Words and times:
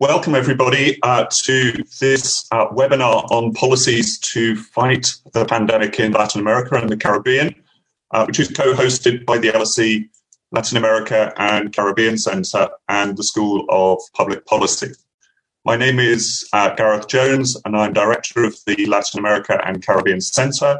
Welcome, 0.00 0.34
everybody, 0.34 1.00
uh, 1.04 1.26
to 1.30 1.84
this 2.00 2.48
uh, 2.50 2.66
webinar 2.70 3.30
on 3.30 3.52
policies 3.52 4.18
to 4.18 4.56
fight 4.56 5.14
the 5.32 5.44
pandemic 5.44 6.00
in 6.00 6.10
Latin 6.10 6.40
America 6.40 6.74
and 6.74 6.90
the 6.90 6.96
Caribbean, 6.96 7.54
uh, 8.10 8.24
which 8.24 8.40
is 8.40 8.48
co 8.48 8.74
hosted 8.74 9.24
by 9.24 9.38
the 9.38 9.50
LSE 9.50 10.08
Latin 10.50 10.78
America 10.78 11.32
and 11.36 11.72
Caribbean 11.72 12.18
Centre 12.18 12.70
and 12.88 13.16
the 13.16 13.22
School 13.22 13.66
of 13.68 14.00
Public 14.14 14.44
Policy. 14.46 14.94
My 15.64 15.76
name 15.76 16.00
is 16.00 16.44
uh, 16.52 16.74
Gareth 16.74 17.06
Jones, 17.06 17.56
and 17.64 17.76
I'm 17.76 17.92
Director 17.92 18.42
of 18.42 18.56
the 18.66 18.86
Latin 18.86 19.20
America 19.20 19.60
and 19.64 19.86
Caribbean 19.86 20.20
Centre, 20.20 20.76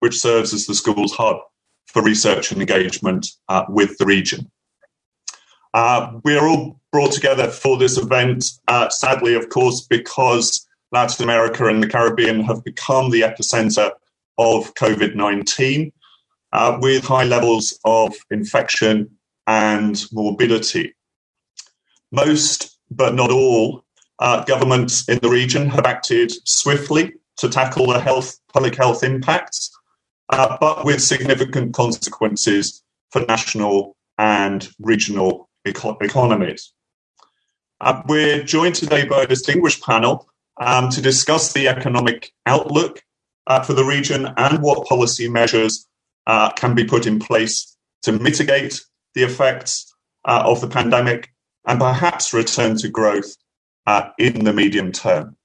which 0.00 0.18
serves 0.20 0.52
as 0.52 0.66
the 0.66 0.74
school's 0.74 1.14
hub 1.14 1.38
for 1.86 2.02
research 2.02 2.52
and 2.52 2.60
engagement 2.60 3.26
uh, 3.48 3.64
with 3.70 3.96
the 3.96 4.04
region. 4.04 4.50
Uh, 5.72 6.18
we 6.24 6.36
are 6.36 6.48
all 6.48 6.80
brought 6.92 7.12
together 7.12 7.48
for 7.48 7.78
this 7.78 7.96
event, 7.96 8.44
uh, 8.68 8.88
sadly, 8.88 9.34
of 9.34 9.48
course, 9.48 9.86
because 9.88 10.66
Latin 10.92 11.22
America 11.22 11.66
and 11.66 11.82
the 11.82 11.88
Caribbean 11.88 12.42
have 12.42 12.64
become 12.64 13.10
the 13.10 13.20
epicenter 13.20 13.92
of 14.38 14.74
COVID 14.74 15.14
19 15.14 15.92
uh, 16.52 16.78
with 16.80 17.04
high 17.04 17.24
levels 17.24 17.78
of 17.84 18.14
infection 18.30 19.08
and 19.46 20.04
morbidity. 20.12 20.94
Most, 22.10 22.78
but 22.90 23.14
not 23.14 23.30
all, 23.30 23.84
uh, 24.18 24.44
governments 24.44 25.08
in 25.08 25.18
the 25.20 25.28
region 25.28 25.68
have 25.68 25.86
acted 25.86 26.32
swiftly 26.46 27.14
to 27.36 27.48
tackle 27.48 27.86
the 27.86 28.00
health, 28.00 28.38
public 28.52 28.76
health 28.76 29.04
impacts, 29.04 29.70
uh, 30.30 30.56
but 30.60 30.84
with 30.84 31.00
significant 31.00 31.74
consequences 31.74 32.82
for 33.10 33.22
national 33.22 33.96
and 34.18 34.68
regional 34.80 35.48
eco- 35.64 35.96
economies. 36.00 36.72
Uh, 37.80 38.02
we're 38.08 38.42
joined 38.42 38.74
today 38.74 39.06
by 39.06 39.22
a 39.22 39.26
distinguished 39.26 39.82
panel 39.82 40.28
um, 40.60 40.90
to 40.90 41.00
discuss 41.00 41.52
the 41.52 41.68
economic 41.68 42.32
outlook 42.46 43.02
uh, 43.46 43.62
for 43.62 43.72
the 43.72 43.84
region 43.84 44.28
and 44.36 44.62
what 44.62 44.86
policy 44.86 45.28
measures 45.28 45.86
uh, 46.26 46.50
can 46.52 46.74
be 46.74 46.84
put 46.84 47.06
in 47.06 47.18
place 47.18 47.76
to 48.02 48.12
mitigate 48.12 48.82
the 49.14 49.22
effects 49.22 49.94
uh, 50.26 50.42
of 50.44 50.60
the 50.60 50.68
pandemic 50.68 51.32
and 51.66 51.80
perhaps 51.80 52.34
return 52.34 52.76
to 52.76 52.88
growth 52.88 53.34
uh, 53.86 54.10
in 54.18 54.44
the 54.44 54.52
medium 54.52 54.92
term. 54.92 55.36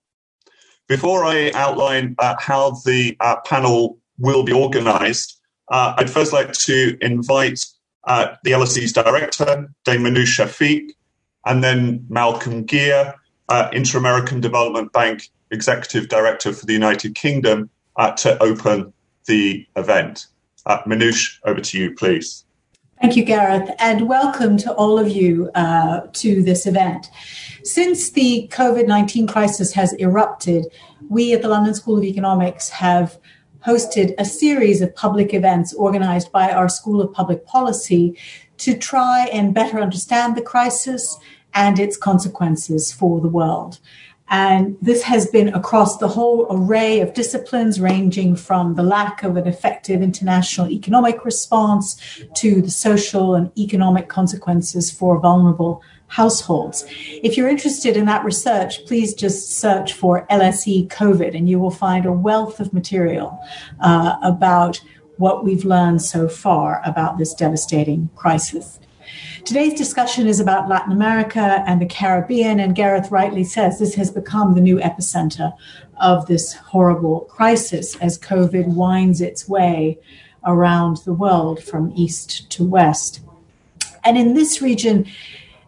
Before 0.88 1.25
I 1.25 1.52
outline 1.55 2.16
uh, 2.19 2.35
how 2.38 2.72
the 2.85 3.16
panel 3.45 3.97
will 4.19 4.44
be 4.44 4.53
organized, 4.53 5.39
I'd 5.69 6.09
first 6.09 6.31
like 6.31 6.52
to 6.52 6.97
invite 7.02 7.66
uh, 8.05 8.35
the 8.43 8.51
LSE's 8.51 8.93
director, 8.93 9.69
Dame 9.83 10.01
Minouche 10.01 10.39
Shafik, 10.39 10.91
and 11.45 11.63
then 11.63 12.05
Malcolm 12.09 12.63
Gear, 12.63 13.15
uh, 13.49 13.69
Inter 13.71 13.99
American 13.99 14.41
Development 14.41 14.91
Bank 14.91 15.29
Executive 15.51 16.09
Director 16.09 16.53
for 16.53 16.65
the 16.65 16.73
United 16.73 17.15
Kingdom, 17.15 17.69
uh, 17.95 18.11
to 18.11 18.41
open 18.41 18.93
the 19.25 19.65
event. 19.75 20.27
Uh, 20.65 20.79
over 21.45 21.61
to 21.61 21.77
you, 21.77 21.93
please. 21.93 22.43
Thank 22.99 23.15
you, 23.15 23.23
Gareth, 23.23 23.69
and 23.77 24.07
welcome 24.07 24.57
to 24.57 24.73
all 24.73 24.97
of 24.97 25.09
you 25.09 25.51
uh, 25.53 26.07
to 26.13 26.41
this 26.41 26.65
event. 26.65 27.11
Since 27.63 28.11
the 28.11 28.49
COVID 28.51 28.87
19 28.87 29.27
crisis 29.27 29.73
has 29.73 29.93
erupted, 29.93 30.65
we 31.07 31.33
at 31.33 31.41
the 31.41 31.49
London 31.49 31.75
School 31.75 31.97
of 31.97 32.03
Economics 32.03 32.69
have 32.69 33.19
hosted 33.66 34.13
a 34.17 34.25
series 34.25 34.81
of 34.81 34.95
public 34.95 35.33
events 35.33 35.73
organized 35.73 36.31
by 36.31 36.52
our 36.52 36.69
School 36.69 37.02
of 37.02 37.11
Public 37.11 37.45
Policy 37.45 38.17
to 38.57 38.77
try 38.77 39.27
and 39.33 39.53
better 39.53 39.80
understand 39.80 40.35
the 40.35 40.41
crisis 40.41 41.17
and 41.53 41.80
its 41.80 41.97
consequences 41.97 42.91
for 42.91 43.19
the 43.19 43.27
world. 43.27 43.80
And 44.27 44.77
this 44.81 45.03
has 45.03 45.27
been 45.27 45.49
across 45.49 45.97
the 45.97 46.07
whole 46.07 46.47
array 46.49 46.99
of 46.99 47.13
disciplines, 47.13 47.80
ranging 47.80 48.35
from 48.35 48.73
the 48.73 48.83
lack 48.83 49.23
of 49.23 49.38
an 49.38 49.47
effective 49.47 50.02
international 50.02 50.69
economic 50.72 51.23
response 51.25 52.22
to 52.35 52.62
the 52.62 52.72
social 52.72 53.35
and 53.35 53.51
economic 53.57 54.09
consequences 54.09 54.91
for 54.91 55.19
vulnerable 55.19 55.84
households. 56.15 56.85
If 57.23 57.35
you're 57.35 57.49
interested 57.49 57.97
in 57.97 58.05
that 58.05 58.23
research, 58.23 58.85
please 58.85 59.13
just 59.13 59.59
search 59.59 59.91
for 59.91 60.25
LSE 60.31 60.87
COVID 60.87 61.35
and 61.35 61.49
you 61.49 61.59
will 61.59 61.71
find 61.71 62.05
a 62.05 62.11
wealth 62.13 62.61
of 62.61 62.71
material 62.71 63.37
uh, 63.81 64.15
about 64.23 64.81
what 65.17 65.43
we've 65.43 65.65
learned 65.65 66.01
so 66.01 66.29
far 66.29 66.81
about 66.85 67.17
this 67.17 67.33
devastating 67.33 68.09
crisis. 68.15 68.79
Today's 69.43 69.73
discussion 69.73 70.25
is 70.25 70.39
about 70.39 70.69
Latin 70.69 70.93
America 70.93 71.63
and 71.67 71.81
the 71.81 71.85
Caribbean, 71.85 72.59
and 72.61 72.75
Gareth 72.75 73.11
rightly 73.11 73.43
says 73.43 73.77
this 73.77 73.95
has 73.95 74.09
become 74.09 74.55
the 74.55 74.61
new 74.61 74.77
epicenter 74.77 75.53
of 75.99 76.25
this 76.27 76.53
horrible 76.53 77.21
crisis 77.29 77.95
as 77.97 78.17
COVID 78.17 78.67
winds 78.67 79.19
its 79.19 79.49
way 79.49 79.99
around 80.45 80.97
the 81.05 81.13
world 81.13 81.61
from 81.61 81.91
east 81.93 82.49
to 82.51 82.65
west. 82.65 83.19
And 84.05 84.17
in 84.17 84.33
this 84.33 84.61
region, 84.61 85.07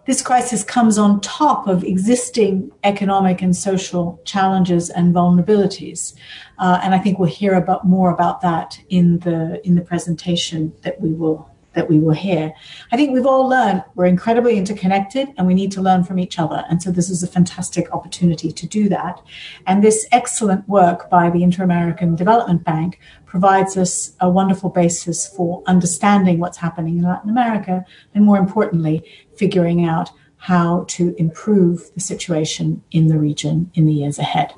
this 0.07 0.21
crisis 0.21 0.63
comes 0.63 0.97
on 0.97 1.19
top 1.21 1.67
of 1.67 1.83
existing 1.83 2.71
economic 2.83 3.41
and 3.41 3.55
social 3.55 4.19
challenges 4.23 4.89
and 4.89 5.13
vulnerabilities. 5.13 6.13
Uh, 6.57 6.79
and 6.81 6.95
I 6.95 6.97
think 6.97 7.19
we'll 7.19 7.29
hear 7.29 7.53
about 7.53 7.85
more 7.85 8.09
about 8.09 8.41
that 8.41 8.79
in 8.89 9.19
the 9.19 9.61
in 9.67 9.75
the 9.75 9.81
presentation 9.81 10.73
that 10.81 10.99
we 10.99 11.13
will 11.13 11.51
that 11.77 11.87
we 11.87 11.99
will 11.99 12.13
hear. 12.13 12.53
I 12.91 12.97
think 12.97 13.13
we've 13.13 13.25
all 13.25 13.47
learned 13.47 13.83
we're 13.95 14.05
incredibly 14.07 14.57
interconnected 14.57 15.29
and 15.37 15.47
we 15.47 15.53
need 15.53 15.71
to 15.73 15.81
learn 15.81 16.03
from 16.03 16.19
each 16.19 16.39
other. 16.39 16.65
And 16.69 16.81
so 16.83 16.91
this 16.91 17.09
is 17.09 17.23
a 17.23 17.27
fantastic 17.27 17.93
opportunity 17.93 18.51
to 18.51 18.67
do 18.67 18.89
that. 18.89 19.21
And 19.67 19.81
this 19.81 20.07
excellent 20.11 20.67
work 20.67 21.09
by 21.09 21.29
the 21.29 21.43
Inter 21.43 21.63
American 21.63 22.15
Development 22.15 22.63
Bank 22.63 22.99
provides 23.25 23.77
us 23.77 24.13
a 24.19 24.29
wonderful 24.29 24.69
basis 24.69 25.27
for 25.27 25.63
understanding 25.67 26.39
what's 26.39 26.57
happening 26.57 26.97
in 26.97 27.03
Latin 27.03 27.29
America 27.29 27.85
and 28.13 28.25
more 28.25 28.37
importantly, 28.37 29.03
figuring 29.35 29.85
out 29.85 30.11
how 30.47 30.85
to 30.87 31.13
improve 31.17 31.93
the 31.93 31.99
situation 31.99 32.81
in 32.91 33.07
the 33.07 33.19
region 33.19 33.69
in 33.73 33.85
the 33.85 33.91
years 33.91 34.17
ahead. 34.17 34.53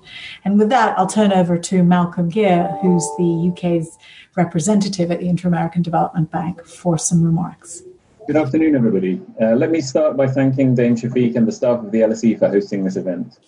And 0.46 0.60
with 0.60 0.70
that, 0.70 0.96
I'll 1.00 1.08
turn 1.08 1.34
over 1.34 1.58
to 1.58 1.82
Malcolm 1.82 2.30
Gear, 2.30 2.78
who's 2.80 3.04
the 3.18 3.52
UK's 3.52 3.98
representative 4.36 5.10
at 5.10 5.20
the 5.20 5.28
Inter 5.28 5.48
American 5.48 5.82
Development 5.82 6.30
Bank, 6.30 6.64
for 6.64 7.00
some 7.00 7.24
remarks. 7.24 7.82
Good 8.28 8.38
afternoon, 8.38 8.76
everybody. 8.76 9.20
Uh, 9.42 9.56
let 9.56 9.72
me 9.72 9.82
start 9.82 10.16
by 10.16 10.28
thanking 10.28 10.76
Dame 10.76 10.96
Shafik 10.96 11.36
and 11.36 11.48
the 11.48 11.52
staff 11.52 11.84
of 11.84 11.92
the 11.92 12.02
LSE 12.02 12.38
for 12.38 12.50
hosting 12.50 12.84
this 12.84 12.96
event. 12.96 13.40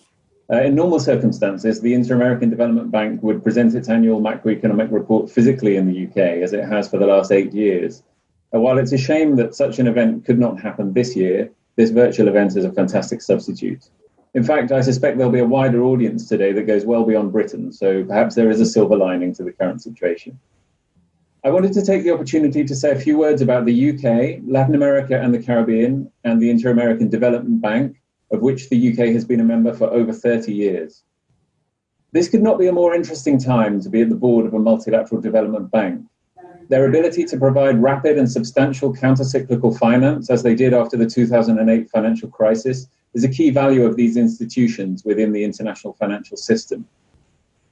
Uh, 0.52 0.62
in 0.62 0.74
normal 0.74 0.98
circumstances, 0.98 1.80
the 1.80 1.94
Inter 1.94 2.16
American 2.16 2.50
Development 2.50 2.90
Bank 2.90 3.22
would 3.22 3.44
present 3.44 3.76
its 3.76 3.88
annual 3.88 4.20
macroeconomic 4.20 4.90
report 4.90 5.30
physically 5.30 5.76
in 5.76 5.86
the 5.86 6.08
UK, 6.08 6.42
as 6.42 6.52
it 6.52 6.64
has 6.64 6.90
for 6.90 6.98
the 6.98 7.06
last 7.06 7.30
eight 7.30 7.52
years. 7.52 8.02
Uh, 8.52 8.58
while 8.58 8.78
it's 8.78 8.90
a 8.90 8.98
shame 8.98 9.36
that 9.36 9.54
such 9.54 9.78
an 9.78 9.86
event 9.86 10.24
could 10.24 10.40
not 10.40 10.60
happen 10.60 10.92
this 10.92 11.14
year, 11.14 11.48
this 11.76 11.90
virtual 11.90 12.28
event 12.28 12.56
is 12.56 12.64
a 12.64 12.72
fantastic 12.72 13.22
substitute. 13.22 13.88
In 14.34 14.44
fact, 14.44 14.72
I 14.72 14.80
suspect 14.80 15.18
there'll 15.18 15.32
be 15.32 15.40
a 15.40 15.44
wider 15.44 15.82
audience 15.82 16.28
today 16.28 16.52
that 16.52 16.66
goes 16.66 16.86
well 16.86 17.04
beyond 17.04 17.32
Britain, 17.32 17.72
so 17.72 18.02
perhaps 18.04 18.34
there 18.34 18.50
is 18.50 18.60
a 18.60 18.66
silver 18.66 18.96
lining 18.96 19.34
to 19.34 19.42
the 19.42 19.52
current 19.52 19.82
situation. 19.82 20.38
I 21.44 21.50
wanted 21.50 21.72
to 21.74 21.84
take 21.84 22.04
the 22.04 22.12
opportunity 22.12 22.64
to 22.64 22.74
say 22.74 22.92
a 22.92 22.98
few 22.98 23.18
words 23.18 23.42
about 23.42 23.66
the 23.66 23.90
UK, 23.90 24.42
Latin 24.46 24.74
America 24.74 25.20
and 25.20 25.34
the 25.34 25.42
Caribbean, 25.42 26.10
and 26.24 26.40
the 26.40 26.50
Inter 26.50 26.70
American 26.70 27.08
Development 27.08 27.60
Bank, 27.60 28.00
of 28.30 28.40
which 28.40 28.70
the 28.70 28.92
UK 28.92 29.08
has 29.08 29.24
been 29.24 29.40
a 29.40 29.44
member 29.44 29.74
for 29.74 29.90
over 29.90 30.12
30 30.12 30.54
years. 30.54 31.02
This 32.12 32.28
could 32.28 32.42
not 32.42 32.58
be 32.58 32.68
a 32.68 32.72
more 32.72 32.94
interesting 32.94 33.38
time 33.38 33.80
to 33.80 33.88
be 33.88 34.02
at 34.02 34.08
the 34.08 34.14
board 34.14 34.46
of 34.46 34.54
a 34.54 34.58
multilateral 34.58 35.20
development 35.20 35.70
bank. 35.70 36.06
Their 36.72 36.86
ability 36.86 37.26
to 37.26 37.36
provide 37.36 37.82
rapid 37.82 38.16
and 38.16 38.32
substantial 38.32 38.94
countercyclical 38.94 39.78
finance, 39.78 40.30
as 40.30 40.42
they 40.42 40.54
did 40.54 40.72
after 40.72 40.96
the 40.96 41.04
2008 41.04 41.90
financial 41.90 42.30
crisis, 42.30 42.86
is 43.12 43.24
a 43.24 43.28
key 43.28 43.50
value 43.50 43.84
of 43.84 43.94
these 43.94 44.16
institutions 44.16 45.04
within 45.04 45.32
the 45.32 45.44
international 45.44 45.92
financial 45.92 46.38
system. 46.38 46.88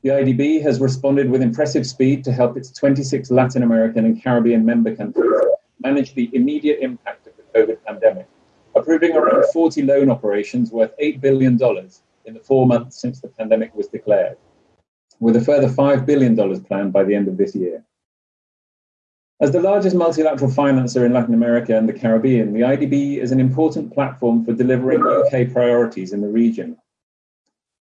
The 0.03 0.11
IDB 0.11 0.61
has 0.61 0.81
responded 0.81 1.31
with 1.31 1.41
impressive 1.41 1.87
speed 1.87 2.23
to 2.25 2.33
help 2.33 2.59
its 2.59 2.73
26 2.73 3.31
Latin 3.31 3.63
American 3.63 4.05
and 4.05 4.23
Caribbean 4.23 4.67
member 4.67 4.95
countries 4.95 5.33
manage 5.83 6.13
the 6.13 6.29
immediate 6.35 6.81
impact 6.81 7.27
of 7.27 7.33
the 7.39 7.59
COVID 7.59 7.79
pandemic, 7.87 8.29
approving 8.75 9.17
around 9.17 9.47
40 9.55 9.81
loan 9.81 10.11
operations 10.11 10.73
worth 10.73 10.93
$8 11.03 11.23
billion 11.23 11.59
in 12.27 12.35
the 12.35 12.41
four 12.41 12.67
months 12.67 13.01
since 13.01 13.19
the 13.19 13.29
pandemic 13.29 13.75
was 13.75 13.89
declared, 13.89 14.37
with 15.21 15.37
a 15.37 15.41
further 15.41 15.69
$5 15.69 16.05
billion 16.05 16.37
planned 16.65 16.93
by 16.93 17.03
the 17.03 17.15
end 17.15 17.27
of 17.27 17.39
this 17.39 17.57
year. 17.57 17.83
As 19.41 19.53
the 19.53 19.61
largest 19.63 19.97
multilateral 19.97 20.51
financer 20.51 21.07
in 21.07 21.15
Latin 21.15 21.33
America 21.33 21.75
and 21.75 21.89
the 21.89 21.95
Caribbean, 21.95 22.53
the 22.53 22.61
IDB 22.61 23.17
is 23.17 23.33
an 23.33 23.41
important 23.41 23.91
platform 23.95 24.45
for 24.45 24.53
delivering 24.53 25.03
UK 25.03 25.51
priorities 25.51 26.13
in 26.13 26.21
the 26.21 26.29
region. 26.29 26.77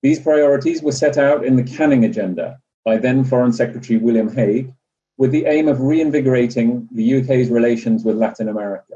These 0.01 0.19
priorities 0.19 0.83
were 0.83 0.91
set 0.91 1.17
out 1.17 1.45
in 1.45 1.55
the 1.55 1.63
Canning 1.63 2.03
Agenda 2.03 2.59
by 2.83 2.97
then 2.97 3.23
Foreign 3.23 3.53
Secretary 3.53 3.97
William 3.97 4.35
Hague, 4.35 4.73
with 5.17 5.31
the 5.31 5.45
aim 5.45 5.69
of 5.69 5.79
reinvigorating 5.79 6.89
the 6.91 7.21
UK's 7.21 7.49
relations 7.49 8.03
with 8.03 8.17
Latin 8.17 8.49
America. 8.49 8.95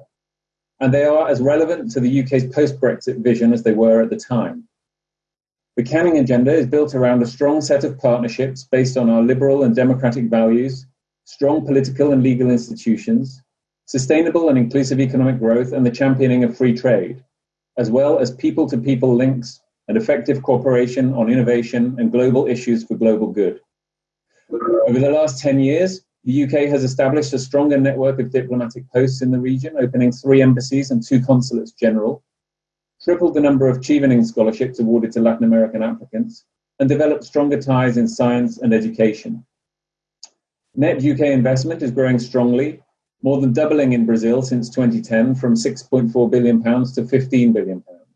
And 0.82 0.94
they 0.94 1.06
are 1.06 1.30
as 1.30 1.40
relevant 1.40 1.92
to 1.92 2.02
the 2.02 2.24
UK's 2.24 2.46
post 2.54 2.82
Brexit 2.82 3.24
vision 3.24 3.54
as 3.54 3.64
they 3.64 3.74
were 3.74 4.02
at 4.02 4.10
the 4.10 4.18
time. 4.18 4.68
The 5.78 5.84
Canning 5.84 6.18
Agenda 6.18 6.52
is 6.52 6.68
built 6.68 6.94
around 6.94 7.24
a 7.24 7.26
strong 7.26 7.62
set 7.62 7.86
of 7.86 7.98
partnerships 7.98 8.66
based 8.66 8.98
on 8.98 9.10
our 9.10 9.22
liberal 9.22 9.64
and 9.64 9.74
democratic 9.74 10.26
values, 10.26 10.86
strong 11.30 11.64
political 11.64 12.12
and 12.12 12.24
legal 12.24 12.50
institutions, 12.50 13.44
sustainable 13.86 14.50
and 14.50 14.58
inclusive 14.58 15.00
economic 15.00 15.38
growth, 15.38 15.74
and 15.74 15.86
the 15.86 15.92
championing 15.92 16.44
of 16.44 16.58
free 16.58 16.76
trade, 16.76 17.24
as 17.78 17.92
well 17.92 18.18
as 18.18 18.32
people 18.32 18.68
to 18.68 18.80
people 18.80 19.14
links 19.14 19.62
and 19.88 19.96
effective 19.96 20.42
cooperation 20.42 21.14
on 21.14 21.30
innovation 21.30 21.96
and 22.00 22.12
global 22.12 22.48
issues 22.48 22.84
for 22.84 22.96
global 22.96 23.28
good. 23.28 23.60
Over 24.88 24.98
the 24.98 25.12
last 25.12 25.40
10 25.40 25.60
years, 25.60 26.02
the 26.24 26.46
UK 26.46 26.68
has 26.68 26.84
established 26.84 27.32
a 27.34 27.38
stronger 27.38 27.78
network 27.78 28.20
of 28.20 28.32
diplomatic 28.32 28.92
posts 28.92 29.22
in 29.22 29.30
the 29.30 29.40
region, 29.40 29.76
opening 29.80 30.12
three 30.12 30.42
embassies 30.42 30.90
and 30.90 31.06
two 31.06 31.22
consulates 31.22 31.74
general, 31.74 32.24
tripled 33.04 33.36
the 33.36 33.40
number 33.40 33.68
of 33.68 33.82
Chevening 33.82 34.26
scholarships 34.26 34.80
awarded 34.80 35.12
to 35.12 35.22
Latin 35.22 35.44
American 35.44 35.84
applicants, 35.84 36.46
and 36.80 36.90
developed 36.90 37.24
stronger 37.24 37.62
ties 37.62 37.98
in 37.98 38.08
science 38.08 38.58
and 38.58 38.74
education. 38.74 39.46
Net 40.80 41.04
UK 41.04 41.20
investment 41.20 41.84
is 41.84 41.92
growing 41.92 42.18
strongly, 42.20 42.80
more 43.22 43.42
than 43.42 43.52
doubling 43.52 43.92
in 43.92 44.06
Brazil 44.06 44.42
since 44.42 44.70
2010 44.70 45.36
from 45.36 45.56
6.4 45.56 46.32
billion 46.32 46.64
pounds 46.64 46.94
to 46.94 47.06
15 47.06 47.52
billion 47.52 47.82
pounds. 47.82 48.08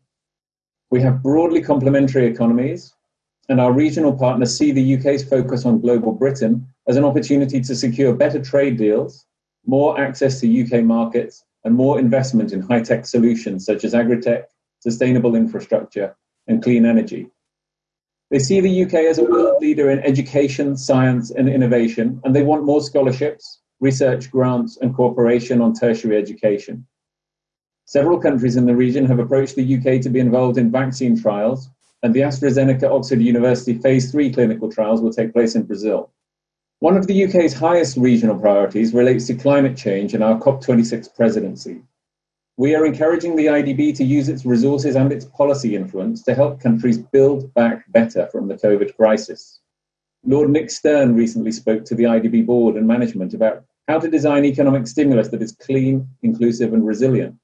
We 0.90 1.02
have 1.02 1.22
broadly 1.22 1.60
complementary 1.60 2.24
economies, 2.24 2.94
and 3.50 3.60
our 3.60 3.70
regional 3.70 4.14
partners 4.14 4.56
see 4.56 4.72
the 4.72 4.94
UK's 4.94 5.28
focus 5.28 5.66
on 5.66 5.82
global 5.82 6.12
Britain 6.12 6.66
as 6.88 6.96
an 6.96 7.04
opportunity 7.04 7.60
to 7.60 7.76
secure 7.76 8.14
better 8.14 8.42
trade 8.42 8.78
deals, 8.78 9.26
more 9.66 10.00
access 10.00 10.40
to 10.40 10.62
UK 10.62 10.82
markets, 10.82 11.44
and 11.64 11.74
more 11.74 11.98
investment 11.98 12.50
in 12.50 12.62
high 12.62 12.80
tech 12.80 13.04
solutions 13.04 13.66
such 13.66 13.84
as 13.84 13.94
agri-tech, 13.94 14.48
sustainable 14.78 15.34
infrastructure, 15.34 16.16
and 16.46 16.62
clean 16.62 16.86
energy. 16.86 17.28
They 18.34 18.40
see 18.40 18.58
the 18.58 18.82
UK 18.82 18.94
as 18.94 19.18
a 19.18 19.22
world 19.22 19.62
leader 19.62 19.90
in 19.90 20.00
education, 20.00 20.76
science, 20.76 21.30
and 21.30 21.48
innovation, 21.48 22.20
and 22.24 22.34
they 22.34 22.42
want 22.42 22.64
more 22.64 22.80
scholarships, 22.80 23.60
research 23.78 24.28
grants, 24.28 24.76
and 24.78 24.92
cooperation 24.92 25.60
on 25.60 25.72
tertiary 25.72 26.16
education. 26.16 26.84
Several 27.84 28.18
countries 28.18 28.56
in 28.56 28.66
the 28.66 28.74
region 28.74 29.06
have 29.06 29.20
approached 29.20 29.54
the 29.54 29.76
UK 29.76 30.00
to 30.00 30.10
be 30.10 30.18
involved 30.18 30.58
in 30.58 30.72
vaccine 30.72 31.16
trials, 31.16 31.70
and 32.02 32.12
the 32.12 32.22
AstraZeneca 32.22 32.90
Oxford 32.90 33.20
University 33.20 33.78
phase 33.78 34.10
3 34.10 34.32
clinical 34.32 34.68
trials 34.68 35.00
will 35.00 35.12
take 35.12 35.32
place 35.32 35.54
in 35.54 35.62
Brazil. 35.62 36.10
One 36.80 36.96
of 36.96 37.06
the 37.06 37.26
UK's 37.26 37.54
highest 37.54 37.96
regional 37.96 38.36
priorities 38.36 38.92
relates 38.92 39.28
to 39.28 39.34
climate 39.34 39.76
change 39.76 40.12
and 40.12 40.24
our 40.24 40.40
COP26 40.40 41.14
presidency. 41.14 41.82
We 42.56 42.76
are 42.76 42.86
encouraging 42.86 43.34
the 43.34 43.46
IDB 43.46 43.96
to 43.96 44.04
use 44.04 44.28
its 44.28 44.46
resources 44.46 44.94
and 44.94 45.10
its 45.10 45.24
policy 45.24 45.74
influence 45.74 46.22
to 46.22 46.36
help 46.36 46.60
countries 46.60 46.98
build 46.98 47.52
back 47.54 47.90
better 47.90 48.28
from 48.30 48.46
the 48.46 48.54
COVID 48.54 48.94
crisis. 48.94 49.58
Lord 50.24 50.50
Nick 50.50 50.70
Stern 50.70 51.16
recently 51.16 51.50
spoke 51.50 51.84
to 51.86 51.96
the 51.96 52.04
IDB 52.04 52.46
board 52.46 52.76
and 52.76 52.86
management 52.86 53.34
about 53.34 53.64
how 53.88 53.98
to 53.98 54.08
design 54.08 54.44
economic 54.44 54.86
stimulus 54.86 55.28
that 55.30 55.42
is 55.42 55.50
clean, 55.50 56.08
inclusive, 56.22 56.72
and 56.72 56.86
resilient. 56.86 57.34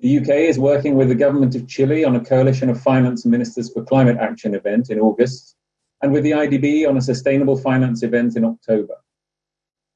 The 0.00 0.18
UK 0.18 0.28
is 0.28 0.58
working 0.58 0.96
with 0.96 1.08
the 1.08 1.14
government 1.14 1.54
of 1.54 1.68
Chile 1.68 2.04
on 2.04 2.16
a 2.16 2.24
coalition 2.24 2.68
of 2.68 2.82
finance 2.82 3.24
ministers 3.24 3.72
for 3.72 3.84
climate 3.84 4.16
action 4.18 4.56
event 4.56 4.90
in 4.90 4.98
August, 4.98 5.54
and 6.02 6.12
with 6.12 6.24
the 6.24 6.32
IDB 6.32 6.86
on 6.88 6.96
a 6.96 7.00
sustainable 7.00 7.56
finance 7.56 8.02
event 8.02 8.36
in 8.36 8.44
October 8.44 8.96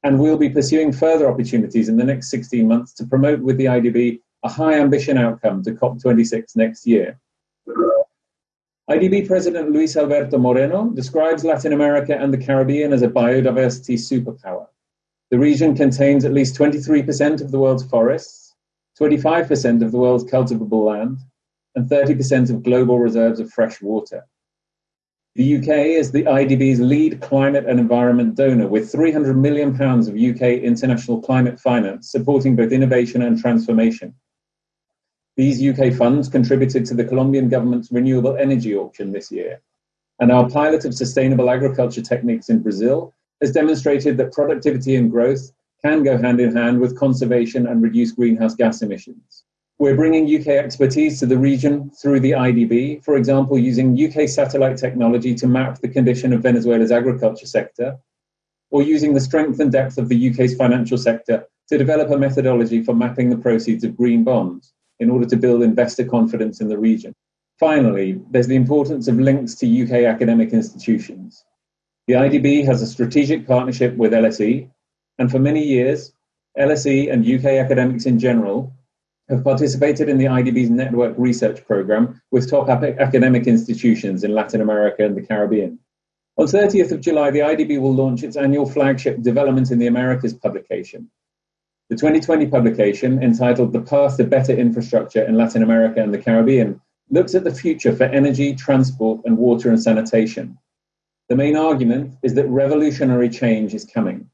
and 0.02 0.19
we'll 0.19 0.38
be 0.38 0.49
pursuing 0.49 0.93
further 0.93 1.31
opportunities 1.31 1.88
in 1.88 1.97
the 1.97 2.05
next 2.05 2.31
16 2.31 2.67
months 2.67 2.93
to 2.94 3.06
promote 3.06 3.41
with 3.41 3.56
the 3.56 3.67
IDB 3.67 4.20
a 4.43 4.49
high 4.49 4.75
ambition 4.75 5.19
outcome 5.19 5.62
to 5.62 5.73
COP26 5.73 6.56
next 6.56 6.87
year. 6.87 7.19
IDB 8.91 9.26
President 9.26 9.70
Luis 9.70 9.97
Alberto 9.97 10.38
Moreno 10.38 10.91
describes 10.91 11.44
Latin 11.44 11.73
America 11.73 12.17
and 12.19 12.32
the 12.32 12.38
Caribbean 12.38 12.93
as 12.93 13.02
a 13.02 13.08
biodiversity 13.08 13.94
superpower. 13.94 14.67
The 15.31 15.38
region 15.38 15.76
contains 15.76 16.25
at 16.25 16.32
least 16.32 16.56
23% 16.56 17.41
of 17.41 17.53
the 17.53 17.58
world's 17.58 17.85
forests, 17.85 18.56
25% 18.99 19.85
of 19.85 19.93
the 19.93 19.99
world's 19.99 20.29
cultivable 20.29 20.85
land, 20.85 21.19
and 21.76 21.88
30% 21.88 22.50
of 22.50 22.64
global 22.64 22.99
reserves 22.99 23.38
of 23.38 23.53
fresh 23.53 23.81
water. 23.81 24.26
The 25.37 25.59
UK 25.59 25.69
is 25.69 26.11
the 26.11 26.25
IDB's 26.25 26.81
lead 26.81 27.21
climate 27.21 27.65
and 27.65 27.79
environment 27.79 28.35
donor 28.35 28.67
with 28.67 28.93
£300 28.93 29.37
million 29.37 29.71
of 29.81 30.09
UK 30.09 30.61
international 30.65 31.23
climate 31.23 31.61
finance 31.61 32.11
supporting 32.11 32.56
both 32.56 32.73
innovation 32.73 33.23
and 33.23 33.38
transformation. 33.41 34.12
These 35.37 35.65
UK 35.65 35.94
funds 35.94 36.29
contributed 36.29 36.85
to 36.87 36.94
the 36.94 37.05
Colombian 37.05 37.49
government's 37.49 37.93
renewable 37.93 38.37
energy 38.37 38.75
auction 38.75 39.12
this 39.12 39.31
year. 39.31 39.62
And 40.19 40.32
our 40.32 40.50
pilot 40.50 40.85
of 40.85 40.94
sustainable 40.94 41.49
agriculture 41.49 42.03
techniques 42.03 42.49
in 42.49 42.61
Brazil 42.61 43.15
has 43.41 43.53
demonstrated 43.53 44.17
that 44.17 44.32
productivity 44.32 44.97
and 44.97 45.12
growth 45.12 45.53
can 45.81 46.03
go 46.03 46.19
hand 46.19 46.41
in 46.41 46.55
hand 46.55 46.81
with 46.81 46.99
conservation 46.99 47.69
and 47.69 47.82
reduced 47.82 48.17
greenhouse 48.17 48.56
gas 48.56 48.82
emissions. 48.82 49.44
We're 49.81 49.97
bringing 49.97 50.27
UK 50.27 50.49
expertise 50.49 51.19
to 51.21 51.27
the 51.27 51.38
region 51.38 51.91
through 51.91 52.21
the 52.21 52.32
IDB, 52.32 53.03
for 53.03 53.17
example, 53.17 53.59
using 53.59 53.97
UK 53.99 54.29
satellite 54.29 54.77
technology 54.77 55.35
to 55.37 55.47
map 55.47 55.79
the 55.81 55.88
condition 55.88 56.35
of 56.35 56.43
Venezuela's 56.43 56.93
agriculture 56.93 57.47
sector, 57.47 57.97
or 58.71 58.82
using 58.82 59.15
the 59.15 59.23
strength 59.23 59.59
and 59.59 59.73
depth 59.73 59.97
of 59.97 60.11
the 60.11 60.31
UK's 60.31 60.55
financial 60.55 60.99
sector 60.99 61.47
to 61.71 61.79
develop 61.79 62.11
a 62.11 62.19
methodology 62.19 62.85
for 62.85 62.94
mapping 62.94 63.31
the 63.31 63.38
proceeds 63.38 63.82
of 63.82 63.97
green 63.97 64.23
bonds 64.23 64.75
in 64.99 65.11
order 65.11 65.25
to 65.25 65.37
build 65.38 65.62
investor 65.62 66.05
confidence 66.05 66.61
in 66.61 66.69
the 66.69 66.77
region. 66.77 67.15
Finally, 67.59 68.21
there's 68.31 68.49
the 68.49 68.56
importance 68.56 69.09
of 69.09 69.19
links 69.19 69.55
to 69.55 69.82
UK 69.82 70.05
academic 70.05 70.53
institutions. 70.53 71.43
The 72.06 72.15
IDB 72.17 72.67
has 72.67 72.82
a 72.82 72.87
strategic 72.87 73.47
partnership 73.47 73.97
with 73.97 74.12
LSE, 74.12 74.69
and 75.19 75.31
for 75.31 75.38
many 75.38 75.65
years, 75.65 76.12
LSE 76.59 77.11
and 77.11 77.25
UK 77.25 77.53
academics 77.65 78.05
in 78.05 78.19
general 78.19 78.75
have 79.31 79.44
participated 79.44 80.09
in 80.09 80.19
the 80.19 80.25
IDB's 80.25 80.71
network 80.71 81.15
research 81.17 81.65
program 81.65 82.21
with 82.32 82.50
top 82.50 82.69
academic 82.69 83.47
institutions 83.47 84.25
in 84.25 84.35
Latin 84.35 84.61
America 84.61 85.05
and 85.05 85.17
the 85.17 85.23
Caribbean. 85.23 85.79
On 86.37 86.47
30th 86.47 86.91
of 86.91 87.00
July, 87.00 87.31
the 87.31 87.41
IDB 87.41 87.81
will 87.81 87.94
launch 87.94 88.23
its 88.23 88.37
annual 88.37 88.69
flagship 88.69 89.23
Development 89.23 89.71
in 89.71 89.79
the 89.79 89.87
Americas 89.87 90.35
publication. 90.35 91.09
The 91.91 91.97
2020 91.97 92.47
publication, 92.47 93.23
entitled 93.23 93.73
The 93.73 93.82
Path 93.82 94.17
to 94.17 94.25
Better 94.25 94.53
Infrastructure 94.53 95.23
in 95.23 95.37
Latin 95.37 95.62
America 95.62 96.03
and 96.03 96.12
the 96.12 96.19
Caribbean, 96.19 96.81
looks 97.11 97.35
at 97.35 97.44
the 97.44 97.55
future 97.55 97.94
for 97.94 98.05
energy, 98.05 98.55
transport, 98.55 99.21
and 99.25 99.37
water 99.37 99.71
and 99.71 99.82
sanitation. 99.82 100.56
The 101.29 101.37
main 101.37 101.56
argument 101.56 102.15
is 102.22 102.34
that 102.34 102.49
revolutionary 102.49 103.29
change 103.29 103.75
is 103.75 103.84
coming. 103.84 104.31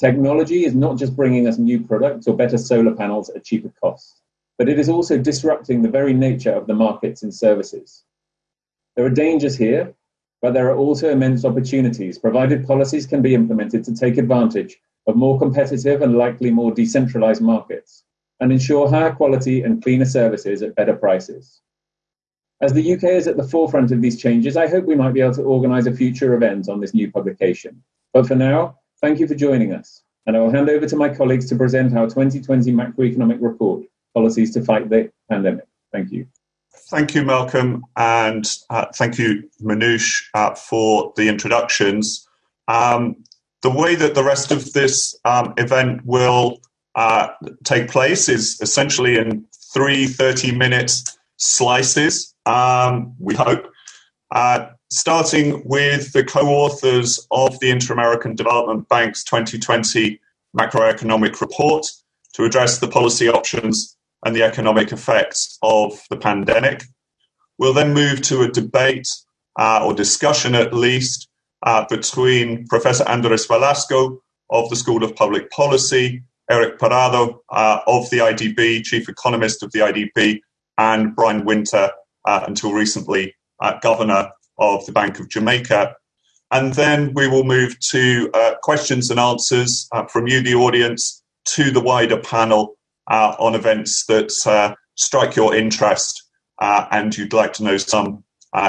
Technology 0.00 0.64
is 0.64 0.74
not 0.74 0.96
just 0.96 1.14
bringing 1.14 1.46
us 1.46 1.58
new 1.58 1.78
products 1.78 2.26
or 2.26 2.34
better 2.34 2.56
solar 2.56 2.94
panels 2.94 3.28
at 3.28 3.44
cheaper 3.44 3.70
costs, 3.82 4.22
but 4.56 4.66
it 4.66 4.78
is 4.78 4.88
also 4.88 5.18
disrupting 5.18 5.82
the 5.82 5.90
very 5.90 6.14
nature 6.14 6.52
of 6.52 6.66
the 6.66 6.72
markets 6.72 7.22
and 7.22 7.34
services. 7.34 8.04
There 8.96 9.04
are 9.04 9.10
dangers 9.10 9.58
here, 9.58 9.92
but 10.40 10.54
there 10.54 10.70
are 10.70 10.76
also 10.76 11.10
immense 11.10 11.44
opportunities, 11.44 12.18
provided 12.18 12.66
policies 12.66 13.06
can 13.06 13.20
be 13.20 13.34
implemented 13.34 13.84
to 13.84 13.94
take 13.94 14.16
advantage 14.16 14.78
of 15.06 15.16
more 15.16 15.38
competitive 15.38 16.00
and 16.00 16.16
likely 16.16 16.50
more 16.50 16.72
decentralized 16.72 17.42
markets 17.42 18.04
and 18.40 18.50
ensure 18.50 18.88
higher 18.88 19.12
quality 19.12 19.64
and 19.64 19.82
cleaner 19.82 20.06
services 20.06 20.62
at 20.62 20.76
better 20.76 20.96
prices. 20.96 21.60
As 22.62 22.72
the 22.72 22.94
UK 22.94 23.04
is 23.04 23.28
at 23.28 23.36
the 23.36 23.46
forefront 23.46 23.92
of 23.92 24.00
these 24.00 24.18
changes, 24.18 24.56
I 24.56 24.66
hope 24.66 24.86
we 24.86 24.94
might 24.94 25.12
be 25.12 25.20
able 25.20 25.34
to 25.34 25.42
organise 25.42 25.84
a 25.84 25.92
future 25.92 26.32
event 26.32 26.70
on 26.70 26.80
this 26.80 26.94
new 26.94 27.10
publication. 27.12 27.82
But 28.14 28.26
for 28.26 28.34
now, 28.34 28.79
Thank 29.00 29.18
you 29.18 29.26
for 29.26 29.34
joining 29.34 29.72
us, 29.72 30.02
and 30.26 30.36
I 30.36 30.40
will 30.40 30.50
hand 30.50 30.68
over 30.68 30.86
to 30.86 30.96
my 30.96 31.08
colleagues 31.08 31.48
to 31.48 31.56
present 31.56 31.96
our 31.96 32.06
2020 32.06 32.70
macroeconomic 32.72 33.38
report, 33.40 33.84
Policies 34.14 34.52
to 34.54 34.62
Fight 34.62 34.90
the 34.90 35.10
Pandemic. 35.30 35.66
Thank 35.90 36.12
you. 36.12 36.26
Thank 36.90 37.14
you, 37.14 37.24
Malcolm, 37.24 37.84
and 37.96 38.46
uh, 38.68 38.86
thank 38.94 39.18
you, 39.18 39.48
Minouche, 39.62 40.22
uh, 40.34 40.54
for 40.54 41.14
the 41.16 41.28
introductions. 41.28 42.28
Um, 42.68 43.24
the 43.62 43.70
way 43.70 43.94
that 43.94 44.14
the 44.14 44.24
rest 44.24 44.50
of 44.50 44.72
this 44.72 45.18
um, 45.24 45.54
event 45.56 46.04
will 46.04 46.60
uh, 46.94 47.28
take 47.64 47.88
place 47.88 48.28
is 48.28 48.60
essentially 48.60 49.16
in 49.16 49.46
three 49.72 50.06
30 50.06 50.56
minute 50.56 50.92
slices, 51.36 52.34
um, 52.44 53.14
we 53.18 53.34
hope. 53.34 53.66
Starting 54.92 55.62
with 55.64 56.12
the 56.12 56.24
co-authors 56.24 57.24
of 57.30 57.58
the 57.60 57.70
Inter-American 57.70 58.34
Development 58.34 58.88
Bank's 58.88 59.22
2020 59.22 60.20
macroeconomic 60.58 61.40
report 61.40 61.86
to 62.34 62.44
address 62.44 62.78
the 62.78 62.88
policy 62.88 63.28
options 63.28 63.96
and 64.24 64.34
the 64.34 64.42
economic 64.42 64.90
effects 64.90 65.58
of 65.62 66.00
the 66.10 66.16
pandemic. 66.16 66.82
We'll 67.58 67.72
then 67.72 67.94
move 67.94 68.20
to 68.22 68.42
a 68.42 68.50
debate 68.50 69.08
uh, 69.58 69.84
or 69.84 69.94
discussion 69.94 70.54
at 70.54 70.74
least 70.74 71.28
uh, 71.64 71.84
between 71.88 72.66
Professor 72.66 73.08
Andres 73.08 73.46
Velasco 73.46 74.20
of 74.50 74.70
the 74.70 74.76
School 74.76 75.04
of 75.04 75.14
Public 75.14 75.50
Policy, 75.50 76.22
Eric 76.50 76.78
Parrado 76.78 77.38
uh, 77.50 77.80
of 77.86 78.10
the 78.10 78.18
IDB, 78.18 78.82
Chief 78.82 79.08
Economist 79.08 79.62
of 79.62 79.70
the 79.72 79.80
IDB, 79.80 80.40
and 80.78 81.14
Brian 81.14 81.44
Wynter, 81.44 81.90
uh, 82.24 82.44
until 82.46 82.72
recently 82.72 83.34
uh, 83.60 83.78
governor 83.80 84.30
of 84.60 84.86
the 84.86 84.92
Bank 84.92 85.18
of 85.18 85.28
Jamaica. 85.28 85.96
And 86.52 86.74
then 86.74 87.14
we 87.14 87.28
will 87.28 87.44
move 87.44 87.78
to 87.90 88.30
uh, 88.34 88.54
questions 88.62 89.10
and 89.10 89.20
answers 89.20 89.88
uh, 89.92 90.06
from 90.06 90.26
you, 90.26 90.42
the 90.42 90.54
audience, 90.54 91.22
to 91.46 91.70
the 91.70 91.80
wider 91.80 92.18
panel 92.18 92.76
uh, 93.08 93.34
on 93.38 93.54
events 93.54 94.04
that 94.06 94.32
uh, 94.46 94.74
strike 94.96 95.36
your 95.36 95.54
interest 95.54 96.24
and 96.60 97.16
you'd 97.16 97.32
like 97.32 97.54
to 97.54 97.64
know 97.64 97.78
some 97.78 98.22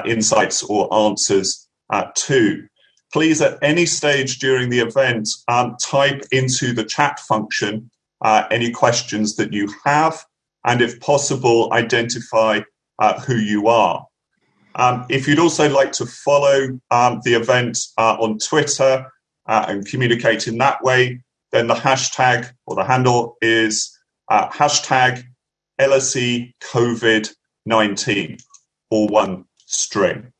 insights 0.05 0.63
or 0.63 0.93
answers 0.93 1.67
to. 2.15 2.65
Please, 3.11 3.41
at 3.41 3.59
any 3.61 3.85
stage 3.85 4.39
during 4.39 4.69
the 4.69 4.79
event, 4.79 5.27
um, 5.49 5.75
type 5.81 6.23
into 6.31 6.71
the 6.71 6.85
chat 6.85 7.19
function 7.19 7.91
any 8.49 8.71
questions 8.71 9.35
that 9.35 9.51
you 9.51 9.67
have, 9.83 10.23
and 10.65 10.81
if 10.81 11.01
possible, 11.01 11.73
identify 11.73 12.61
who 13.25 13.35
you 13.35 13.67
are. 13.67 14.05
Um, 14.75 15.05
if 15.09 15.27
you'd 15.27 15.39
also 15.39 15.69
like 15.69 15.91
to 15.93 16.05
follow 16.05 16.79
um, 16.91 17.21
the 17.23 17.33
event 17.33 17.77
uh, 17.97 18.15
on 18.19 18.37
Twitter 18.39 19.11
uh, 19.47 19.65
and 19.67 19.85
communicate 19.85 20.47
in 20.47 20.57
that 20.59 20.83
way, 20.83 21.21
then 21.51 21.67
the 21.67 21.75
hashtag 21.75 22.51
or 22.65 22.75
the 22.75 22.83
handle 22.83 23.37
is 23.41 23.97
uh, 24.29 24.47
hashtag 24.49 25.23
LSE 25.79 26.53
COVID 26.61 27.29
19, 27.65 28.37
all 28.89 29.07
one 29.07 29.45
string. 29.65 30.31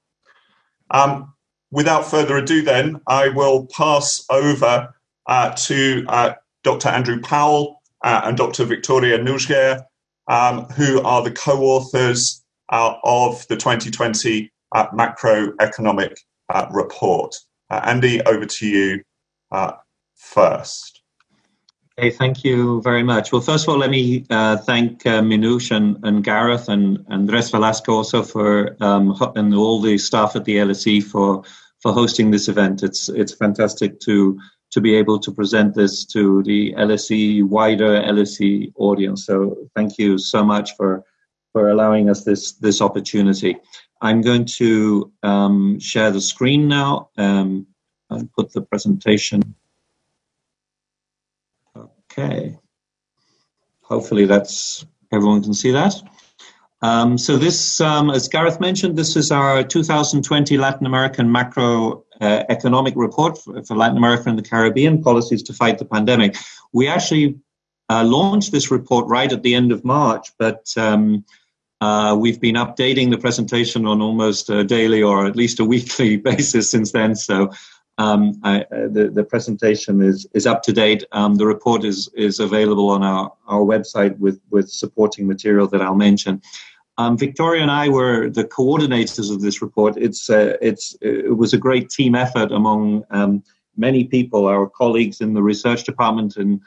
Um, 0.90 1.34
without 1.72 2.10
further 2.10 2.38
ado, 2.38 2.62
then, 2.62 3.00
I 3.08 3.30
will 3.30 3.68
pass 3.68 4.26
over 4.30 4.94
uh, 5.28 5.52
to 5.52 6.06
uh, 6.08 6.34
Dr. 6.64 6.90
Andrew 6.90 7.22
Powell 7.22 7.82
uh, 8.04 8.22
and 8.24 8.38
Dr. 8.38 8.66
Victoria 8.66 9.20
Nuguer, 9.20 9.84
um, 10.28 10.66
who 10.66 11.02
are 11.02 11.24
the 11.24 11.32
co 11.32 11.62
authors 11.64 12.40
uh, 12.72 12.96
of 13.04 13.48
the 13.48 13.56
2020 13.56 14.51
uh, 14.72 14.88
macroeconomic 14.90 16.16
uh, 16.50 16.68
report. 16.72 17.36
Uh, 17.70 17.82
Andy, 17.86 18.22
over 18.22 18.46
to 18.46 18.68
you 18.68 19.04
uh, 19.51 19.74
first. 20.16 21.01
Okay, 22.00 22.10
thank 22.10 22.44
you 22.44 22.82
very 22.82 23.04
much. 23.04 23.32
Well, 23.32 23.42
first 23.42 23.66
of 23.66 23.70
all, 23.70 23.78
let 23.78 23.90
me 23.90 24.22
thank 24.30 25.06
uh, 25.06 25.22
Minouche 25.22 25.75
and, 25.75 25.98
and, 26.04 26.24
Gareth 26.24 26.70
and 26.70 27.06
Andres 27.10 27.51
Velasco 27.51 27.94
also 27.94 28.24
for 28.24 28.75
um, 28.82 29.16
and 29.36 29.54
all 29.54 29.82
the 29.82 29.98
staff 29.98 30.36
at 30.36 30.46
the 30.46 30.56
LSE 30.56 31.04
for 31.04 31.44
for 31.80 31.92
hosting 31.92 32.32
this 32.32 32.48
event. 32.48 32.82
It's 32.82 33.10
it's 33.10 33.34
fantastic 33.34 34.00
to 34.01 34.40
to 34.72 34.82
be 34.82 34.96
able 34.96 35.20
to 35.20 35.32
present 35.32 35.75
this 35.75 36.06
to 36.06 36.42
the 36.44 36.74
LSE 36.78 37.44
wider 37.44 38.01
LSE 38.01 38.72
audience. 38.78 39.25
So 39.25 39.58
thank 39.75 39.98
you 39.98 40.18
so 40.18 40.44
much 40.44 40.75
for 40.78 41.04
for 41.51 41.70
allowing 41.70 42.10
us 42.10 42.24
this 42.24 42.53
this 42.53 42.81
opportunity. 42.81 43.58
I'm 44.01 44.22
going 44.22 44.46
to 44.58 45.12
um, 45.22 45.79
share 45.79 46.12
the 46.12 46.22
screen 46.22 46.67
now 46.67 47.10
um, 47.17 47.67
and 48.10 48.31
put 48.34 48.51
the 48.51 48.62
presentation. 48.62 49.55
Okay. 51.77 52.58
Hopefully 53.81 54.25
that's 54.25 54.86
everyone 55.12 55.43
can 55.43 55.53
see 55.53 55.72
that. 55.72 56.01
Um, 56.81 57.17
so 57.17 57.38
this, 57.38 57.79
um, 57.79 58.10
as 58.10 58.27
Gareth 58.27 58.60
mentioned, 58.60 58.98
this 58.98 59.15
is 59.15 59.31
our 59.31 59.63
2020 59.63 60.58
Latin 60.58 60.88
American 60.88 61.31
macro 61.31 62.05
uh, 62.20 62.43
economic 62.50 62.96
report 62.96 63.38
for, 63.38 63.63
for 63.63 63.75
Latin 63.75 63.98
America 63.98 64.29
and 64.29 64.38
the 64.38 64.43
Caribbean 64.43 65.03
policies 65.03 65.43
to 65.43 65.53
fight 65.53 65.77
the 65.77 65.86
pandemic. 65.86 66.36
We 66.74 66.88
actually 66.88 67.39
uh, 67.89 68.03
launched 68.03 68.51
this 68.51 68.72
report 68.72 69.05
right 69.08 69.31
at 69.31 69.43
the 69.43 69.53
end 69.53 69.72
of 69.72 69.86
March, 69.86 70.31
but 70.39 70.65
um, 70.75 71.24
uh, 71.82 72.16
we've 72.18 72.40
been 72.40 72.56
updating 72.56 73.10
the 73.10 73.18
presentation 73.18 73.86
on 73.88 74.02
almost 74.02 74.50
a 74.50 74.64
daily 74.64 75.02
or 75.02 75.26
at 75.26 75.36
least 75.36 75.60
a 75.60 75.66
weekly 75.74 76.16
basis 76.18 76.70
since 76.70 76.92
then. 76.92 77.16
So 77.16 77.52
um, 77.98 78.40
I, 78.44 78.62
uh, 78.62 78.88
the, 78.90 79.12
the 79.14 79.24
presentation 79.24 80.02
is, 80.02 80.28
is 80.34 80.46
up 80.46 80.64
to 80.64 80.74
date. 80.74 81.04
Um, 81.12 81.36
the 81.36 81.48
report 81.48 81.84
is, 81.84 82.10
is 82.16 82.40
available 82.40 82.90
on 82.90 83.04
our, 83.04 83.34
our 83.48 83.62
website 83.62 84.18
with, 84.18 84.40
with 84.50 84.70
supporting 84.70 85.28
material 85.28 85.68
that 85.68 85.82
I'll 85.82 85.96
mention. 85.96 86.42
Um, 86.98 87.18
Victoria 87.18 87.64
and 87.64 87.72
I 87.72 87.90
were 87.90 88.30
the 88.30 88.44
coordinators 88.44 89.34
of 89.34 89.42
this 89.42 89.62
report. 89.62 89.98
It's, 89.98 90.30
uh, 90.30 90.58
it's, 90.62 90.96
it 91.02 91.36
was 91.36 91.54
a 91.54 91.58
great 91.58 91.90
team 91.90 92.16
effort 92.16 92.52
among 92.52 93.04
um, 93.10 93.44
many 93.76 94.04
people, 94.04 94.46
our 94.46 94.68
colleagues 94.68 95.22
in 95.22 95.34
the 95.34 95.42
research 95.42 95.84
department 95.84 96.38
and 96.38 96.62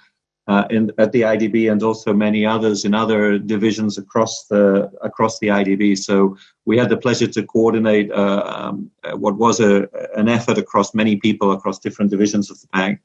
uh, 0.47 0.65
in, 0.71 0.93
at 0.99 1.13
the 1.13 1.23
IDB 1.23 1.71
and 1.71 1.83
also 1.83 2.13
many 2.13 2.45
others 2.45 2.85
in 2.85 2.95
other 2.95 3.39
divisions 3.39 3.97
across 3.97 4.47
the 4.47 4.91
across 5.03 5.39
the 5.39 5.49
IDB. 5.49 5.97
So 5.97 6.37
we 6.67 6.77
had 6.77 6.91
the 6.91 6.97
pleasure 6.97 7.27
to 7.29 7.43
coordinate 7.43 8.11
uh, 8.13 8.45
um, 8.47 8.91
what 9.15 9.37
was 9.37 9.61
a, 9.61 9.89
an 10.15 10.29
effort 10.29 10.59
across 10.59 10.95
many 10.95 11.17
people 11.17 11.53
across 11.53 11.79
different 11.79 12.11
divisions 12.11 12.51
of 12.51 12.61
the 12.61 12.69
bank. 12.73 13.01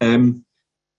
Um, 0.00 0.44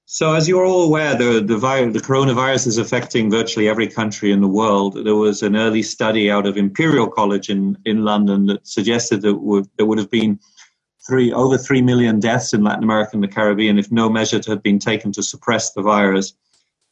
so 0.05 0.33
as 0.33 0.47
you're 0.47 0.65
all 0.65 0.83
aware, 0.83 1.15
the 1.15 1.41
the, 1.41 1.57
the 1.57 1.99
coronavirus 1.99 2.67
is 2.67 2.77
affecting 2.77 3.29
virtually 3.29 3.67
every 3.67 3.87
country 3.87 4.31
in 4.31 4.41
the 4.41 4.47
world. 4.47 5.05
There 5.05 5.15
was 5.15 5.41
an 5.41 5.55
early 5.55 5.83
study 5.83 6.31
out 6.31 6.45
of 6.45 6.57
Imperial 6.57 7.09
College 7.09 7.49
in, 7.49 7.77
in 7.85 8.03
London 8.03 8.45
that 8.47 8.67
suggested 8.67 9.21
that 9.21 9.35
would, 9.35 9.69
there 9.77 9.85
would 9.85 9.97
have 9.97 10.11
been 10.11 10.39
three 11.07 11.31
over 11.31 11.57
three 11.57 11.81
million 11.81 12.19
deaths 12.19 12.53
in 12.53 12.63
Latin 12.63 12.83
America 12.83 13.11
and 13.13 13.23
the 13.23 13.27
Caribbean 13.27 13.79
if 13.79 13.91
no 13.91 14.09
measures 14.09 14.45
had 14.45 14.61
been 14.61 14.79
taken 14.79 15.11
to 15.13 15.23
suppress 15.23 15.71
the 15.73 15.81
virus. 15.81 16.33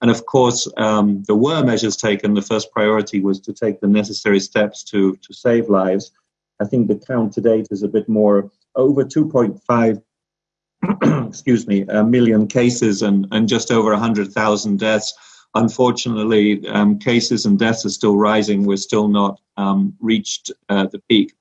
And 0.01 0.10
of 0.10 0.25
course, 0.25 0.68
um, 0.78 1.24
there 1.28 1.36
were 1.36 1.63
measures 1.63 1.98
taken. 1.98 2.34
The 2.34 2.42
first 2.42 2.72
priority 2.72 3.20
was 3.20 3.39
to 3.42 3.54
take 3.54 3.82
the 3.82 3.88
necessary 3.88 4.39
steps 4.39 4.84
to 4.86 5.16
to 5.16 5.34
save 5.34 5.70
lives. 5.70 6.12
I 6.62 6.66
think 6.66 6.88
the 6.88 6.96
count 6.96 7.34
to 7.34 7.42
date 7.42 7.68
is 7.72 7.84
a 7.84 7.88
bit 7.88 8.10
more 8.10 8.51
over 8.75 9.04
2.5 9.04 10.01
excuse 11.28 11.68
me, 11.68 11.86
a 11.89 12.04
million 12.04 12.48
cases 12.48 13.01
and, 13.01 13.28
and 13.32 13.48
just 13.48 13.72
over 13.72 13.92
100,000 13.92 14.80
deaths. 14.80 15.13
Unfortunately, 15.56 16.68
um, 16.68 17.00
cases 17.00 17.46
and 17.46 17.58
deaths 17.58 17.86
are 17.86 17.89
still 17.89 18.16
rising. 18.16 18.66
We're 18.66 18.78
still 18.78 19.08
not 19.08 19.39
um, 19.58 19.96
reached 20.00 20.51
uh, 20.70 20.86
the 20.86 21.00
peak. 21.10 21.34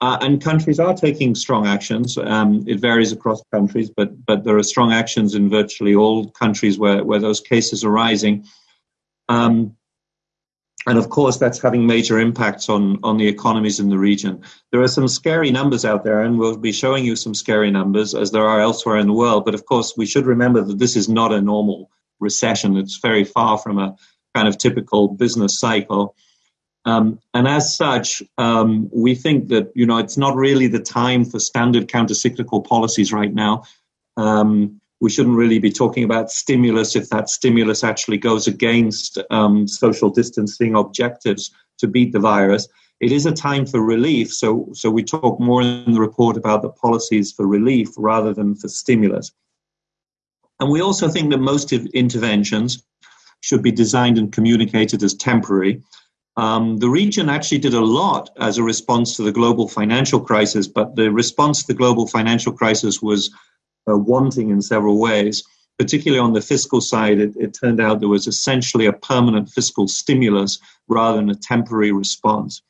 Uh, 0.00 0.16
and 0.20 0.42
countries 0.42 0.78
are 0.78 0.94
taking 0.94 1.34
strong 1.34 1.66
actions. 1.66 2.16
Um, 2.16 2.64
it 2.68 2.78
varies 2.78 3.10
across 3.10 3.42
countries, 3.52 3.90
but 3.90 4.24
but 4.26 4.44
there 4.44 4.56
are 4.56 4.62
strong 4.62 4.92
actions 4.92 5.34
in 5.34 5.50
virtually 5.50 5.94
all 5.94 6.30
countries 6.30 6.78
where, 6.78 7.04
where 7.04 7.18
those 7.18 7.40
cases 7.40 7.84
are 7.84 7.90
rising. 7.90 8.44
Um, 9.28 9.76
and 10.86 10.96
of 10.98 11.10
course, 11.10 11.36
that's 11.36 11.60
having 11.60 11.86
major 11.86 12.18
impacts 12.18 12.68
on, 12.68 12.98
on 13.02 13.18
the 13.18 13.26
economies 13.26 13.80
in 13.80 13.90
the 13.90 13.98
region. 13.98 14.42
There 14.70 14.80
are 14.80 14.88
some 14.88 15.08
scary 15.08 15.50
numbers 15.50 15.84
out 15.84 16.04
there, 16.04 16.22
and 16.22 16.38
we'll 16.38 16.56
be 16.56 16.72
showing 16.72 17.04
you 17.04 17.14
some 17.16 17.34
scary 17.34 17.70
numbers 17.70 18.14
as 18.14 18.30
there 18.30 18.48
are 18.48 18.60
elsewhere 18.60 18.96
in 18.96 19.06
the 19.06 19.12
world. 19.12 19.44
But 19.44 19.54
of 19.54 19.66
course, 19.66 19.94
we 19.96 20.06
should 20.06 20.24
remember 20.24 20.62
that 20.62 20.78
this 20.78 20.96
is 20.96 21.08
not 21.08 21.32
a 21.32 21.42
normal 21.42 21.90
recession. 22.20 22.76
It's 22.76 22.98
very 22.98 23.24
far 23.24 23.58
from 23.58 23.78
a 23.78 23.96
kind 24.34 24.48
of 24.48 24.56
typical 24.56 25.08
business 25.08 25.58
cycle. 25.58 26.14
Um, 26.88 27.18
and 27.34 27.46
as 27.46 27.76
such, 27.76 28.22
um, 28.38 28.88
we 28.90 29.14
think 29.14 29.48
that 29.48 29.70
you 29.74 29.84
know 29.84 29.98
it's 29.98 30.16
not 30.16 30.34
really 30.36 30.68
the 30.68 30.80
time 30.80 31.22
for 31.22 31.38
standard 31.38 31.86
countercyclical 31.86 32.66
policies 32.66 33.12
right 33.12 33.34
now. 33.34 33.64
Um, 34.16 34.80
we 34.98 35.10
shouldn't 35.10 35.36
really 35.36 35.58
be 35.58 35.70
talking 35.70 36.02
about 36.02 36.30
stimulus 36.30 36.96
if 36.96 37.10
that 37.10 37.28
stimulus 37.28 37.84
actually 37.84 38.16
goes 38.16 38.46
against 38.46 39.18
um, 39.30 39.68
social 39.68 40.08
distancing 40.08 40.74
objectives 40.74 41.50
to 41.76 41.86
beat 41.86 42.12
the 42.12 42.20
virus. 42.20 42.66
It 43.00 43.12
is 43.12 43.26
a 43.26 43.32
time 43.32 43.66
for 43.66 43.82
relief, 43.82 44.32
so 44.32 44.70
so 44.72 44.88
we 44.90 45.02
talk 45.02 45.38
more 45.38 45.60
in 45.60 45.92
the 45.92 46.00
report 46.00 46.38
about 46.38 46.62
the 46.62 46.70
policies 46.70 47.32
for 47.32 47.46
relief 47.46 47.90
rather 47.98 48.32
than 48.32 48.54
for 48.54 48.68
stimulus. 48.68 49.30
And 50.58 50.70
we 50.70 50.80
also 50.80 51.08
think 51.10 51.32
that 51.32 51.38
most 51.52 51.70
interventions 51.70 52.82
should 53.42 53.62
be 53.62 53.72
designed 53.72 54.16
and 54.16 54.32
communicated 54.32 55.02
as 55.02 55.12
temporary. 55.12 55.82
Um, 56.38 56.76
the 56.78 56.88
region 56.88 57.28
actually 57.28 57.58
did 57.58 57.74
a 57.74 57.80
lot 57.80 58.30
as 58.38 58.58
a 58.58 58.62
response 58.62 59.16
to 59.16 59.22
the 59.24 59.32
global 59.32 59.66
financial 59.66 60.20
crisis, 60.20 60.68
but 60.68 60.94
the 60.94 61.10
response 61.10 61.62
to 61.62 61.66
the 61.66 61.76
global 61.76 62.06
financial 62.06 62.52
crisis 62.52 63.02
was 63.02 63.28
uh, 63.90 63.98
wanting 63.98 64.50
in 64.50 64.62
several 64.62 64.98
ways. 65.00 65.42
Particularly 65.80 66.20
on 66.20 66.34
the 66.34 66.40
fiscal 66.40 66.80
side, 66.80 67.18
it, 67.18 67.34
it 67.36 67.58
turned 67.60 67.80
out 67.80 67.98
there 67.98 68.08
was 68.08 68.28
essentially 68.28 68.86
a 68.86 68.92
permanent 68.92 69.50
fiscal 69.50 69.88
stimulus 69.88 70.60
rather 70.86 71.16
than 71.16 71.30
a 71.30 71.34
temporary 71.34 71.90
response. 71.90 72.62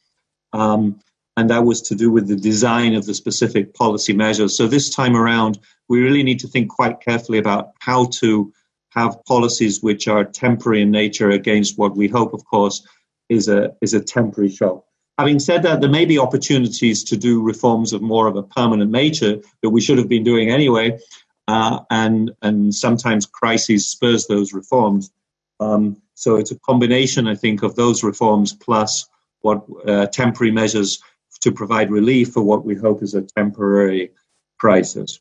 Um, 0.55 0.99
and 1.37 1.51
that 1.51 1.65
was 1.65 1.83
to 1.83 1.95
do 1.95 2.11
with 2.11 2.27
the 2.27 2.37
design 2.37 2.95
of 2.95 3.05
the 3.05 3.15
specific 3.15 3.75
policy 3.75 4.15
measures. 4.15 4.57
So 4.57 4.67
this 4.67 4.89
time 4.89 5.15
around, 5.15 5.59
we 5.89 6.03
really 6.03 6.23
need 6.23 6.41
to 6.41 6.49
think 6.49 6.71
quite 6.71 7.01
carefully 7.01 7.37
about 7.37 7.73
how 7.81 8.07
to 8.21 8.51
have 8.91 9.23
policies 9.25 9.83
which 9.83 10.09
are 10.09 10.25
temporary 10.25 10.81
in 10.83 10.91
nature 10.91 11.31
against 11.31 11.79
what 11.79 11.97
we 11.97 12.09
hope, 12.09 12.33
of 12.33 12.45
course, 12.47 12.83
is 13.29 13.49
a 13.49 13.75
is 13.81 13.95
a 13.95 14.01
temporary 14.01 14.51
shock. 14.51 14.85
Having 15.19 15.41
said 15.41 15.63
that, 15.65 15.81
there 15.81 15.91
may 15.91 16.05
be 16.05 16.19
opportunities 16.19 17.03
to 17.05 17.17
do 17.17 17.43
reforms 17.43 17.93
of 17.93 18.03
more 18.03 18.29
of 18.29 18.37
a 18.37 18.43
permanent 18.43 18.91
nature 18.91 19.39
that 19.63 19.71
we 19.71 19.81
should 19.81 19.99
have 19.99 20.09
been 20.09 20.23
doing 20.23 20.51
anyway, 20.51 20.99
uh, 21.49 21.81
and 21.91 22.31
and 22.43 22.75
sometimes 22.75 23.27
crises 23.27 23.89
spurs 23.89 24.27
those 24.27 24.53
reforms. 24.53 25.11
Um, 25.61 26.01
so 26.15 26.37
it's 26.37 26.53
a 26.53 26.59
combination, 26.59 27.27
I 27.27 27.35
think, 27.35 27.63
of 27.63 27.75
those 27.75 28.03
reforms 28.03 28.53
plus 28.53 29.09
what 29.41 29.65
uh, 29.87 30.07
temporary 30.07 30.53
measures 30.53 31.01
to 31.41 31.53
provide 31.53 31.91
relief 31.91 32.33
for 32.33 32.43
what 32.43 32.65
we 32.65 32.75
hope 32.75 33.03
is 33.03 33.15
a 33.15 33.23
temporary 33.23 34.11
crisis. 34.59 35.21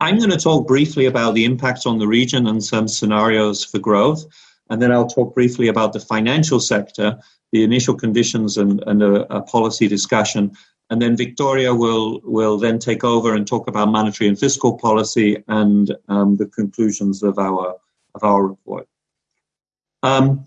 I'm 0.00 0.18
going 0.18 0.30
to 0.30 0.36
talk 0.36 0.66
briefly 0.66 1.06
about 1.06 1.34
the 1.34 1.44
impacts 1.44 1.86
on 1.86 1.98
the 1.98 2.06
region 2.06 2.46
and 2.46 2.62
some 2.62 2.88
scenarios 2.88 3.64
for 3.64 3.78
growth. 3.78 4.24
And 4.70 4.80
then 4.80 4.92
I'll 4.92 5.06
talk 5.06 5.34
briefly 5.34 5.68
about 5.68 5.92
the 5.92 6.00
financial 6.00 6.60
sector, 6.60 7.18
the 7.52 7.62
initial 7.62 7.94
conditions 7.94 8.56
and, 8.56 8.82
and 8.86 9.02
a, 9.02 9.36
a 9.36 9.42
policy 9.42 9.88
discussion. 9.88 10.52
And 10.90 11.00
then 11.00 11.16
Victoria 11.16 11.74
will, 11.74 12.20
will 12.24 12.58
then 12.58 12.78
take 12.78 13.04
over 13.04 13.34
and 13.34 13.46
talk 13.46 13.68
about 13.68 13.88
monetary 13.88 14.28
and 14.28 14.38
fiscal 14.38 14.78
policy 14.78 15.42
and 15.48 15.94
um, 16.08 16.36
the 16.36 16.46
conclusions 16.46 17.22
of 17.22 17.38
our, 17.38 17.76
of 18.14 18.22
our 18.22 18.46
report. 18.46 18.86
Um, 20.02 20.44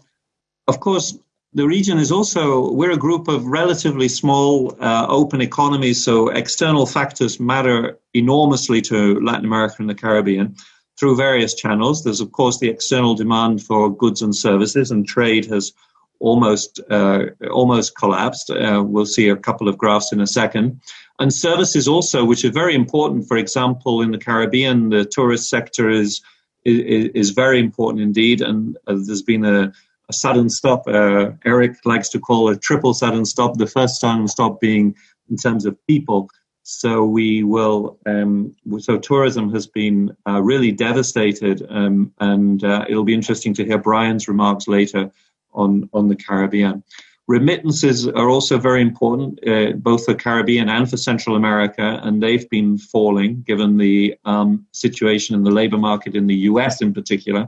of 0.68 0.80
course, 0.80 1.18
the 1.54 1.66
region 1.66 1.98
is 1.98 2.12
also, 2.12 2.72
we're 2.72 2.92
a 2.92 2.98
group 2.98 3.28
of 3.28 3.46
relatively 3.46 4.08
small 4.08 4.76
uh, 4.80 5.08
open 5.10 5.42
economies, 5.42 6.04
so 6.04 6.30
external 6.30 6.86
factors 6.86 7.40
matter 7.40 7.98
enormously 8.14 8.82
to 8.82 9.20
Latin 9.22 9.46
America 9.46 9.78
and 9.80 9.90
the 9.90 9.96
Caribbean 9.96 10.56
through 11.00 11.16
various 11.16 11.54
channels. 11.54 12.04
There's, 12.04 12.22
of 12.22 12.32
course, 12.32 12.60
the 12.60 12.70
external 12.70 13.16
demand 13.16 13.64
for 13.64 13.96
goods 13.96 14.22
and 14.22 14.36
services, 14.36 14.92
and 14.92 15.08
trade 15.08 15.46
has 15.46 15.74
almost 16.20 16.80
uh, 16.90 17.26
almost 17.52 17.96
collapsed. 17.96 18.50
Uh, 18.50 18.84
we'll 18.86 19.06
see 19.06 19.30
a 19.30 19.36
couple 19.36 19.68
of 19.68 19.78
graphs 19.78 20.12
in 20.12 20.22
a 20.22 20.28
second. 20.28 20.82
And 21.20 21.34
services 21.34 21.88
also, 21.88 22.26
which 22.26 22.44
are 22.46 22.52
very 22.52 22.76
important. 22.76 23.28
For 23.28 23.38
example, 23.38 24.02
in 24.02 24.12
the 24.12 24.18
Caribbean, 24.18 24.90
the 24.90 25.06
tourist 25.06 25.50
sector 25.50 25.90
is 25.90 26.22
is, 26.66 27.10
is 27.14 27.30
very 27.32 27.60
important 27.60 28.02
indeed, 28.02 28.42
and 28.42 28.78
uh, 28.88 28.96
there's 28.98 29.22
been 29.22 29.46
a 29.46 29.72
a 30.10 30.14
sudden 30.14 30.50
stop. 30.50 30.88
Uh, 30.88 31.32
Eric 31.46 31.78
likes 31.86 32.10
to 32.10 32.20
call 32.20 32.50
a 32.50 32.58
triple 32.58 32.94
sudden 32.94 33.26
stop. 33.26 33.58
The 33.58 33.68
first 33.68 34.00
sudden 34.00 34.28
stop 34.28 34.60
being 34.60 34.96
in 35.30 35.38
terms 35.38 35.66
of 35.66 35.78
people. 35.88 36.30
So 36.70 37.06
we 37.06 37.44
will. 37.44 37.98
Um, 38.06 38.54
so 38.80 38.98
tourism 38.98 39.54
has 39.54 39.66
been 39.66 40.14
uh, 40.28 40.42
really 40.42 40.74
devastated, 40.74 41.66
um, 41.70 42.12
and 42.20 42.62
uh, 42.62 42.84
it'll 42.90 43.06
be 43.06 43.14
interesting 43.14 43.54
to 43.54 43.64
hear 43.64 43.78
Brian's 43.78 44.28
remarks 44.28 44.68
later 44.68 45.10
on 45.54 45.90
on 45.94 46.10
the 46.10 46.16
Caribbean. 46.18 46.84
Remittances 47.28 48.06
are 48.10 48.28
also 48.30 48.58
very 48.58 48.82
important, 48.82 49.40
uh, 49.48 49.78
both 49.78 50.04
for 50.04 50.14
Caribbean 50.14 50.68
and 50.68 50.90
for 50.90 50.98
Central 50.98 51.38
America, 51.38 52.02
and 52.04 52.22
they've 52.22 52.50
been 52.50 52.78
falling 52.78 53.44
given 53.44 53.78
the 53.78 54.18
um, 54.26 54.66
situation 54.74 55.36
in 55.36 55.44
the 55.44 55.52
labor 55.52 55.78
market 55.78 56.18
in 56.18 56.28
the 56.28 56.50
U.S. 56.52 56.82
in 56.82 56.94
particular. 56.94 57.48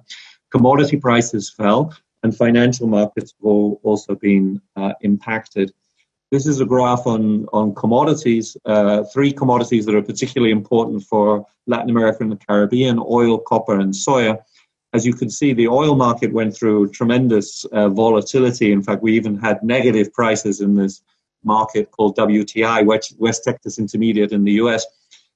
Commodity 0.49 0.95
prices 0.95 1.49
fell, 1.49 1.93
and 2.23 2.33
financial 2.33 2.87
markets 2.87 3.33
have 3.33 3.45
also 3.83 4.15
been 4.15 4.61
uh, 4.77 4.93
impacted. 5.01 5.73
This 6.31 6.45
is 6.45 6.59
a 6.61 6.65
graph 6.65 7.07
on, 7.07 7.47
on 7.53 7.73
commodities, 7.73 8.55
uh, 8.65 9.03
three 9.05 9.33
commodities 9.33 9.85
that 9.87 9.95
are 9.95 10.01
particularly 10.03 10.51
important 10.51 11.03
for 11.03 11.43
Latin 11.65 11.89
America 11.89 12.19
and 12.21 12.31
the 12.31 12.35
Caribbean 12.35 12.99
oil, 12.99 13.39
copper, 13.39 13.79
and 13.79 13.91
soya. 13.91 14.37
As 14.93 15.07
you 15.07 15.13
can 15.13 15.31
see, 15.31 15.53
the 15.53 15.67
oil 15.67 15.95
market 15.95 16.31
went 16.31 16.55
through 16.55 16.89
tremendous 16.91 17.65
uh, 17.65 17.89
volatility. 17.89 18.71
In 18.71 18.83
fact, 18.83 19.01
we 19.01 19.15
even 19.15 19.37
had 19.39 19.63
negative 19.63 20.13
prices 20.13 20.61
in 20.61 20.75
this 20.75 21.01
market 21.43 21.89
called 21.89 22.15
WTI, 22.15 22.85
West, 22.85 23.43
Texas 23.43 23.79
Intermediate 23.79 24.31
in 24.31 24.43
the 24.43 24.53
US. 24.53 24.85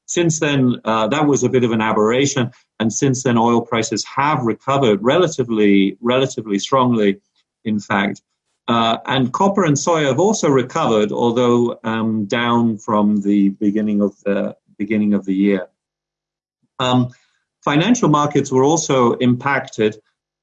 Since 0.05 0.39
then, 0.39 0.75
uh, 0.85 1.07
that 1.07 1.25
was 1.25 1.43
a 1.43 1.49
bit 1.49 1.63
of 1.63 1.71
an 1.71 1.81
aberration, 1.81 2.51
and 2.79 2.93
since 2.93 3.23
then, 3.23 3.37
oil 3.37 3.61
prices 3.61 4.05
have 4.05 4.43
recovered 4.43 4.99
relatively, 5.01 5.97
relatively 6.01 6.59
strongly. 6.59 7.19
In 7.63 7.79
fact, 7.79 8.21
uh, 8.67 8.97
and 9.05 9.33
copper 9.33 9.65
and 9.65 9.77
soy 9.77 10.05
have 10.05 10.19
also 10.19 10.49
recovered, 10.49 11.11
although 11.11 11.79
um, 11.83 12.25
down 12.25 12.77
from 12.77 13.21
the 13.21 13.49
beginning 13.49 14.01
of 14.01 14.19
the 14.21 14.55
beginning 14.77 15.13
of 15.13 15.25
the 15.25 15.33
year. 15.33 15.67
Um, 16.79 17.09
financial 17.63 18.09
markets 18.09 18.51
were 18.51 18.63
also 18.63 19.13
impacted, 19.13 19.97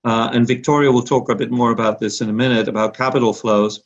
uh, 0.05 0.31
and 0.33 0.47
Victoria 0.47 0.93
will 0.93 1.03
talk 1.03 1.29
a 1.29 1.35
bit 1.35 1.51
more 1.51 1.71
about 1.71 1.99
this 1.99 2.21
in 2.21 2.29
a 2.29 2.33
minute 2.33 2.69
about 2.69 2.97
capital 2.97 3.33
flows. 3.33 3.83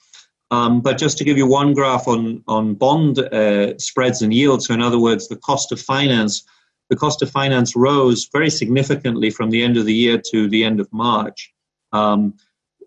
Um, 0.50 0.80
but 0.80 0.98
just 0.98 1.18
to 1.18 1.24
give 1.24 1.36
you 1.36 1.46
one 1.46 1.72
graph 1.72 2.06
on, 2.06 2.44
on 2.46 2.74
bond 2.74 3.18
uh, 3.18 3.78
spreads 3.78 4.22
and 4.22 4.32
yields, 4.32 4.66
so 4.66 4.74
in 4.74 4.82
other 4.82 4.98
words, 4.98 5.28
the 5.28 5.36
cost 5.36 5.72
of 5.72 5.80
finance, 5.80 6.44
the 6.90 6.96
cost 6.96 7.22
of 7.22 7.30
finance 7.30 7.74
rose 7.74 8.28
very 8.32 8.50
significantly 8.50 9.30
from 9.30 9.50
the 9.50 9.62
end 9.62 9.76
of 9.76 9.86
the 9.86 9.94
year 9.94 10.20
to 10.30 10.48
the 10.48 10.62
end 10.62 10.80
of 10.80 10.92
March. 10.92 11.52
Um, 11.92 12.34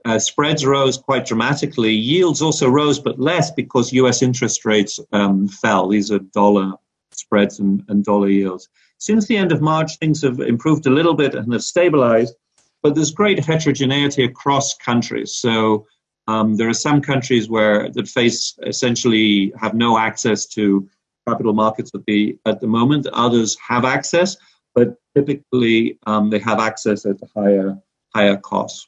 uh, 0.06 0.20
spreads 0.20 0.66
rose 0.66 0.98
quite 0.98 1.26
dramatically. 1.26 1.92
Yields 1.92 2.42
also 2.42 2.70
rose, 2.70 3.00
but 3.00 3.20
less 3.20 3.52
because 3.52 3.94
US 3.94 4.22
interest 4.22 4.66
rates 4.66 5.00
um, 5.12 5.48
fell. 5.48 5.88
These 5.88 6.12
are 6.12 6.20
dollar 6.20 6.74
spreads 7.12 7.60
and, 7.60 7.84
and 7.88 8.04
dollar 8.04 8.30
yields. 8.30 8.70
Since 9.00 9.28
the 9.28 9.38
end 9.38 9.52
of 9.52 9.62
March, 9.62 9.98
things 9.98 10.22
have 10.24 10.40
improved 10.40 10.88
a 10.88 10.92
little 10.92 11.14
bit 11.14 11.36
and 11.36 11.52
have 11.54 11.64
stabilized, 11.64 12.36
but 12.82 12.96
there's 12.96 13.12
great 13.12 13.44
heterogeneity 13.44 14.24
across 14.24 14.76
countries. 14.76 15.36
So 15.36 15.86
um, 16.28 16.56
there 16.56 16.70
are 16.70 16.74
some 16.74 17.02
countries 17.02 17.50
where 17.50 17.90
that 17.92 18.08
face 18.08 18.58
essentially 18.66 19.54
have 19.60 19.74
no 19.74 19.98
access 19.98 20.46
to 20.48 20.88
capital 21.28 21.54
markets 21.54 21.92
at 21.94 22.06
the 22.06 22.38
at 22.46 22.60
the 22.62 22.68
moment. 22.68 23.08
Others 23.14 23.58
have 23.68 23.86
access, 23.86 24.38
but 24.74 24.96
typically 25.16 26.00
um, 26.06 26.30
they 26.30 26.40
have 26.40 26.60
access 26.60 27.06
at 27.06 27.18
higher 27.36 27.78
higher 28.14 28.38
costs. 28.38 28.88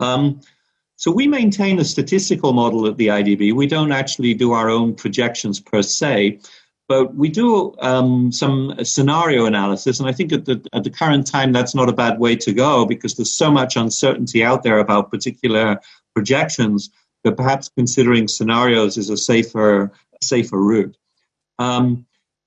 Um, 0.00 0.40
so 0.96 1.12
we 1.12 1.28
maintain 1.28 1.78
a 1.78 1.84
statistical 1.84 2.52
model 2.52 2.86
at 2.86 2.96
the 2.96 3.08
IDB. 3.08 3.54
We 3.54 3.66
don't 3.66 3.92
actually 3.92 4.34
do 4.34 4.52
our 4.52 4.68
own 4.68 4.94
projections 4.94 5.60
per 5.60 5.82
se, 5.82 6.40
but 6.88 7.14
we 7.14 7.28
do 7.28 7.74
um, 7.78 8.32
some 8.32 8.74
scenario 8.82 9.46
analysis, 9.46 10.00
and 10.00 10.08
I 10.08 10.12
think 10.12 10.32
at 10.32 10.46
the, 10.46 10.66
at 10.72 10.84
the 10.84 10.90
current 10.90 11.26
time 11.26 11.52
that's 11.52 11.74
not 11.74 11.88
a 11.88 11.92
bad 11.92 12.18
way 12.18 12.34
to 12.36 12.52
go 12.52 12.84
because 12.84 13.14
there's 13.14 13.36
so 13.36 13.50
much 13.50 13.76
uncertainty 13.76 14.42
out 14.42 14.62
there 14.62 14.78
about 14.78 15.10
particular 15.10 15.80
projections 16.14 16.90
that 17.24 17.36
perhaps 17.36 17.68
considering 17.68 18.26
scenarios 18.26 18.96
is 18.96 19.10
a 19.10 19.16
safer 19.16 19.92
safer 20.22 20.58
route. 20.58 20.96
Um, 21.58 22.06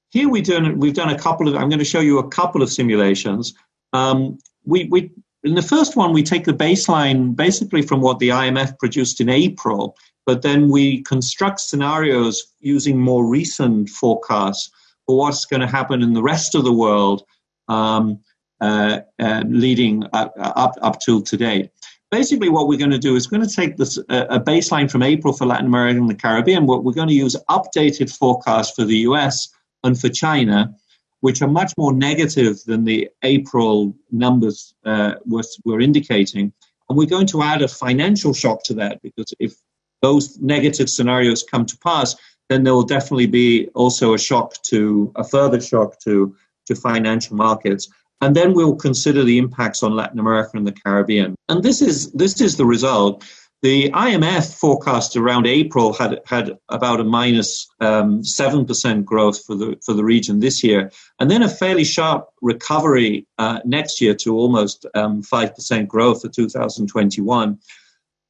here 0.10 0.28
we 0.28 0.42
we've 0.76 0.94
done 0.94 1.10
a 1.10 1.18
couple 1.18 1.48
of. 1.48 1.56
I'm 1.56 1.70
going 1.70 1.80
to 1.80 1.86
show 1.86 2.02
you 2.02 2.20
a 2.20 2.28
couple 2.28 2.62
of 2.62 2.72
simulations. 2.72 3.54
Um, 3.94 4.40
we, 4.66 4.86
we 4.86 5.12
in 5.43 5.56
the 5.56 5.62
first 5.62 5.95
one 5.95 6.13
we 6.13 6.23
take 6.23 6.45
the 6.45 6.54
baseline 6.54 7.36
basically 7.36 7.82
from 7.82 8.01
what 8.01 8.19
the 8.19 8.30
IMF 8.30 8.77
produced 8.80 9.21
in 9.21 9.30
April, 9.30 9.95
but 10.25 10.41
then 10.41 10.69
we 10.69 11.01
construct 11.04 11.60
scenarios 11.60 12.54
using 12.60 12.99
more 12.99 13.25
recent 13.25 13.89
forecasts 13.89 14.69
for 15.06 15.17
what's 15.17 15.45
going 15.45 15.62
to 15.62 15.67
happen 15.67 16.01
in 16.01 16.13
the 16.13 16.21
rest 16.21 16.54
of 16.56 16.63
the 16.63 16.73
world, 16.73 17.23
um, 17.67 18.19
uh, 18.62 18.99
uh, 19.19 19.43
leading 19.47 20.04
up, 20.13 20.34
up 20.38 20.75
up 20.82 20.99
till 20.99 21.21
today 21.21 21.69
basically 22.12 22.49
what 22.49 22.67
we're 22.67 22.77
going 22.77 22.91
to 22.91 22.99
do 22.99 23.15
is 23.15 23.25
going 23.25 23.41
to 23.41 23.56
take 23.56 23.77
this 23.77 23.97
a 24.10 24.39
baseline 24.39 24.91
from 24.91 25.01
April 25.01 25.34
for 25.34 25.45
Latin 25.45 25.65
America 25.65 25.97
and 25.97 26.10
the 26.10 26.15
Caribbean. 26.15 26.67
What 26.67 26.84
we're 26.84 26.91
going 26.91 27.08
to 27.08 27.13
use 27.13 27.36
updated 27.49 28.15
forecasts 28.15 28.75
for 28.75 28.84
the 28.84 28.97
US 28.97 29.47
and 29.84 29.99
for 29.99 30.10
China, 30.10 30.75
which 31.22 31.42
are 31.42 31.48
much 31.48 31.74
more 31.78 31.94
negative 31.94 32.64
than 32.66 32.84
the 32.84 33.10
April 33.24 33.96
numbers 34.12 34.74
uh, 34.86 35.16
was, 35.26 35.60
were 35.66 35.80
indicating. 35.80 36.52
And 36.90 36.98
we're 36.98 37.08
going 37.08 37.28
to 37.28 37.42
add 37.42 37.62
a 37.62 37.68
financial 37.68 38.34
shock 38.34 38.64
to 38.66 38.74
that 38.76 39.02
because 39.02 39.34
if 39.40 39.54
those 40.02 40.38
negative 40.40 40.90
scenarios 40.90 41.44
come 41.44 41.66
to 41.66 41.78
pass, 41.78 42.16
then 42.50 42.64
there 42.64 42.74
will 42.74 42.84
definitely 42.84 43.28
be 43.28 43.70
also 43.76 44.14
a 44.14 44.20
shock 44.20 44.62
to 44.64 45.12
a 45.16 45.24
further 45.24 45.62
shock 45.62 46.00
to 46.02 46.36
to 46.68 46.76
financial 46.76 47.36
markets 47.36 47.90
and 48.22 48.36
then 48.36 48.54
we'll 48.54 48.76
consider 48.76 49.24
the 49.24 49.40
impacts 49.40 49.82
on 49.82 49.96
Latin 49.96 50.20
America 50.20 50.52
and 50.54 50.66
the 50.66 50.72
Caribbean. 50.72 51.36
And 51.50 51.64
this 51.64 51.82
is 51.82 52.12
this 52.12 52.40
is 52.40 52.56
the 52.56 52.66
result. 52.66 53.26
The 53.62 53.91
IMF 53.91 54.58
forecast 54.60 55.15
around 55.15 55.45
April 55.45 55.93
had 55.93 56.19
had 56.26 56.58
about 56.69 57.00
a 57.00 57.04
minus 57.04 57.67
um, 57.80 58.24
seven 58.24 58.65
percent 58.65 59.06
growth 59.06 59.45
for 59.45 59.56
the 59.56 59.80
for 59.86 59.93
the 59.93 60.04
region 60.04 60.39
this 60.39 60.63
year, 60.63 60.91
and 61.19 61.30
then 61.30 61.43
a 61.43 61.50
fairly 61.50 61.84
sharp 61.84 62.28
recovery 62.41 63.28
uh, 63.38 63.60
next 63.63 64.02
year 64.02 64.15
to 64.15 64.36
almost 64.36 64.88
um, 64.95 65.21
five 65.21 65.50
um, 65.50 65.56
percent 65.56 65.89
growth 65.89 66.24
for 66.24 66.30
2021. 66.30 67.60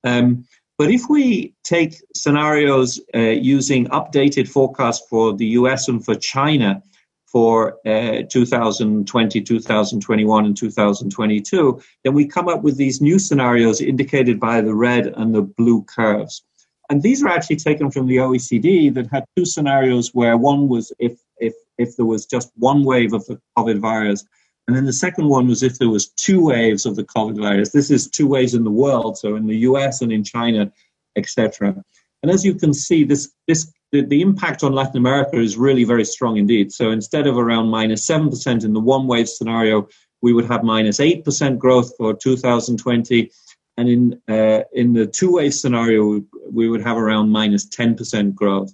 Um, 0.04 0.46
but 0.78 0.92
if 0.92 1.04
we 1.10 1.54
take 1.64 1.96
scenarios 2.14 3.00
uh, 3.16 3.20
using 3.20 3.86
updated 3.88 4.50
forecasts 4.50 5.08
for 5.10 5.34
the 5.34 5.46
US 5.60 5.88
and 5.88 6.04
for 6.04 6.16
China, 6.16 6.84
for 7.32 7.78
uh, 7.86 8.24
2020, 8.30 9.42
2021, 9.42 10.46
and 10.46 10.58
2022, 10.58 11.82
then 12.04 12.14
we 12.14 12.28
come 12.28 12.48
up 12.48 12.62
with 12.62 12.78
these 12.78 13.02
new 13.02 13.18
scenarios 13.18 13.80
indicated 13.80 14.40
by 14.40 14.62
the 14.62 14.74
red 14.74 15.08
and 15.08 15.34
the 15.34 15.42
blue 15.42 15.84
curves. 15.84 16.44
And 16.90 17.02
these 17.02 17.24
are 17.24 17.30
actually 17.30 17.56
taken 17.56 17.90
from 17.90 18.08
the 18.08 18.18
OECD 18.18 18.94
that 18.94 19.08
had 19.08 19.24
two 19.38 19.46
scenarios 19.46 20.10
where 20.14 20.36
one 20.36 20.68
was 20.68 20.92
if, 21.00 21.18
if, 21.38 21.54
if 21.78 21.96
there 21.96 22.06
was 22.06 22.26
just 22.26 22.52
one 22.58 22.84
wave 22.84 23.14
of 23.14 23.26
the 23.28 23.40
COVID 23.58 23.80
virus, 23.80 24.26
and 24.68 24.76
then 24.76 24.86
the 24.86 24.94
second 24.94 25.28
one 25.28 25.48
was 25.48 25.64
if 25.64 25.80
there 25.80 25.90
was 25.90 26.10
two 26.10 26.46
waves 26.46 26.86
of 26.86 26.96
the 26.96 27.04
COVID 27.04 27.42
virus. 27.42 27.72
This 27.72 27.92
is 27.92 28.10
two 28.10 28.28
waves 28.28 28.54
in 28.54 28.64
the 28.64 28.72
world. 28.72 29.18
So 29.18 29.36
in 29.36 29.48
the 29.48 29.58
US 29.58 30.02
and 30.02 30.12
in 30.12 30.24
China, 30.24 30.72
etc. 31.16 31.82
And 32.24 32.32
as 32.32 32.46
you 32.46 32.56
can 32.56 32.74
see, 32.74 33.04
this 33.04 33.32
this 33.48 33.72
the, 33.92 34.02
the 34.06 34.22
impact 34.22 34.64
on 34.64 34.74
Latin 34.74 34.98
America 34.98 35.38
is 35.38 35.58
really 35.58 35.84
very 35.84 36.06
strong 36.06 36.38
indeed. 36.38 36.72
So 36.72 36.92
instead 36.92 37.28
of 37.28 37.38
around 37.38 37.68
minus 37.68 37.90
minus 37.90 38.06
seven 38.06 38.30
percent 38.30 38.64
in 38.64 38.74
the 38.74 38.80
one 38.80 39.08
wave 39.08 39.28
scenario, 39.28 39.88
we 40.22 40.34
would 40.34 40.46
have 40.46 40.64
minus 40.64 41.00
minus 41.00 41.00
eight 41.00 41.26
percent 41.26 41.60
growth 41.60 41.92
for 41.98 42.14
2020, 42.14 43.32
and 43.78 43.90
in 43.90 44.22
uh, 44.30 44.62
in 44.74 44.94
the 44.94 45.08
two 45.08 45.34
wave 45.34 45.54
scenario, 45.54 46.22
we 46.50 46.70
would 46.70 46.82
have 46.82 46.98
around 46.98 47.30
minus 47.30 47.66
minus 47.66 47.66
ten 47.66 47.96
percent 47.96 48.36
growth. 48.36 48.74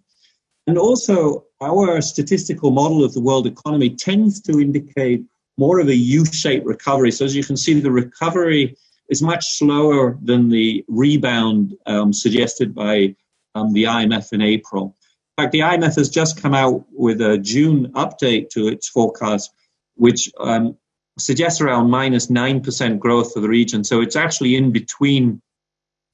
And 0.67 0.77
also, 0.77 1.45
our 1.61 2.01
statistical 2.01 2.71
model 2.71 3.03
of 3.03 3.13
the 3.13 3.21
world 3.21 3.47
economy 3.47 3.89
tends 3.89 4.41
to 4.41 4.59
indicate 4.59 5.23
more 5.57 5.79
of 5.79 5.87
a 5.87 5.95
U-shaped 5.95 6.65
recovery. 6.65 7.11
So 7.11 7.25
as 7.25 7.35
you 7.35 7.43
can 7.43 7.57
see, 7.57 7.79
the 7.79 7.89
recovery 7.89 8.75
is 9.09 9.21
much 9.23 9.45
slower 9.57 10.19
than 10.21 10.49
the 10.49 10.83
rebound 10.87 11.75
um, 11.85 12.13
suggested 12.13 12.75
by 12.75 13.15
um, 13.55 13.73
the 13.73 13.85
IMF 13.85 14.33
in 14.33 14.41
April. 14.41 14.95
In 15.37 15.43
fact, 15.43 15.51
the 15.51 15.59
IMF 15.59 15.95
has 15.97 16.09
just 16.09 16.41
come 16.41 16.55
out 16.55 16.83
with 16.91 17.21
a 17.21 17.37
June 17.37 17.91
update 17.93 18.49
to 18.49 18.67
its 18.67 18.89
forecast, 18.89 19.53
which 19.93 20.31
um, 20.39 20.75
suggests 21.19 21.61
around 21.61 21.91
minus 21.91 22.25
9% 22.25 22.97
growth 22.97 23.33
for 23.33 23.39
the 23.39 23.47
region. 23.47 23.83
So 23.83 24.01
it's 24.01 24.15
actually 24.15 24.55
in 24.55 24.71
between 24.71 25.39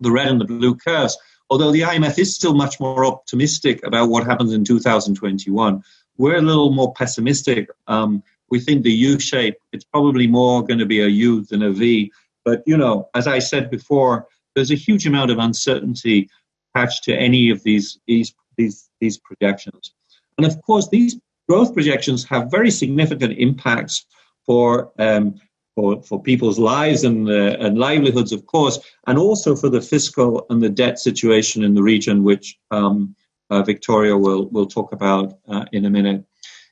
the 0.01 0.11
red 0.11 0.27
and 0.27 0.41
the 0.41 0.45
blue 0.45 0.75
curves. 0.75 1.17
Although 1.49 1.71
the 1.71 1.81
IMF 1.81 2.19
is 2.19 2.35
still 2.35 2.53
much 2.53 2.81
more 2.81 3.05
optimistic 3.05 3.85
about 3.85 4.09
what 4.09 4.25
happens 4.25 4.51
in 4.51 4.65
2021, 4.65 5.81
we're 6.17 6.37
a 6.37 6.41
little 6.41 6.73
more 6.73 6.93
pessimistic. 6.93 7.69
Um, 7.87 8.23
we 8.49 8.59
think 8.59 8.83
the 8.83 8.91
U 8.91 9.19
shape, 9.19 9.55
it's 9.71 9.85
probably 9.85 10.27
more 10.27 10.65
going 10.65 10.79
to 10.79 10.85
be 10.85 10.99
a 10.99 11.07
U 11.07 11.45
than 11.45 11.63
a 11.63 11.71
V. 11.71 12.11
But, 12.43 12.61
you 12.65 12.75
know, 12.75 13.07
as 13.15 13.25
I 13.27 13.39
said 13.39 13.71
before, 13.71 14.27
there's 14.53 14.71
a 14.71 14.75
huge 14.75 15.07
amount 15.07 15.31
of 15.31 15.37
uncertainty 15.37 16.29
attached 16.75 17.05
to 17.05 17.15
any 17.15 17.51
of 17.51 17.63
these, 17.63 17.99
these, 18.05 18.33
these, 18.57 18.89
these 18.99 19.17
projections. 19.17 19.93
And 20.37 20.45
of 20.45 20.61
course, 20.61 20.89
these 20.89 21.19
growth 21.47 21.73
projections 21.73 22.23
have 22.25 22.51
very 22.51 22.71
significant 22.71 23.37
impacts 23.37 24.05
for 24.45 24.91
um, 24.99 25.35
for, 25.75 26.01
for 26.03 26.21
people's 26.21 26.59
lives 26.59 27.03
and, 27.03 27.29
uh, 27.29 27.57
and 27.59 27.77
livelihoods, 27.77 28.31
of 28.31 28.45
course, 28.45 28.79
and 29.07 29.17
also 29.17 29.55
for 29.55 29.69
the 29.69 29.81
fiscal 29.81 30.45
and 30.49 30.61
the 30.61 30.69
debt 30.69 30.99
situation 30.99 31.63
in 31.63 31.73
the 31.73 31.81
region, 31.81 32.23
which 32.23 32.57
um, 32.71 33.15
uh, 33.49 33.63
Victoria 33.63 34.17
will, 34.17 34.47
will 34.49 34.67
talk 34.67 34.91
about 34.93 35.39
uh, 35.47 35.65
in 35.71 35.85
a 35.85 35.89
minute. 35.89 36.23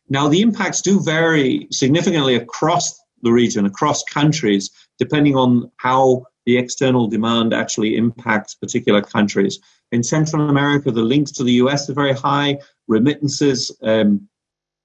Now, 0.10 0.28
the 0.28 0.42
impacts 0.42 0.82
do 0.82 1.00
vary 1.00 1.68
significantly 1.72 2.36
across 2.36 3.00
the 3.24 3.32
region, 3.32 3.66
across 3.66 4.04
countries, 4.04 4.70
depending 5.00 5.36
on 5.36 5.72
how 5.78 6.26
the 6.46 6.58
external 6.58 7.08
demand 7.08 7.54
actually 7.54 7.96
impacts 7.96 8.56
particular 8.56 9.02
countries. 9.02 9.60
In 9.92 10.04
Central 10.04 10.50
America, 10.50 10.92
the 10.92 11.02
links 11.02 11.32
to 11.34 11.44
the 11.44 11.54
US 11.54 11.90
are 11.90 11.94
very 11.94 12.14
high. 12.14 12.60
Remittances, 12.88 13.72
um, 13.82 14.28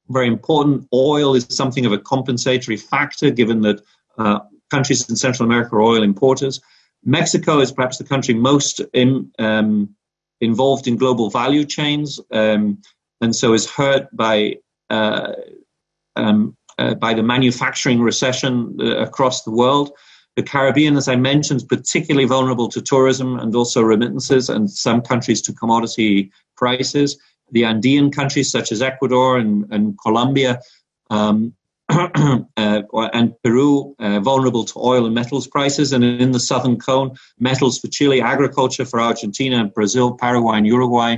very 0.08 0.26
important. 0.26 0.86
Oil 0.92 1.34
is 1.34 1.46
something 1.48 1.86
of 1.86 1.92
a 1.92 1.98
compensatory 1.98 2.76
factor, 2.76 3.30
given 3.30 3.60
that 3.62 3.80
uh, 4.18 4.40
countries 4.70 5.08
in 5.08 5.16
Central 5.16 5.46
America 5.46 5.76
are 5.76 5.82
oil 5.82 6.02
importers. 6.02 6.60
Mexico 7.04 7.60
is 7.60 7.72
perhaps 7.72 7.98
the 7.98 8.04
country 8.04 8.34
most 8.34 8.80
in, 8.92 9.30
um, 9.38 9.94
involved 10.40 10.88
in 10.88 10.96
global 10.96 11.30
value 11.30 11.64
chains, 11.64 12.20
um, 12.32 12.80
and 13.20 13.34
so 13.34 13.52
is 13.52 13.70
hurt 13.70 14.08
by 14.14 14.56
uh, 14.90 15.32
um, 16.16 16.56
uh, 16.78 16.94
by 16.94 17.14
the 17.14 17.22
manufacturing 17.22 18.00
recession 18.00 18.76
uh, 18.80 18.98
across 18.98 19.42
the 19.42 19.50
world. 19.50 19.92
The 20.36 20.42
Caribbean, 20.42 20.96
as 20.96 21.08
I 21.08 21.16
mentioned, 21.16 21.62
is 21.62 21.64
particularly 21.64 22.26
vulnerable 22.26 22.68
to 22.68 22.82
tourism 22.82 23.38
and 23.38 23.54
also 23.54 23.82
remittances, 23.82 24.50
and 24.50 24.70
some 24.70 25.00
countries 25.00 25.40
to 25.42 25.52
commodity 25.54 26.30
prices. 26.56 27.18
The 27.52 27.64
Andean 27.64 28.10
countries, 28.10 28.50
such 28.50 28.70
as 28.70 28.82
Ecuador 28.82 29.38
and, 29.38 29.64
and 29.70 29.98
Colombia, 29.98 30.60
um, 31.08 31.54
uh, 31.88 32.82
and 33.12 33.34
Peru 33.42 33.94
uh, 33.98 34.20
vulnerable 34.20 34.64
to 34.64 34.78
oil 34.78 35.06
and 35.06 35.14
metals 35.14 35.46
prices, 35.46 35.92
and 35.92 36.04
in 36.04 36.32
the 36.32 36.40
southern 36.40 36.78
cone, 36.78 37.16
metals 37.38 37.78
for 37.78 37.88
Chile, 37.88 38.20
agriculture 38.20 38.84
for 38.84 39.00
Argentina, 39.00 39.60
and 39.60 39.72
Brazil, 39.72 40.18
Paraguay, 40.18 40.58
and 40.58 40.66
Uruguay, 40.66 41.16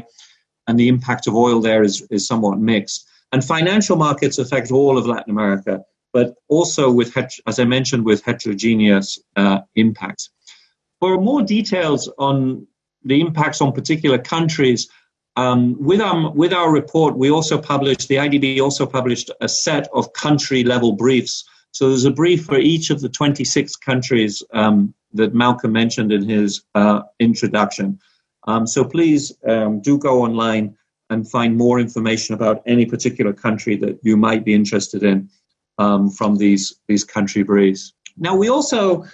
and 0.68 0.78
the 0.78 0.88
impact 0.88 1.26
of 1.26 1.34
oil 1.34 1.60
there 1.60 1.82
is, 1.82 2.06
is 2.10 2.26
somewhat 2.26 2.58
mixed. 2.58 3.08
And 3.32 3.44
financial 3.44 3.96
markets 3.96 4.38
affect 4.38 4.70
all 4.70 4.96
of 4.96 5.06
Latin 5.06 5.30
America, 5.30 5.82
but 6.12 6.34
also 6.48 6.90
with, 6.90 7.16
as 7.46 7.58
I 7.58 7.64
mentioned, 7.64 8.04
with 8.04 8.22
heterogeneous 8.24 9.18
uh, 9.36 9.60
impacts. 9.74 10.30
For 11.00 11.20
more 11.20 11.42
details 11.42 12.10
on 12.18 12.66
the 13.04 13.20
impacts 13.20 13.60
on 13.60 13.72
particular 13.72 14.18
countries, 14.18 14.88
um, 15.36 15.76
with, 15.78 16.00
our, 16.00 16.32
with 16.32 16.52
our 16.52 16.72
report, 16.72 17.16
we 17.16 17.30
also 17.30 17.60
published, 17.60 18.08
the 18.08 18.16
IDB 18.16 18.60
also 18.60 18.86
published 18.86 19.30
a 19.40 19.48
set 19.48 19.88
of 19.94 20.12
country 20.12 20.64
level 20.64 20.92
briefs. 20.92 21.44
So 21.70 21.88
there's 21.88 22.06
a 22.06 22.10
brief 22.10 22.44
for 22.44 22.58
each 22.58 22.90
of 22.90 23.00
the 23.00 23.08
26 23.08 23.76
countries 23.76 24.42
um, 24.52 24.94
that 25.12 25.34
Malcolm 25.34 25.72
mentioned 25.72 26.12
in 26.12 26.28
his 26.28 26.62
uh, 26.74 27.02
introduction. 27.20 28.00
Um, 28.48 28.66
so 28.66 28.84
please 28.84 29.32
um, 29.46 29.80
do 29.80 29.98
go 29.98 30.22
online 30.22 30.76
and 31.10 31.30
find 31.30 31.56
more 31.56 31.78
information 31.78 32.34
about 32.34 32.62
any 32.66 32.84
particular 32.84 33.32
country 33.32 33.76
that 33.76 33.98
you 34.02 34.16
might 34.16 34.44
be 34.44 34.54
interested 34.54 35.02
in 35.02 35.30
um, 35.78 36.10
from 36.10 36.36
these, 36.36 36.74
these 36.88 37.04
country 37.04 37.42
briefs. 37.42 37.92
Now, 38.16 38.36
we 38.36 38.48
also 38.48 39.04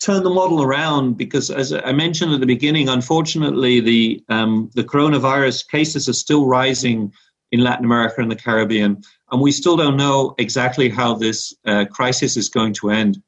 turn 0.00 0.22
the 0.22 0.30
model 0.30 0.62
around 0.62 1.16
because, 1.16 1.50
as 1.50 1.72
I 1.72 1.92
mentioned 1.92 2.32
at 2.32 2.40
the 2.40 2.46
beginning, 2.46 2.88
unfortunately, 2.88 3.80
the 3.80 4.24
um, 4.28 4.70
the 4.74 4.84
coronavirus 4.84 5.68
cases 5.68 6.08
are 6.08 6.14
still 6.14 6.46
rising 6.46 7.12
in 7.52 7.60
Latin 7.60 7.84
America 7.84 8.20
and 8.20 8.30
the 8.30 8.36
Caribbean, 8.36 9.02
and 9.30 9.40
we 9.40 9.52
still 9.52 9.76
don't 9.76 9.96
know 9.96 10.34
exactly 10.38 10.88
how 10.88 11.14
this 11.14 11.54
uh, 11.66 11.84
crisis 11.90 12.36
is 12.36 12.48
going 12.48 12.74
to 12.74 12.90
end. 12.90 13.22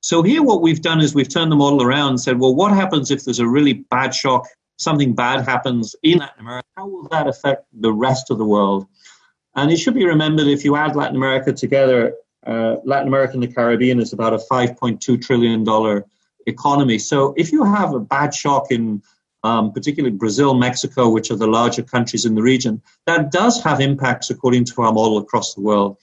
So 0.00 0.22
here, 0.22 0.42
what 0.42 0.62
we've 0.62 0.80
done 0.80 1.00
is 1.00 1.14
we've 1.14 1.28
turned 1.28 1.50
the 1.50 1.56
model 1.56 1.82
around 1.82 2.10
and 2.10 2.20
said, 2.20 2.38
well, 2.38 2.54
what 2.54 2.72
happens 2.72 3.10
if 3.10 3.24
there's 3.24 3.40
a 3.40 3.48
really 3.48 3.74
bad 3.90 4.14
shock? 4.14 4.46
Something 4.76 5.12
bad 5.12 5.44
happens 5.44 5.96
in 6.02 6.18
Latin 6.18 6.40
America. 6.40 6.68
How 6.76 6.86
will 6.86 7.08
that 7.08 7.26
affect 7.26 7.66
the 7.72 7.92
rest 7.92 8.30
of 8.30 8.38
the 8.38 8.44
world? 8.44 8.86
And 9.56 9.72
it 9.72 9.76
should 9.78 9.94
be 9.94 10.06
remembered 10.06 10.46
if 10.46 10.64
you 10.64 10.76
add 10.76 10.94
Latin 10.94 11.16
America 11.16 11.52
together, 11.52 12.14
uh, 12.48 12.76
Latin 12.84 13.08
America 13.08 13.34
and 13.34 13.42
the 13.42 13.52
Caribbean 13.52 14.00
is 14.00 14.12
about 14.12 14.32
a 14.32 14.38
$5.2 14.38 15.22
trillion 15.22 16.02
economy. 16.46 16.98
So 16.98 17.34
if 17.36 17.52
you 17.52 17.62
have 17.62 17.94
a 17.94 18.00
bad 18.00 18.34
shock 18.34 18.70
in 18.70 19.02
um, 19.44 19.72
particularly 19.72 20.16
Brazil, 20.16 20.54
Mexico, 20.54 21.10
which 21.10 21.30
are 21.30 21.36
the 21.36 21.46
larger 21.46 21.82
countries 21.82 22.24
in 22.24 22.34
the 22.34 22.42
region, 22.42 22.82
that 23.06 23.30
does 23.30 23.62
have 23.62 23.80
impacts 23.80 24.30
according 24.30 24.64
to 24.64 24.82
our 24.82 24.92
model 24.92 25.18
across 25.18 25.54
the 25.54 25.60
world. 25.60 25.98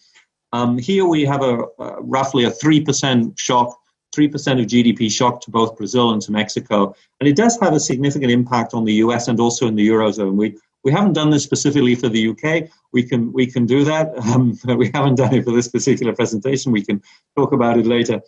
Um, 0.53 0.77
here 0.77 1.05
we 1.05 1.25
have 1.25 1.43
a, 1.43 1.63
roughly 1.99 2.45
a 2.45 2.51
3% 2.51 3.37
shock, 3.37 3.77
3% 4.15 4.61
of 4.61 4.67
GDP 4.67 5.11
shock 5.11 5.41
to 5.41 5.51
both 5.51 5.75
Brazil 5.75 6.11
and 6.11 6.21
to 6.21 6.31
Mexico. 6.31 6.95
And 7.19 7.27
it 7.27 7.35
does 7.35 7.57
have 7.59 7.73
a 7.73 7.79
significant 7.79 8.31
impact 8.31 8.73
on 8.73 8.85
the 8.85 8.93
US 9.05 9.27
and 9.27 9.39
also 9.39 9.67
in 9.67 9.75
the 9.75 9.87
Eurozone. 9.87 10.35
We, 10.35 10.57
we 10.85 10.91
haven't 10.91 11.13
done 11.13 11.31
this 11.31 11.43
specifically 11.43 11.95
for 11.95 12.07
the 12.07 12.29
UK. 12.29 12.69
We 12.93 13.03
can 13.03 13.33
we 13.33 13.47
can 13.47 13.65
do 13.65 13.83
that. 13.83 14.17
Um, 14.19 14.57
we 14.77 14.91
haven't 14.93 15.15
done 15.15 15.33
it 15.33 15.43
for 15.43 15.51
this 15.51 15.67
particular 15.67 16.13
presentation. 16.13 16.71
We 16.71 16.85
can 16.85 17.01
talk 17.35 17.51
about 17.51 17.77
it 17.77 17.87
later. 17.87 18.21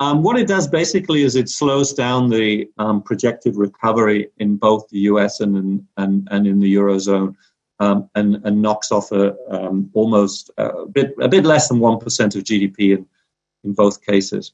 Um, 0.00 0.22
what 0.22 0.38
it 0.38 0.46
does 0.46 0.68
basically 0.68 1.22
is 1.22 1.34
it 1.34 1.48
slows 1.48 1.94
down 1.94 2.28
the 2.28 2.68
um, 2.78 3.02
projected 3.02 3.56
recovery 3.56 4.28
in 4.38 4.56
both 4.56 4.88
the 4.88 4.98
US 5.10 5.40
and 5.40 5.56
in, 5.56 5.88
and, 5.96 6.28
and 6.30 6.46
in 6.46 6.58
the 6.58 6.74
eurozone, 6.74 7.36
um, 7.78 8.10
and, 8.16 8.40
and 8.44 8.60
knocks 8.60 8.92
off 8.92 9.12
a 9.12 9.34
um, 9.48 9.90
almost 9.94 10.50
a 10.58 10.86
bit 10.86 11.14
a 11.20 11.28
bit 11.28 11.44
less 11.44 11.68
than 11.68 11.78
one 11.80 11.98
percent 11.98 12.36
of 12.36 12.44
GDP 12.44 12.98
in 12.98 13.06
in 13.64 13.72
both 13.72 14.04
cases. 14.04 14.52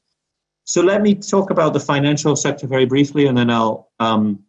So 0.63 0.81
let 0.81 1.01
me 1.01 1.15
talk 1.15 1.49
about 1.49 1.73
the 1.73 1.79
financial 1.81 2.35
sector 2.37 2.65
very 2.65 2.85
briefly, 2.85 3.25
and 3.25 3.37
then 3.37 3.49
I'll 3.49 3.91
um, 3.99 4.43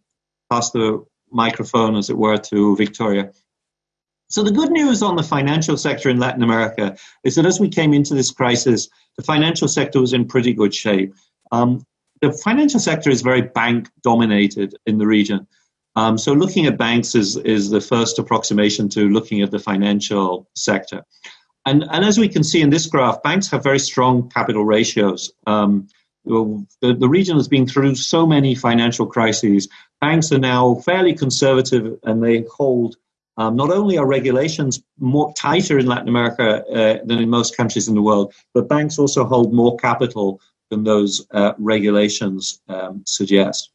pass 0.50 0.70
the 0.70 1.04
microphone, 1.32 1.96
as 1.96 2.10
it 2.10 2.16
were, 2.16 2.38
to 2.38 2.76
Victoria. 2.76 3.32
So 4.28 4.42
the 4.42 4.50
good 4.50 4.70
news 4.70 5.02
on 5.02 5.16
the 5.16 5.22
financial 5.22 5.76
sector 5.76 6.08
in 6.08 6.18
Latin 6.18 6.42
America 6.42 6.96
is 7.22 7.34
that 7.34 7.44
as 7.44 7.60
we 7.60 7.68
came 7.68 7.92
into 7.92 8.14
this 8.14 8.30
crisis, 8.30 8.88
the 9.16 9.22
financial 9.22 9.68
sector 9.68 10.00
was 10.00 10.14
in 10.14 10.26
pretty 10.26 10.54
good 10.54 10.74
shape. 10.74 11.14
Um, 11.50 11.84
the 12.22 12.32
financial 12.32 12.80
sector 12.80 13.10
is 13.10 13.20
very 13.20 13.42
bank 13.42 13.90
dominated 14.02 14.74
in 14.86 14.96
the 14.96 15.06
region. 15.06 15.46
Um, 15.96 16.16
so 16.16 16.32
looking 16.32 16.64
at 16.66 16.78
banks 16.78 17.14
is, 17.14 17.36
is 17.36 17.68
the 17.68 17.80
first 17.80 18.18
approximation 18.18 18.88
to 18.90 19.08
looking 19.08 19.42
at 19.42 19.50
the 19.50 19.58
financial 19.58 20.48
sector. 20.56 21.04
And, 21.66 21.84
and 21.90 22.04
as 22.04 22.18
we 22.18 22.28
can 22.28 22.42
see 22.42 22.62
in 22.62 22.70
this 22.70 22.86
graph, 22.86 23.22
banks 23.22 23.50
have 23.50 23.62
very 23.62 23.78
strong 23.78 24.30
capital 24.30 24.64
ratios. 24.64 25.32
Um, 25.46 25.88
the, 26.24 26.66
the 26.80 27.08
region 27.08 27.36
has 27.36 27.48
been 27.48 27.66
through 27.66 27.96
so 27.96 28.26
many 28.26 28.54
financial 28.54 29.06
crises. 29.06 29.68
Banks 30.02 30.32
are 30.32 30.38
now 30.38 30.74
fairly 30.84 31.14
conservative 31.14 31.96
and 32.02 32.20
they 32.20 32.44
hold 32.52 32.96
um, 33.36 33.54
not 33.54 33.70
only 33.70 33.96
are 33.96 34.06
regulations 34.06 34.82
more 34.98 35.32
tighter 35.34 35.78
in 35.78 35.86
Latin 35.86 36.08
America 36.08 36.64
uh, 36.66 36.98
than 37.04 37.20
in 37.20 37.30
most 37.30 37.56
countries 37.56 37.86
in 37.86 37.94
the 37.94 38.02
world, 38.02 38.34
but 38.52 38.68
banks 38.68 38.98
also 38.98 39.24
hold 39.24 39.54
more 39.54 39.76
capital 39.76 40.40
than 40.70 40.82
those 40.82 41.24
uh, 41.30 41.52
regulations 41.56 42.60
um, 42.68 43.04
suggest. 43.06 43.70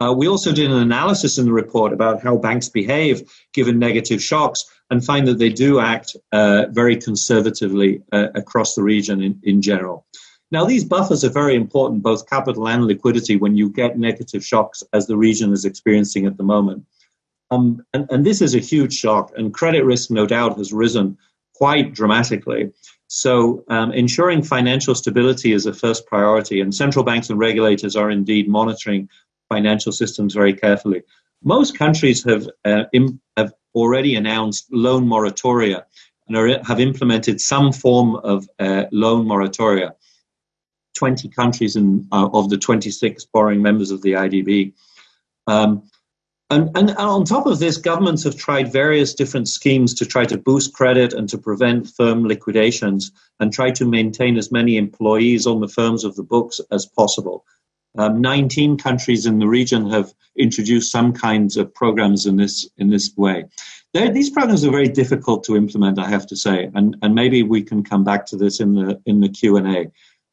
Uh, 0.00 0.12
we 0.12 0.26
also 0.26 0.52
did 0.52 0.72
an 0.72 0.78
analysis 0.78 1.38
in 1.38 1.46
the 1.46 1.52
report 1.52 1.92
about 1.92 2.20
how 2.20 2.36
banks 2.36 2.68
behave 2.68 3.22
given 3.52 3.78
negative 3.78 4.20
shocks 4.20 4.64
and 4.90 5.04
find 5.04 5.28
that 5.28 5.38
they 5.38 5.50
do 5.50 5.78
act 5.78 6.16
uh, 6.32 6.64
very 6.70 6.96
conservatively 6.96 8.02
uh, 8.12 8.26
across 8.34 8.74
the 8.74 8.82
region 8.82 9.22
in, 9.22 9.38
in 9.44 9.62
general. 9.62 10.04
Now, 10.52 10.64
these 10.64 10.84
buffers 10.84 11.24
are 11.24 11.30
very 11.30 11.54
important, 11.54 12.02
both 12.02 12.28
capital 12.28 12.68
and 12.68 12.84
liquidity, 12.84 13.36
when 13.36 13.56
you 13.56 13.70
get 13.70 13.98
negative 13.98 14.44
shocks 14.44 14.82
as 14.92 15.06
the 15.06 15.16
region 15.16 15.52
is 15.52 15.64
experiencing 15.64 16.26
at 16.26 16.36
the 16.36 16.42
moment. 16.42 16.84
Um, 17.52 17.84
and, 17.94 18.06
and 18.10 18.24
this 18.24 18.40
is 18.40 18.54
a 18.54 18.58
huge 18.58 18.94
shock, 18.94 19.32
and 19.36 19.54
credit 19.54 19.84
risk, 19.84 20.10
no 20.10 20.26
doubt, 20.26 20.58
has 20.58 20.72
risen 20.72 21.16
quite 21.54 21.94
dramatically. 21.94 22.72
So, 23.06 23.64
um, 23.68 23.92
ensuring 23.92 24.42
financial 24.42 24.94
stability 24.94 25.52
is 25.52 25.66
a 25.66 25.74
first 25.74 26.06
priority, 26.06 26.60
and 26.60 26.74
central 26.74 27.04
banks 27.04 27.30
and 27.30 27.38
regulators 27.38 27.96
are 27.96 28.10
indeed 28.10 28.48
monitoring 28.48 29.08
financial 29.48 29.92
systems 29.92 30.34
very 30.34 30.54
carefully. 30.54 31.02
Most 31.42 31.76
countries 31.76 32.22
have 32.24 32.48
uh, 32.64 32.84
Im- 32.92 33.20
have 33.36 33.52
already 33.74 34.14
announced 34.14 34.66
loan 34.72 35.06
moratoria 35.06 35.84
and 36.28 36.36
are, 36.36 36.62
have 36.64 36.80
implemented 36.80 37.40
some 37.40 37.72
form 37.72 38.16
of 38.16 38.48
uh, 38.58 38.84
loan 38.92 39.26
moratoria. 39.26 39.92
20 41.00 41.30
countries 41.30 41.78
uh, 41.78 42.28
of 42.34 42.50
the 42.50 42.58
26 42.58 43.24
borrowing 43.32 43.62
members 43.62 43.90
of 43.90 44.02
the 44.02 44.12
IDB. 44.12 44.74
Um, 45.46 45.82
and, 46.50 46.68
and, 46.76 46.90
on 46.90 47.24
top 47.24 47.46
of 47.46 47.58
this, 47.58 47.78
governments 47.78 48.24
have 48.24 48.36
tried 48.36 48.70
various 48.70 49.14
different 49.14 49.48
schemes 49.48 49.94
to 49.94 50.04
try 50.04 50.26
to 50.26 50.36
boost 50.36 50.74
credit 50.74 51.14
and 51.14 51.26
to 51.30 51.38
prevent 51.38 51.88
firm 51.88 52.26
liquidations 52.26 53.12
and 53.38 53.50
try 53.50 53.70
to 53.70 53.86
maintain 53.86 54.36
as 54.36 54.52
many 54.52 54.76
employees 54.76 55.46
on 55.46 55.60
the 55.60 55.68
firms 55.68 56.04
of 56.04 56.16
the 56.16 56.22
books 56.22 56.60
as 56.70 56.84
possible. 56.84 57.46
Um, 57.96 58.20
19 58.20 58.76
countries 58.76 59.24
in 59.24 59.38
the 59.38 59.48
region 59.48 59.88
have 59.90 60.12
introduced 60.36 60.92
some 60.92 61.14
kinds 61.14 61.56
of 61.56 61.72
programs 61.72 62.26
in 62.26 62.36
this 62.36 62.68
in 62.76 62.90
this 62.90 63.10
way. 63.16 63.46
They're, 63.94 64.12
these 64.12 64.30
programs 64.30 64.64
are 64.64 64.70
very 64.70 64.88
difficult 64.88 65.44
to 65.44 65.56
implement, 65.56 65.98
I 65.98 66.08
have 66.08 66.26
to 66.26 66.36
say, 66.36 66.70
and, 66.74 66.96
and 67.02 67.14
maybe 67.14 67.42
we 67.42 67.62
can 67.62 67.82
come 67.82 68.04
back 68.04 68.26
to 68.26 68.36
this 68.36 68.60
in 68.60 68.74
the 68.74 69.00
in 69.06 69.20
the 69.20 69.28
Q 69.28 69.56
and 69.56 69.66
A. 69.76 69.90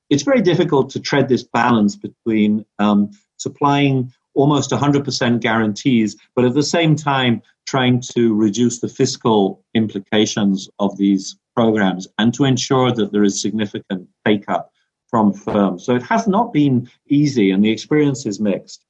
It's 0.09 0.23
very 0.23 0.41
difficult 0.41 0.89
to 0.91 0.99
tread 0.99 1.27
this 1.27 1.43
balance 1.43 1.95
between 1.95 2.65
um, 2.79 3.11
supplying 3.37 4.13
almost 4.33 4.69
100% 4.69 5.39
guarantees, 5.39 6.15
but 6.35 6.45
at 6.45 6.53
the 6.53 6.63
same 6.63 6.95
time 6.95 7.41
trying 7.65 7.99
to 7.99 8.33
reduce 8.35 8.79
the 8.79 8.87
fiscal 8.87 9.63
implications 9.73 10.69
of 10.79 10.95
these 10.97 11.37
programs 11.55 12.07
and 12.17 12.33
to 12.33 12.45
ensure 12.45 12.91
that 12.91 13.11
there 13.11 13.23
is 13.23 13.41
significant 13.41 14.07
take 14.25 14.47
up 14.47 14.71
from 15.09 15.33
firms. 15.33 15.85
So 15.85 15.95
it 15.95 16.03
has 16.03 16.27
not 16.27 16.53
been 16.53 16.89
easy, 17.07 17.51
and 17.51 17.63
the 17.63 17.71
experience 17.71 18.25
is 18.25 18.39
mixed. 18.39 18.85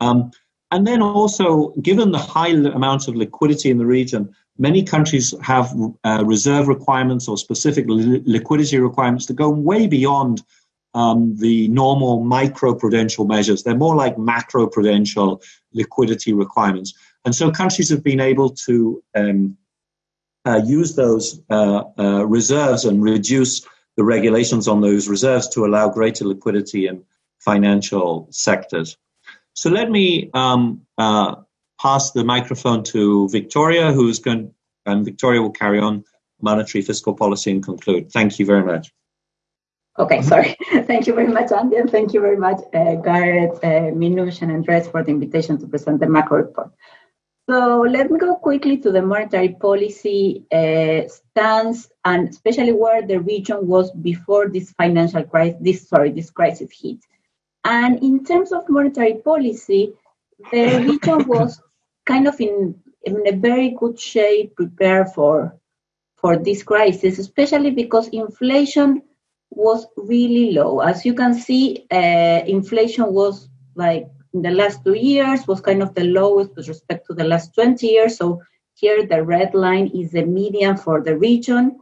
Um, 0.00 0.30
and 0.70 0.86
then 0.86 1.02
also, 1.02 1.68
given 1.82 2.12
the 2.12 2.18
high 2.18 2.48
amount 2.48 3.08
of 3.08 3.14
liquidity 3.14 3.70
in 3.70 3.78
the 3.78 3.86
region, 3.86 4.34
many 4.58 4.82
countries 4.82 5.34
have 5.42 5.72
uh, 6.04 6.22
reserve 6.24 6.68
requirements 6.68 7.28
or 7.28 7.36
specific 7.36 7.86
li- 7.88 8.22
liquidity 8.24 8.78
requirements 8.78 9.26
that 9.26 9.34
go 9.34 9.50
way 9.50 9.86
beyond 9.86 10.42
um, 10.94 11.36
the 11.36 11.68
normal 11.68 12.22
microprudential 12.22 13.26
measures. 13.26 13.62
They're 13.62 13.74
more 13.74 13.96
like 13.96 14.16
macroprudential 14.16 15.42
liquidity 15.72 16.32
requirements. 16.32 16.94
And 17.24 17.34
so 17.34 17.50
countries 17.50 17.88
have 17.90 18.02
been 18.02 18.20
able 18.20 18.50
to 18.66 19.02
um, 19.14 19.56
uh, 20.44 20.60
use 20.64 20.96
those 20.96 21.40
uh, 21.50 21.84
uh 21.98 22.26
reserves 22.26 22.84
and 22.84 23.00
reduce 23.02 23.64
the 23.96 24.04
regulations 24.04 24.66
on 24.68 24.80
those 24.80 25.08
reserves 25.08 25.48
to 25.50 25.64
allow 25.64 25.88
greater 25.88 26.24
liquidity 26.24 26.88
in 26.88 27.04
financial 27.38 28.26
sectors. 28.30 28.96
So 29.54 29.70
let 29.70 29.90
me 29.90 30.30
um, 30.34 30.82
uh, 30.98 31.36
pass 31.82 32.12
the 32.12 32.24
microphone 32.24 32.84
to 32.84 33.28
Victoria, 33.30 33.92
who's 33.92 34.20
going, 34.20 34.54
and 34.86 35.04
Victoria 35.04 35.42
will 35.42 35.50
carry 35.50 35.80
on 35.80 36.04
monetary 36.40 36.82
fiscal 36.82 37.14
policy 37.14 37.50
and 37.50 37.64
conclude. 37.64 38.12
Thank 38.12 38.38
you 38.38 38.46
very 38.46 38.64
much. 38.64 38.92
Okay, 39.98 40.22
sorry. 40.22 40.56
thank 40.90 41.06
you 41.06 41.14
very 41.14 41.28
much, 41.28 41.50
Andy, 41.52 41.76
and 41.76 41.90
thank 41.90 42.14
you 42.14 42.20
very 42.20 42.38
much, 42.38 42.60
uh, 42.72 42.94
Gareth, 42.94 43.58
uh, 43.62 43.90
Minouche, 44.00 44.40
and 44.42 44.52
Andres 44.52 44.88
for 44.88 45.02
the 45.02 45.10
invitation 45.10 45.58
to 45.58 45.66
present 45.66 46.00
the 46.00 46.06
macro 46.06 46.38
report. 46.38 46.70
So 47.50 47.80
let 47.80 48.10
me 48.10 48.18
go 48.18 48.36
quickly 48.36 48.78
to 48.78 48.92
the 48.92 49.02
monetary 49.02 49.50
policy 49.50 50.44
uh, 50.52 51.08
stance, 51.08 51.90
and 52.04 52.28
especially 52.28 52.72
where 52.72 53.04
the 53.04 53.18
region 53.18 53.66
was 53.66 53.90
before 53.90 54.48
this 54.48 54.70
financial 54.72 55.24
crisis. 55.24 55.58
This 55.60 55.88
sorry, 55.88 56.12
this 56.12 56.30
crisis 56.30 56.70
hit. 56.72 56.98
And 57.64 58.02
in 58.02 58.24
terms 58.24 58.52
of 58.52 58.68
monetary 58.68 59.14
policy, 59.14 59.92
the 60.52 60.84
region 60.88 61.26
was 61.28 61.60
kind 62.06 62.26
of 62.28 62.40
in, 62.40 62.74
in 63.04 63.26
a 63.26 63.32
very 63.36 63.70
good 63.78 63.98
shape, 63.98 64.56
prepared 64.56 65.08
for 65.14 65.56
for 66.16 66.36
this 66.36 66.62
crisis, 66.62 67.18
especially 67.18 67.70
because 67.70 68.08
inflation 68.08 69.02
was 69.50 69.86
really 69.96 70.52
low. 70.52 70.80
As 70.80 71.04
you 71.04 71.14
can 71.14 71.34
see, 71.34 71.86
uh, 71.90 72.40
inflation 72.46 73.12
was 73.12 73.48
like 73.74 74.06
in 74.34 74.42
the 74.42 74.50
last 74.50 74.84
two 74.84 74.94
years 74.94 75.46
was 75.46 75.60
kind 75.60 75.82
of 75.82 75.94
the 75.94 76.04
lowest 76.04 76.50
with 76.56 76.68
respect 76.68 77.06
to 77.06 77.14
the 77.14 77.24
last 77.24 77.54
20 77.54 77.86
years. 77.86 78.16
So 78.16 78.40
here 78.74 79.04
the 79.06 79.22
red 79.22 79.54
line 79.54 79.90
is 79.94 80.12
the 80.12 80.24
median 80.24 80.76
for 80.76 81.02
the 81.02 81.16
region. 81.16 81.78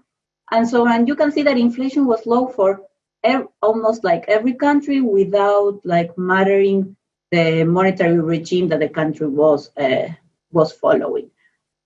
And 0.50 0.68
so, 0.68 0.86
and 0.86 1.06
you 1.08 1.14
can 1.14 1.30
see 1.32 1.42
that 1.42 1.58
inflation 1.58 2.06
was 2.06 2.26
low 2.26 2.46
for 2.48 2.80
ev- 3.24 3.48
almost 3.62 4.04
like 4.04 4.24
every 4.28 4.54
country 4.54 5.00
without 5.00 5.80
like 5.84 6.16
mattering 6.18 6.96
the 7.30 7.64
monetary 7.64 8.20
regime 8.20 8.68
that 8.68 8.80
the 8.80 8.88
country 8.88 9.26
was 9.26 9.70
uh, 9.76 10.08
was 10.52 10.72
following. 10.72 11.30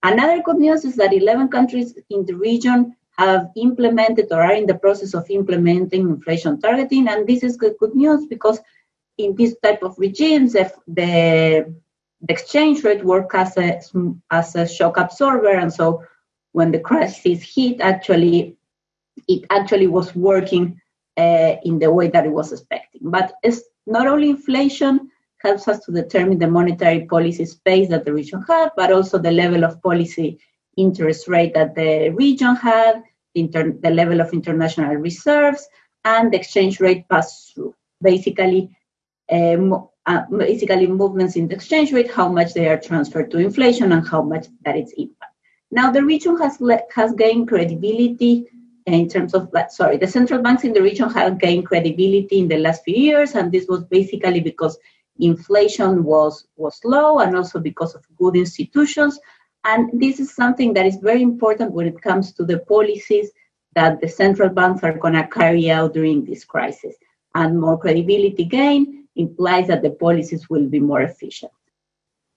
Another 0.02 0.42
good 0.42 0.56
news 0.56 0.84
is 0.84 0.96
that 0.96 1.12
11 1.12 1.48
countries 1.48 1.98
in 2.10 2.26
the 2.26 2.34
region 2.34 2.96
have 3.16 3.50
implemented 3.56 4.26
or 4.30 4.42
are 4.42 4.54
in 4.54 4.66
the 4.66 4.74
process 4.74 5.14
of 5.14 5.30
implementing 5.30 6.02
inflation 6.02 6.60
targeting, 6.60 7.08
and 7.08 7.26
this 7.26 7.42
is 7.42 7.56
good, 7.56 7.74
good 7.78 7.94
news 7.94 8.26
because 8.26 8.60
in 9.18 9.34
this 9.36 9.56
type 9.62 9.82
of 9.82 9.98
regimes, 9.98 10.52
the, 10.52 10.72
the 10.88 11.66
exchange 12.28 12.82
rate 12.82 13.04
work 13.04 13.30
as 13.34 13.56
a, 13.56 13.80
as 14.30 14.56
a 14.56 14.66
shock 14.66 14.96
absorber. 14.96 15.50
And 15.50 15.72
so 15.72 16.02
when 16.52 16.72
the 16.72 16.80
crisis 16.80 17.42
hit, 17.54 17.80
actually, 17.80 18.56
it 19.28 19.44
actually 19.50 19.86
was 19.86 20.14
working 20.14 20.80
uh, 21.16 21.56
in 21.64 21.78
the 21.78 21.92
way 21.92 22.08
that 22.08 22.26
it 22.26 22.32
was 22.32 22.52
expecting. 22.52 23.02
But 23.04 23.34
it's 23.42 23.62
not 23.86 24.06
only 24.06 24.30
inflation 24.30 25.10
helps 25.44 25.68
us 25.68 25.78
to 25.84 25.92
determine 25.92 26.38
the 26.38 26.54
monetary 26.58 27.04
policy 27.06 27.44
space 27.44 27.88
that 27.90 28.04
the 28.04 28.12
region 28.12 28.42
had, 28.48 28.70
but 28.76 28.90
also 28.90 29.18
the 29.18 29.30
level 29.42 29.62
of 29.64 29.82
policy 29.82 30.38
interest 30.76 31.28
rate 31.28 31.52
that 31.54 31.74
the 31.74 32.10
region 32.10 32.56
had, 32.56 33.02
the, 33.34 33.78
the 33.82 33.90
level 33.90 34.20
of 34.20 34.32
international 34.32 34.94
reserves, 34.96 35.62
and 36.04 36.32
the 36.32 36.38
exchange 36.38 36.80
rate 36.80 37.08
pass 37.08 37.52
through. 37.54 37.74
Basically, 38.02 38.70
um, 39.30 39.88
uh, 40.06 40.22
basically 40.30 40.86
movements 40.86 41.36
in 41.36 41.48
the 41.48 41.54
exchange 41.54 41.92
rate, 41.92 42.10
how 42.10 42.28
much 42.28 42.52
they 42.54 42.68
are 42.68 42.80
transferred 42.80 43.30
to 43.30 43.38
inflation, 43.38 43.92
and 43.92 44.06
how 44.08 44.22
much 44.22 44.46
that 44.64 44.76
its 44.76 44.92
impact. 44.96 45.32
Now, 45.70 45.90
the 45.90 46.04
region 46.04 46.36
has 46.38 46.58
has 46.94 47.12
gained 47.12 47.48
credibility 47.48 48.46
in 48.86 49.08
terms 49.08 49.32
of, 49.34 49.50
sorry, 49.70 49.96
the 49.96 50.06
central 50.06 50.42
banks 50.42 50.64
in 50.64 50.74
the 50.74 50.82
region 50.82 51.08
have 51.10 51.40
gained 51.40 51.66
credibility 51.66 52.38
in 52.38 52.48
the 52.48 52.58
last 52.58 52.84
few 52.84 52.96
years, 52.96 53.34
and 53.34 53.50
this 53.50 53.66
was 53.66 53.84
basically 53.84 54.40
because 54.40 54.76
inflation 55.18 56.04
was 56.04 56.46
was 56.56 56.80
low, 56.84 57.20
and 57.20 57.36
also 57.36 57.60
because 57.60 57.94
of 57.94 58.04
good 58.16 58.36
institutions. 58.36 59.18
And 59.64 59.90
this 60.00 60.20
is 60.20 60.34
something 60.34 60.74
that 60.74 60.86
is 60.86 60.96
very 60.96 61.22
important 61.22 61.72
when 61.72 61.86
it 61.86 62.00
comes 62.02 62.32
to 62.34 62.44
the 62.44 62.58
policies 62.58 63.30
that 63.74 64.00
the 64.00 64.08
central 64.08 64.50
banks 64.50 64.82
are 64.82 64.92
going 64.92 65.14
to 65.14 65.26
carry 65.26 65.70
out 65.70 65.94
during 65.94 66.24
this 66.24 66.44
crisis. 66.44 66.94
And 67.34 67.60
more 67.60 67.78
credibility 67.78 68.44
gain 68.44 69.08
implies 69.16 69.68
that 69.68 69.82
the 69.82 69.90
policies 69.90 70.48
will 70.50 70.68
be 70.68 70.80
more 70.80 71.02
efficient. 71.02 71.52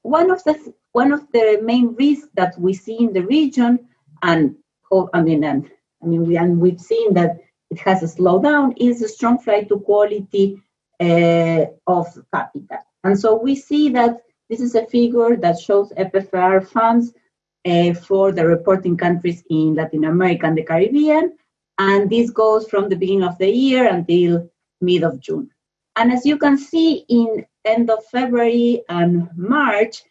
One 0.03 0.31
of 0.31 0.43
the 0.43 0.73
one 0.93 1.11
of 1.11 1.29
the 1.31 1.59
main 1.61 1.95
risks 1.95 2.29
that 2.35 2.57
we 2.59 2.73
see 2.73 2.97
in 2.97 3.13
the 3.13 3.25
region, 3.25 3.87
and 4.23 4.55
oh, 4.91 5.09
I 5.13 5.21
mean, 5.21 5.43
and 5.43 5.69
I 6.01 6.05
mean, 6.05 6.25
we, 6.25 6.37
and 6.37 6.59
we've 6.59 6.79
seen 6.79 7.13
that 7.15 7.37
it 7.69 7.79
has 7.79 8.01
a 8.01 8.05
slowdown, 8.05 8.73
is 8.77 9.01
a 9.01 9.09
strong 9.09 9.37
flight 9.37 9.67
to 9.69 9.79
quality 9.79 10.61
of 10.99 12.07
capital. 12.33 12.79
And 13.03 13.19
so 13.19 13.35
we 13.35 13.55
see 13.55 13.89
that 13.89 14.21
this 14.49 14.61
is 14.61 14.75
a 14.75 14.85
figure 14.85 15.35
that 15.37 15.59
shows 15.59 15.91
EPFR 15.97 16.67
funds 16.67 17.13
uh, 17.65 17.93
for 17.93 18.31
the 18.31 18.45
reporting 18.45 18.97
countries 18.97 19.43
in 19.49 19.75
Latin 19.75 20.05
America 20.05 20.45
and 20.45 20.57
the 20.57 20.63
Caribbean. 20.63 21.37
And 21.77 22.09
this 22.09 22.31
goes 22.31 22.67
from 22.67 22.89
the 22.89 22.95
beginning 22.95 23.23
of 23.23 23.37
the 23.37 23.49
year 23.49 23.87
until 23.87 24.49
mid 24.81 25.03
of 25.03 25.19
June. 25.19 25.49
And 25.95 26.11
as 26.11 26.25
you 26.25 26.37
can 26.37 26.57
see 26.57 27.05
in 27.09 27.45
end 27.65 27.89
of 27.89 28.05
February 28.05 28.83
and 28.89 29.29
March, 29.35 30.03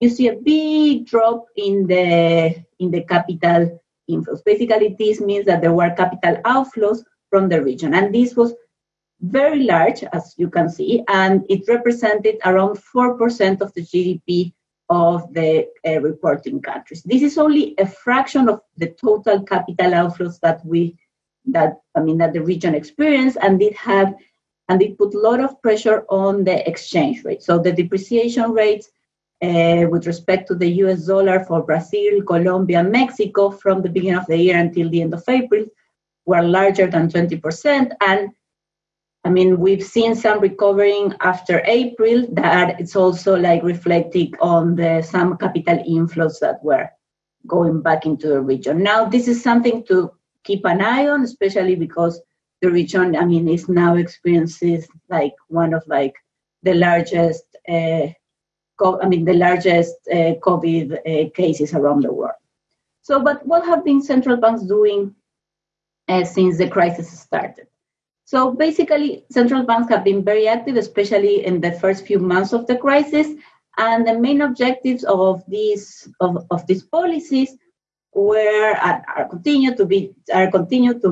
you 0.00 0.08
see 0.08 0.28
a 0.28 0.36
big 0.36 1.06
drop 1.06 1.46
in 1.56 1.86
the 1.86 2.54
in 2.78 2.90
the 2.90 3.02
capital 3.04 3.80
inflows. 4.10 4.44
Basically, 4.44 4.96
this 4.98 5.20
means 5.20 5.46
that 5.46 5.60
there 5.60 5.72
were 5.72 5.90
capital 5.90 6.36
outflows 6.44 7.02
from 7.30 7.48
the 7.48 7.62
region, 7.62 7.94
and 7.94 8.14
this 8.14 8.34
was 8.34 8.54
very 9.22 9.62
large, 9.62 10.02
as 10.12 10.34
you 10.36 10.50
can 10.50 10.68
see, 10.68 11.02
and 11.08 11.44
it 11.48 11.62
represented 11.68 12.38
around 12.44 12.76
4% 12.76 13.60
of 13.60 13.72
the 13.74 13.82
GDP 13.82 14.52
of 14.88 15.32
the 15.32 15.68
uh, 15.86 16.00
reporting 16.00 16.60
countries. 16.60 17.02
This 17.02 17.22
is 17.22 17.38
only 17.38 17.74
a 17.78 17.86
fraction 17.86 18.48
of 18.48 18.60
the 18.76 18.88
total 18.88 19.42
capital 19.44 19.92
outflows 19.92 20.40
that 20.40 20.64
we, 20.66 20.96
that 21.46 21.80
I 21.94 22.00
mean, 22.00 22.18
that 22.18 22.32
the 22.32 22.42
region 22.42 22.74
experienced, 22.74 23.38
and 23.40 23.62
it 23.62 23.76
had, 23.76 24.14
and 24.68 24.82
it 24.82 24.98
put 24.98 25.14
a 25.14 25.20
lot 25.20 25.40
of 25.40 25.60
pressure 25.62 26.04
on 26.10 26.44
the 26.44 26.68
exchange 26.68 27.24
rate. 27.24 27.42
So 27.42 27.58
the 27.58 27.72
depreciation 27.72 28.50
rates 28.50 28.90
uh, 29.42 29.86
with 29.88 30.06
respect 30.06 30.48
to 30.48 30.54
the 30.54 30.68
US 30.84 31.06
dollar 31.06 31.40
for 31.44 31.62
Brazil, 31.62 32.22
Colombia, 32.22 32.82
Mexico 32.82 33.50
from 33.50 33.82
the 33.82 33.88
beginning 33.88 34.18
of 34.18 34.26
the 34.26 34.36
year 34.36 34.58
until 34.58 34.90
the 34.90 35.02
end 35.02 35.14
of 35.14 35.24
April 35.28 35.64
were 36.26 36.42
larger 36.42 36.88
than 36.88 37.08
20%. 37.08 37.92
And 38.00 38.30
I 39.24 39.30
mean, 39.30 39.60
we've 39.60 39.84
seen 39.84 40.16
some 40.16 40.40
recovering 40.40 41.14
after 41.20 41.62
April 41.64 42.26
that 42.32 42.80
it's 42.80 42.96
also 42.96 43.36
like 43.36 43.62
reflecting 43.62 44.34
on 44.40 44.74
the 44.74 45.02
some 45.02 45.36
capital 45.36 45.78
inflows 45.88 46.40
that 46.40 46.62
were 46.64 46.88
going 47.46 47.82
back 47.82 48.04
into 48.04 48.28
the 48.28 48.40
region. 48.40 48.82
Now, 48.82 49.04
this 49.04 49.28
is 49.28 49.42
something 49.42 49.84
to 49.84 50.12
keep 50.42 50.64
an 50.64 50.80
eye 50.80 51.06
on, 51.06 51.22
especially 51.22 51.76
because 51.76 52.20
the 52.62 52.70
region, 52.70 53.14
I 53.14 53.24
mean, 53.24 53.48
is 53.48 53.68
now 53.68 53.94
experiences 53.94 54.88
like 55.08 55.34
one 55.48 55.72
of 55.72 55.84
like 55.86 56.14
the 56.64 56.74
largest 56.74 57.44
uh, 57.68 58.08
I 58.84 59.06
mean, 59.06 59.24
the 59.24 59.34
largest 59.34 59.94
uh, 60.10 60.34
COVID 60.40 60.92
uh, 61.06 61.30
cases 61.30 61.72
around 61.72 62.02
the 62.02 62.12
world. 62.12 62.32
So, 63.02 63.22
but 63.22 63.46
what 63.46 63.64
have 63.64 63.84
been 63.84 64.02
central 64.02 64.36
banks 64.36 64.62
doing 64.62 65.14
since 66.08 66.58
the 66.58 66.68
crisis 66.68 67.20
started? 67.20 67.68
So 68.24 68.52
basically, 68.52 69.24
central 69.30 69.64
banks 69.64 69.90
have 69.90 70.04
been 70.04 70.24
very 70.24 70.48
active, 70.48 70.76
especially 70.76 71.44
in 71.44 71.60
the 71.60 71.72
first 71.72 72.06
few 72.06 72.18
months 72.18 72.52
of 72.52 72.66
the 72.66 72.76
crisis. 72.76 73.28
And 73.78 74.06
the 74.06 74.18
main 74.18 74.42
objectives 74.42 75.04
of 75.04 75.42
these 75.48 76.08
of, 76.20 76.46
of 76.50 76.66
these 76.66 76.82
policies 76.82 77.56
were 78.14 78.76
and 78.76 79.02
are 79.16 79.28
continue 79.28 79.74
to 79.74 79.86
be 79.86 80.14
are 80.32 80.50
continue 80.50 81.00
to 81.00 81.08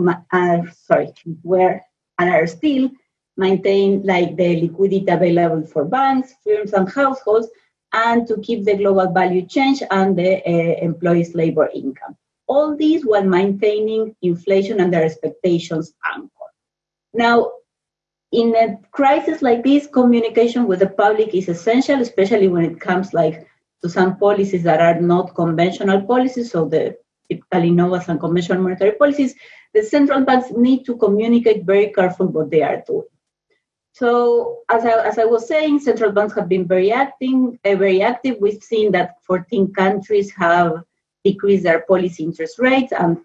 sorry 0.85 1.12
were 1.42 1.81
and 2.18 2.31
are 2.31 2.46
still 2.46 2.90
maintain 3.37 4.03
like 4.03 4.37
the 4.37 4.61
liquidity 4.61 5.07
available 5.09 5.66
for 5.66 5.85
banks, 5.87 6.35
firms, 6.44 6.75
and 6.75 6.90
households, 6.92 7.49
and 7.92 8.27
to 8.29 8.38
keep 8.40 8.64
the 8.64 8.77
global 8.77 9.11
value 9.12 9.46
change 9.46 9.83
and 9.90 10.16
the 10.16 10.37
uh, 10.46 10.85
employees' 10.85 11.35
labor 11.35 11.70
income. 11.75 12.16
All 12.46 12.77
these 12.77 13.07
while 13.07 13.25
maintaining 13.25 14.14
inflation 14.20 14.81
and 14.81 14.92
their 14.92 15.05
expectations 15.05 15.94
anchor. 16.14 16.39
Now, 17.12 17.53
in 18.33 18.55
a 18.55 18.79
crisis 18.92 19.42
like 19.42 19.64
this, 19.64 19.87
communication 19.87 20.66
with 20.66 20.81
the 20.81 20.88
public 20.88 21.35
is 21.35 21.49
essential, 21.49 22.01
especially 22.01 22.49
when 22.49 22.64
it 22.64 22.81
comes 22.81 23.12
like 23.12 23.46
to 23.83 23.88
some 23.88 24.18
policies 24.18 24.62
that 24.62 24.81
are 24.81 25.01
not 25.01 25.35
conventional 25.35 26.03
policies, 26.03 26.53
so 26.53 26.68
the 26.68 26.96
typically 27.29 27.70
known 27.70 27.94
as 27.94 28.09
unconventional 28.09 28.62
monetary 28.62 28.92
policies. 28.92 29.35
The 29.75 29.83
central 29.83 30.25
banks 30.25 30.51
need 30.51 30.85
to 30.85 30.96
communicate 30.96 31.64
very 31.64 31.92
carefully 31.92 32.31
what 32.31 32.51
they 32.51 32.62
are 32.62 32.83
doing. 32.87 33.05
So 33.92 34.61
as 34.68 34.85
I, 34.85 35.07
as 35.07 35.18
I 35.18 35.25
was 35.25 35.46
saying, 35.46 35.81
central 35.81 36.12
banks 36.12 36.35
have 36.35 36.49
been 36.49 36.66
very 36.66 36.92
active, 36.92 37.59
uh, 37.64 37.77
very 37.77 38.03
active. 38.03 38.37
We've 38.40 38.62
seen 38.62 38.92
that 38.92 39.16
14 39.23 39.73
countries 39.73 40.33
have 40.33 40.85
decreased 41.25 41.64
their 41.64 41.83
policy 41.83 42.25
interest 42.25 42.59
rates 42.59 42.92
and 42.92 43.18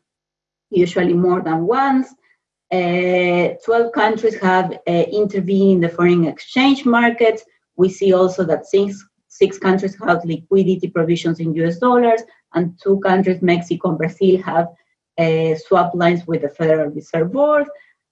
usually 0.70 1.14
more 1.14 1.42
than 1.42 1.66
once. 1.66 2.14
Uh, 2.72 3.54
12 3.64 3.92
countries 3.94 4.40
have 4.40 4.74
uh, 4.88 4.92
intervened 4.92 5.72
in 5.72 5.82
the 5.82 5.90
foreign 5.90 6.26
exchange 6.26 6.86
markets. 6.86 7.44
We 7.76 7.90
see 7.90 8.14
also 8.14 8.44
that 8.46 8.66
six, 8.66 9.06
six 9.28 9.58
countries 9.58 9.96
have 10.04 10.26
liquidity 10.26 10.88
provisions 10.88 11.40
in 11.40 11.54
US 11.56 11.78
dollars, 11.78 12.22
and 12.54 12.78
two 12.82 13.00
countries, 13.00 13.42
Mexico 13.42 13.90
and 13.90 13.98
Brazil, 13.98 14.42
have 14.42 14.68
uh, 15.18 15.56
swap 15.56 15.94
lines 15.94 16.26
with 16.26 16.42
the 16.42 16.50
Federal 16.50 16.90
Reserve 16.90 17.32
Board. 17.32 17.68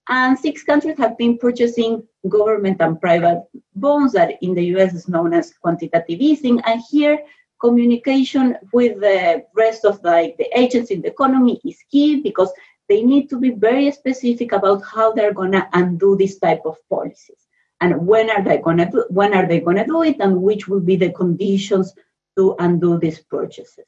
And 0.10 0.38
six 0.38 0.64
countries 0.64 0.98
have 0.98 1.18
been 1.18 1.38
purchasing 1.38 2.04
government 2.28 2.82
and 2.82 3.00
private 3.00 3.44
bonds 3.76 4.14
that 4.14 4.34
in 4.42 4.54
the 4.54 4.66
US 4.76 4.94
is 4.94 5.08
known 5.08 5.34
as 5.34 5.54
quantitative 5.54 6.20
easing. 6.20 6.60
And 6.62 6.82
here, 6.92 7.20
communication 7.62 8.58
with 8.74 9.00
the 9.00 9.46
rest 9.56 9.86
of 9.86 10.02
the, 10.02 10.34
the 10.38 10.48
agents 10.60 10.92
in 10.92 11.02
the 11.02 11.08
economy 11.08 11.62
is 11.64 11.78
key 11.90 12.22
because 12.22 12.52
they 12.94 13.02
need 13.02 13.28
to 13.28 13.40
be 13.40 13.50
very 13.50 13.92
specific 13.92 14.52
about 14.52 14.84
how 14.84 15.12
they're 15.12 15.34
gonna 15.34 15.68
undo 15.74 16.16
this 16.16 16.38
type 16.38 16.62
of 16.64 16.78
policies 16.90 17.48
and 17.82 18.06
when 18.06 18.30
are 18.30 18.44
they 18.44 18.60
gonna 18.60 18.88
do 18.92 19.04
when 19.10 19.34
are 19.34 19.48
they 19.48 19.60
gonna 19.60 19.88
do 19.88 20.04
it 20.04 20.18
and 20.20 20.40
which 20.40 20.68
will 20.68 20.80
be 20.92 20.96
the 20.96 21.12
conditions 21.12 21.96
to 22.38 22.56
undo 22.60 23.00
these 23.00 23.20
purchases. 23.36 23.88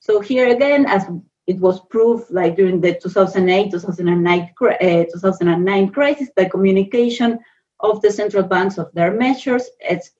So 0.00 0.20
here 0.20 0.48
again, 0.56 0.84
as 0.84 1.06
it 1.46 1.58
was 1.60 1.80
proved 1.94 2.30
like 2.30 2.56
during 2.56 2.80
the 2.82 2.92
2008 3.00 3.70
2009 3.70 4.54
uh, 4.60 5.04
2009 5.12 5.88
crisis 5.90 6.28
the 6.36 6.48
communication 6.48 7.38
of 7.80 8.02
the 8.02 8.12
central 8.12 8.44
banks 8.44 8.78
of 8.78 8.92
their 8.92 9.12
measures 9.12 9.64
it's 9.80 10.12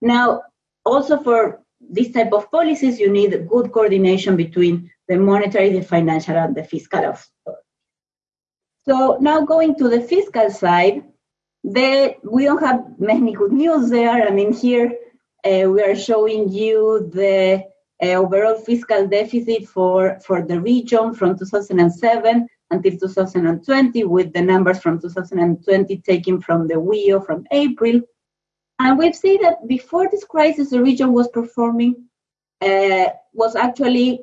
now 0.00 0.40
also 0.86 1.22
for 1.22 1.60
this 1.88 2.12
type 2.12 2.32
of 2.32 2.50
policies 2.50 3.00
you 3.00 3.10
need 3.10 3.48
good 3.48 3.72
coordination 3.72 4.36
between 4.36 4.90
the 5.08 5.16
monetary 5.16 5.70
the 5.72 5.82
financial 5.82 6.36
and 6.36 6.54
the 6.54 6.64
fiscal 6.64 7.00
authority 7.00 7.64
so 8.86 9.18
now 9.20 9.40
going 9.40 9.74
to 9.76 9.88
the 9.88 10.00
fiscal 10.00 10.50
side 10.50 11.02
the, 11.64 12.14
we 12.22 12.44
don't 12.44 12.62
have 12.62 12.84
many 12.98 13.32
good 13.32 13.52
news 13.52 13.90
there 13.90 14.26
i 14.26 14.30
mean 14.30 14.52
here 14.52 14.92
uh, 15.44 15.68
we 15.68 15.82
are 15.82 15.96
showing 15.96 16.48
you 16.48 17.10
the 17.12 17.64
uh, 18.02 18.06
overall 18.06 18.56
fiscal 18.56 19.06
deficit 19.06 19.66
for, 19.66 20.18
for 20.24 20.42
the 20.42 20.60
region 20.60 21.14
from 21.14 21.36
2007 21.36 22.46
until 22.70 22.98
2020, 22.98 24.04
with 24.04 24.32
the 24.32 24.42
numbers 24.42 24.78
from 24.80 25.00
2020 25.00 25.96
taken 25.98 26.40
from 26.40 26.68
the 26.68 26.74
WEO 26.74 27.24
from 27.24 27.44
April. 27.50 28.00
And 28.78 28.98
we've 28.98 29.14
seen 29.14 29.42
that 29.42 29.66
before 29.66 30.08
this 30.08 30.24
crisis, 30.24 30.70
the 30.70 30.82
region 30.82 31.12
was 31.12 31.28
performing, 31.28 32.04
uh, 32.60 33.06
was 33.32 33.56
actually 33.56 34.22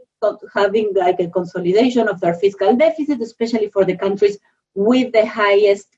having 0.53 0.91
like 0.95 1.19
a 1.19 1.29
consolidation 1.29 2.07
of 2.07 2.19
their 2.19 2.33
fiscal 2.33 2.75
deficit, 2.75 3.21
especially 3.21 3.69
for 3.69 3.85
the 3.85 3.97
countries 3.97 4.37
with 4.73 5.11
the 5.13 5.25
highest 5.25 5.97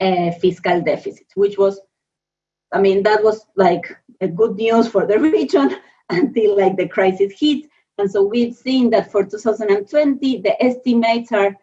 uh, 0.00 0.30
fiscal 0.32 0.80
deficit, 0.80 1.26
which 1.34 1.58
was, 1.58 1.80
I 2.72 2.80
mean, 2.80 3.02
that 3.04 3.22
was 3.22 3.46
like 3.56 3.96
a 4.20 4.28
good 4.28 4.56
news 4.56 4.88
for 4.88 5.06
the 5.06 5.18
region 5.38 5.76
until 6.10 6.56
like 6.56 6.76
the 6.76 6.88
crisis 6.88 7.32
hit. 7.38 7.66
And 7.98 8.10
so 8.10 8.22
we've 8.22 8.54
seen 8.54 8.90
that 8.90 9.10
for 9.10 9.24
2020, 9.24 10.40
the 10.40 10.62
estimates 10.62 11.32
are 11.32 11.56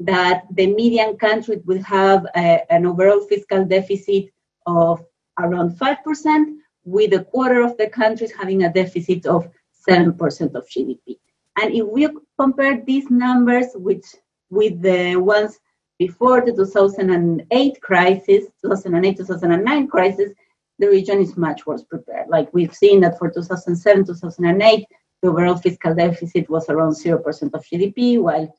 that 0.00 0.44
the 0.50 0.66
median 0.66 1.16
country 1.16 1.60
will 1.64 1.82
have 1.82 2.26
a, 2.36 2.60
an 2.70 2.86
overall 2.86 3.20
fiscal 3.20 3.64
deficit 3.64 4.26
of 4.66 5.04
around 5.38 5.78
5%, 5.78 6.56
with 6.84 7.14
a 7.14 7.24
quarter 7.24 7.62
of 7.62 7.76
the 7.76 7.88
countries 7.88 8.32
having 8.32 8.64
a 8.64 8.72
deficit 8.72 9.26
of 9.26 9.48
7% 9.88 10.54
of 10.54 10.68
GDP. 10.68 11.18
And 11.60 11.74
if 11.74 11.86
we 11.86 12.08
compare 12.38 12.82
these 12.84 13.10
numbers 13.10 13.68
with, 13.74 14.04
with 14.50 14.80
the 14.82 15.16
ones 15.16 15.58
before 15.98 16.40
the 16.44 16.52
2008 16.52 17.80
crisis, 17.80 18.44
2008 18.62 19.16
2009 19.16 19.88
crisis, 19.88 20.32
the 20.78 20.88
region 20.88 21.20
is 21.20 21.36
much 21.36 21.66
worse 21.66 21.84
prepared. 21.84 22.28
Like 22.28 22.52
we've 22.52 22.74
seen 22.74 23.00
that 23.02 23.18
for 23.18 23.30
2007, 23.30 24.06
2008, 24.06 24.86
the 25.22 25.28
overall 25.28 25.56
fiscal 25.56 25.94
deficit 25.94 26.50
was 26.50 26.68
around 26.68 26.92
0% 26.92 27.18
of 27.54 27.64
GDP, 27.64 28.20
while 28.20 28.54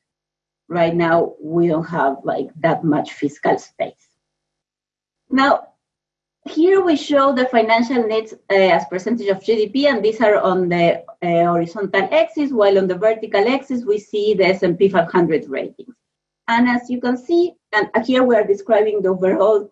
right 0.67 0.95
now 0.95 1.33
we 1.41 1.67
don't 1.67 1.83
have 1.83 2.17
like 2.23 2.47
that 2.61 2.83
much 2.83 3.11
fiscal 3.13 3.59
space. 3.59 4.07
Now, 5.29 5.67
here 6.47 6.81
we 6.81 6.95
show 6.95 7.33
the 7.33 7.45
financial 7.47 8.03
needs 8.03 8.33
uh, 8.33 8.55
as 8.77 8.85
percentage 8.85 9.27
of 9.27 9.39
GDP, 9.39 9.85
and 9.85 10.03
these 10.03 10.21
are 10.21 10.37
on 10.37 10.69
the 10.69 11.03
uh, 11.21 11.45
horizontal 11.45 12.07
axis, 12.11 12.51
while 12.51 12.77
on 12.77 12.87
the 12.87 12.97
vertical 12.97 13.47
axis 13.47 13.83
we 13.83 13.97
see 13.97 14.35
the 14.35 14.45
S&P 14.45 14.89
500 14.89 15.49
ratings. 15.49 15.95
And 16.47 16.69
as 16.69 16.89
you 16.89 17.01
can 17.01 17.17
see, 17.17 17.53
and 17.73 17.89
here 18.05 18.23
we 18.23 18.35
are 18.35 18.45
describing 18.45 19.01
the 19.01 19.09
overall 19.09 19.71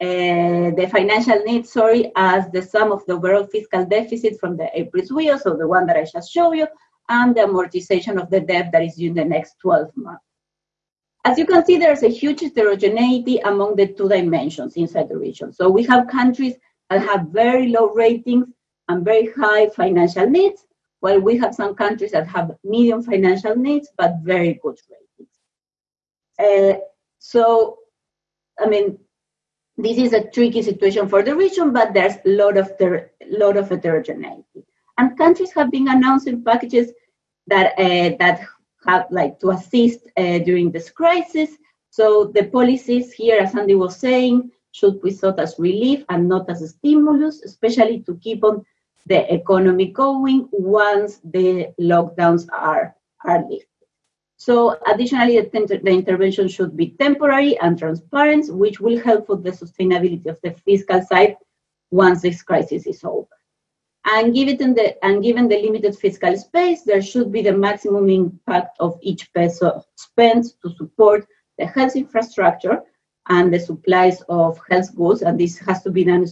uh, 0.00 0.70
the 0.78 0.88
financial 0.92 1.38
needs, 1.44 1.72
sorry, 1.72 2.12
as 2.14 2.48
the 2.50 2.62
sum 2.62 2.92
of 2.92 3.04
the 3.06 3.14
overall 3.14 3.44
fiscal 3.44 3.84
deficit 3.84 4.38
from 4.38 4.56
the 4.56 4.68
April's 4.72 5.10
WEO, 5.10 5.38
so 5.38 5.56
the 5.56 5.66
one 5.66 5.86
that 5.86 5.96
I 5.96 6.04
just 6.04 6.32
showed 6.32 6.52
you, 6.52 6.66
and 7.08 7.34
the 7.34 7.40
amortization 7.40 8.20
of 8.20 8.30
the 8.30 8.40
debt 8.40 8.70
that 8.72 8.82
is 8.82 8.96
due 8.96 9.08
in 9.08 9.14
the 9.14 9.24
next 9.24 9.56
12 9.60 9.96
months. 9.96 10.27
As 11.28 11.36
you 11.36 11.44
can 11.44 11.62
see, 11.62 11.76
there's 11.76 12.02
a 12.04 12.08
huge 12.08 12.40
heterogeneity 12.40 13.36
among 13.40 13.76
the 13.76 13.86
two 13.86 14.08
dimensions 14.08 14.76
inside 14.76 15.10
the 15.10 15.18
region. 15.18 15.52
So 15.52 15.68
we 15.68 15.82
have 15.84 16.08
countries 16.08 16.54
that 16.88 17.02
have 17.02 17.26
very 17.28 17.68
low 17.68 17.88
ratings 17.92 18.46
and 18.88 19.04
very 19.04 19.28
high 19.36 19.68
financial 19.68 20.26
needs, 20.26 20.64
while 21.00 21.20
we 21.20 21.36
have 21.36 21.54
some 21.54 21.74
countries 21.74 22.12
that 22.12 22.26
have 22.28 22.56
medium 22.64 23.02
financial 23.02 23.54
needs 23.54 23.90
but 23.98 24.14
very 24.22 24.58
good 24.62 24.78
ratings. 24.94 25.34
Uh, 26.46 26.78
so, 27.18 27.76
I 28.58 28.66
mean, 28.66 28.98
this 29.76 29.98
is 29.98 30.14
a 30.14 30.30
tricky 30.30 30.62
situation 30.62 31.10
for 31.10 31.22
the 31.22 31.36
region, 31.36 31.74
but 31.74 31.92
there's 31.92 32.16
a 32.24 32.30
lot 32.30 32.56
of 32.56 32.78
ter- 32.78 33.10
lot 33.26 33.58
of 33.58 33.68
heterogeneity. 33.68 34.64
And 34.96 35.18
countries 35.18 35.52
have 35.52 35.70
been 35.70 35.88
announcing 35.88 36.42
packages 36.42 36.90
that 37.48 37.78
uh, 37.78 38.16
that 38.18 38.48
have 38.86 39.06
like 39.10 39.38
to 39.40 39.50
assist 39.50 40.00
uh, 40.16 40.38
during 40.38 40.70
this 40.70 40.90
crisis. 40.90 41.50
So 41.90 42.30
the 42.34 42.44
policies 42.44 43.12
here, 43.12 43.40
as 43.40 43.54
Andy 43.54 43.74
was 43.74 43.98
saying, 43.98 44.50
should 44.72 45.02
be 45.02 45.10
thought 45.10 45.40
as 45.40 45.58
relief 45.58 46.04
and 46.08 46.28
not 46.28 46.48
as 46.48 46.62
a 46.62 46.68
stimulus, 46.68 47.42
especially 47.42 48.00
to 48.00 48.16
keep 48.16 48.44
on 48.44 48.64
the 49.06 49.32
economy 49.32 49.86
going 49.86 50.48
once 50.52 51.20
the 51.24 51.72
lockdowns 51.80 52.46
are, 52.52 52.94
are 53.24 53.40
lifted. 53.48 53.66
So 54.36 54.78
additionally, 54.86 55.40
the, 55.40 55.80
the, 55.82 55.90
intervention 55.90 56.46
should 56.46 56.76
be 56.76 56.90
temporary 56.90 57.58
and 57.58 57.76
transparent, 57.76 58.54
which 58.54 58.78
will 58.78 59.00
help 59.00 59.26
for 59.26 59.36
the 59.36 59.50
sustainability 59.50 60.26
of 60.26 60.38
the 60.42 60.52
fiscal 60.52 61.02
side 61.02 61.36
once 61.90 62.22
this 62.22 62.42
crisis 62.42 62.86
is 62.86 63.02
over. 63.02 63.26
And 64.10 64.34
given 64.34 64.74
the, 64.74 65.04
and 65.04 65.22
given 65.22 65.48
the 65.48 65.58
limited 65.58 65.94
fiscal 65.94 66.34
space, 66.38 66.82
there 66.82 67.02
should 67.02 67.30
be 67.30 67.42
the 67.42 67.52
maximum 67.52 68.08
impact 68.08 68.78
of 68.80 68.98
each 69.02 69.30
peso 69.34 69.84
spent 69.96 70.46
to 70.62 70.70
support 70.76 71.26
the 71.58 71.66
health 71.66 71.94
infrastructure 71.94 72.80
and 73.28 73.52
the 73.52 73.60
supplies 73.60 74.22
of 74.30 74.58
health 74.70 74.96
goods. 74.96 75.20
And 75.20 75.38
this 75.38 75.58
has 75.58 75.82
to 75.82 75.90
be 75.90 76.04
done 76.04 76.26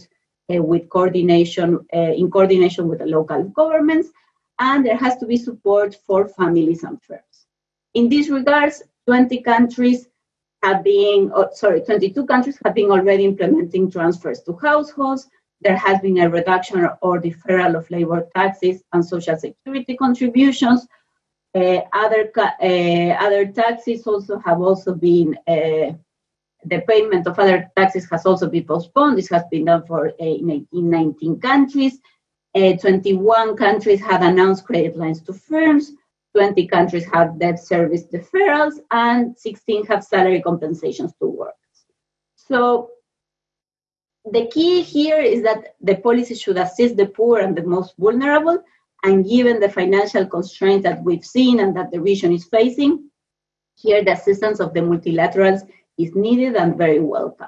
uh, 0.51 0.63
with 0.63 0.89
coordination, 0.89 1.85
uh, 1.93 2.13
in 2.21 2.31
coordination 2.31 2.87
with 2.87 2.97
the 2.97 3.05
local 3.05 3.43
governments. 3.43 4.09
And 4.57 4.83
there 4.83 4.97
has 4.97 5.17
to 5.17 5.27
be 5.27 5.37
support 5.37 5.95
for 6.07 6.27
families 6.27 6.83
and 6.83 6.99
firms. 7.03 7.45
In 7.93 8.09
these 8.09 8.31
regards, 8.31 8.81
20 9.05 9.41
countries 9.43 10.07
have 10.63 10.83
been, 10.83 11.31
oh, 11.35 11.49
sorry, 11.53 11.81
22 11.81 12.25
countries 12.25 12.57
have 12.65 12.73
been 12.73 12.89
already 12.89 13.25
implementing 13.25 13.91
transfers 13.91 14.41
to 14.41 14.53
households. 14.53 15.29
There 15.61 15.77
has 15.77 15.99
been 16.01 16.19
a 16.19 16.29
reduction 16.29 16.87
or 17.01 17.21
deferral 17.21 17.77
of 17.77 17.89
labor 17.89 18.27
taxes 18.35 18.83
and 18.93 19.03
social 19.03 19.37
security 19.37 19.95
contributions. 19.95 20.87
Uh, 21.55 21.81
other 21.93 22.31
uh, 22.37 23.13
other 23.25 23.47
taxes 23.47 24.05
also 24.05 24.37
have 24.39 24.61
also 24.61 24.93
been 24.93 25.35
uh, 25.47 25.93
the 26.65 26.81
payment 26.87 27.27
of 27.27 27.39
other 27.39 27.71
taxes 27.75 28.07
has 28.11 28.25
also 28.25 28.49
been 28.49 28.65
postponed. 28.65 29.17
This 29.17 29.29
has 29.29 29.43
been 29.49 29.65
done 29.65 29.85
for 29.85 30.09
uh, 30.09 30.13
in 30.19 30.67
19 30.71 31.39
countries. 31.39 31.99
Uh, 32.55 32.73
21 32.73 33.55
countries 33.55 34.01
have 34.01 34.21
announced 34.21 34.65
credit 34.65 34.97
lines 34.97 35.21
to 35.23 35.33
firms. 35.33 35.91
20 36.35 36.67
countries 36.67 37.05
have 37.13 37.39
debt 37.39 37.59
service 37.59 38.03
deferrals, 38.13 38.75
and 38.91 39.37
16 39.37 39.85
have 39.85 40.03
salary 40.03 40.41
compensations 40.41 41.13
to 41.19 41.27
workers. 41.27 41.55
So 42.35 42.89
the 44.31 44.47
key 44.47 44.81
here 44.81 45.19
is 45.19 45.43
that 45.43 45.75
the 45.81 45.95
policy 45.95 46.35
should 46.35 46.57
assist 46.57 46.97
the 46.97 47.07
poor 47.07 47.39
and 47.39 47.55
the 47.55 47.63
most 47.63 47.95
vulnerable, 47.97 48.63
and 49.03 49.27
given 49.27 49.59
the 49.59 49.69
financial 49.69 50.25
constraints 50.25 50.83
that 50.83 51.03
we've 51.03 51.25
seen 51.25 51.59
and 51.59 51.75
that 51.75 51.91
the 51.91 52.01
region 52.01 52.33
is 52.33 52.45
facing, 52.45 53.09
here 53.75 54.03
the 54.03 54.13
assistance 54.13 54.59
of 54.59 54.73
the 54.73 54.79
multilaterals 54.79 55.61
is 55.97 56.15
needed 56.15 56.55
and 56.55 56.77
very 56.77 56.99
welcome. 56.99 57.47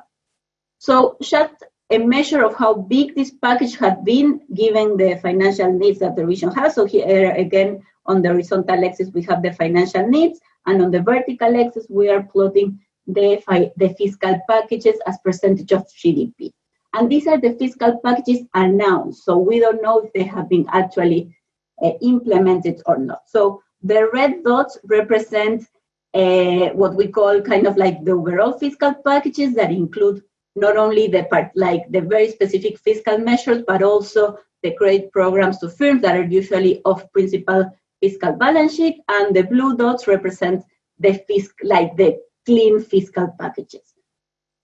So 0.77 1.17
just 1.21 1.63
a 1.89 1.97
measure 1.97 2.43
of 2.43 2.55
how 2.55 2.73
big 2.75 3.15
this 3.15 3.31
package 3.31 3.75
has 3.77 3.97
been 4.03 4.41
given 4.53 4.95
the 4.95 5.19
financial 5.21 5.73
needs 5.73 5.99
that 5.99 6.15
the 6.15 6.25
region 6.25 6.51
has. 6.51 6.75
So 6.75 6.85
here 6.85 7.31
again, 7.31 7.81
on 8.05 8.21
the 8.21 8.29
horizontal 8.29 8.85
axis, 8.85 9.09
we 9.13 9.23
have 9.23 9.41
the 9.41 9.53
financial 9.53 10.07
needs, 10.07 10.39
and 10.65 10.81
on 10.81 10.91
the 10.91 11.01
vertical 11.01 11.59
axis, 11.59 11.87
we 11.89 12.09
are 12.09 12.23
plotting 12.23 12.79
the, 13.07 13.41
the 13.75 13.89
fiscal 13.97 14.39
packages 14.47 14.99
as 15.07 15.17
percentage 15.23 15.71
of 15.71 15.87
GDP. 15.87 16.51
And 16.93 17.09
these 17.09 17.27
are 17.27 17.39
the 17.39 17.53
fiscal 17.53 17.99
packages 18.03 18.45
announced, 18.53 19.23
so 19.23 19.37
we 19.37 19.59
don't 19.59 19.81
know 19.81 19.99
if 19.99 20.11
they 20.13 20.23
have 20.23 20.49
been 20.49 20.65
actually 20.71 21.35
uh, 21.83 21.91
implemented 22.01 22.81
or 22.85 22.97
not. 22.97 23.21
So 23.27 23.61
the 23.83 24.09
red 24.11 24.43
dots 24.43 24.77
represent 24.83 25.67
uh, 26.13 26.69
what 26.69 26.95
we 26.95 27.07
call 27.07 27.41
kind 27.41 27.67
of 27.67 27.77
like 27.77 28.03
the 28.03 28.13
overall 28.13 28.57
fiscal 28.57 28.95
packages 29.05 29.53
that 29.55 29.71
include 29.71 30.23
not 30.55 30.77
only 30.77 31.07
the 31.07 31.23
part 31.25 31.51
like 31.55 31.83
the 31.91 32.01
very 32.01 32.29
specific 32.29 32.79
fiscal 32.79 33.19
measures, 33.19 33.63
but 33.67 33.83
also 33.83 34.37
the 34.63 34.73
credit 34.73 35.11
programs 35.11 35.59
to 35.59 35.69
firms 35.69 36.01
that 36.01 36.17
are 36.17 36.25
usually 36.25 36.81
off 36.85 37.09
principal 37.11 37.71
fiscal 38.01 38.33
balance 38.33 38.75
sheet, 38.75 38.99
and 39.09 39.35
the 39.35 39.43
blue 39.43 39.77
dots 39.77 40.07
represent 40.07 40.63
the 40.99 41.23
fisc, 41.29 41.51
like 41.63 41.95
the 41.97 42.17
clean 42.45 42.81
fiscal 42.81 43.27
packages. 43.39 43.93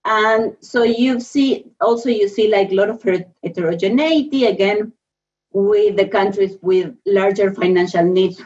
And 0.08 0.56
so 0.60 0.84
you 0.84 1.18
see, 1.18 1.66
also 1.80 2.08
you 2.10 2.28
see 2.28 2.48
like 2.48 2.70
a 2.70 2.74
lot 2.76 2.90
of 2.90 3.02
heterogeneity, 3.42 4.44
again, 4.44 4.92
with 5.52 5.96
the 5.96 6.06
countries 6.06 6.58
with 6.62 6.94
larger 7.06 7.52
financial 7.52 8.04
needs, 8.04 8.40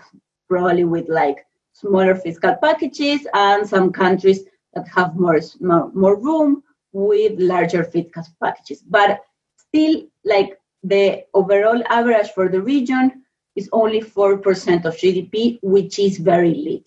probably 0.48 0.84
with 0.84 1.10
like 1.10 1.44
smaller 1.74 2.14
fiscal 2.14 2.54
packages, 2.62 3.26
and 3.34 3.68
some 3.68 3.92
countries 3.92 4.44
that 4.72 4.88
have 4.88 5.16
more, 5.16 5.38
more, 5.60 6.18
room 6.18 6.62
with 6.92 7.38
larger 7.38 7.84
fiscal 7.84 8.24
packages. 8.42 8.82
But 8.88 9.20
still, 9.56 10.04
like 10.24 10.58
the 10.82 11.24
overall 11.34 11.82
average 11.90 12.30
for 12.30 12.48
the 12.48 12.62
region 12.62 13.22
is 13.54 13.68
only 13.72 14.00
4% 14.00 14.86
of 14.86 14.96
GDP, 14.96 15.58
which 15.60 15.98
is 15.98 16.16
very 16.16 16.54
little. 16.54 16.84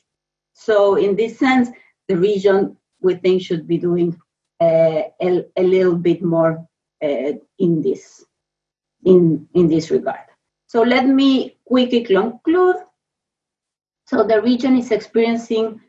So, 0.53 0.95
in 0.95 1.15
this 1.15 1.37
sense, 1.37 1.69
the 2.07 2.17
region 2.17 2.75
we 3.01 3.15
think 3.15 3.43
should 3.43 3.67
be 3.67 3.77
doing 3.77 4.19
a, 5.21 5.45
a, 5.57 5.63
little 5.63 5.95
bit 5.95 6.21
more 6.21 6.67
uh, 7.03 7.31
in 7.59 7.81
this 7.81 8.23
in 9.05 9.47
in 9.53 9.67
this 9.67 9.91
regard. 9.91 10.27
So 10.67 10.81
let 10.81 11.07
me 11.07 11.57
quickly 11.65 12.03
conclude. 12.03 12.77
So 14.05 14.23
the 14.23 14.41
region 14.41 14.77
is 14.77 14.91
experiencing 14.91 15.81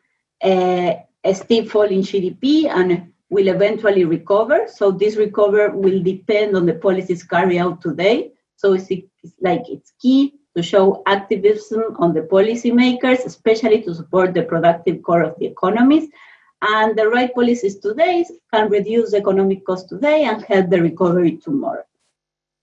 a, 0.43 1.05
a 1.25 1.35
steep 1.35 1.70
fall 1.70 1.85
in 1.85 2.01
GDP 2.01 2.68
and 2.68 3.12
will 3.31 3.49
eventually 3.49 4.05
recover. 4.05 4.66
So 4.68 4.91
this 4.91 5.16
recover 5.16 5.70
will 5.70 6.03
depend 6.03 6.57
on 6.57 6.66
the 6.66 6.75
policies 6.75 7.25
carried 7.25 7.59
out 7.59 7.81
today. 7.81 8.33
So 8.57 8.75
it's, 8.75 8.91
it's 8.91 9.35
like 9.41 9.62
it's 9.68 9.93
key 10.01 10.35
to 10.57 10.62
show 10.62 11.03
activism 11.07 11.97
on 11.99 12.14
the 12.14 12.22
policymakers, 12.22 13.25
especially 13.25 13.83
to 13.83 13.95
support 13.95 14.35
the 14.35 14.43
productive 14.43 15.03
core 15.03 15.22
of 15.22 15.35
the 15.39 15.47
economies. 15.47 16.09
And 16.66 16.96
the 16.96 17.08
right 17.08 17.34
policies 17.34 17.78
today 17.78 18.24
can 18.52 18.70
reduce 18.70 19.12
economic 19.12 19.66
costs 19.66 19.86
today 19.86 20.24
and 20.24 20.42
help 20.44 20.70
the 20.70 20.80
recovery 20.80 21.36
tomorrow. 21.36 21.84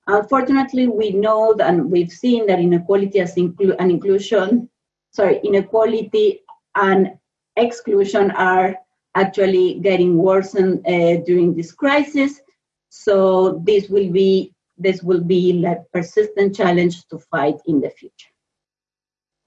Unfortunately, 0.07 0.87
we 0.87 1.11
know 1.11 1.53
and 1.59 1.91
we've 1.91 2.11
seen 2.11 2.47
that 2.47 2.59
inequality 2.59 3.19
as 3.19 3.35
inclu- 3.35 3.75
and 3.77 3.91
inclusion, 3.91 4.67
sorry, 5.11 5.39
inequality 5.43 6.41
and 6.75 7.11
exclusion 7.57 8.31
are 8.31 8.75
actually 9.13 9.79
getting 9.81 10.17
worsened 10.17 10.79
uh, 10.87 11.17
during 11.17 11.53
this 11.55 11.71
crisis. 11.71 12.41
So 12.89 13.61
this 13.63 13.87
will 13.87 14.11
be 14.11 14.51
this 14.79 15.03
will 15.03 15.21
be 15.21 15.63
a 15.63 15.75
persistent 15.93 16.55
challenge 16.55 17.07
to 17.09 17.19
fight 17.19 17.57
in 17.67 17.81
the 17.81 17.91
future. 17.91 18.33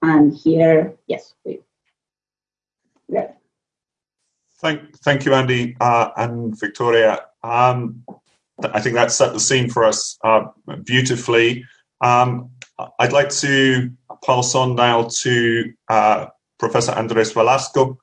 And 0.01 0.33
here, 0.33 0.95
yes, 1.07 1.33
we. 1.43 1.59
Yeah. 3.09 3.31
Thank, 4.61 4.97
thank 4.99 5.25
you, 5.25 5.33
Andy 5.33 5.75
uh, 5.79 6.09
and 6.15 6.57
Victoria. 6.59 7.25
Um, 7.43 8.03
I 8.63 8.79
think 8.79 8.95
that 8.95 9.11
set 9.11 9.33
the 9.33 9.39
scene 9.39 9.69
for 9.69 9.83
us 9.83 10.17
uh, 10.23 10.45
beautifully. 10.83 11.65
Um, 12.01 12.51
I'd 12.99 13.11
like 13.11 13.29
to 13.29 13.91
pass 14.25 14.55
on 14.55 14.75
now 14.75 15.09
to 15.21 15.73
uh, 15.89 16.27
Professor 16.57 16.93
Andres 16.93 17.33
Velasco, 17.33 17.97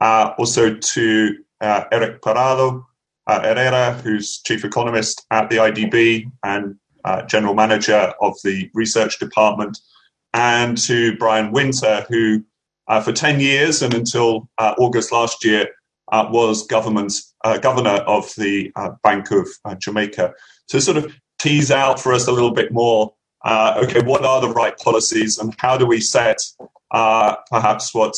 uh, 0.00 0.34
also 0.36 0.74
to 0.74 1.36
uh, 1.60 1.84
Eric 1.92 2.22
Parrado, 2.22 2.84
uh, 3.26 3.40
Herrera, 3.42 3.92
who's 3.94 4.40
chief 4.42 4.64
economist 4.64 5.24
at 5.30 5.48
the 5.48 5.56
IDB 5.56 6.30
and 6.42 6.76
general 7.28 7.54
manager 7.54 8.14
of 8.20 8.34
the 8.42 8.70
research 8.74 9.18
department, 9.18 9.78
and 10.32 10.76
to 10.78 11.16
Brian 11.18 11.52
Wynter, 11.52 12.06
who 12.08 12.44
uh, 12.88 13.00
for 13.00 13.12
10 13.12 13.40
years 13.40 13.82
and 13.82 13.94
until 13.94 14.48
uh, 14.58 14.74
August 14.78 15.12
last 15.12 15.44
year 15.44 15.68
uh, 16.12 16.26
was 16.30 16.66
uh, 17.44 17.58
governor 17.58 18.02
of 18.06 18.32
the 18.36 18.72
Bank 19.02 19.30
of 19.30 19.48
Jamaica, 19.78 20.34
to 20.68 20.80
sort 20.80 20.96
of 20.96 21.12
tease 21.38 21.70
out 21.70 22.00
for 22.00 22.12
us 22.12 22.26
a 22.26 22.32
little 22.32 22.52
bit 22.52 22.72
more. 22.72 23.12
okay, 23.46 24.02
what 24.02 24.24
are 24.24 24.40
the 24.40 24.50
right 24.50 24.76
policies, 24.78 25.38
and 25.38 25.54
how 25.58 25.76
do 25.76 25.86
we 25.86 26.00
set 26.00 26.38
perhaps 27.50 27.94
what 27.94 28.14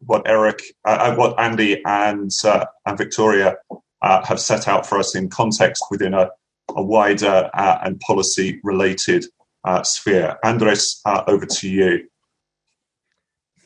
what 0.00 0.22
Eric, 0.26 0.62
what 0.84 1.38
Andy 1.38 1.82
and 1.84 2.30
and 2.86 2.98
Victoria 2.98 3.56
uh, 4.04 4.22
have 4.24 4.38
set 4.38 4.68
out 4.68 4.86
for 4.86 4.98
us 4.98 5.16
in 5.16 5.30
context 5.30 5.82
within 5.90 6.12
a, 6.12 6.30
a 6.76 6.82
wider 6.82 7.50
uh, 7.54 7.78
and 7.82 7.98
policy 8.00 8.60
related 8.62 9.24
uh, 9.64 9.82
sphere. 9.82 10.36
Andres, 10.44 11.00
uh, 11.06 11.24
over 11.26 11.46
to 11.46 11.68
you. 11.68 12.06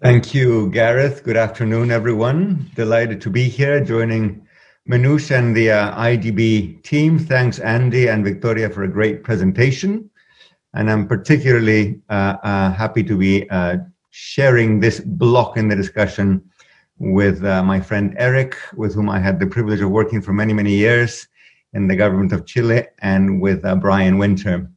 Thank 0.00 0.32
you, 0.32 0.70
Gareth. 0.70 1.24
Good 1.24 1.36
afternoon, 1.36 1.90
everyone. 1.90 2.70
Delighted 2.76 3.20
to 3.22 3.30
be 3.30 3.48
here 3.48 3.84
joining 3.84 4.46
Minouche 4.88 5.36
and 5.36 5.56
the 5.56 5.72
uh, 5.72 6.00
IDB 6.00 6.84
team. 6.84 7.18
Thanks, 7.18 7.58
Andy 7.58 8.06
and 8.06 8.22
Victoria, 8.24 8.70
for 8.70 8.84
a 8.84 8.88
great 8.88 9.24
presentation. 9.24 10.08
And 10.72 10.88
I'm 10.88 11.08
particularly 11.08 12.00
uh, 12.10 12.36
uh, 12.44 12.72
happy 12.74 13.02
to 13.02 13.18
be 13.18 13.50
uh, 13.50 13.78
sharing 14.10 14.78
this 14.78 15.00
block 15.00 15.56
in 15.56 15.66
the 15.66 15.74
discussion 15.74 16.48
with 16.98 17.44
uh, 17.44 17.64
my 17.64 17.80
friend 17.80 18.14
Eric, 18.18 18.56
with 18.76 18.94
whom 18.94 19.10
I 19.10 19.18
had 19.18 19.40
the 19.40 19.48
privilege 19.48 19.80
of 19.80 19.90
working 19.90 20.22
for 20.22 20.32
many, 20.32 20.52
many 20.52 20.74
years 20.74 21.26
in 21.72 21.88
the 21.88 21.96
government 21.96 22.32
of 22.32 22.46
Chile, 22.46 22.86
and 23.00 23.40
with 23.40 23.64
uh, 23.64 23.74
Brian 23.74 24.16
Wynter. 24.16 24.70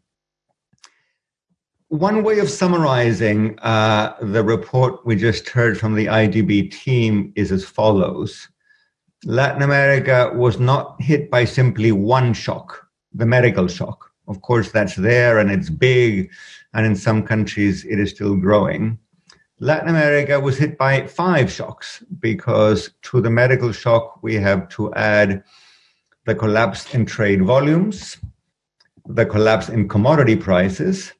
One 1.91 2.23
way 2.23 2.39
of 2.39 2.49
summarizing 2.49 3.59
uh, 3.59 4.15
the 4.21 4.45
report 4.45 5.05
we 5.05 5.17
just 5.17 5.49
heard 5.49 5.77
from 5.77 5.93
the 5.93 6.05
IDB 6.05 6.71
team 6.71 7.33
is 7.35 7.51
as 7.51 7.65
follows. 7.65 8.47
Latin 9.25 9.61
America 9.61 10.31
was 10.33 10.57
not 10.57 10.95
hit 11.01 11.29
by 11.29 11.43
simply 11.43 11.91
one 11.91 12.31
shock, 12.31 12.87
the 13.13 13.25
medical 13.25 13.67
shock. 13.67 14.09
Of 14.29 14.41
course, 14.41 14.71
that's 14.71 14.95
there 14.95 15.37
and 15.37 15.51
it's 15.51 15.69
big, 15.69 16.31
and 16.73 16.85
in 16.85 16.95
some 16.95 17.23
countries 17.23 17.83
it 17.83 17.99
is 17.99 18.11
still 18.11 18.37
growing. 18.37 18.97
Latin 19.59 19.89
America 19.89 20.39
was 20.39 20.57
hit 20.57 20.77
by 20.77 21.07
five 21.07 21.51
shocks 21.51 22.01
because 22.19 22.91
to 23.01 23.19
the 23.19 23.29
medical 23.29 23.73
shock, 23.73 24.23
we 24.23 24.35
have 24.35 24.69
to 24.69 24.93
add 24.93 25.43
the 26.25 26.35
collapse 26.35 26.95
in 26.95 27.05
trade 27.05 27.43
volumes, 27.43 28.15
the 29.05 29.25
collapse 29.25 29.67
in 29.67 29.89
commodity 29.89 30.37
prices, 30.37 31.11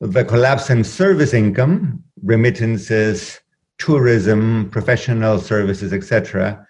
the 0.00 0.24
collapse 0.24 0.70
in 0.70 0.84
service 0.84 1.32
income, 1.32 2.02
remittances, 2.22 3.40
tourism, 3.78 4.68
professional 4.70 5.38
services, 5.38 5.92
etc. 5.92 6.66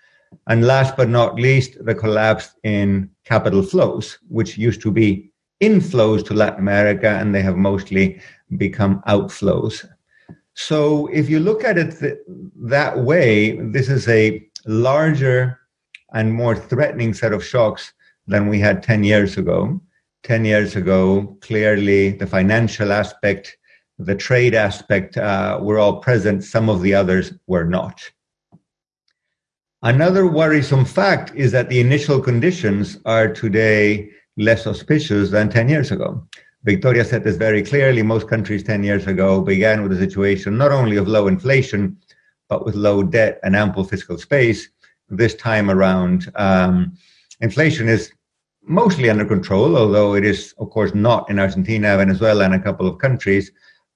And 0.49 0.67
last 0.67 0.97
but 0.97 1.09
not 1.09 1.37
least, 1.37 1.85
the 1.85 1.95
collapse 1.95 2.55
in 2.63 3.11
capital 3.25 3.63
flows, 3.63 4.19
which 4.29 4.59
used 4.59 4.81
to 4.83 4.91
be 4.91 5.31
inflows 5.61 6.25
to 6.27 6.35
Latin 6.35 6.61
America, 6.61 7.09
and 7.09 7.35
they 7.35 7.43
have 7.43 7.57
mostly 7.57 8.21
become 8.57 9.03
outflows. 9.09 9.89
So 10.55 11.07
if 11.09 11.29
you 11.29 11.41
look 11.41 11.65
at 11.65 11.79
it 11.79 11.99
th- 11.99 12.19
that 12.57 12.99
way, 12.99 13.57
this 13.61 13.89
is 13.89 14.09
a 14.09 14.47
larger 14.67 15.61
and 16.13 16.33
more 16.33 16.57
threatening 16.57 17.13
set 17.15 17.33
of 17.33 17.45
shocks 17.45 17.93
than 18.27 18.49
we 18.49 18.59
had 18.59 18.83
10 18.83 19.05
years 19.05 19.37
ago. 19.37 19.81
10 20.27 20.45
years 20.45 20.75
ago, 20.75 21.39
clearly 21.41 22.11
the 22.11 22.27
financial 22.27 22.93
aspect, 22.93 23.57
the 23.99 24.15
trade 24.15 24.55
aspect 24.55 25.17
uh, 25.17 25.61
were 25.63 25.79
all 25.79 26.01
present, 26.01 26.43
some 26.43 26.69
of 26.69 26.83
the 26.83 26.93
others 26.93 27.33
were 27.47 27.65
not. 27.65 28.03
Another 29.83 30.27
worrisome 30.27 30.85
fact 30.85 31.33
is 31.37 31.53
that 31.53 31.69
the 31.69 31.79
initial 31.79 32.21
conditions 32.21 32.99
are 33.05 33.33
today 33.33 34.11
less 34.37 34.67
auspicious 34.67 35.31
than 35.31 35.49
10 35.49 35.69
years 35.69 35.93
ago. 35.93 36.27
Victoria 36.65 37.05
said 37.05 37.23
this 37.23 37.37
very 37.37 37.63
clearly. 37.63 38.03
Most 38.03 38.29
countries 38.29 38.65
10 38.65 38.83
years 38.83 39.07
ago 39.07 39.41
began 39.41 39.85
with 39.85 39.93
a 39.93 39.99
situation 39.99 40.59
not 40.59 40.73
only 40.73 40.97
of 40.97 41.07
low 41.07 41.29
inflation, 41.29 41.97
but 42.49 42.65
with 42.65 42.75
low 42.75 43.05
debt 43.05 43.39
and 43.45 43.55
ample 43.55 43.85
fiscal 43.85 44.19
space. 44.19 44.69
This 45.09 45.37
time 45.37 45.71
around, 45.71 46.33
um, 46.35 46.95
inflation 47.41 47.89
is 47.89 48.11
mostly 48.67 49.09
under 49.09 49.25
control, 49.25 49.77
although 49.77 50.15
it 50.15 50.25
is, 50.25 50.55
of 50.59 50.71
course, 50.71 50.95
not 50.95 51.31
in 51.31 51.39
Argentina, 51.39 51.97
Venezuela, 51.97 52.45
and 52.45 52.55
a 52.55 52.63
couple 52.63 52.87
of 52.87 52.99
countries. 52.99 53.53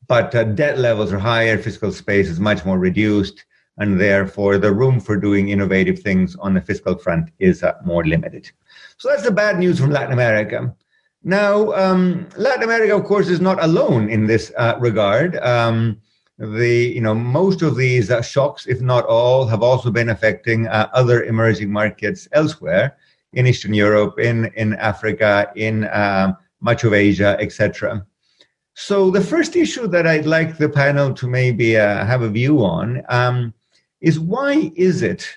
But 0.07 0.35
uh, 0.35 0.45
debt 0.45 0.79
levels 0.79 1.13
are 1.13 1.19
higher, 1.19 1.59
fiscal 1.59 1.93
space 1.93 2.29
is 2.29 2.41
much 2.41 2.65
more 2.65 2.79
reduced, 2.79 3.45
and 3.79 4.01
therefore 4.01 4.59
the 4.59 4.73
room 4.73 5.01
for 5.01 5.17
doing 5.17 5.49
innovative 5.49 6.01
things 6.01 6.37
on 6.37 6.55
the 6.55 6.61
fiscal 6.61 6.97
front 6.97 7.31
is 7.39 7.63
uh, 7.63 7.75
more 7.85 8.05
limited. 8.05 8.51
So 8.97 9.09
that's 9.09 9.23
the 9.23 9.31
bad 9.31 9.59
news 9.59 9.79
from 9.79 9.91
Latin 9.91 10.13
America. 10.13 10.75
Now, 11.23 11.73
um, 11.73 12.27
Latin 12.37 12.63
America, 12.63 12.97
of 12.97 13.05
course, 13.05 13.29
is 13.29 13.41
not 13.41 13.63
alone 13.63 14.09
in 14.09 14.27
this 14.27 14.53
uh, 14.57 14.77
regard. 14.79 15.37
Um, 15.37 16.01
the 16.39 16.91
you 16.95 17.03
know 17.03 17.15
most 17.15 17.61
of 17.61 17.77
these 17.77 18.11
uh, 18.11 18.23
shocks, 18.23 18.67
if 18.67 18.81
not 18.81 19.05
all, 19.05 19.47
have 19.47 19.63
also 19.63 19.91
been 19.91 20.09
affecting 20.09 20.67
uh, 20.67 20.89
other 20.95 21.25
emerging 21.25 21.71
markets 21.71 22.27
elsewhere 22.33 22.97
in 23.33 23.47
Eastern 23.47 23.75
Europe, 23.75 24.19
in 24.19 24.47
in 24.57 24.75
Africa, 24.75 25.51
in 25.57 25.89
um, 25.93 26.37
much 26.61 26.85
of 26.85 26.93
Asia, 26.93 27.37
etc. 27.41 28.05
So 28.75 29.11
the 29.11 29.21
first 29.21 29.57
issue 29.57 29.87
that 29.89 30.07
I'd 30.07 30.27
like 30.27 30.57
the 30.57 30.69
panel 30.69 31.13
to 31.15 31.27
maybe 31.29 31.77
uh, 31.77 32.05
have 32.05 32.23
a 32.23 32.31
view 32.31 32.65
on 32.65 33.03
um, 33.09 33.53
is 34.01 34.19
why 34.19 34.73
is 34.75 35.03
it 35.03 35.29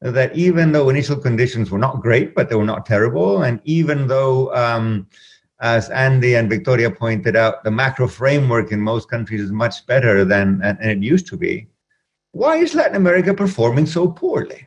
that 0.00 0.34
even 0.34 0.72
though 0.72 0.88
initial 0.88 1.16
conditions 1.16 1.70
were 1.70 1.78
not 1.78 2.00
great, 2.00 2.34
but 2.34 2.48
they 2.48 2.56
were 2.56 2.64
not 2.64 2.86
terrible, 2.86 3.42
and 3.42 3.60
even 3.64 4.06
though 4.06 4.54
um, 4.54 5.06
as 5.60 5.90
Andy 5.90 6.34
and 6.36 6.48
Victoria 6.48 6.90
pointed 6.90 7.36
out, 7.36 7.62
the 7.64 7.70
macro 7.70 8.08
framework 8.08 8.72
in 8.72 8.80
most 8.80 9.10
countries 9.10 9.42
is 9.42 9.52
much 9.52 9.86
better 9.86 10.24
than, 10.24 10.58
than 10.58 10.78
it 10.80 11.02
used 11.02 11.26
to 11.28 11.36
be. 11.36 11.68
Why 12.32 12.56
is 12.56 12.74
Latin 12.74 12.96
America 12.96 13.34
performing 13.34 13.86
so 13.86 14.08
poorly? 14.08 14.66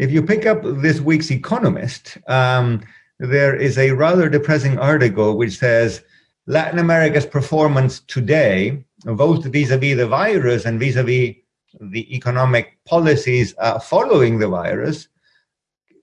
If 0.00 0.10
you 0.10 0.22
pick 0.22 0.46
up 0.46 0.62
this 0.62 0.98
week's 0.98 1.30
Economist, 1.30 2.16
um, 2.26 2.80
there 3.18 3.54
is 3.54 3.76
a 3.76 3.90
rather 3.90 4.30
depressing 4.30 4.78
article 4.78 5.36
which 5.36 5.58
says 5.58 6.02
Latin 6.46 6.78
America's 6.78 7.26
performance 7.26 8.00
today, 8.00 8.82
both 9.04 9.44
vis 9.44 9.70
a 9.70 9.76
vis 9.76 9.98
the 9.98 10.06
virus 10.06 10.64
and 10.64 10.80
vis 10.80 10.96
a 10.96 11.02
vis 11.02 11.34
the 11.82 12.16
economic 12.16 12.78
policies 12.86 13.54
uh, 13.58 13.78
following 13.78 14.38
the 14.38 14.48
virus, 14.48 15.08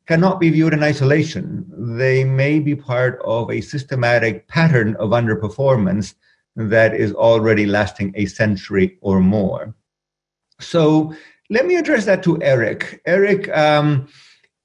cannot 0.05 0.39
be 0.39 0.51
viewed 0.51 0.73
in 0.73 0.83
isolation. 0.83 1.65
They 1.97 2.23
may 2.23 2.59
be 2.59 2.75
part 2.75 3.19
of 3.25 3.49
a 3.49 3.61
systematic 3.61 4.47
pattern 4.47 4.95
of 4.97 5.09
underperformance 5.09 6.13
that 6.55 6.93
is 6.93 7.13
already 7.13 7.65
lasting 7.65 8.13
a 8.15 8.27
century 8.27 8.99
or 9.01 9.21
more. 9.21 9.73
So 10.59 11.15
let 11.49 11.65
me 11.65 11.75
address 11.75 12.05
that 12.05 12.23
to 12.23 12.41
Eric. 12.41 13.01
Eric, 13.05 13.49
um, 13.55 14.07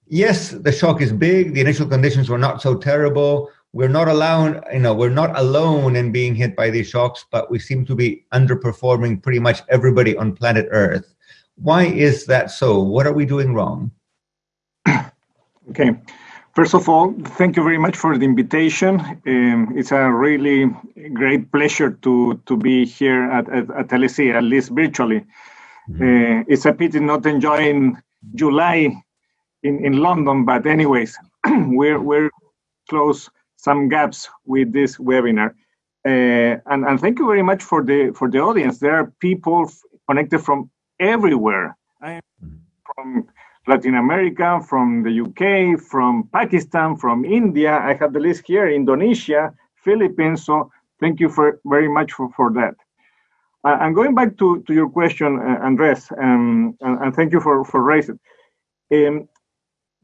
yes, 0.06 0.50
the 0.50 0.72
shock 0.72 1.00
is 1.00 1.12
big. 1.12 1.54
The 1.54 1.60
initial 1.60 1.86
conditions 1.86 2.28
were 2.28 2.38
not 2.38 2.60
so 2.60 2.76
terrible. 2.76 3.50
We're 3.72 3.88
not 3.88 4.08
alone, 4.08 4.60
you 4.72 4.80
know, 4.80 4.92
we're 4.92 5.08
not 5.08 5.38
alone 5.38 5.96
in 5.96 6.12
being 6.12 6.34
hit 6.34 6.54
by 6.54 6.68
these 6.68 6.88
shocks, 6.88 7.24
but 7.30 7.50
we 7.50 7.58
seem 7.58 7.86
to 7.86 7.94
be 7.94 8.26
underperforming 8.32 9.22
pretty 9.22 9.38
much 9.38 9.62
everybody 9.70 10.14
on 10.16 10.34
planet 10.34 10.68
Earth. 10.70 11.14
Why 11.56 11.84
is 11.84 12.26
that 12.26 12.50
so? 12.50 12.82
What 12.82 13.06
are 13.06 13.12
we 13.12 13.24
doing 13.24 13.54
wrong? 13.54 13.90
Okay. 15.70 15.92
First 16.54 16.74
of 16.74 16.88
all, 16.88 17.14
thank 17.38 17.56
you 17.56 17.62
very 17.62 17.78
much 17.78 17.96
for 17.96 18.18
the 18.18 18.24
invitation. 18.24 19.00
Um, 19.00 19.72
it's 19.74 19.92
a 19.92 20.10
really 20.10 20.68
great 21.14 21.50
pleasure 21.50 21.92
to, 22.02 22.38
to 22.44 22.56
be 22.56 22.84
here 22.84 23.30
at, 23.30 23.48
at, 23.48 23.70
at 23.70 23.88
LSE, 23.88 24.34
at 24.34 24.42
least 24.42 24.70
virtually. 24.70 25.24
Mm-hmm. 25.88 26.02
Uh, 26.02 26.44
it's 26.48 26.64
a 26.66 26.72
pity 26.72 27.00
not 27.00 27.26
enjoying 27.26 27.96
July 28.34 28.94
in, 29.62 29.84
in 29.84 29.98
London, 29.98 30.44
but 30.44 30.66
anyways, 30.66 31.18
we're, 31.46 32.00
we're 32.00 32.30
close 32.88 33.28
some 33.56 33.88
gaps 33.88 34.28
with 34.44 34.72
this 34.72 34.96
webinar. 34.96 35.54
Uh, 36.04 36.58
and, 36.66 36.84
and 36.84 37.00
thank 37.00 37.18
you 37.18 37.26
very 37.26 37.42
much 37.42 37.62
for 37.62 37.84
the 37.84 38.12
for 38.18 38.28
the 38.28 38.40
audience. 38.40 38.78
There 38.78 38.94
are 38.94 39.12
people 39.20 39.70
connected 40.08 40.40
from 40.40 40.68
everywhere. 40.98 41.76
I 42.00 42.12
am 42.14 42.60
From 42.84 43.28
Latin 43.68 43.94
America, 43.94 44.60
from 44.68 45.04
the 45.04 45.14
UK, 45.24 45.80
from 45.80 46.28
Pakistan, 46.32 46.96
from 46.96 47.24
India. 47.24 47.78
I 47.78 47.94
have 47.94 48.12
the 48.12 48.18
list 48.18 48.42
here, 48.46 48.68
Indonesia, 48.68 49.54
Philippines. 49.84 50.44
So 50.44 50.72
thank 51.00 51.20
you 51.20 51.28
for 51.28 51.60
very 51.64 51.88
much 51.88 52.12
for, 52.12 52.28
for 52.36 52.52
that. 52.54 52.74
Uh, 53.64 53.78
I'm 53.80 53.94
going 53.94 54.14
back 54.14 54.36
to, 54.38 54.62
to 54.66 54.74
your 54.74 54.88
question, 54.88 55.38
uh, 55.38 55.64
Andres, 55.64 56.10
um, 56.20 56.76
and, 56.80 56.98
and, 57.00 57.14
thank 57.14 57.32
you 57.32 57.40
for, 57.40 57.64
for 57.64 57.80
raising 57.80 58.18
um, 58.92 59.28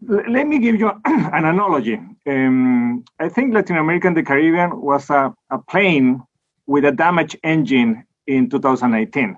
let 0.06 0.46
me 0.46 0.58
give 0.58 0.76
you 0.78 0.90
an 1.04 1.44
analogy. 1.44 2.00
Um, 2.26 3.04
I 3.18 3.28
think 3.28 3.54
Latin 3.54 3.76
America 3.76 4.06
and 4.06 4.16
the 4.16 4.22
Caribbean 4.22 4.80
was 4.80 5.10
a, 5.10 5.34
a 5.50 5.58
plane 5.58 6.22
with 6.66 6.84
a 6.84 6.92
damaged 6.92 7.36
engine 7.42 8.04
in 8.26 8.48
2018. 8.48 9.36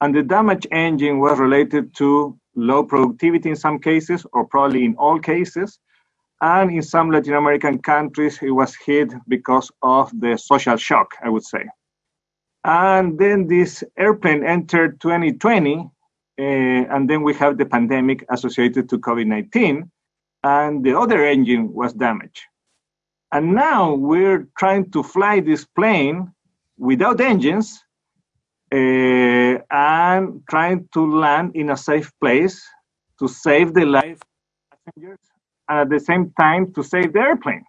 And 0.00 0.14
the 0.14 0.22
damaged 0.22 0.66
engine 0.70 1.18
was 1.18 1.38
related 1.38 1.94
to 1.96 2.38
low 2.56 2.84
productivity 2.84 3.50
in 3.50 3.56
some 3.56 3.78
cases, 3.78 4.26
or 4.32 4.46
probably 4.46 4.84
in 4.84 4.94
all 4.96 5.18
cases. 5.18 5.78
And 6.40 6.70
in 6.70 6.82
some 6.82 7.10
Latin 7.10 7.34
American 7.34 7.80
countries, 7.80 8.38
it 8.40 8.50
was 8.50 8.74
hit 8.74 9.12
because 9.28 9.70
of 9.82 10.10
the 10.18 10.38
social 10.38 10.76
shock, 10.76 11.14
I 11.22 11.28
would 11.28 11.44
say. 11.44 11.66
And 12.64 13.18
then 13.18 13.46
this 13.46 13.82
airplane 13.96 14.44
entered 14.44 15.00
2020, 15.00 15.76
uh, 15.78 16.42
and 16.42 17.08
then 17.08 17.22
we 17.22 17.34
have 17.34 17.56
the 17.56 17.64
pandemic 17.64 18.24
associated 18.30 18.88
to 18.90 18.98
COVID-19, 18.98 19.88
and 20.42 20.84
the 20.84 20.98
other 20.98 21.24
engine 21.24 21.72
was 21.72 21.92
damaged. 21.92 22.42
And 23.32 23.54
now 23.54 23.94
we're 23.94 24.48
trying 24.58 24.90
to 24.90 25.02
fly 25.02 25.40
this 25.40 25.64
plane 25.64 26.32
without 26.78 27.20
engines 27.20 27.82
uh, 28.72 29.58
and 29.70 30.42
trying 30.48 30.88
to 30.94 31.18
land 31.18 31.52
in 31.54 31.70
a 31.70 31.76
safe 31.76 32.10
place 32.20 32.62
to 33.18 33.28
save 33.28 33.74
the 33.74 33.84
life 33.84 34.18
passengers 34.84 35.18
and 35.68 35.78
at 35.80 35.90
the 35.90 36.00
same 36.00 36.32
time 36.38 36.72
to 36.74 36.82
save 36.82 37.12
the 37.12 37.20
airplane. 37.20 37.64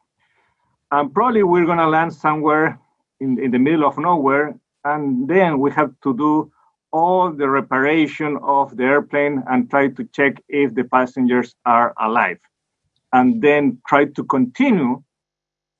And 0.91 1.13
probably 1.13 1.43
we're 1.43 1.65
going 1.65 1.77
to 1.77 1.87
land 1.87 2.13
somewhere 2.13 2.79
in, 3.19 3.39
in 3.39 3.51
the 3.51 3.59
middle 3.59 3.85
of 3.85 3.97
nowhere, 3.97 4.55
and 4.83 5.27
then 5.27 5.59
we 5.59 5.71
have 5.71 5.93
to 6.03 6.15
do 6.15 6.51
all 6.91 7.31
the 7.31 7.49
reparation 7.49 8.37
of 8.43 8.75
the 8.75 8.83
airplane 8.83 9.43
and 9.49 9.69
try 9.69 9.87
to 9.87 10.03
check 10.13 10.41
if 10.49 10.73
the 10.75 10.83
passengers 10.83 11.55
are 11.65 11.93
alive, 11.99 12.39
and 13.13 13.41
then 13.41 13.81
try 13.87 14.05
to 14.05 14.23
continue 14.25 15.01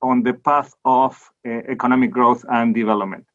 on 0.00 0.22
the 0.22 0.32
path 0.32 0.74
of 0.84 1.30
uh, 1.46 1.50
economic 1.68 2.10
growth 2.10 2.44
and 2.50 2.74
development. 2.74 3.26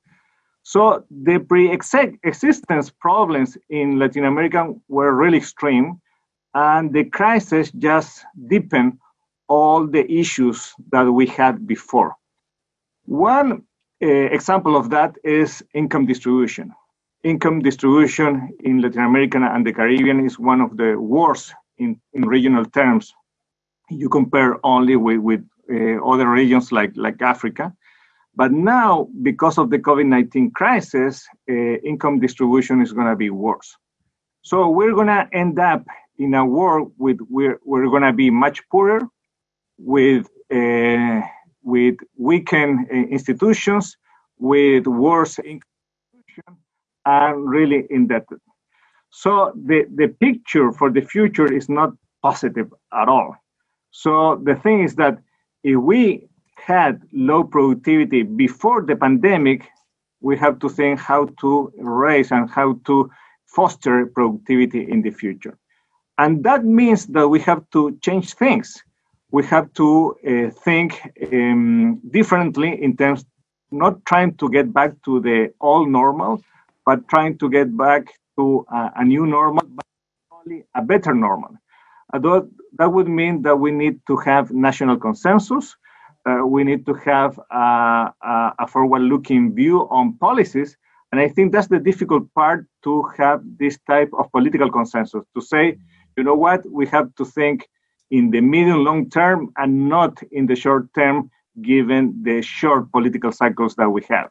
So 0.63 1.05
the 1.09 1.39
pre-existence 1.39 2.89
problems 2.89 3.57
in 3.69 3.99
Latin 3.99 4.25
America 4.25 4.73
were 4.89 5.13
really 5.13 5.37
extreme, 5.37 6.01
and 6.53 6.91
the 6.91 7.05
crisis 7.05 7.71
just 7.71 8.25
deepened 8.47 8.97
all 9.47 9.87
the 9.87 10.11
issues 10.11 10.73
that 10.91 11.09
we 11.09 11.25
had 11.25 11.65
before. 11.67 12.15
One 13.05 13.63
example 14.01 14.75
of 14.75 14.89
that 14.91 15.15
is 15.23 15.63
income 15.73 16.05
distribution. 16.05 16.73
Income 17.23 17.61
distribution 17.61 18.55
in 18.63 18.81
Latin 18.81 19.03
America 19.03 19.37
and 19.37 19.65
the 19.65 19.73
Caribbean 19.73 20.25
is 20.25 20.37
one 20.39 20.61
of 20.61 20.77
the 20.77 20.95
worst 20.95 21.53
in, 21.77 21.99
in 22.13 22.21
regional 22.27 22.65
terms. 22.65 23.13
You 23.89 24.09
compare 24.09 24.63
only 24.65 24.95
with, 24.95 25.19
with 25.19 25.43
uh, 25.71 26.03
other 26.05 26.29
regions 26.29 26.71
like, 26.71 26.91
like 26.95 27.21
Africa. 27.21 27.73
But 28.35 28.51
now, 28.51 29.07
because 29.23 29.57
of 29.57 29.71
the 29.71 29.79
COVID 29.79 30.05
19 30.05 30.51
crisis, 30.51 31.27
uh, 31.49 31.53
income 31.53 32.19
distribution 32.19 32.81
is 32.81 32.93
going 32.93 33.07
to 33.07 33.15
be 33.15 33.31
worse. 33.31 33.75
So 34.43 34.69
we're 34.69 34.93
going 34.93 35.07
to 35.07 35.27
end 35.33 35.59
up 35.59 35.83
in 36.19 36.33
a 36.35 36.45
world 36.45 36.93
with 36.97 37.17
we're, 37.29 37.59
we're 37.65 37.89
going 37.89 38.03
to 38.03 38.13
be 38.13 38.29
much 38.29 38.61
poorer, 38.69 39.01
with 39.77 40.27
uh, 40.51 41.21
with 41.63 41.95
weakened 42.17 42.87
uh, 42.91 42.95
institutions, 42.95 43.97
with 44.37 44.87
worse 44.87 45.39
income, 45.39 46.57
and 47.05 47.49
really 47.49 47.85
indebted. 47.89 48.39
So 49.09 49.53
the, 49.55 49.85
the 49.95 50.09
picture 50.19 50.71
for 50.71 50.91
the 50.91 51.01
future 51.01 51.51
is 51.51 51.69
not 51.69 51.93
positive 52.21 52.73
at 52.93 53.07
all. 53.07 53.35
So 53.91 54.41
the 54.43 54.55
thing 54.55 54.83
is 54.83 54.95
that 54.95 55.17
if 55.63 55.77
we 55.77 56.27
had 56.55 57.01
low 57.13 57.43
productivity 57.43 58.23
before 58.23 58.81
the 58.83 58.95
pandemic, 58.95 59.67
we 60.21 60.37
have 60.37 60.59
to 60.59 60.69
think 60.69 60.99
how 60.99 61.27
to 61.41 61.71
raise 61.77 62.31
and 62.31 62.49
how 62.49 62.79
to 62.85 63.09
foster 63.45 64.05
productivity 64.07 64.89
in 64.89 65.01
the 65.01 65.11
future. 65.11 65.57
And 66.17 66.43
that 66.43 66.65
means 66.65 67.07
that 67.07 67.27
we 67.27 67.39
have 67.41 67.63
to 67.71 67.97
change 68.01 68.33
things. 68.33 68.83
We 69.31 69.43
have 69.45 69.73
to 69.73 70.15
uh, 70.25 70.49
think 70.51 71.01
um, 71.31 71.99
differently 72.11 72.81
in 72.81 72.95
terms, 72.95 73.25
not 73.71 74.05
trying 74.05 74.35
to 74.35 74.49
get 74.49 74.73
back 74.73 74.93
to 75.05 75.19
the 75.19 75.53
old 75.59 75.89
normal, 75.89 76.41
but 76.85 77.07
trying 77.09 77.37
to 77.39 77.49
get 77.49 77.75
back 77.75 78.13
to 78.37 78.65
a, 78.71 78.91
a 78.97 79.03
new 79.03 79.25
normal, 79.25 79.63
but 79.67 79.85
only 80.31 80.63
a 80.75 80.81
better 80.81 81.13
normal. 81.13 81.51
Although 82.13 82.49
that 82.77 82.91
would 82.93 83.09
mean 83.09 83.41
that 83.41 83.57
we 83.57 83.71
need 83.71 83.99
to 84.07 84.15
have 84.17 84.51
national 84.51 84.97
consensus 84.97 85.75
uh, 86.27 86.45
we 86.45 86.63
need 86.63 86.85
to 86.85 86.93
have 86.93 87.39
a, 87.51 88.13
a, 88.21 88.53
a 88.59 88.67
forward-looking 88.67 89.55
view 89.55 89.87
on 89.89 90.17
policies. 90.17 90.77
And 91.11 91.21
I 91.21 91.29
think 91.29 91.53
that's 91.53 91.67
the 91.67 91.79
difficult 91.79 92.33
part 92.33 92.67
to 92.83 93.03
have 93.17 93.41
this 93.57 93.79
type 93.87 94.11
of 94.17 94.29
political 94.31 94.69
consensus 94.69 95.23
to 95.35 95.41
say, 95.41 95.77
you 96.17 96.23
know 96.23 96.35
what, 96.35 96.69
we 96.69 96.85
have 96.87 97.15
to 97.15 97.23
think 97.23 97.67
in 98.11 98.31
the 98.31 98.41
medium 98.41 98.83
long 98.83 99.09
term 99.09 99.51
and 99.57 99.89
not 99.89 100.21
in 100.31 100.47
the 100.47 100.55
short 100.55 100.93
term, 100.93 101.29
given 101.61 102.21
the 102.23 102.41
short 102.41 102.91
political 102.91 103.31
cycles 103.31 103.75
that 103.75 103.89
we 103.89 104.01
have. 104.09 104.29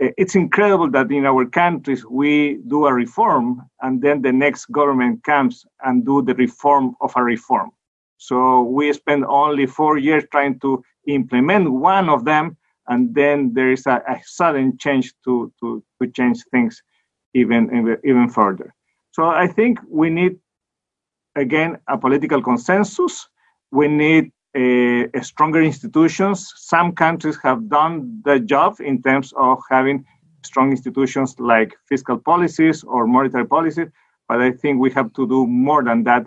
Eh, 0.00 0.10
it's 0.16 0.34
incredible 0.34 0.90
that 0.90 1.10
in 1.10 1.26
our 1.26 1.44
countries 1.44 2.04
we 2.06 2.58
do 2.68 2.86
a 2.86 2.92
reform 2.92 3.62
and 3.82 4.02
then 4.02 4.22
the 4.22 4.32
next 4.32 4.66
government 4.66 5.22
comes 5.24 5.66
and 5.84 6.04
do 6.04 6.22
the 6.22 6.34
reform 6.34 6.94
of 7.00 7.12
a 7.16 7.22
reform. 7.22 7.70
So 8.18 8.62
we 8.62 8.92
spend 8.92 9.24
only 9.24 9.66
four 9.66 9.96
years 9.96 10.24
trying 10.30 10.58
to 10.60 10.82
implement 11.06 11.70
one 11.70 12.08
of 12.08 12.24
them, 12.24 12.56
and 12.88 13.14
then 13.14 13.54
there 13.54 13.70
is 13.70 13.86
a, 13.86 14.02
a 14.08 14.20
sudden 14.24 14.76
change 14.78 15.14
to, 15.24 15.52
to, 15.60 15.82
to 16.02 16.10
change 16.10 16.42
things 16.50 16.82
even, 17.34 17.96
even 18.04 18.28
further. 18.28 18.74
So 19.12 19.26
I 19.28 19.46
think 19.46 19.78
we 19.88 20.10
need, 20.10 20.36
again, 21.36 21.78
a 21.88 21.96
political 21.98 22.42
consensus. 22.42 23.28
We 23.70 23.88
need 23.88 24.32
a 24.56 25.22
stronger 25.22 25.62
institutions. 25.62 26.52
Some 26.56 26.92
countries 26.92 27.38
have 27.42 27.68
done 27.68 28.22
the 28.24 28.40
job 28.40 28.80
in 28.80 29.02
terms 29.02 29.32
of 29.36 29.58
having 29.70 30.04
strong 30.44 30.70
institutions 30.70 31.36
like 31.38 31.74
fiscal 31.88 32.18
policies 32.18 32.84
or 32.84 33.06
monetary 33.06 33.46
policies, 33.46 33.88
but 34.28 34.40
I 34.40 34.52
think 34.52 34.80
we 34.80 34.90
have 34.92 35.12
to 35.14 35.28
do 35.28 35.46
more 35.46 35.84
than 35.84 36.04
that 36.04 36.26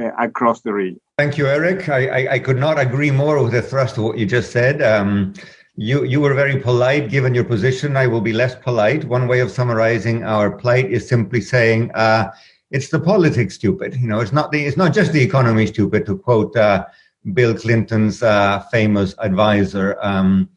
uh, 0.00 0.10
across 0.18 0.60
the 0.62 0.72
region. 0.72 1.00
Thank 1.18 1.38
you, 1.38 1.46
Eric. 1.46 1.88
I, 1.88 2.06
I, 2.06 2.32
I, 2.34 2.38
could 2.38 2.56
not 2.56 2.78
agree 2.78 3.10
more 3.10 3.42
with 3.42 3.52
the 3.52 3.62
thrust 3.62 3.98
of 3.98 4.04
what 4.04 4.18
you 4.18 4.26
just 4.26 4.50
said. 4.50 4.82
Um, 4.82 5.34
you, 5.76 6.04
you 6.04 6.20
were 6.20 6.34
very 6.34 6.58
polite 6.58 7.10
given 7.10 7.34
your 7.34 7.44
position. 7.44 7.96
I 7.96 8.06
will 8.06 8.20
be 8.20 8.32
less 8.32 8.54
polite. 8.54 9.04
One 9.04 9.28
way 9.28 9.40
of 9.40 9.50
summarizing 9.50 10.24
our 10.24 10.50
plight 10.50 10.90
is 10.90 11.08
simply 11.08 11.40
saying 11.40 11.90
uh, 11.94 12.30
it's 12.72 12.88
the 12.88 12.98
politics 12.98 13.54
stupid. 13.54 13.94
You 13.94 14.08
know, 14.08 14.20
it's 14.20 14.32
not 14.32 14.50
the 14.50 14.64
it's 14.64 14.76
not 14.76 14.92
just 14.92 15.12
the 15.12 15.22
economy 15.22 15.66
stupid. 15.66 16.06
To 16.06 16.16
quote 16.16 16.56
uh, 16.56 16.86
Bill 17.34 17.54
Clinton's 17.54 18.22
uh, 18.22 18.60
famous 18.70 19.14
advisor, 19.18 19.98
um, 20.02 20.48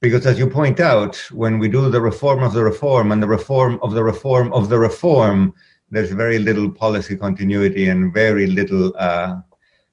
because 0.00 0.26
as 0.26 0.38
you 0.38 0.48
point 0.48 0.78
out, 0.80 1.16
when 1.32 1.58
we 1.58 1.68
do 1.68 1.90
the 1.90 2.00
reform 2.00 2.42
of 2.42 2.52
the 2.52 2.62
reform 2.62 3.10
and 3.10 3.22
the 3.22 3.26
reform 3.26 3.80
of 3.82 3.92
the 3.92 4.04
reform 4.04 4.52
of 4.52 4.68
the 4.68 4.78
reform, 4.78 5.54
there's 5.90 6.12
very 6.12 6.38
little 6.38 6.70
policy 6.70 7.16
continuity 7.16 7.88
and 7.88 8.14
very 8.14 8.46
little 8.46 8.94
uh, 8.98 9.36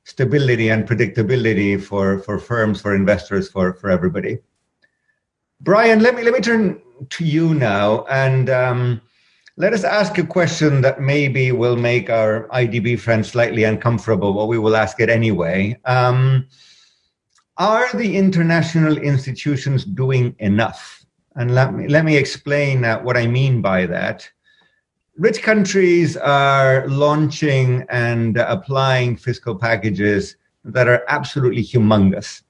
stability 0.04 0.70
and 0.70 0.88
predictability 0.88 1.82
for, 1.82 2.20
for 2.20 2.39
firms, 2.39 2.80
for 2.82 2.95
investors, 2.95 3.50
for, 3.50 3.74
for 3.74 3.89
everybody. 3.89 4.38
Brian, 5.62 6.02
let 6.02 6.16
me 6.16 6.24
let 6.24 6.34
me 6.34 6.39
turn 6.39 6.80
to 7.10 7.26
you 7.26 7.54
now 7.54 8.06
and 8.06 8.50
um, 8.50 9.02
let 9.58 9.74
us 9.74 9.84
ask 9.84 10.18
a 10.18 10.24
question 10.24 10.82
that 10.82 11.01
maybe 11.01 11.51
will 11.51 11.76
make 11.76 12.10
our 12.10 12.47
IDB 12.49 12.99
friends 12.99 13.30
slightly 13.30 13.64
uncomfortable, 13.64 14.34
but 14.34 14.45
we 14.45 14.60
will 14.60 14.76
ask 14.76 14.99
it 14.99 15.10
anyway. 15.10 15.78
Um, 15.86 16.47
are 17.58 17.91
the 17.93 18.16
international 18.16 18.97
institutions 18.99 19.84
doing 19.84 20.36
enough? 20.38 21.03
And 21.36 21.53
let 21.53 21.74
me 21.74 21.88
let 21.88 22.05
me 22.05 22.16
explain 22.18 22.86
uh, 22.86 22.99
what 23.01 23.18
I 23.18 23.28
mean 23.28 23.62
by 23.62 23.88
that 23.88 24.30
rich 25.18 25.41
countries 25.41 26.16
are 26.16 26.88
launching 26.88 27.86
and 27.89 28.38
applying 28.38 29.18
fiscal 29.18 29.55
packages 29.55 30.36
that 30.64 30.88
are 30.88 31.03
absolutely 31.08 31.64
humongous. 31.64 32.43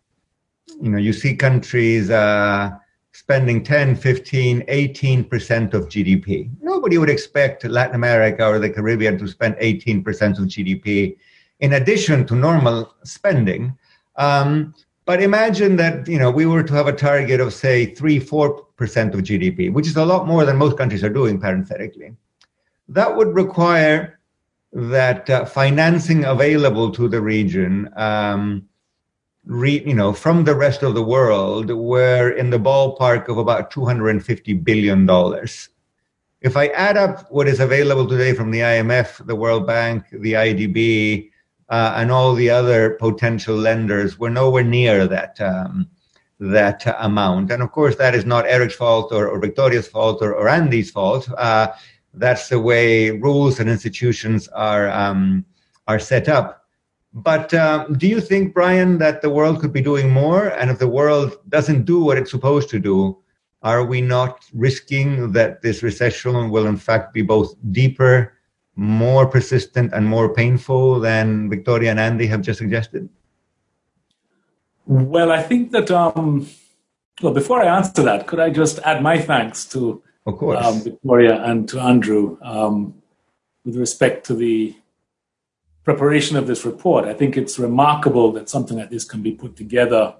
You 0.81 0.89
know, 0.89 0.97
you 0.97 1.13
see 1.13 1.35
countries 1.35 2.09
uh, 2.09 2.71
spending 3.11 3.63
10, 3.63 3.95
15, 3.95 4.61
18% 4.61 5.73
of 5.73 5.87
GDP. 5.87 6.49
Nobody 6.61 6.97
would 6.97 7.09
expect 7.09 7.63
Latin 7.65 7.95
America 7.95 8.45
or 8.45 8.59
the 8.59 8.69
Caribbean 8.69 9.17
to 9.17 9.27
spend 9.27 9.55
18% 9.55 10.05
of 10.39 10.45
GDP 10.45 11.17
in 11.59 11.73
addition 11.73 12.25
to 12.27 12.35
normal 12.35 12.93
spending. 13.03 13.77
Um, 14.15 14.75
but 15.05 15.21
imagine 15.23 15.77
that 15.77 16.07
you 16.07 16.19
know 16.19 16.29
we 16.29 16.45
were 16.45 16.63
to 16.63 16.73
have 16.73 16.87
a 16.87 16.93
target 16.93 17.39
of 17.39 17.53
say 17.53 17.95
three, 17.95 18.19
four 18.19 18.65
percent 18.75 19.15
of 19.15 19.21
GDP, 19.21 19.71
which 19.71 19.87
is 19.87 19.95
a 19.95 20.05
lot 20.05 20.27
more 20.27 20.45
than 20.45 20.57
most 20.57 20.77
countries 20.77 21.03
are 21.03 21.09
doing, 21.09 21.39
parenthetically 21.39 22.13
that 22.89 23.15
would 23.15 23.35
require 23.35 24.19
that 24.73 25.29
uh, 25.29 25.45
financing 25.45 26.25
available 26.25 26.91
to 26.91 27.07
the 27.07 27.21
region, 27.21 27.89
um, 27.95 28.66
re, 29.47 29.81
you 29.85 29.95
know, 29.95 30.13
from 30.13 30.43
the 30.43 30.55
rest 30.55 30.83
of 30.83 30.93
the 30.93 31.03
world, 31.03 31.71
were 31.71 32.31
in 32.31 32.49
the 32.49 32.59
ballpark 32.59 33.29
of 33.29 33.37
about 33.37 33.71
250 33.71 34.53
billion 34.53 35.05
dollars. 35.05 35.69
If 36.41 36.55
I 36.55 36.67
add 36.67 36.97
up 36.97 37.31
what 37.31 37.47
is 37.47 37.59
available 37.59 38.07
today 38.07 38.33
from 38.33 38.51
the 38.51 38.59
IMF, 38.59 39.25
the 39.25 39.35
World 39.35 39.65
Bank, 39.65 40.05
the 40.11 40.33
IDB, 40.33 41.31
uh, 41.69 41.93
and 41.95 42.11
all 42.11 42.35
the 42.35 42.49
other 42.49 42.91
potential 42.91 43.55
lenders, 43.55 44.19
we're 44.19 44.29
nowhere 44.29 44.63
near 44.63 45.07
that. 45.07 45.41
Um, 45.41 45.89
that 46.39 46.83
amount. 46.99 47.51
And 47.51 47.63
of 47.63 47.71
course, 47.71 47.95
that 47.95 48.13
is 48.13 48.25
not 48.25 48.45
Eric's 48.45 48.75
fault 48.75 49.11
or, 49.11 49.27
or 49.27 49.39
Victoria's 49.39 49.87
fault 49.87 50.21
or, 50.21 50.35
or 50.35 50.47
Andy's 50.47 50.91
fault. 50.91 51.27
Uh, 51.35 51.69
that's 52.13 52.49
the 52.49 52.59
way 52.59 53.11
rules 53.11 53.59
and 53.59 53.69
institutions 53.69 54.47
are 54.49 54.89
um, 54.89 55.45
are 55.87 55.99
set 55.99 56.29
up. 56.29 56.56
But 57.17 57.51
um, 57.53 57.97
do 57.97 58.07
you 58.07 58.21
think, 58.21 58.53
Brian, 58.53 58.99
that 58.99 59.21
the 59.23 59.29
world 59.29 59.59
could 59.59 59.73
be 59.73 59.81
doing 59.81 60.11
more? 60.11 60.49
And 60.49 60.69
if 60.69 60.77
the 60.77 60.87
world 60.87 61.37
doesn't 61.49 61.85
do 61.85 62.03
what 62.03 62.17
it's 62.17 62.29
supposed 62.29 62.69
to 62.69 62.79
do, 62.79 63.17
are 63.63 63.83
we 63.83 64.01
not 64.01 64.45
risking 64.53 65.31
that 65.31 65.63
this 65.63 65.81
recession 65.81 66.51
will, 66.51 66.67
in 66.67 66.77
fact, 66.77 67.13
be 67.13 67.23
both 67.23 67.55
deeper 67.71 68.33
more 68.75 69.25
persistent 69.25 69.91
and 69.93 70.05
more 70.05 70.31
painful 70.31 70.99
than 70.99 71.49
Victoria 71.49 71.89
and 71.89 71.99
Andy 71.99 72.27
have 72.27 72.43
just 72.43 72.59
suggested? 72.59 73.09
Well, 74.85 75.31
I 75.31 75.41
think 75.41 75.71
that, 75.71 75.89
um, 75.89 76.47
well, 77.23 77.33
before 77.33 77.63
I 77.63 77.75
answer 77.75 78.03
that, 78.03 78.27
could 78.27 78.39
I 78.39 78.51
just 78.51 78.77
add 78.79 79.01
my 79.01 79.17
thanks 79.17 79.65
to 79.69 80.03
of 80.27 80.37
course. 80.37 80.63
Um, 80.63 80.81
Victoria 80.81 81.41
and 81.43 81.67
to 81.69 81.79
Andrew 81.79 82.37
um, 82.43 82.93
with 83.65 83.77
respect 83.77 84.25
to 84.27 84.35
the 84.35 84.75
preparation 85.87 86.35
of 86.35 86.47
this 86.47 86.65
report. 86.65 87.05
I 87.05 87.13
think 87.13 87.37
it's 87.37 87.57
remarkable 87.57 88.33
that 88.33 88.49
something 88.49 88.77
like 88.77 88.89
this 88.89 89.05
can 89.05 89.21
be 89.21 89.31
put 89.31 89.55
together 89.55 90.15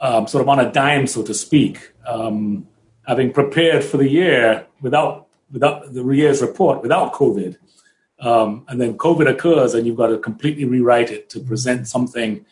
um, 0.00 0.26
sort 0.26 0.42
of 0.42 0.50
on 0.50 0.60
a 0.60 0.70
dime, 0.70 1.06
so 1.06 1.22
to 1.22 1.32
speak. 1.32 1.92
Um, 2.06 2.68
having 3.06 3.32
prepared 3.32 3.82
for 3.82 3.96
the 3.96 4.06
year 4.20 4.66
without 4.82 5.28
without 5.50 5.94
the 5.94 6.04
year's 6.10 6.42
report 6.42 6.82
without 6.82 7.14
COVID, 7.14 7.56
um, 8.20 8.66
and 8.68 8.78
then 8.78 8.98
COVID 8.98 9.26
occurs, 9.30 9.72
and 9.72 9.86
you've 9.86 9.96
got 9.96 10.08
to 10.08 10.18
completely 10.18 10.66
rewrite 10.66 11.10
it 11.10 11.30
to 11.30 11.40
present 11.40 11.88
something 11.88 12.44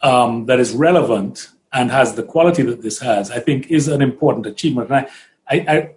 um, 0.00 0.46
that 0.46 0.58
is 0.58 0.72
relevant 0.72 1.50
and 1.74 1.90
has 1.90 2.14
the 2.14 2.22
quality 2.22 2.62
that 2.62 2.80
this 2.80 3.00
has. 3.00 3.30
I 3.30 3.40
think 3.40 3.70
is 3.70 3.86
an 3.86 4.00
important 4.00 4.46
achievement, 4.46 4.88
and 4.88 4.96
I 4.96 5.04
I, 5.54 5.56
I, 5.74 5.90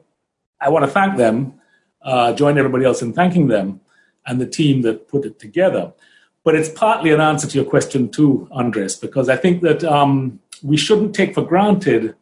I 0.60 0.70
want 0.74 0.84
to 0.84 0.92
thank 0.92 1.16
them, 1.16 1.54
uh, 2.02 2.34
join 2.34 2.58
everybody 2.58 2.84
else 2.84 3.02
in 3.02 3.14
thanking 3.14 3.48
them 3.48 3.80
and 4.30 4.40
the 4.40 4.46
team 4.46 4.84
that 4.84 5.08
put 5.08 5.26
it 5.26 5.40
together. 5.40 5.92
But 6.46 6.56
it's 6.56 6.70
partly 6.70 7.12
an 7.12 7.20
answer 7.20 7.48
to 7.48 7.56
your 7.56 7.66
question 7.66 8.10
too, 8.10 8.48
Andres, 8.52 8.96
because 8.96 9.28
I 9.28 9.36
think 9.36 9.62
that 9.64 9.84
um, 9.84 10.40
we 10.64 10.78
shouldn't 10.78 11.14
take 11.14 11.34
for 11.34 11.42
granted 11.42 12.16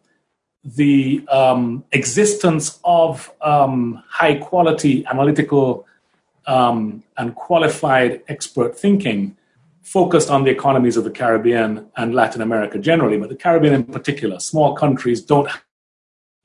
the 0.63 1.25
um, 1.29 1.83
existence 1.91 2.79
of 2.83 3.31
um, 3.41 4.03
high 4.09 4.35
quality 4.35 5.05
analytical 5.05 5.85
um, 6.45 7.03
and 7.17 7.35
qualified 7.35 8.21
expert 8.27 8.77
thinking 8.77 9.37
focused 9.81 10.29
on 10.29 10.43
the 10.43 10.51
economies 10.51 10.97
of 10.97 11.03
the 11.03 11.11
Caribbean 11.11 11.89
and 11.95 12.13
Latin 12.13 12.41
America 12.41 12.77
generally, 12.77 13.17
but 13.17 13.29
the 13.29 13.35
Caribbean 13.35 13.73
in 13.73 13.83
particular. 13.83 14.39
Small 14.39 14.75
countries 14.75 15.21
don't 15.21 15.49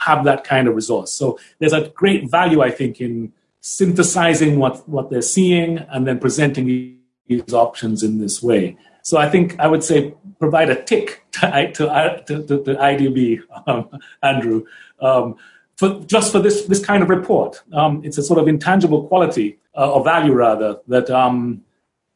have 0.00 0.24
that 0.24 0.44
kind 0.44 0.68
of 0.68 0.74
resource. 0.74 1.12
So 1.12 1.38
there's 1.58 1.72
a 1.72 1.88
great 1.88 2.30
value, 2.30 2.60
I 2.62 2.70
think, 2.70 3.00
in 3.00 3.32
synthesizing 3.62 4.58
what, 4.58 4.86
what 4.88 5.08
they're 5.08 5.22
seeing 5.22 5.78
and 5.78 6.06
then 6.06 6.18
presenting 6.18 6.98
these 7.28 7.54
options 7.54 8.02
in 8.02 8.18
this 8.18 8.42
way. 8.42 8.76
So 9.02 9.18
I 9.18 9.28
think 9.30 9.58
I 9.58 9.68
would 9.68 9.84
say 9.84 10.14
provide 10.38 10.68
a 10.68 10.82
tick 10.82 11.24
to, 11.32 11.72
to, 11.74 12.24
to, 12.26 12.64
to 12.64 12.74
IDB, 12.74 13.40
um, 13.66 13.88
Andrew, 14.22 14.66
um, 15.00 15.36
for, 15.76 16.00
just 16.06 16.32
for 16.32 16.40
this, 16.40 16.66
this 16.66 16.84
kind 16.84 17.02
of 17.02 17.08
report. 17.08 17.62
Um, 17.72 18.02
it's 18.04 18.18
a 18.18 18.22
sort 18.22 18.40
of 18.40 18.48
intangible 18.48 19.06
quality, 19.06 19.58
uh, 19.76 19.92
or 19.92 20.04
value 20.04 20.32
rather, 20.32 20.80
that, 20.88 21.08
um, 21.08 21.64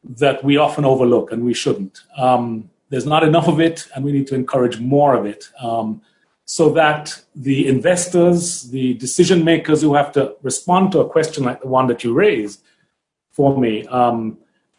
that 0.03 0.43
we 0.43 0.57
often 0.57 0.85
overlook 0.85 1.31
and 1.31 1.43
we 1.43 1.53
shouldn't. 1.53 2.01
Um, 2.17 2.69
there's 2.89 3.05
not 3.05 3.23
enough 3.23 3.47
of 3.47 3.59
it, 3.59 3.87
and 3.95 4.05
we 4.05 4.11
need 4.11 4.27
to 4.27 4.35
encourage 4.35 4.79
more 4.79 5.15
of 5.15 5.25
it. 5.25 5.49
Um, 5.61 6.01
so 6.49 6.69
that 6.69 7.21
the 7.35 7.67
investors, 7.67 8.71
the 8.71 8.93
decision 8.93 9.43
makers 9.43 9.81
who 9.81 9.93
have 9.95 10.13
to 10.13 10.33
respond 10.41 10.93
to 10.93 10.99
a 11.01 11.09
question 11.09 11.43
like 11.43 11.59
the 11.59 11.67
one 11.67 11.87
that 11.87 12.05
you 12.05 12.13
raised 12.13 12.61
for 13.31 13.59
me, 13.59 13.85
um, 13.87 14.37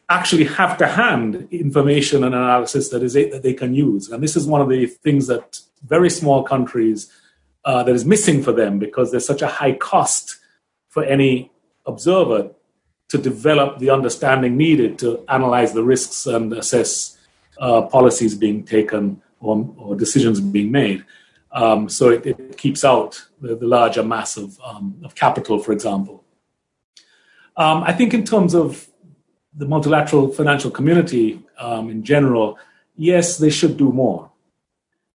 actually 0.09 0.45
have 0.45 0.79
to 0.79 0.87
hand 0.87 1.47
information 1.51 2.25
and 2.25 2.35
analysis 2.35 2.89
that 2.89 3.03
is 3.03 3.13
that 3.13 3.43
they 3.43 3.53
can 3.53 3.75
use. 3.75 4.09
And 4.09 4.23
this 4.23 4.35
is 4.35 4.47
one 4.47 4.63
of 4.63 4.71
the 4.71 4.87
things 4.87 5.27
that 5.27 5.61
very 5.85 6.09
small 6.09 6.43
countries 6.43 7.13
uh, 7.67 7.83
that 7.83 7.95
is 7.95 8.07
missing 8.07 8.43
for 8.43 8.53
them 8.53 8.79
because 8.79 9.11
there's 9.11 9.27
such 9.27 9.43
a 9.43 9.47
high 9.47 9.75
cost 9.75 10.39
for 10.89 11.05
any 11.05 11.53
observer 11.85 12.51
to 13.09 13.19
develop 13.19 13.79
the 13.79 13.91
understanding 13.91 14.57
needed 14.57 14.99
to 15.01 15.23
analyze 15.29 15.75
the 15.75 15.85
risks 15.85 16.27
and 16.27 16.55
assess 16.55 17.19
uh, 17.59 17.83
policies 17.83 18.35
being 18.35 18.65
taken 18.65 19.21
or, 19.41 19.71
or 19.77 19.95
decisions 19.95 20.41
being 20.41 20.73
made. 20.73 21.05
Um, 21.53 21.89
so 21.89 22.11
it, 22.11 22.27
it, 22.27 22.59
keeps 22.59 22.85
out 22.85 23.27
the, 23.41 23.57
the 23.57 23.67
larger 23.67 24.03
mass 24.03 24.37
of, 24.37 24.59
um, 24.61 25.01
of 25.05 25.15
capital, 25.15 25.59
for 25.59 25.73
example. 25.73 26.25
Um, 27.57 27.83
I 27.83 27.93
think 27.93 28.13
in 28.15 28.25
terms 28.25 28.55
of 28.55 28.89
the 29.55 29.67
multilateral 29.67 30.29
financial 30.29 30.71
community 30.71 31.41
um, 31.59 31.91
in 31.91 32.03
general, 32.03 32.59
yes, 32.97 33.39
they 33.39 33.51
should 33.51 33.77
do 33.77 33.91
more. 33.93 34.31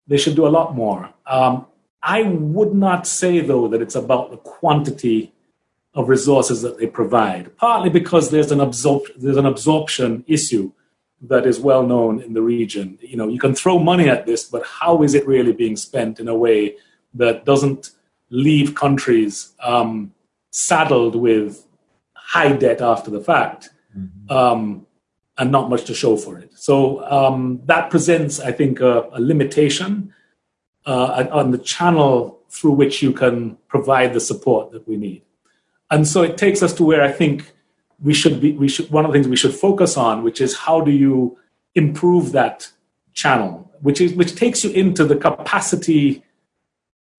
They 0.07 0.17
should 0.17 0.35
do 0.35 0.47
a 0.47 0.49
lot 0.49 0.75
more. 0.75 1.09
Um, 1.25 1.67
I 2.01 2.23
would 2.23 2.73
not 2.73 3.07
say, 3.07 3.39
though, 3.39 3.67
that 3.69 3.81
it's 3.81 3.95
about 3.95 4.31
the 4.31 4.37
quantity 4.37 5.31
of 5.93 6.09
resources 6.09 6.61
that 6.63 6.77
they 6.77 6.87
provide, 6.87 7.55
partly 7.55 7.89
because 7.89 8.31
there's 8.31 8.51
an, 8.51 8.59
absor- 8.59 9.07
there's 9.15 9.37
an 9.37 9.45
absorption 9.45 10.25
issue 10.27 10.71
that 11.23 11.45
is 11.45 11.59
well 11.59 11.83
known 11.83 12.21
in 12.21 12.33
the 12.33 12.41
region. 12.41 12.97
You 13.01 13.17
know, 13.17 13.27
you 13.27 13.39
can 13.39 13.55
throw 13.55 13.79
money 13.79 14.09
at 14.09 14.25
this, 14.25 14.43
but 14.43 14.63
how 14.65 15.03
is 15.03 15.13
it 15.13 15.25
really 15.25 15.53
being 15.53 15.75
spent 15.75 16.19
in 16.19 16.27
a 16.27 16.35
way 16.35 16.75
that 17.13 17.45
doesn't 17.45 17.91
leave 18.29 18.75
countries 18.75 19.53
um, 19.61 20.13
saddled 20.51 21.15
with 21.15 21.65
high 22.13 22.51
debt 22.51 22.81
after 22.81 23.09
the 23.09 23.21
fact 23.21 23.69
mm-hmm. 23.97 24.31
um, 24.31 24.85
and 25.37 25.51
not 25.51 25.69
much 25.69 25.85
to 25.85 25.93
show 25.93 26.17
for 26.17 26.37
it? 26.37 26.51
So 26.55 27.03
um, 27.09 27.61
that 27.65 27.89
presents, 27.89 28.39
I 28.41 28.51
think, 28.51 28.81
a, 28.81 29.09
a 29.13 29.21
limitation 29.21 30.13
uh, 30.85 31.25
on 31.31 31.51
the 31.51 31.57
channel 31.57 32.41
through 32.49 32.71
which 32.71 33.01
you 33.01 33.13
can 33.13 33.57
provide 33.67 34.13
the 34.13 34.19
support 34.19 34.71
that 34.71 34.87
we 34.87 34.97
need. 34.97 35.23
And 35.89 36.07
so 36.07 36.21
it 36.21 36.37
takes 36.37 36.61
us 36.61 36.73
to 36.73 36.83
where 36.83 37.01
I 37.01 37.11
think 37.11 37.53
we 38.01 38.13
should 38.13 38.39
be 38.41 38.53
we 38.53 38.67
should 38.67 38.89
one 38.91 39.05
of 39.05 39.11
the 39.11 39.17
things 39.17 39.27
we 39.27 39.35
should 39.35 39.53
focus 39.53 39.97
on 39.97 40.23
which 40.23 40.41
is 40.41 40.55
how 40.55 40.81
do 40.81 40.91
you 40.91 41.37
improve 41.75 42.31
that 42.31 42.69
channel 43.13 43.71
which 43.81 44.01
is 44.01 44.13
which 44.13 44.35
takes 44.35 44.63
you 44.63 44.71
into 44.71 45.05
the 45.05 45.15
capacity 45.15 46.23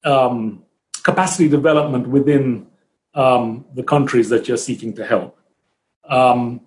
um, 0.05 0.63
capacity 1.03 1.49
development 1.49 2.09
within 2.09 2.67
um, 3.15 3.65
the 3.75 3.83
countries 3.83 4.29
that 4.29 4.49
you're 4.49 4.57
seeking 4.57 4.93
to 4.95 5.07
help 5.07 5.39
um, 6.09 6.61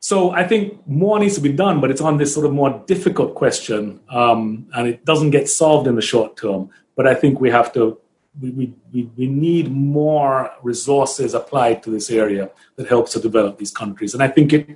so 0.00 0.30
I 0.30 0.48
think 0.48 0.86
more 0.88 1.18
needs 1.18 1.34
to 1.34 1.42
be 1.42 1.52
done, 1.52 1.78
but 1.80 1.90
it's 1.90 2.00
on 2.00 2.16
this 2.16 2.32
sort 2.32 2.46
of 2.46 2.52
more 2.52 2.82
difficult 2.86 3.34
question, 3.34 4.00
um, 4.08 4.66
and 4.74 4.88
it 4.88 5.04
doesn't 5.04 5.30
get 5.30 5.46
solved 5.46 5.86
in 5.86 5.94
the 5.94 6.02
short 6.02 6.38
term. 6.38 6.70
But 6.96 7.06
I 7.06 7.14
think 7.14 7.38
we 7.38 7.50
have 7.50 7.70
to 7.74 8.00
we, 8.38 8.74
we, 8.92 9.10
we 9.16 9.26
need 9.26 9.72
more 9.72 10.52
resources 10.62 11.34
applied 11.34 11.82
to 11.82 11.90
this 11.90 12.10
area 12.10 12.50
that 12.76 12.86
helps 12.86 13.12
to 13.12 13.20
develop 13.20 13.58
these 13.58 13.70
countries. 13.70 14.14
And 14.14 14.22
I 14.22 14.28
think 14.28 14.52
it, 14.52 14.68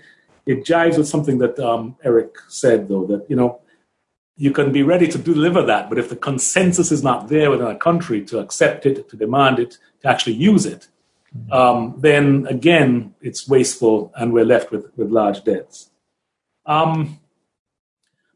it 0.47 0.65
jives 0.65 0.99
with 0.99 1.09
something 1.09 1.39
that 1.39 1.59
um, 1.59 1.97
Eric 2.03 2.35
said, 2.49 2.89
though, 2.89 3.07
that, 3.07 3.29
you 3.29 3.37
know, 3.37 3.61
you 4.37 4.51
can 4.51 4.73
be 4.73 4.83
ready 4.83 5.07
to 5.07 5.19
deliver 5.19 5.63
that, 5.63 5.89
but 5.89 5.99
if 5.99 6.09
the 6.09 6.17
consensus 6.17 6.91
is 6.91 7.05
not 7.05 7.29
there 7.29 7.51
within 7.51 7.69
a 7.69 7.77
country 7.77 8.25
to 8.25 8.41
accept 8.41 8.85
it, 8.85 9.09
to 9.09 9.17
demand 9.17 9.61
it, 9.61 9.79
to 10.01 10.09
actually 10.09 10.35
use 10.35 10.67
it, 10.67 10.89
um, 11.53 11.95
then 11.99 12.47
again, 12.49 13.15
it's 13.21 13.49
wasteful 13.49 14.13
and 14.17 14.33
we're 14.33 14.45
left 14.45 14.73
with, 14.73 14.91
with 14.97 15.11
large 15.11 15.45
debts. 15.45 15.91
Um, 16.67 17.21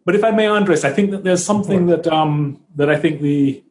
but 0.04 0.14
if 0.14 0.22
I 0.22 0.30
may, 0.30 0.46
Andres, 0.46 0.84
I 0.84 0.92
think 0.92 1.10
that 1.10 1.24
there's 1.24 1.44
something 1.44 1.86
that, 1.86 2.06
um, 2.06 2.62
that 2.76 2.88
I 2.88 2.96
think 2.96 3.20
the, 3.20 3.64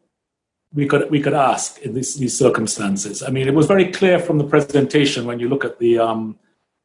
we 0.73 0.85
could 0.85 1.09
we 1.09 1.19
could 1.21 1.33
ask 1.33 1.79
in 1.79 1.93
this, 1.93 2.15
these 2.15 2.37
circumstances. 2.37 3.23
I 3.23 3.29
mean, 3.29 3.47
it 3.47 3.53
was 3.53 3.67
very 3.67 3.91
clear 3.91 4.19
from 4.19 4.37
the 4.37 4.43
presentation 4.43 5.25
when 5.25 5.39
you 5.39 5.47
look 5.49 5.65
at 5.65 5.79
the, 5.79 5.99
um, 5.99 6.37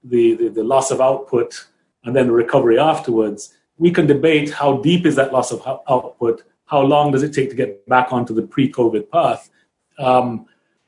the, 0.05 0.35
the 0.35 0.49
the 0.49 0.65
loss 0.65 0.91
of 0.91 1.01
output 1.01 1.67
and 2.05 2.15
then 2.15 2.27
the 2.29 2.33
recovery 2.33 2.79
afterwards. 2.79 3.55
We 3.79 3.91
can 3.91 4.07
debate 4.07 4.51
how 4.51 4.79
deep 4.79 5.07
is 5.07 5.17
that 5.17 5.33
loss 5.33 5.51
of 5.51 5.67
output, 5.67 6.45
how 6.67 6.83
long 6.83 7.13
does 7.13 7.23
it 7.23 7.33
take 7.33 7.51
to 7.51 7.57
get 7.57 7.87
back 7.89 8.13
onto 8.13 8.35
the 8.35 8.43
pre-COVID 8.43 9.11
path, 9.11 9.51
um, 9.99 10.47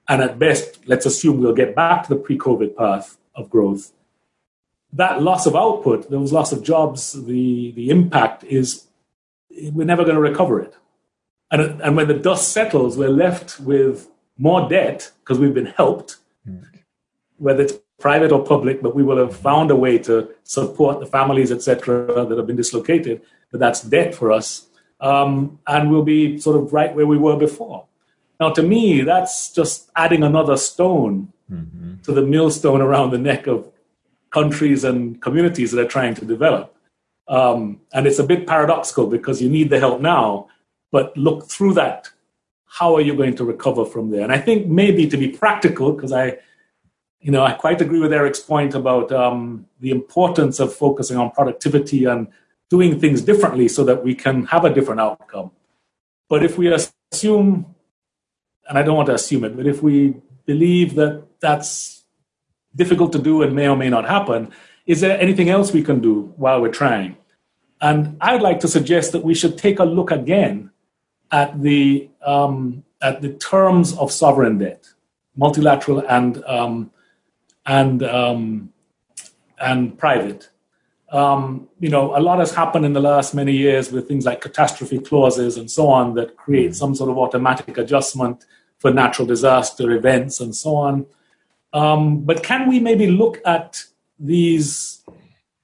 and 0.08 0.22
at 0.22 0.38
best, 0.38 0.86
let's 0.86 1.06
assume 1.06 1.40
we'll 1.40 1.54
get 1.54 1.74
back 1.74 2.04
to 2.04 2.10
the 2.10 2.20
pre-COVID 2.20 2.76
path 2.76 3.16
of 3.34 3.50
growth. 3.50 3.92
That 4.92 5.22
loss 5.22 5.46
of 5.46 5.56
output, 5.56 6.10
those 6.10 6.32
loss 6.32 6.52
of 6.52 6.62
jobs, 6.62 7.12
the 7.12 7.72
the 7.72 7.90
impact 7.90 8.44
is 8.44 8.86
we're 9.72 9.86
never 9.86 10.04
going 10.04 10.16
to 10.16 10.20
recover 10.20 10.60
it. 10.60 10.74
And, 11.54 11.80
and 11.82 11.96
when 11.96 12.08
the 12.08 12.14
dust 12.14 12.52
settles, 12.52 12.96
we're 12.96 13.08
left 13.08 13.60
with 13.60 14.08
more 14.38 14.68
debt 14.68 15.12
because 15.20 15.38
we've 15.38 15.54
been 15.54 15.66
helped, 15.66 16.16
mm. 16.48 16.64
whether 17.36 17.62
it's 17.62 17.74
private 18.00 18.32
or 18.32 18.44
public, 18.44 18.82
but 18.82 18.96
we 18.96 19.04
will 19.04 19.18
have 19.18 19.36
found 19.36 19.70
a 19.70 19.76
way 19.76 19.96
to 19.98 20.28
support 20.42 20.98
the 20.98 21.06
families, 21.06 21.52
etc., 21.52 22.26
that 22.26 22.36
have 22.36 22.46
been 22.48 22.56
dislocated. 22.56 23.22
But 23.52 23.60
that's 23.60 23.82
debt 23.82 24.16
for 24.16 24.32
us. 24.32 24.66
Um, 25.00 25.60
and 25.68 25.92
we'll 25.92 26.02
be 26.02 26.38
sort 26.38 26.56
of 26.56 26.72
right 26.72 26.92
where 26.92 27.06
we 27.06 27.18
were 27.18 27.36
before. 27.36 27.86
Now, 28.40 28.50
to 28.50 28.62
me, 28.62 29.02
that's 29.02 29.52
just 29.52 29.90
adding 29.94 30.24
another 30.24 30.56
stone 30.56 31.32
mm-hmm. 31.48 32.02
to 32.02 32.10
the 32.10 32.22
millstone 32.22 32.80
around 32.80 33.12
the 33.12 33.18
neck 33.18 33.46
of 33.46 33.70
countries 34.30 34.82
and 34.82 35.22
communities 35.22 35.70
that 35.70 35.80
are 35.80 35.88
trying 35.88 36.14
to 36.16 36.24
develop. 36.24 36.74
Um, 37.28 37.80
and 37.92 38.08
it's 38.08 38.18
a 38.18 38.24
bit 38.24 38.48
paradoxical 38.48 39.06
because 39.06 39.40
you 39.40 39.48
need 39.48 39.70
the 39.70 39.78
help 39.78 40.00
now, 40.00 40.48
but 40.94 41.16
look 41.16 41.48
through 41.50 41.74
that. 41.74 42.08
How 42.66 42.94
are 42.94 43.00
you 43.00 43.16
going 43.16 43.34
to 43.38 43.44
recover 43.44 43.84
from 43.84 44.12
there? 44.12 44.22
And 44.22 44.30
I 44.30 44.38
think 44.38 44.68
maybe 44.68 45.08
to 45.08 45.16
be 45.16 45.26
practical, 45.26 45.92
because 45.92 46.12
I, 46.12 46.38
you 47.18 47.32
know, 47.32 47.42
I 47.42 47.52
quite 47.64 47.80
agree 47.80 47.98
with 47.98 48.12
Eric's 48.12 48.38
point 48.38 48.76
about 48.76 49.10
um, 49.10 49.66
the 49.80 49.90
importance 49.90 50.60
of 50.60 50.72
focusing 50.72 51.16
on 51.16 51.32
productivity 51.32 52.04
and 52.04 52.28
doing 52.70 53.00
things 53.00 53.22
differently 53.22 53.66
so 53.66 53.82
that 53.82 54.04
we 54.04 54.14
can 54.14 54.44
have 54.46 54.64
a 54.64 54.72
different 54.72 55.00
outcome. 55.00 55.50
But 56.28 56.44
if 56.44 56.56
we 56.56 56.72
assume, 56.72 57.74
and 58.68 58.78
I 58.78 58.82
don't 58.84 58.96
want 58.96 59.08
to 59.08 59.14
assume 59.14 59.42
it, 59.42 59.56
but 59.56 59.66
if 59.66 59.82
we 59.82 60.14
believe 60.46 60.94
that 60.94 61.24
that's 61.40 62.04
difficult 62.76 63.10
to 63.14 63.18
do 63.18 63.42
and 63.42 63.52
may 63.52 63.66
or 63.66 63.76
may 63.76 63.90
not 63.90 64.08
happen, 64.08 64.52
is 64.86 65.00
there 65.00 65.18
anything 65.20 65.48
else 65.50 65.72
we 65.72 65.82
can 65.82 65.98
do 66.00 66.32
while 66.36 66.60
we're 66.62 66.78
trying? 66.82 67.16
And 67.80 68.16
I'd 68.20 68.42
like 68.42 68.60
to 68.60 68.68
suggest 68.68 69.10
that 69.10 69.24
we 69.24 69.34
should 69.34 69.58
take 69.58 69.80
a 69.80 69.84
look 69.84 70.12
again 70.12 70.70
at 71.34 71.60
the 71.60 72.08
um, 72.24 72.84
at 73.02 73.20
the 73.20 73.32
terms 73.34 73.92
of 73.98 74.12
sovereign 74.12 74.56
debt, 74.58 74.86
multilateral 75.36 75.98
and 76.08 76.42
um, 76.44 76.90
and 77.66 78.02
um, 78.04 78.72
and 79.58 79.98
private. 79.98 80.48
Um, 81.10 81.68
you 81.80 81.90
know, 81.90 82.16
a 82.16 82.20
lot 82.28 82.38
has 82.38 82.54
happened 82.54 82.84
in 82.86 82.92
the 82.92 83.00
last 83.00 83.34
many 83.34 83.52
years 83.52 83.92
with 83.92 84.08
things 84.08 84.24
like 84.24 84.40
catastrophe 84.40 84.98
clauses 84.98 85.56
and 85.56 85.70
so 85.70 85.88
on 85.88 86.14
that 86.14 86.36
create 86.36 86.70
mm-hmm. 86.70 86.82
some 86.82 86.94
sort 86.94 87.10
of 87.10 87.18
automatic 87.18 87.78
adjustment 87.78 88.46
for 88.78 88.92
natural 88.92 89.26
disaster 89.26 89.90
events 89.90 90.40
and 90.40 90.54
so 90.54 90.74
on. 90.74 91.06
Um, 91.72 92.20
but 92.20 92.42
can 92.42 92.68
we 92.68 92.80
maybe 92.80 93.06
look 93.08 93.40
at 93.44 93.84
these, 94.18 95.04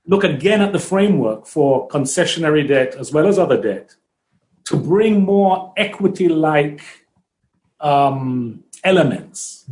look 0.06 0.24
again 0.24 0.60
at 0.60 0.72
the 0.72 0.78
framework 0.78 1.46
for 1.46 1.88
concessionary 1.88 2.66
debt 2.66 2.94
as 2.94 3.12
well 3.12 3.26
as 3.26 3.38
other 3.38 3.60
debt 3.60 3.96
to 4.70 4.76
bring 4.76 5.22
more 5.22 5.72
equity 5.76 6.28
like 6.28 6.80
um, 7.80 8.62
elements 8.84 9.68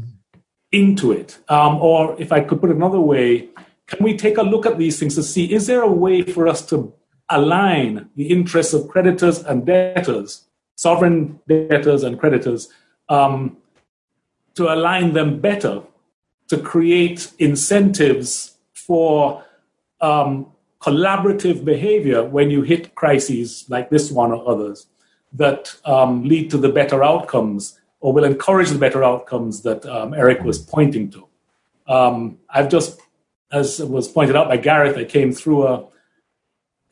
into 0.73 1.13
it? 1.13 1.39
Um, 1.49 1.77
or 1.77 2.21
if 2.21 2.33
I 2.33 2.41
could 2.41 2.61
put 2.61 2.71
it 2.71 2.77
another 2.77 2.99
way, 2.99 3.49
can 3.87 4.05
we 4.05 4.17
take 4.17 4.39
a 4.39 4.43
look 4.43 4.67
at 4.67 4.77
these 4.77 4.99
things 4.99 5.15
to 5.15 5.23
see 5.23 5.53
is 5.53 5.69
there 5.69 5.83
a 5.83 5.91
way 6.05 6.23
for 6.23 6.49
us 6.49 6.67
to 6.71 6.93
align 7.29 8.09
the 8.17 8.27
interests 8.27 8.75
of 8.75 8.89
creditors 8.89 9.39
and 9.45 9.65
debtors, 9.65 10.49
sovereign 10.75 11.39
debtors 11.47 12.03
and 12.03 12.19
creditors, 12.19 12.69
um, 13.09 13.57
to 14.57 14.65
align 14.65 15.13
them 15.13 15.39
better 15.39 15.83
to 16.49 16.59
create 16.59 17.31
incentives 17.39 18.57
for 18.73 19.45
um, 20.01 20.51
collaborative 20.81 21.65
behavior 21.65 22.25
when 22.25 22.51
you 22.51 22.63
hit 22.63 22.95
crises 22.95 23.65
like 23.69 23.91
this 23.91 24.11
one 24.11 24.33
or 24.33 24.49
others 24.49 24.87
that 25.33 25.75
um, 25.85 26.25
lead 26.25 26.51
to 26.51 26.57
the 26.57 26.69
better 26.69 27.03
outcomes 27.03 27.79
or 28.01 28.13
will 28.13 28.25
encourage 28.25 28.71
the 28.71 28.79
better 28.79 29.03
outcomes 29.03 29.63
that 29.63 29.85
um, 29.87 30.15
Eric 30.15 30.43
was 30.43 30.59
pointing 30.59 31.11
to. 31.11 31.27
Um, 31.89 32.39
I've 32.49 32.69
just, 32.69 33.01
as 33.51 33.81
was 33.81 34.09
pointed 34.09 34.37
out 34.37 34.49
by 34.49 34.57
Gareth, 34.57 34.97
I 34.97 35.05
came 35.05 35.33
through 35.33 35.67
a, 35.67 35.85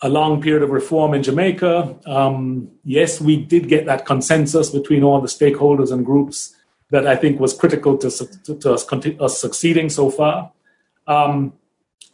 a 0.03 0.09
long 0.09 0.43
period 0.43 0.62
of 0.62 0.70
reform 0.70 1.14
in 1.14 1.22
Jamaica. 1.22 1.97
Um, 2.07 2.70
yes, 2.82 3.20
we 3.20 3.37
did 3.37 3.68
get 3.68 3.87
that 3.87 4.05
consensus 4.05 4.70
between 4.70 5.03
all 5.03 5.20
the 5.20 5.28
stakeholders 5.28 5.93
and 5.93 6.05
groups 6.05 6.55
that 6.91 7.07
I 7.07 7.16
think 7.16 7.41
was 7.41 7.55
critical 7.55 7.97
to, 7.99 8.11
to, 8.11 8.55
to 8.57 8.72
us, 8.72 8.87
us, 8.93 9.41
succeeding 9.41 9.89
so 9.91 10.11
far. 10.11 10.53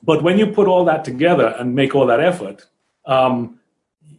But 0.03 0.23
when 0.23 0.39
you 0.39 0.47
put 0.47 0.67
all 0.67 0.85
that 0.87 1.05
together 1.05 1.55
and 1.59 1.75
make 1.75 1.95
all 1.95 2.07
that 2.07 2.21
effort, 2.21 2.67
um, 3.07 3.61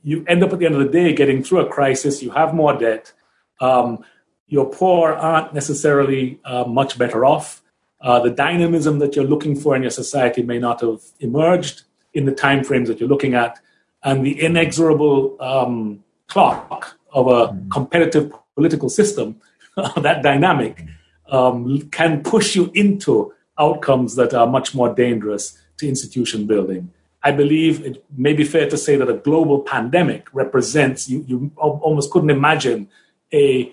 you 0.04 0.26
end 0.28 0.44
up 0.44 0.54
at 0.54 0.60
the 0.60 0.66
end 0.66 0.76
of 0.76 0.82
the 0.82 0.90
day 0.90 1.14
getting 1.14 1.44
through 1.44 1.62
a 1.62 1.70
crisis. 1.70 2.22
You 2.22 2.32
have 2.32 2.54
more 2.54 2.78
debt. 2.78 3.14
Um, 3.60 4.04
your 4.48 4.70
poor 4.70 5.14
aren't 5.14 5.54
necessarily 5.54 6.40
uh, 6.46 6.66
much 6.66 6.98
better 6.98 7.26
off. 7.26 7.62
Uh, 8.02 8.20
the 8.20 8.30
dynamism 8.30 9.00
that 9.00 9.16
you're 9.16 9.26
looking 9.26 9.56
for 9.56 9.76
in 9.76 9.82
your 9.82 9.92
society 9.92 10.44
may 10.44 10.60
not 10.60 10.82
have 10.82 11.02
emerged 11.20 11.84
in 12.14 12.26
the 12.26 12.34
time 12.34 12.64
frames 12.64 12.90
that 12.90 13.00
you're 13.00 13.10
looking 13.10 13.34
at, 13.34 13.60
and 14.04 14.26
the 14.26 14.40
inexorable 14.42 15.42
um, 15.42 16.04
clock 16.28 16.98
of 17.14 17.28
a 17.28 17.58
competitive 17.72 18.32
political 18.56 18.90
system, 18.90 19.40
that 19.98 20.22
dynamic, 20.22 20.86
um, 21.30 21.80
can 21.90 22.22
push 22.22 22.56
you 22.56 22.70
into 22.74 23.33
outcomes 23.60 24.16
that 24.16 24.34
are 24.34 24.48
much 24.48 24.74
more 24.74 24.94
dangerous 24.94 25.58
to 25.78 25.88
institution 25.88 26.46
building. 26.48 26.92
I 27.24 27.32
believe 27.32 27.86
it 27.86 28.04
may 28.16 28.34
be 28.34 28.44
fair 28.44 28.70
to 28.70 28.78
say 28.78 28.98
that 28.98 29.10
a 29.10 29.14
global 29.14 29.62
pandemic 29.62 30.28
represents, 30.34 31.10
you, 31.10 31.24
you 31.28 31.52
almost 31.58 32.12
couldn't 32.12 32.30
imagine 32.30 32.90
a, 33.32 33.72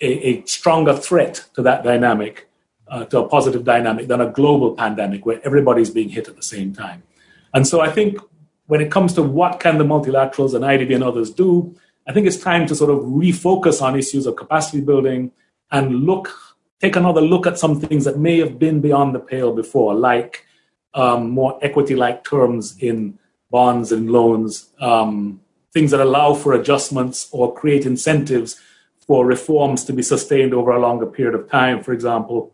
a, 0.00 0.06
a 0.06 0.44
stronger 0.44 0.96
threat 0.96 1.44
to 1.54 1.62
that 1.62 1.84
dynamic, 1.84 2.48
uh, 2.88 3.04
to 3.06 3.20
a 3.20 3.28
positive 3.28 3.64
dynamic, 3.64 4.08
than 4.08 4.20
a 4.20 4.30
global 4.30 4.74
pandemic 4.74 5.24
where 5.24 5.40
everybody's 5.44 5.90
being 5.90 6.08
hit 6.08 6.26
at 6.26 6.34
the 6.34 6.42
same 6.42 6.74
time. 6.74 7.04
And 7.52 7.66
so 7.66 7.80
I 7.80 7.90
think 7.90 8.18
when 8.66 8.80
it 8.80 8.90
comes 8.90 9.12
to 9.14 9.22
what 9.22 9.60
can 9.60 9.78
the 9.78 9.84
multilaterals 9.84 10.54
and 10.54 10.64
IDB 10.64 10.94
and 10.94 11.04
others 11.04 11.30
do, 11.30 11.76
I 12.08 12.12
think 12.12 12.26
it's 12.26 12.36
time 12.36 12.66
to 12.66 12.74
sort 12.74 12.90
of 12.90 12.98
refocus 13.04 13.80
on 13.80 13.96
issues 13.96 14.26
of 14.26 14.36
capacity 14.36 14.80
building 14.80 15.30
and 15.70 16.04
look, 16.04 16.36
take 16.84 16.96
another 16.96 17.22
look 17.22 17.46
at 17.46 17.58
some 17.58 17.80
things 17.80 18.04
that 18.04 18.18
may 18.18 18.38
have 18.38 18.58
been 18.58 18.78
beyond 18.80 19.14
the 19.14 19.18
pale 19.18 19.52
before, 19.54 19.94
like 19.94 20.44
um, 20.92 21.30
more 21.30 21.58
equity-like 21.62 22.22
terms 22.28 22.76
in 22.78 23.18
bonds 23.50 23.90
and 23.90 24.10
loans, 24.10 24.70
um, 24.80 25.40
things 25.72 25.90
that 25.92 26.00
allow 26.00 26.34
for 26.34 26.52
adjustments 26.52 27.28
or 27.32 27.54
create 27.54 27.86
incentives 27.86 28.60
for 29.06 29.24
reforms 29.24 29.82
to 29.84 29.92
be 29.94 30.02
sustained 30.02 30.52
over 30.52 30.72
a 30.72 30.78
longer 30.86 31.06
period 31.06 31.34
of 31.34 31.48
time. 31.48 31.82
For 31.82 31.94
example, 31.94 32.52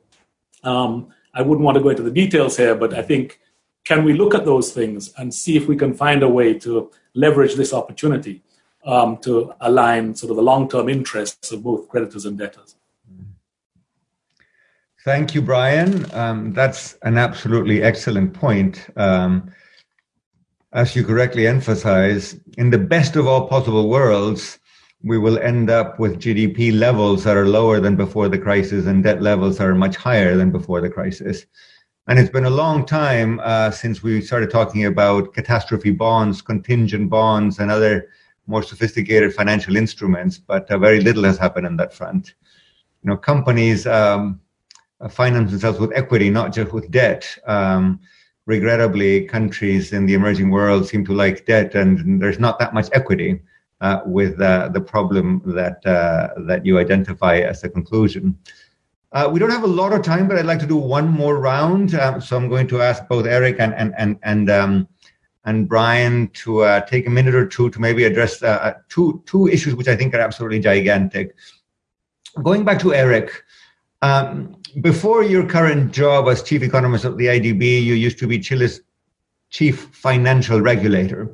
um, 0.62 1.12
I 1.34 1.42
wouldn't 1.42 1.64
want 1.64 1.76
to 1.78 1.82
go 1.82 1.88
into 1.88 2.04
the 2.04 2.18
details 2.22 2.56
here, 2.56 2.76
but 2.76 2.94
I 2.94 3.02
think 3.02 3.40
can 3.84 4.04
we 4.04 4.12
look 4.12 4.34
at 4.34 4.44
those 4.44 4.72
things 4.72 5.12
and 5.18 5.34
see 5.34 5.56
if 5.56 5.66
we 5.66 5.76
can 5.76 5.92
find 5.92 6.22
a 6.22 6.28
way 6.28 6.54
to 6.60 6.90
leverage 7.14 7.56
this 7.56 7.72
opportunity 7.72 8.42
um, 8.84 9.16
to 9.18 9.52
align 9.60 10.14
sort 10.14 10.30
of 10.30 10.36
the 10.36 10.48
long-term 10.50 10.88
interests 10.88 11.50
of 11.50 11.64
both 11.64 11.88
creditors 11.88 12.26
and 12.26 12.38
debtors? 12.38 12.76
Thank 15.04 15.34
you, 15.34 15.40
Brian. 15.40 16.04
Um, 16.12 16.52
that's 16.52 16.98
an 17.02 17.16
absolutely 17.16 17.82
excellent 17.82 18.34
point. 18.34 18.86
Um, 18.96 19.50
as 20.72 20.94
you 20.94 21.04
correctly 21.04 21.46
emphasize, 21.46 22.38
in 22.58 22.68
the 22.68 22.78
best 22.78 23.16
of 23.16 23.26
all 23.26 23.48
possible 23.48 23.88
worlds, 23.88 24.58
we 25.02 25.16
will 25.16 25.38
end 25.38 25.70
up 25.70 25.98
with 25.98 26.20
GDP 26.20 26.78
levels 26.78 27.24
that 27.24 27.34
are 27.34 27.48
lower 27.48 27.80
than 27.80 27.96
before 27.96 28.28
the 28.28 28.38
crisis 28.38 28.84
and 28.84 29.02
debt 29.02 29.22
levels 29.22 29.56
that 29.56 29.66
are 29.66 29.74
much 29.74 29.96
higher 29.96 30.36
than 30.36 30.50
before 30.50 30.82
the 30.82 30.90
crisis. 30.90 31.46
And 32.06 32.18
it's 32.18 32.28
been 32.28 32.44
a 32.44 32.50
long 32.50 32.84
time 32.84 33.40
uh, 33.42 33.70
since 33.70 34.02
we 34.02 34.20
started 34.20 34.50
talking 34.50 34.84
about 34.84 35.32
catastrophe 35.32 35.92
bonds, 35.92 36.42
contingent 36.42 37.08
bonds, 37.08 37.58
and 37.58 37.70
other 37.70 38.10
more 38.46 38.62
sophisticated 38.62 39.32
financial 39.32 39.76
instruments, 39.76 40.36
but 40.36 40.70
uh, 40.70 40.76
very 40.76 41.00
little 41.00 41.24
has 41.24 41.38
happened 41.38 41.66
on 41.66 41.78
that 41.78 41.94
front. 41.94 42.34
You 43.02 43.10
know, 43.10 43.16
companies 43.16 43.86
um, 43.86 44.40
finance 45.08 45.50
themselves 45.50 45.78
with 45.78 45.92
equity, 45.94 46.30
not 46.30 46.52
just 46.52 46.72
with 46.72 46.90
debt. 46.90 47.26
Um, 47.46 48.00
regrettably, 48.46 49.24
countries 49.26 49.92
in 49.92 50.06
the 50.06 50.14
emerging 50.14 50.50
world 50.50 50.86
seem 50.86 51.04
to 51.06 51.12
like 51.12 51.46
debt, 51.46 51.74
and 51.74 52.20
there's 52.20 52.38
not 52.38 52.58
that 52.58 52.74
much 52.74 52.88
equity 52.92 53.40
uh, 53.80 54.00
with 54.04 54.40
uh, 54.40 54.68
the 54.68 54.80
problem 54.80 55.42
that 55.46 55.84
uh, 55.86 56.28
that 56.46 56.66
you 56.66 56.78
identify 56.78 57.36
as 57.36 57.64
a 57.64 57.68
conclusion. 57.68 58.36
Uh, 59.12 59.28
we 59.32 59.40
don't 59.40 59.50
have 59.50 59.64
a 59.64 59.66
lot 59.66 59.92
of 59.92 60.02
time, 60.02 60.28
but 60.28 60.38
I'd 60.38 60.46
like 60.46 60.60
to 60.60 60.66
do 60.66 60.76
one 60.76 61.08
more 61.08 61.38
round. 61.38 61.94
Um, 61.94 62.20
so 62.20 62.36
I'm 62.36 62.48
going 62.48 62.68
to 62.68 62.80
ask 62.80 63.06
both 63.08 63.26
Eric 63.26 63.56
and 63.58 63.74
and 63.74 63.94
and 63.96 64.18
and 64.22 64.50
um, 64.50 64.88
and 65.44 65.68
Brian 65.68 66.28
to 66.44 66.60
uh, 66.60 66.80
take 66.82 67.06
a 67.06 67.10
minute 67.10 67.34
or 67.34 67.46
two 67.46 67.70
to 67.70 67.80
maybe 67.80 68.04
address 68.04 68.42
uh, 68.42 68.58
uh, 68.62 68.74
two 68.88 69.22
two 69.26 69.48
issues 69.48 69.74
which 69.74 69.88
I 69.88 69.96
think 69.96 70.14
are 70.14 70.20
absolutely 70.20 70.60
gigantic. 70.60 71.34
Going 72.42 72.64
back 72.64 72.78
to 72.80 72.94
Eric, 72.94 73.42
um, 74.02 74.56
before 74.80 75.22
your 75.22 75.46
current 75.46 75.92
job 75.92 76.28
as 76.28 76.42
chief 76.42 76.62
economist 76.62 77.04
of 77.04 77.18
the 77.18 77.26
IDB, 77.26 77.82
you 77.82 77.94
used 77.94 78.18
to 78.18 78.26
be 78.26 78.38
Chile's 78.38 78.80
chief 79.50 79.88
financial 79.92 80.60
regulator. 80.60 81.28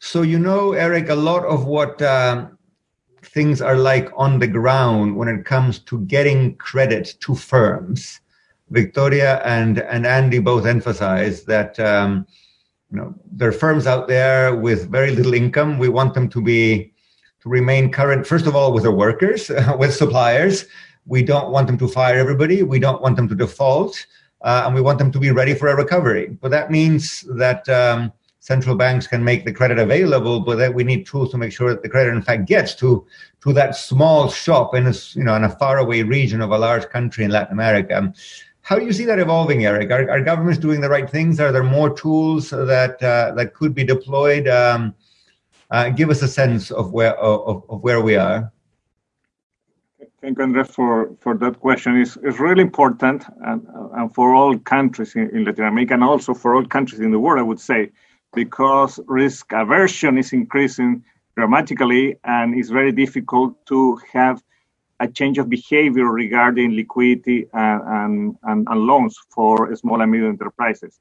So 0.00 0.22
you 0.22 0.38
know, 0.38 0.72
Eric, 0.72 1.10
a 1.10 1.14
lot 1.14 1.44
of 1.44 1.66
what 1.66 2.00
um, 2.02 2.58
things 3.22 3.60
are 3.60 3.76
like 3.76 4.10
on 4.16 4.38
the 4.38 4.46
ground 4.46 5.16
when 5.16 5.28
it 5.28 5.44
comes 5.44 5.78
to 5.80 6.00
getting 6.06 6.56
credit 6.56 7.16
to 7.20 7.34
firms. 7.34 8.20
Victoria 8.70 9.42
and, 9.44 9.80
and 9.80 10.06
Andy 10.06 10.38
both 10.38 10.64
emphasize 10.64 11.44
that 11.44 11.78
um, 11.80 12.26
you 12.90 12.98
know 12.98 13.14
there 13.30 13.48
are 13.48 13.52
firms 13.52 13.86
out 13.86 14.08
there 14.08 14.54
with 14.54 14.90
very 14.90 15.14
little 15.14 15.34
income. 15.34 15.78
We 15.78 15.88
want 15.88 16.14
them 16.14 16.28
to 16.30 16.40
be 16.40 16.92
to 17.42 17.48
remain 17.48 17.90
current, 17.90 18.26
first 18.26 18.46
of 18.46 18.54
all, 18.54 18.72
with 18.72 18.82
their 18.82 18.92
workers, 18.92 19.50
with 19.78 19.94
suppliers. 19.94 20.66
We 21.06 21.22
don't 21.22 21.50
want 21.50 21.66
them 21.66 21.78
to 21.78 21.88
fire 21.88 22.18
everybody. 22.18 22.62
We 22.62 22.78
don't 22.78 23.02
want 23.02 23.16
them 23.16 23.28
to 23.28 23.34
default, 23.34 24.06
uh, 24.42 24.64
and 24.66 24.74
we 24.74 24.80
want 24.80 24.98
them 24.98 25.10
to 25.12 25.18
be 25.18 25.30
ready 25.30 25.54
for 25.54 25.68
a 25.68 25.76
recovery. 25.76 26.36
But 26.40 26.50
that 26.50 26.70
means 26.70 27.22
that 27.36 27.68
um, 27.68 28.12
central 28.40 28.74
banks 28.74 29.06
can 29.06 29.22
make 29.22 29.44
the 29.44 29.52
credit 29.52 29.78
available, 29.78 30.40
but 30.40 30.56
that 30.56 30.74
we 30.74 30.82
need 30.82 31.06
tools 31.06 31.30
to 31.30 31.38
make 31.38 31.52
sure 31.52 31.70
that 31.70 31.82
the 31.82 31.88
credit 31.88 32.14
in 32.14 32.22
fact 32.22 32.46
gets 32.46 32.74
to 32.76 33.06
to 33.42 33.52
that 33.52 33.76
small 33.76 34.28
shop 34.28 34.74
in 34.74 34.86
a 34.86 34.94
you 35.12 35.24
know 35.24 35.36
in 35.36 35.44
a 35.44 35.56
faraway 35.56 36.02
region 36.02 36.40
of 36.40 36.50
a 36.50 36.58
large 36.58 36.88
country 36.88 37.24
in 37.24 37.30
Latin 37.30 37.52
America. 37.52 38.12
how 38.62 38.78
do 38.78 38.84
you 38.84 38.92
see 38.92 39.06
that 39.06 39.18
evolving, 39.18 39.64
Eric? 39.64 39.90
Are, 39.90 40.08
are 40.10 40.20
governments 40.20 40.58
doing 40.58 40.80
the 40.80 40.88
right 40.88 41.08
things? 41.08 41.40
Are 41.40 41.52
there 41.52 41.64
more 41.64 41.90
tools 41.94 42.50
that 42.50 43.02
uh, 43.02 43.32
that 43.36 43.54
could 43.54 43.74
be 43.74 43.84
deployed? 43.84 44.48
Um, 44.48 44.94
uh, 45.70 45.88
give 45.90 46.10
us 46.10 46.22
a 46.22 46.28
sense 46.28 46.70
of 46.70 46.92
where 46.92 47.16
of, 47.18 47.64
of 47.68 47.82
where 47.82 48.00
we 48.00 48.16
are. 48.16 48.52
Thank 50.20 50.36
you, 50.36 50.44
Andres, 50.44 50.68
for, 50.68 51.16
for 51.20 51.34
that 51.38 51.60
question. 51.60 51.96
It's, 51.96 52.18
it's 52.22 52.38
really 52.38 52.60
important 52.60 53.24
and, 53.42 53.66
and 53.94 54.14
for 54.14 54.34
all 54.34 54.58
countries 54.58 55.14
in, 55.14 55.30
in 55.30 55.44
Latin 55.44 55.64
America 55.64 55.94
and 55.94 56.04
also 56.04 56.34
for 56.34 56.54
all 56.54 56.66
countries 56.66 57.00
in 57.00 57.10
the 57.10 57.18
world, 57.18 57.38
I 57.38 57.42
would 57.42 57.60
say, 57.60 57.90
because 58.34 59.00
risk 59.06 59.50
aversion 59.52 60.18
is 60.18 60.34
increasing 60.34 61.02
dramatically 61.36 62.16
and 62.24 62.54
it's 62.54 62.68
very 62.68 62.92
difficult 62.92 63.54
to 63.66 63.98
have 64.12 64.42
a 65.00 65.08
change 65.08 65.38
of 65.38 65.48
behavior 65.48 66.04
regarding 66.04 66.76
liquidity 66.76 67.46
and, 67.54 68.36
and, 68.42 68.68
and, 68.68 68.80
loans 68.80 69.16
for 69.30 69.74
small 69.74 70.02
and 70.02 70.12
medium 70.12 70.32
enterprises. 70.32 71.00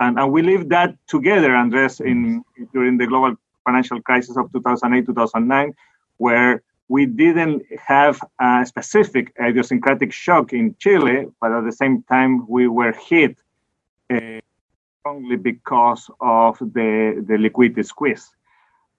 And, 0.00 0.18
and 0.18 0.32
we 0.32 0.42
lived 0.42 0.70
that 0.70 0.96
together, 1.06 1.54
Andres, 1.54 2.00
in 2.00 2.42
during 2.72 2.98
the 2.98 3.06
global 3.06 3.36
financial 3.64 4.02
crisis 4.02 4.36
of 4.36 4.52
2008, 4.52 5.06
2009, 5.06 5.72
where 6.16 6.62
we 6.88 7.06
didn't 7.06 7.62
have 7.84 8.20
a 8.40 8.64
specific 8.64 9.32
idiosyncratic 9.40 10.12
shock 10.12 10.52
in 10.52 10.74
Chile, 10.78 11.26
but 11.40 11.52
at 11.52 11.64
the 11.64 11.72
same 11.72 12.02
time, 12.04 12.46
we 12.48 12.68
were 12.68 12.92
hit 12.92 13.36
uh, 14.10 14.40
strongly 15.00 15.36
because 15.36 16.08
of 16.20 16.58
the, 16.58 17.24
the 17.26 17.38
liquidity 17.38 17.82
squeeze. 17.82 18.30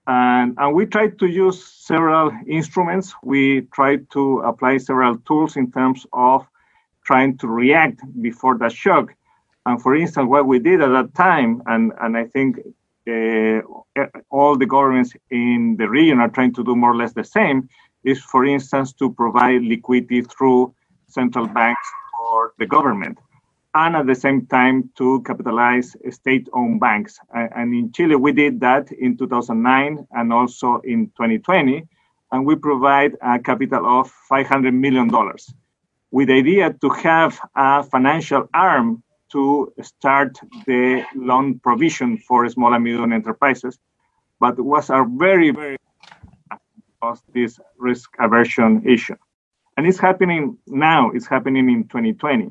And, 0.06 0.54
and 0.58 0.74
we 0.74 0.86
tried 0.86 1.18
to 1.18 1.26
use 1.26 1.62
several 1.64 2.32
instruments. 2.46 3.14
We 3.22 3.62
tried 3.72 4.10
to 4.10 4.40
apply 4.40 4.78
several 4.78 5.18
tools 5.18 5.56
in 5.56 5.70
terms 5.70 6.06
of 6.12 6.46
trying 7.04 7.38
to 7.38 7.46
react 7.46 8.00
before 8.20 8.58
the 8.58 8.68
shock. 8.68 9.14
And 9.66 9.80
for 9.80 9.94
instance, 9.94 10.28
what 10.28 10.46
we 10.46 10.58
did 10.58 10.80
at 10.80 10.88
that 10.88 11.14
time, 11.14 11.62
and, 11.66 11.92
and 12.00 12.16
I 12.16 12.24
think 12.24 12.58
Uh, 13.08 13.62
all 14.30 14.56
the 14.56 14.66
governments 14.66 15.14
in 15.30 15.76
the 15.78 15.88
region 15.88 16.18
are 16.20 16.28
trying 16.28 16.52
to 16.54 16.62
do 16.62 16.76
more 16.76 16.92
or 16.92 16.96
less 16.96 17.12
the 17.12 17.24
same, 17.24 17.68
is 18.04 18.20
for 18.20 18.44
instance 18.44 18.92
to 18.92 19.12
provide 19.12 19.62
liquidity 19.62 20.22
through 20.22 20.74
central 21.08 21.46
banks 21.46 21.88
or 22.30 22.52
the 22.58 22.66
government 22.66 23.18
and 23.74 23.96
at 23.96 24.06
the 24.06 24.14
same 24.14 24.46
time 24.46 24.90
to 24.96 25.22
capitalize 25.22 25.94
state-owned 26.10 26.80
banks. 26.80 27.18
And 27.32 27.74
in 27.74 27.92
Chile, 27.92 28.16
we 28.16 28.32
did 28.32 28.60
that 28.60 28.90
in 28.92 29.16
2009 29.16 30.06
and 30.12 30.32
also 30.32 30.80
in 30.84 31.06
2020, 31.08 31.86
and 32.32 32.46
we 32.46 32.56
provide 32.56 33.12
a 33.22 33.38
capital 33.38 33.86
of 33.86 34.12
$500 34.30 34.74
million 34.74 35.10
with 36.10 36.28
the 36.28 36.34
idea 36.34 36.72
to 36.80 36.88
have 36.88 37.38
a 37.54 37.82
financial 37.82 38.48
arm 38.54 39.02
to 39.32 39.72
start 39.82 40.38
the 40.66 41.04
loan 41.14 41.58
provision 41.58 42.18
for 42.18 42.48
small 42.48 42.74
and 42.74 42.84
medium 42.84 43.12
enterprises, 43.12 43.78
but 44.40 44.58
was 44.58 44.90
a 44.90 45.04
very, 45.16 45.50
very 45.50 45.76
this 47.32 47.60
risk 47.78 48.10
aversion 48.18 48.82
issue. 48.86 49.16
And 49.76 49.86
it's 49.86 49.98
happening 49.98 50.58
now, 50.66 51.10
it's 51.10 51.26
happening 51.26 51.70
in 51.70 51.84
2020. 51.84 52.50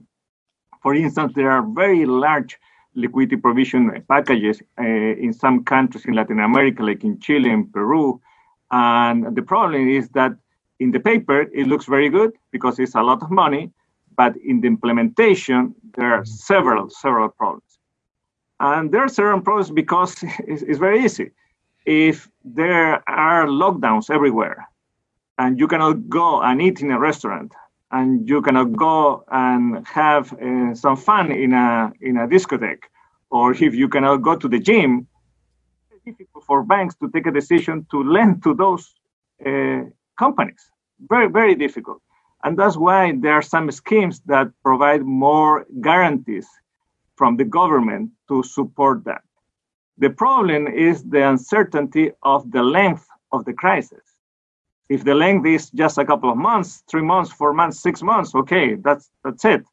For 0.81 0.95
instance, 0.95 1.33
there 1.35 1.51
are 1.51 1.63
very 1.63 2.05
large 2.05 2.57
liquidity 2.95 3.35
provision 3.35 4.03
packages 4.07 4.61
uh, 4.79 4.83
in 4.83 5.33
some 5.33 5.63
countries 5.63 6.05
in 6.05 6.13
Latin 6.13 6.39
America, 6.39 6.83
like 6.83 7.03
in 7.03 7.19
Chile 7.19 7.49
and 7.49 7.71
Peru. 7.71 8.21
And 8.71 9.35
the 9.35 9.41
problem 9.41 9.89
is 9.89 10.09
that 10.09 10.31
in 10.79 10.91
the 10.91 10.99
paper, 10.99 11.41
it 11.41 11.67
looks 11.67 11.85
very 11.85 12.09
good 12.09 12.31
because 12.51 12.79
it's 12.79 12.95
a 12.95 13.01
lot 13.01 13.21
of 13.21 13.31
money, 13.31 13.71
but 14.17 14.35
in 14.37 14.61
the 14.61 14.67
implementation, 14.67 15.75
there 15.95 16.13
are 16.13 16.25
several, 16.25 16.89
several 16.89 17.29
problems. 17.29 17.79
And 18.59 18.91
there 18.91 19.01
are 19.01 19.09
several 19.09 19.39
problems 19.41 19.71
because 19.71 20.15
it's, 20.39 20.63
it's 20.63 20.79
very 20.79 21.05
easy. 21.05 21.31
If 21.85 22.29
there 22.43 23.07
are 23.09 23.45
lockdowns 23.45 24.09
everywhere 24.09 24.67
and 25.37 25.57
you 25.59 25.67
cannot 25.67 26.09
go 26.09 26.41
and 26.41 26.61
eat 26.61 26.81
in 26.81 26.91
a 26.91 26.99
restaurant 26.99 27.53
and 27.91 28.27
you 28.27 28.41
cannot 28.41 28.73
go 28.73 29.23
and 29.31 29.87
have 29.87 30.33
uh, 30.33 30.73
some 30.75 30.97
fun 30.97 31.31
in 31.31 31.53
a 31.53 31.91
in 32.01 32.17
a 32.17 32.27
discotheque, 32.27 32.83
or 33.29 33.53
if 33.53 33.73
you 33.73 33.87
cannot 33.87 34.17
go 34.17 34.35
to 34.35 34.49
the 34.49 34.59
gym, 34.59 35.07
it's 35.91 36.03
difficult 36.03 36.43
for 36.43 36.63
banks 36.63 36.95
to 36.95 37.09
take 37.11 37.27
a 37.27 37.31
decision 37.31 37.85
to 37.91 38.03
lend 38.03 38.43
to 38.43 38.53
those 38.53 38.93
uh, 39.45 39.83
companies. 40.19 40.69
Very 41.09 41.29
very 41.29 41.55
difficult, 41.55 42.01
and 42.47 42.57
that's 42.57 42.77
why 42.77 43.13
there 43.23 43.33
are 43.33 43.41
some 43.41 43.69
schemes 43.71 44.21
that 44.25 44.47
provide 44.63 45.03
more 45.03 45.65
guarantees 45.81 46.47
from 47.15 47.37
the 47.37 47.43
government 47.45 48.11
to 48.27 48.43
support 48.43 49.03
that. 49.03 49.23
The 49.97 50.09
problem 50.09 50.67
is 50.67 51.03
the 51.03 51.27
uncertainty 51.27 52.11
of 52.23 52.51
the 52.51 52.63
length 52.63 53.05
of 53.31 53.45
the 53.45 53.53
crisis 53.53 54.07
if 54.89 55.03
the 55.03 55.13
length 55.13 55.45
is 55.45 55.69
just 55.71 55.97
a 55.97 56.05
couple 56.05 56.31
of 56.31 56.37
months, 56.37 56.83
three 56.89 57.01
months, 57.01 57.31
four 57.31 57.53
months, 57.53 57.79
six 57.79 58.01
months, 58.01 58.33
okay, 58.33 58.75
that's 58.75 59.09
that's 59.23 59.43
it. 59.45 59.65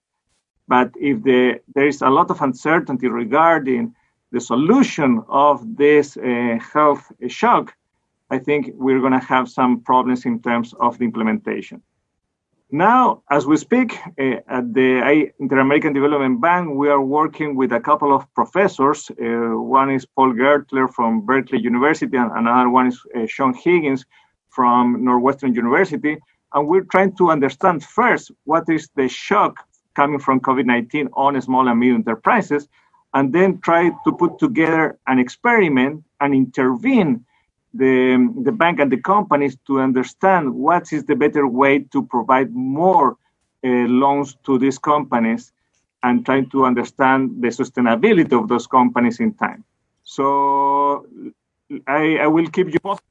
But 0.66 0.92
if 0.96 1.22
the, 1.22 1.60
there 1.74 1.86
is 1.86 2.02
a 2.02 2.08
lot 2.10 2.30
of 2.30 2.40
uncertainty 2.40 3.08
regarding 3.08 3.94
the 4.32 4.40
solution 4.40 5.22
of 5.28 5.76
this 5.76 6.16
uh, 6.16 6.58
health 6.72 7.12
shock, 7.28 7.74
I 8.30 8.38
think 8.38 8.70
we're 8.74 9.00
going 9.00 9.12
to 9.12 9.26
have 9.26 9.48
some 9.48 9.80
problems 9.82 10.24
in 10.24 10.40
terms 10.40 10.74
of 10.80 10.98
the 10.98 11.04
implementation. 11.04 11.82
Now, 12.70 13.22
as 13.30 13.46
we 13.46 13.56
speak, 13.56 13.98
uh, 14.18 14.40
at 14.48 14.72
the 14.72 15.30
Inter-American 15.38 15.92
Development 15.92 16.40
Bank, 16.40 16.70
we 16.74 16.88
are 16.88 17.02
working 17.02 17.56
with 17.56 17.72
a 17.72 17.80
couple 17.80 18.14
of 18.14 18.26
professors. 18.34 19.10
Uh, 19.10 19.56
one 19.58 19.90
is 19.90 20.06
Paul 20.06 20.32
Gertler 20.32 20.92
from 20.92 21.20
Berkeley 21.26 21.60
University, 21.60 22.16
and 22.16 22.32
another 22.32 22.70
one 22.70 22.86
is 22.88 23.00
uh, 23.14 23.26
Sean 23.26 23.54
Higgins 23.54 24.06
from 24.48 25.04
Northwestern 25.04 25.54
University, 25.54 26.16
and 26.54 26.66
we're 26.66 26.86
trying 26.90 27.14
to 27.16 27.30
understand 27.30 27.84
first 27.84 28.30
what 28.44 28.64
is 28.68 28.88
the 28.96 29.08
shock 29.08 29.56
coming 29.94 30.18
from 30.18 30.40
COVID-19 30.40 31.08
on 31.12 31.40
small 31.42 31.68
and 31.68 31.78
medium 31.78 31.98
enterprises, 31.98 32.66
and 33.12 33.32
then 33.32 33.60
try 33.60 33.90
to 34.04 34.12
put 34.12 34.38
together 34.38 34.98
an 35.06 35.18
experiment 35.18 36.02
and 36.20 36.34
intervene 36.34 37.24
the, 37.74 38.32
the 38.42 38.52
bank 38.52 38.80
and 38.80 38.90
the 38.90 38.96
companies 38.96 39.56
to 39.66 39.80
understand 39.80 40.54
what 40.54 40.92
is 40.92 41.04
the 41.04 41.16
better 41.16 41.46
way 41.46 41.80
to 41.92 42.02
provide 42.04 42.52
more 42.54 43.16
uh, 43.64 43.68
loans 44.02 44.36
to 44.44 44.58
these 44.58 44.78
companies 44.78 45.52
and 46.02 46.24
trying 46.24 46.48
to 46.50 46.64
understand 46.64 47.30
the 47.40 47.48
sustainability 47.48 48.32
of 48.38 48.48
those 48.48 48.66
companies 48.66 49.20
in 49.20 49.34
time. 49.34 49.64
So 50.04 51.06
I, 51.86 52.18
I 52.18 52.26
will 52.26 52.48
keep 52.48 52.72
you 52.72 52.80
posted 52.80 53.04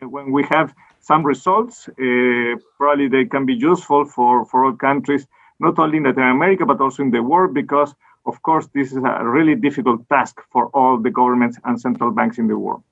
when 0.00 0.32
we 0.32 0.44
have 0.50 0.74
some 1.00 1.24
results, 1.24 1.88
uh, 1.88 2.56
probably 2.76 3.08
they 3.08 3.24
can 3.24 3.46
be 3.46 3.54
useful 3.54 4.04
for, 4.04 4.44
for 4.46 4.64
all 4.64 4.72
countries, 4.72 5.26
not 5.58 5.78
only 5.78 5.98
in 5.98 6.04
Latin 6.04 6.24
America, 6.24 6.66
but 6.66 6.80
also 6.80 7.02
in 7.02 7.10
the 7.10 7.22
world, 7.22 7.54
because 7.54 7.94
of 8.24 8.40
course, 8.42 8.68
this 8.72 8.92
is 8.92 8.98
a 8.98 9.24
really 9.24 9.56
difficult 9.56 10.08
task 10.08 10.40
for 10.50 10.66
all 10.68 10.96
the 10.96 11.10
governments 11.10 11.58
and 11.64 11.80
central 11.80 12.12
banks 12.12 12.38
in 12.38 12.46
the 12.46 12.56
world. 12.56 12.82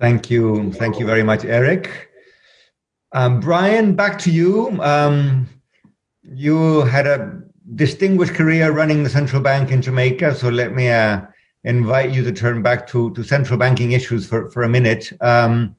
Thank 0.00 0.30
you. 0.30 0.72
Thank 0.72 0.98
you 0.98 1.06
very 1.06 1.22
much, 1.22 1.44
Eric. 1.44 2.10
Um, 3.12 3.40
Brian, 3.40 3.94
back 3.94 4.18
to 4.20 4.30
you. 4.30 4.82
Um, 4.82 5.48
you 6.22 6.82
had 6.82 7.06
a 7.06 7.40
distinguished 7.76 8.34
career 8.34 8.72
running 8.72 9.04
the 9.04 9.10
central 9.10 9.40
bank 9.40 9.70
in 9.70 9.80
Jamaica, 9.80 10.34
so 10.34 10.48
let 10.48 10.74
me 10.74 10.90
uh, 10.90 11.20
invite 11.62 12.10
you 12.10 12.24
to 12.24 12.32
turn 12.32 12.62
back 12.62 12.86
to, 12.88 13.12
to 13.14 13.22
central 13.22 13.58
banking 13.58 13.92
issues 13.92 14.26
for, 14.26 14.50
for 14.50 14.64
a 14.64 14.68
minute. 14.68 15.12
Um, 15.20 15.76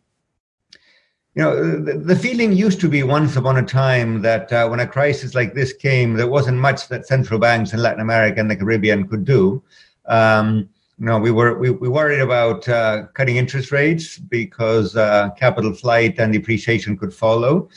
you 1.35 1.43
know, 1.43 1.83
the, 1.83 1.97
the, 1.97 2.15
feeling 2.15 2.53
used 2.53 2.79
to 2.79 2.87
be 2.87 3.03
once 3.03 3.35
upon 3.35 3.57
a 3.57 3.65
time 3.65 4.21
that 4.21 4.51
uh, 4.53 4.67
when 4.69 4.79
a 4.79 4.87
crisis 4.87 5.35
like 5.35 5.53
this 5.53 5.73
came, 5.73 6.13
there 6.13 6.29
wasn't 6.29 6.57
much 6.57 6.87
that 6.87 7.05
central 7.05 7.39
banks 7.39 7.73
in 7.73 7.81
Latin 7.81 7.99
America 7.99 8.39
and 8.39 8.49
the 8.49 8.55
Caribbean 8.55 9.07
could 9.07 9.25
do. 9.25 9.61
Um, 10.05 10.69
know, 10.99 11.19
we 11.19 11.31
were 11.31 11.57
we, 11.57 11.71
we 11.71 11.89
worried 11.89 12.21
about 12.21 12.67
uh, 12.69 13.07
cutting 13.13 13.35
interest 13.35 13.71
rates 13.71 14.17
because 14.17 14.95
uh, 14.95 15.29
capital 15.31 15.73
flight 15.73 16.19
and 16.19 16.31
depreciation 16.31 16.97
could 16.97 17.13
follow. 17.13 17.69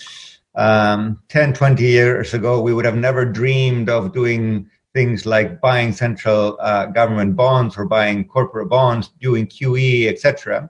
Um, 0.55 1.21
10, 1.29 1.53
20 1.53 1.85
years 1.85 2.35
ago, 2.35 2.61
we 2.61 2.75
would 2.75 2.85
have 2.85 2.97
never 2.97 3.25
dreamed 3.25 3.89
of 3.89 4.13
doing 4.13 4.69
things 4.95 5.27
like 5.27 5.61
buying 5.61 5.93
central 5.93 6.57
uh, 6.61 6.87
government 6.87 7.37
bonds 7.37 7.77
or 7.77 7.85
buying 7.85 8.27
corporate 8.27 8.69
bonds, 8.69 9.09
doing 9.21 9.47
QE, 9.47 10.09
etc. 10.09 10.69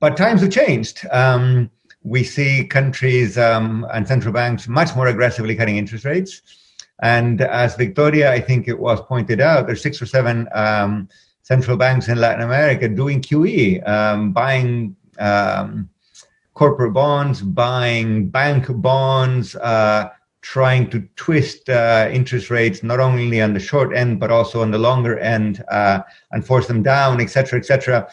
But 0.00 0.16
times 0.16 0.42
have 0.42 0.50
changed. 0.50 1.06
Um, 1.10 1.70
we 2.02 2.22
see 2.22 2.66
countries 2.66 3.38
um, 3.38 3.86
and 3.92 4.06
central 4.06 4.32
banks 4.32 4.68
much 4.68 4.94
more 4.94 5.08
aggressively 5.08 5.56
cutting 5.56 5.76
interest 5.76 6.04
rates. 6.04 6.42
And 7.02 7.40
as 7.40 7.76
Victoria, 7.76 8.32
I 8.32 8.40
think 8.40 8.68
it 8.68 8.78
was 8.78 9.00
pointed 9.02 9.40
out, 9.40 9.66
there's 9.66 9.82
six 9.82 10.00
or 10.00 10.06
seven 10.06 10.48
um, 10.52 11.08
central 11.46 11.76
banks 11.76 12.08
in 12.08 12.18
Latin 12.18 12.42
America 12.42 12.88
doing 12.88 13.20
QE, 13.20 13.88
um, 13.88 14.32
buying 14.32 14.96
um, 15.20 15.88
corporate 16.54 16.92
bonds, 16.92 17.40
buying 17.40 18.28
bank 18.28 18.66
bonds, 18.82 19.54
uh, 19.54 20.08
trying 20.40 20.90
to 20.90 21.08
twist 21.14 21.68
uh, 21.68 22.08
interest 22.10 22.50
rates 22.50 22.82
not 22.82 22.98
only 22.98 23.40
on 23.40 23.54
the 23.54 23.60
short 23.60 23.94
end 23.94 24.18
but 24.18 24.32
also 24.32 24.60
on 24.60 24.72
the 24.72 24.78
longer 24.78 25.20
end 25.20 25.62
uh, 25.70 26.00
and 26.32 26.44
force 26.44 26.66
them 26.66 26.82
down, 26.82 27.20
etc., 27.20 27.60
etc. 27.60 28.08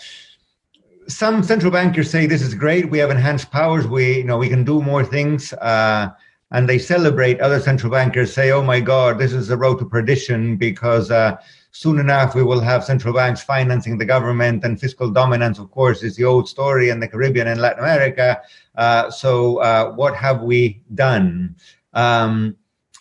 Some 1.08 1.42
central 1.42 1.72
bankers 1.72 2.12
say 2.12 2.28
this 2.28 2.44
is 2.44 2.54
great. 2.54 2.92
We 2.92 3.00
have 3.00 3.10
enhanced 3.10 3.50
powers. 3.50 3.88
We, 3.88 4.18
you 4.18 4.26
know, 4.26 4.38
we 4.38 4.48
can 4.48 4.64
do 4.64 4.80
more 4.80 5.04
things, 5.04 5.54
uh, 5.54 6.10
and 6.52 6.70
they 6.70 6.78
celebrate. 6.78 7.42
Other 7.42 7.60
central 7.60 7.92
bankers 7.92 8.32
say, 8.32 8.52
"Oh 8.52 8.64
my 8.64 8.80
God, 8.80 9.18
this 9.18 9.34
is 9.34 9.50
a 9.50 9.58
road 9.58 9.80
to 9.80 9.86
perdition," 9.86 10.56
because 10.56 11.10
uh, 11.10 11.38
soon 11.74 11.99
enough 11.99 12.36
we 12.36 12.43
will 12.43 12.61
have 12.61 12.86
central 12.86 13.13
banks 13.13 13.43
financing 13.43 13.97
the 13.97 14.05
government, 14.05 14.63
and 14.63 14.80
fiscal 14.80 15.09
dominance, 15.09 15.57
of 15.59 15.69
course, 15.71 16.03
is 16.03 16.15
the 16.15 16.24
old 16.24 16.47
story 16.47 16.89
in 16.89 16.99
the 16.99 17.07
Caribbean 17.07 17.47
and 17.47 17.59
Latin 17.59 17.84
America. 17.84 18.41
Uh, 18.76 19.09
so, 19.09 19.57
uh, 19.57 19.91
what 19.91 20.15
have 20.15 20.43
we 20.43 20.82
done? 20.93 21.55
Um, 21.93 22.55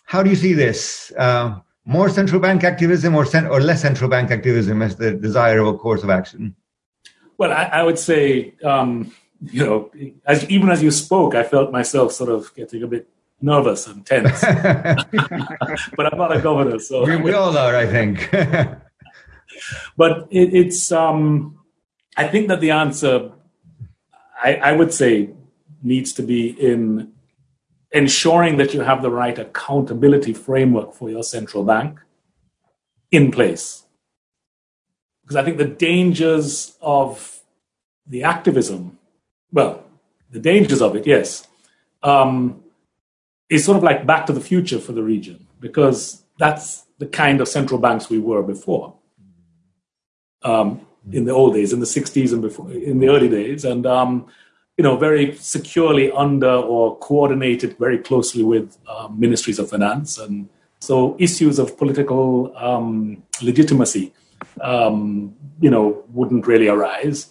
how 0.05 0.23
do 0.23 0.29
you 0.29 0.35
see 0.35 0.53
this? 0.53 1.13
Uh, 1.17 1.59
more 1.85 2.09
central 2.09 2.41
bank 2.41 2.63
activism 2.63 3.15
or, 3.15 3.25
cent- 3.25 3.47
or 3.47 3.61
less 3.61 3.81
central 3.81 4.09
bank 4.09 4.31
activism 4.31 4.81
as 4.81 4.95
the 4.95 5.13
desirable 5.13 5.77
course 5.77 6.03
of 6.03 6.09
action? 6.09 6.55
Well, 7.37 7.51
I, 7.51 7.65
I 7.65 7.83
would 7.83 7.99
say, 7.99 8.55
um, 8.63 9.13
you 9.51 9.65
know, 9.65 9.91
as, 10.25 10.49
even 10.49 10.69
as 10.69 10.81
you 10.81 10.91
spoke, 10.91 11.35
I 11.35 11.43
felt 11.43 11.71
myself 11.71 12.11
sort 12.11 12.29
of 12.29 12.53
getting 12.55 12.81
a 12.83 12.87
bit 12.87 13.07
nervous 13.43 13.87
and 13.87 14.05
tense. 14.05 14.41
but 15.95 16.11
I'm 16.11 16.17
not 16.17 16.35
a 16.35 16.41
governor, 16.41 16.79
so 16.79 17.05
we, 17.05 17.17
we 17.17 17.33
all 17.33 17.55
are, 17.55 17.75
I 17.75 17.85
think. 17.85 18.29
but 19.97 20.27
it, 20.31 20.53
it's, 20.53 20.91
um, 20.91 21.59
I 22.15 22.27
think 22.27 22.47
that 22.47 22.61
the 22.61 22.71
answer, 22.71 23.31
I, 24.41 24.55
I 24.55 24.71
would 24.71 24.93
say, 24.93 25.31
needs 25.83 26.13
to 26.13 26.23
be 26.23 26.49
in 26.49 27.11
ensuring 27.91 28.57
that 28.57 28.73
you 28.73 28.81
have 28.81 29.01
the 29.01 29.11
right 29.11 29.37
accountability 29.37 30.33
framework 30.33 30.93
for 30.93 31.09
your 31.09 31.23
central 31.23 31.63
bank 31.63 31.99
in 33.11 33.29
place. 33.29 33.83
Because 35.21 35.35
I 35.35 35.43
think 35.43 35.57
the 35.57 35.65
dangers 35.65 36.77
of 36.81 37.41
the 38.07 38.23
activism, 38.23 38.97
well, 39.51 39.83
the 40.31 40.39
dangers 40.39 40.81
of 40.81 40.95
it, 40.95 41.05
yes, 41.05 41.45
um, 42.01 42.62
is 43.49 43.65
sort 43.65 43.77
of 43.77 43.83
like 43.83 44.05
back 44.05 44.25
to 44.27 44.33
the 44.33 44.41
future 44.41 44.79
for 44.79 44.93
the 44.93 45.03
region, 45.03 45.47
because 45.59 46.23
that's 46.37 46.85
the 46.99 47.05
kind 47.05 47.41
of 47.41 47.47
central 47.47 47.79
banks 47.79 48.09
we 48.09 48.19
were 48.19 48.43
before. 48.43 48.95
Um, 50.43 50.85
in 51.11 51.25
the 51.25 51.31
old 51.31 51.53
days, 51.53 51.73
in 51.73 51.79
the 51.79 51.85
60s 51.85 52.31
and 52.31 52.41
before, 52.41 52.71
in 52.71 52.99
the 52.99 53.09
early 53.09 53.29
days. 53.29 53.65
And 53.65 53.85
um, 53.85 54.27
you 54.77 54.83
know, 54.83 54.97
very 54.97 55.35
securely 55.35 56.11
under 56.11 56.49
or 56.49 56.97
coordinated 56.97 57.77
very 57.77 57.99
closely 57.99 58.43
with 58.43 58.77
um, 58.87 59.19
ministries 59.19 59.59
of 59.59 59.69
finance. 59.69 60.17
And 60.17 60.49
so 60.79 61.15
issues 61.19 61.59
of 61.59 61.77
political 61.77 62.55
um, 62.57 63.23
legitimacy, 63.41 64.13
um, 64.61 65.35
you 65.59 65.69
know, 65.69 66.03
wouldn't 66.11 66.47
really 66.47 66.67
arise. 66.67 67.27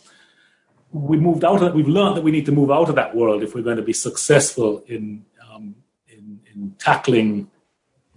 We 0.93 1.17
moved 1.17 1.45
out 1.45 1.57
of, 1.57 1.61
that. 1.63 1.75
we've 1.75 1.89
learned 1.89 2.17
that 2.17 2.23
we 2.23 2.31
need 2.31 2.47
to 2.47 2.53
move 2.53 2.71
out 2.71 2.89
of 2.89 2.95
that 2.95 3.17
world 3.17 3.43
if 3.43 3.55
we're 3.55 3.63
going 3.63 3.79
to 3.79 3.83
be 3.83 3.93
successful 3.93 4.85
in, 4.87 5.25
in, 6.55 6.63
in 6.63 6.75
tackling 6.79 7.51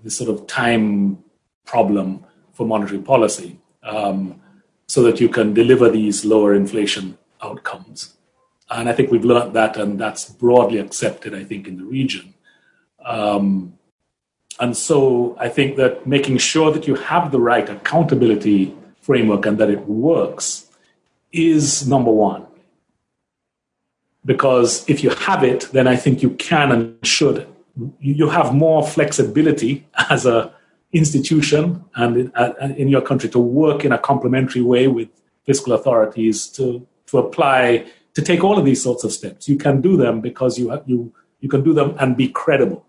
this 0.04 0.18
sort 0.18 0.30
of 0.30 0.48
time 0.48 1.24
problem 1.66 2.24
for 2.54 2.66
monetary 2.66 3.00
policy 3.00 3.60
um, 3.84 4.40
so 4.88 5.04
that 5.04 5.20
you 5.20 5.30
can 5.30 5.54
deliver 5.54 5.90
these 5.90 6.24
lower 6.26 6.54
inflation 6.54 7.18
outcomes. 7.42 8.16
And 8.70 8.90
I 8.90 8.94
think 8.94 9.12
we've 9.12 9.26
learned 9.26 9.54
that, 9.54 9.78
and 9.78 10.00
that's 10.00 10.30
broadly 10.30 10.80
accepted, 10.80 11.34
I 11.36 11.44
think, 11.44 11.68
in 11.68 11.78
the 11.78 11.86
region. 11.86 12.34
Um, 13.04 13.78
and 14.60 14.76
so 14.76 15.36
I 15.40 15.50
think 15.50 15.76
that 15.78 16.08
making 16.08 16.38
sure 16.38 16.72
that 16.72 16.88
you 16.88 16.96
have 16.96 17.32
the 17.32 17.40
right 17.40 17.70
accountability 17.70 18.74
framework 19.02 19.46
and 19.46 19.58
that 19.60 19.70
it 19.70 19.88
works 19.88 20.68
is 21.32 21.88
number 21.88 22.12
one. 22.12 22.48
Because 24.24 24.88
if 24.90 25.04
you 25.04 25.12
have 25.12 25.44
it, 25.44 25.70
then 25.72 25.88
I 25.88 25.96
think 25.96 26.24
you 26.24 26.32
can 26.32 26.72
and 26.72 27.06
should. 27.06 27.48
You 27.99 28.30
have 28.30 28.53
more 28.53 28.86
flexibility 28.86 29.88
as 30.09 30.26
a 30.26 30.53
institution 30.93 31.84
and 31.95 32.17
in, 32.17 32.32
uh, 32.36 32.53
in 32.78 32.88
your 32.88 33.01
country 33.01 33.30
to 33.30 33.39
work 33.39 33.84
in 33.84 33.91
a 33.91 33.97
complementary 33.97 34.61
way 34.61 34.88
with 34.88 35.09
fiscal 35.45 35.73
authorities 35.73 36.47
to, 36.47 36.88
to 37.07 37.17
apply 37.17 37.86
to 38.13 38.21
take 38.21 38.43
all 38.43 38.57
of 38.57 38.63
these 38.63 38.82
sorts 38.82 39.03
of 39.03 39.11
steps. 39.11 39.49
You 39.49 39.57
can 39.57 39.82
do 39.82 39.97
them 39.97 40.21
because 40.21 40.57
you 40.57 40.69
have, 40.69 40.84
you 40.86 41.13
you 41.41 41.49
can 41.49 41.63
do 41.63 41.73
them 41.73 41.95
and 41.99 42.17
be 42.17 42.30
credible. 42.30 42.86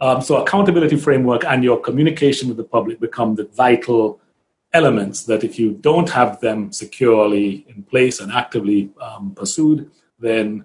Um, 0.00 0.20
so 0.20 0.36
accountability 0.36 0.96
framework 0.96 1.44
and 1.44 1.62
your 1.62 1.80
communication 1.80 2.48
with 2.48 2.56
the 2.56 2.64
public 2.64 2.98
become 3.00 3.36
the 3.36 3.44
vital 3.44 4.20
elements 4.72 5.24
that 5.24 5.44
if 5.44 5.58
you 5.58 5.72
don't 5.80 6.10
have 6.10 6.40
them 6.40 6.72
securely 6.72 7.64
in 7.68 7.84
place 7.84 8.20
and 8.20 8.32
actively 8.32 8.90
um, 9.00 9.32
pursued, 9.34 9.90
then 10.18 10.64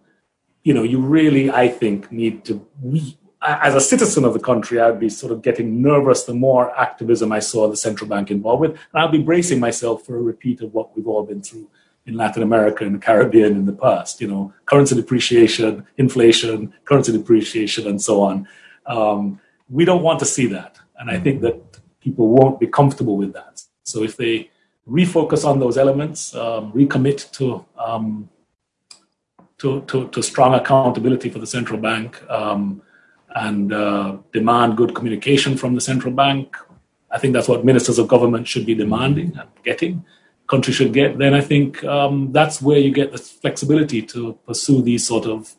you 0.63 0.73
know 0.73 0.83
you 0.83 0.99
really 0.99 1.51
I 1.51 1.67
think 1.67 2.11
need 2.11 2.43
to. 2.45 2.65
As 3.41 3.75
a 3.75 3.81
citizen 3.81 4.25
of 4.25 4.33
the 4.33 4.39
country, 4.39 4.79
I'd 4.79 4.99
be 4.99 5.09
sort 5.09 5.31
of 5.31 5.41
getting 5.41 5.81
nervous 5.81 6.23
the 6.23 6.33
more 6.33 6.77
activism 6.77 7.31
I 7.31 7.39
saw 7.39 7.67
the 7.67 7.77
central 7.77 8.09
bank 8.09 8.31
involved 8.31 8.61
with, 8.61 8.71
and 8.71 8.95
I'll 8.95 9.09
be 9.09 9.21
bracing 9.21 9.59
myself 9.59 10.05
for 10.05 10.17
a 10.17 10.21
repeat 10.21 10.61
of 10.61 10.73
what 10.73 10.95
we've 10.95 11.07
all 11.07 11.23
been 11.23 11.41
through 11.41 11.69
in 12.05 12.15
Latin 12.15 12.41
America 12.41 12.85
and 12.85 12.95
the 12.95 12.99
Caribbean 12.99 13.51
in 13.51 13.65
the 13.65 13.73
past. 13.73 14.21
You 14.21 14.27
know, 14.27 14.53
currency 14.65 14.95
depreciation, 14.95 15.85
inflation, 15.97 16.73
currency 16.85 17.11
depreciation, 17.11 17.87
and 17.87 18.01
so 18.01 18.21
on. 18.21 18.47
Um, 18.85 19.39
we 19.69 19.85
don't 19.85 20.01
want 20.01 20.19
to 20.19 20.25
see 20.25 20.47
that, 20.47 20.79
and 20.97 21.11
I 21.11 21.19
think 21.19 21.41
that 21.41 21.79
people 21.99 22.29
won't 22.29 22.59
be 22.59 22.67
comfortable 22.67 23.17
with 23.17 23.33
that. 23.33 23.61
So 23.83 24.03
if 24.03 24.17
they 24.17 24.49
refocus 24.89 25.45
on 25.45 25.59
those 25.59 25.77
elements, 25.77 26.33
um, 26.33 26.71
recommit 26.71 27.29
to, 27.33 27.65
um, 27.77 28.29
to, 29.57 29.81
to, 29.81 30.07
to 30.07 30.23
strong 30.23 30.53
accountability 30.53 31.29
for 31.29 31.39
the 31.39 31.47
central 31.47 31.79
bank, 31.79 32.21
um, 32.29 32.81
and 33.35 33.73
uh, 33.73 34.17
demand 34.33 34.77
good 34.77 34.95
communication 34.95 35.57
from 35.57 35.75
the 35.75 35.81
central 35.81 36.13
bank. 36.13 36.55
I 37.11 37.19
think 37.19 37.33
that's 37.33 37.47
what 37.47 37.65
ministers 37.65 37.99
of 37.99 38.07
government 38.07 38.47
should 38.47 38.65
be 38.65 38.75
demanding 38.75 39.37
and 39.37 39.49
getting 39.63 40.05
country 40.47 40.73
should 40.73 40.93
get, 40.93 41.17
then 41.17 41.33
I 41.33 41.41
think 41.41 41.83
um, 41.83 42.31
that's 42.31 42.61
where 42.61 42.79
you 42.79 42.91
get 42.91 43.11
the 43.11 43.17
flexibility 43.17 44.01
to 44.03 44.37
pursue 44.47 44.81
these 44.81 45.05
sort 45.05 45.25
of, 45.25 45.53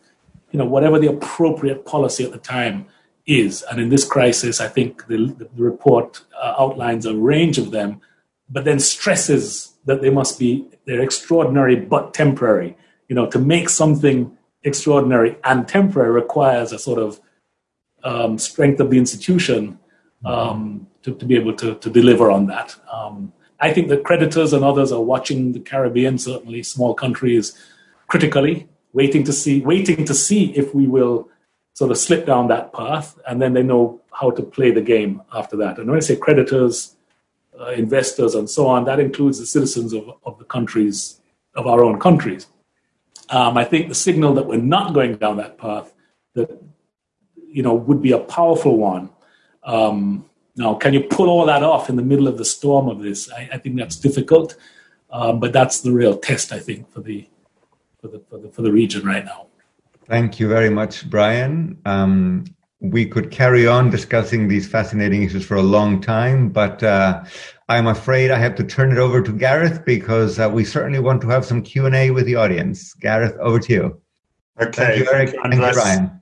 you 0.51 0.59
know, 0.59 0.65
whatever 0.65 0.99
the 0.99 1.09
appropriate 1.09 1.85
policy 1.85 2.25
at 2.25 2.33
the 2.33 2.39
time 2.39 2.87
is. 3.27 3.63
And 3.71 3.81
in 3.81 3.91
this 3.91 4.07
crisis, 4.07 4.61
I 4.61 4.69
think 4.69 5.07
the, 5.07 5.27
the 5.39 5.49
report 5.63 6.25
uh, 6.43 6.55
outlines 6.59 7.05
a 7.05 7.15
range 7.15 7.59
of 7.59 7.71
them, 7.71 8.01
but 8.49 8.65
then 8.65 8.81
stresses 8.81 9.75
that 9.85 10.01
they 10.01 10.11
must 10.11 10.39
be 10.39 10.67
they're 10.87 11.03
extraordinary 11.03 11.77
but 11.77 12.15
temporary. 12.15 12.77
You 13.09 13.15
know, 13.15 13.27
to 13.27 13.39
make 13.39 13.69
something 13.69 14.37
extraordinary 14.65 15.37
and 15.45 15.69
temporary 15.69 16.11
requires 16.11 16.73
a 16.73 16.79
sort 16.79 16.99
of 16.99 17.21
um, 18.05 18.39
strength 18.39 18.81
of 18.81 18.91
the 18.91 18.99
institution 18.99 19.79
um, 20.25 20.87
to, 21.03 21.15
to, 21.15 21.25
be 21.25 21.37
able 21.37 21.55
to, 21.55 21.75
to 21.77 21.91
deliver 21.91 22.31
on 22.31 22.47
that. 22.47 22.75
Um, 22.93 23.33
I 23.61 23.73
think 23.73 23.89
that 23.89 24.05
creditors 24.05 24.53
and 24.53 24.65
others 24.65 24.93
are 24.93 25.01
watching 25.01 25.53
the 25.53 25.61
Caribbean, 25.61 26.19
certainly 26.19 26.63
small 26.63 26.95
countries, 26.95 27.59
critically, 28.07 28.69
waiting 28.93 29.25
to 29.25 29.33
see, 29.33 29.61
waiting 29.61 30.05
to 30.05 30.15
see 30.15 30.53
if 30.57 30.75
we 30.75 30.87
will 30.87 31.29
sort 31.75 31.91
of 31.91 31.99
slip 31.99 32.27
down 32.27 32.49
that 32.49 32.73
path, 32.73 33.19
and 33.29 33.41
then 33.41 33.53
they 33.53 33.63
know 33.63 34.01
how 34.13 34.31
to 34.31 34.43
play 34.43 34.71
the 34.71 34.81
game 34.81 35.23
after 35.33 35.57
that. 35.57 35.79
And 35.79 35.89
when 35.89 35.97
I 35.97 36.01
say 36.01 36.17
creditors, 36.17 36.97
uh, 37.59 37.71
investors, 37.71 38.35
and 38.35 38.49
so 38.51 38.67
on, 38.67 38.85
that 38.85 38.99
includes 38.99 39.39
the 39.39 39.47
citizens 39.47 39.93
of, 39.93 40.11
of 40.25 40.39
the 40.39 40.45
countries 40.45 41.21
of 41.55 41.67
our 41.67 41.85
own 41.85 41.99
countries. 41.99 42.47
Um, 43.31 43.57
I 43.57 43.65
think 43.65 43.89
the 43.89 43.95
signal 43.95 44.35
that 44.35 44.47
we're 44.47 44.59
not 44.59 44.95
going 44.95 45.17
down 45.17 45.37
that 45.37 45.59
path 45.59 45.93
that 46.35 46.51
you 47.51 47.63
know 47.63 47.75
would 47.75 48.03
be 48.03 48.13
a 48.13 48.19
powerful 48.19 48.77
one. 48.77 49.11
Um, 49.65 50.25
now, 50.57 50.75
can 50.75 50.93
you 50.93 51.03
pull 51.03 51.29
all 51.29 51.47
that 51.47 51.63
off 51.63 51.89
in 51.89 51.97
the 51.97 52.03
middle 52.03 52.27
of 52.27 52.37
the 52.37 52.45
storm 52.45 52.89
of 52.89 53.01
this? 53.01 53.31
I, 53.31 53.49
I 53.53 53.59
think 53.59 53.77
that's 53.77 53.97
difficult, 53.97 54.57
um, 55.11 55.39
but 55.39 55.53
that's 55.53 55.81
the 55.81 55.93
real 55.93 56.17
test, 56.17 56.53
I 56.53 56.59
think, 56.59 56.91
for 56.91 57.01
the 57.01 57.29
for 58.01 58.09
the 58.09 58.21
for 58.29 58.39
the, 58.39 58.49
for 58.51 58.63
the 58.63 58.73
region 58.73 59.07
right 59.07 59.25
now. 59.25 59.47
Thank 60.07 60.41
you 60.41 60.49
very 60.49 60.71
much, 60.71 61.09
Brian. 61.09 61.79
Um, 61.85 62.45
we 62.81 63.07
could 63.07 63.31
carry 63.31 63.67
on 63.67 63.91
discussing 63.91 64.49
these 64.49 64.67
fascinating 64.69 65.23
issues 65.23 65.45
for 65.45 65.57
a 65.57 65.63
long 65.63 66.01
time, 66.01 66.49
but 66.49 66.83
uh, 66.83 67.25
I'm 67.69 67.87
afraid 67.89 68.31
I 68.31 68.39
have 68.39 68.55
to 68.57 68.65
turn 68.65 68.93
it 68.93 68.99
over 68.99 69.21
to 69.23 69.33
Gareth 69.33 69.85
because 69.85 70.39
uh, 70.39 70.49
we 70.49 70.65
certainly 70.65 71.01
want 71.01 71.21
to 71.23 71.29
have 71.29 71.45
some 71.45 71.63
Q 71.63 71.87
and 71.87 71.95
A 71.95 72.11
with 72.11 72.25
the 72.25 72.37
audience. 72.37 72.95
Gareth, 72.95 73.37
over 73.41 73.59
to 73.59 73.73
you. 73.73 74.01
Okay, 74.61 74.71
thank 74.73 74.99
you, 74.99 75.09
Eric. 75.13 75.35
Thank 75.43 75.55
you, 75.55 75.73
Brian. 75.73 76.18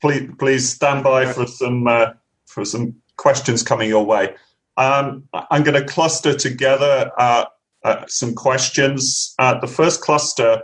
Please, 0.00 0.30
please 0.38 0.68
stand 0.68 1.02
by 1.02 1.32
for 1.32 1.46
some 1.46 1.86
uh, 1.86 2.12
for 2.46 2.64
some 2.64 2.94
questions 3.16 3.62
coming 3.62 3.88
your 3.88 4.04
way. 4.04 4.34
Um, 4.76 5.24
I'm 5.50 5.64
going 5.64 5.80
to 5.80 5.86
cluster 5.86 6.34
together 6.34 7.10
uh, 7.18 7.46
uh, 7.84 8.04
some 8.06 8.34
questions. 8.34 9.34
Uh, 9.38 9.58
the 9.58 9.66
first 9.66 10.00
cluster 10.00 10.62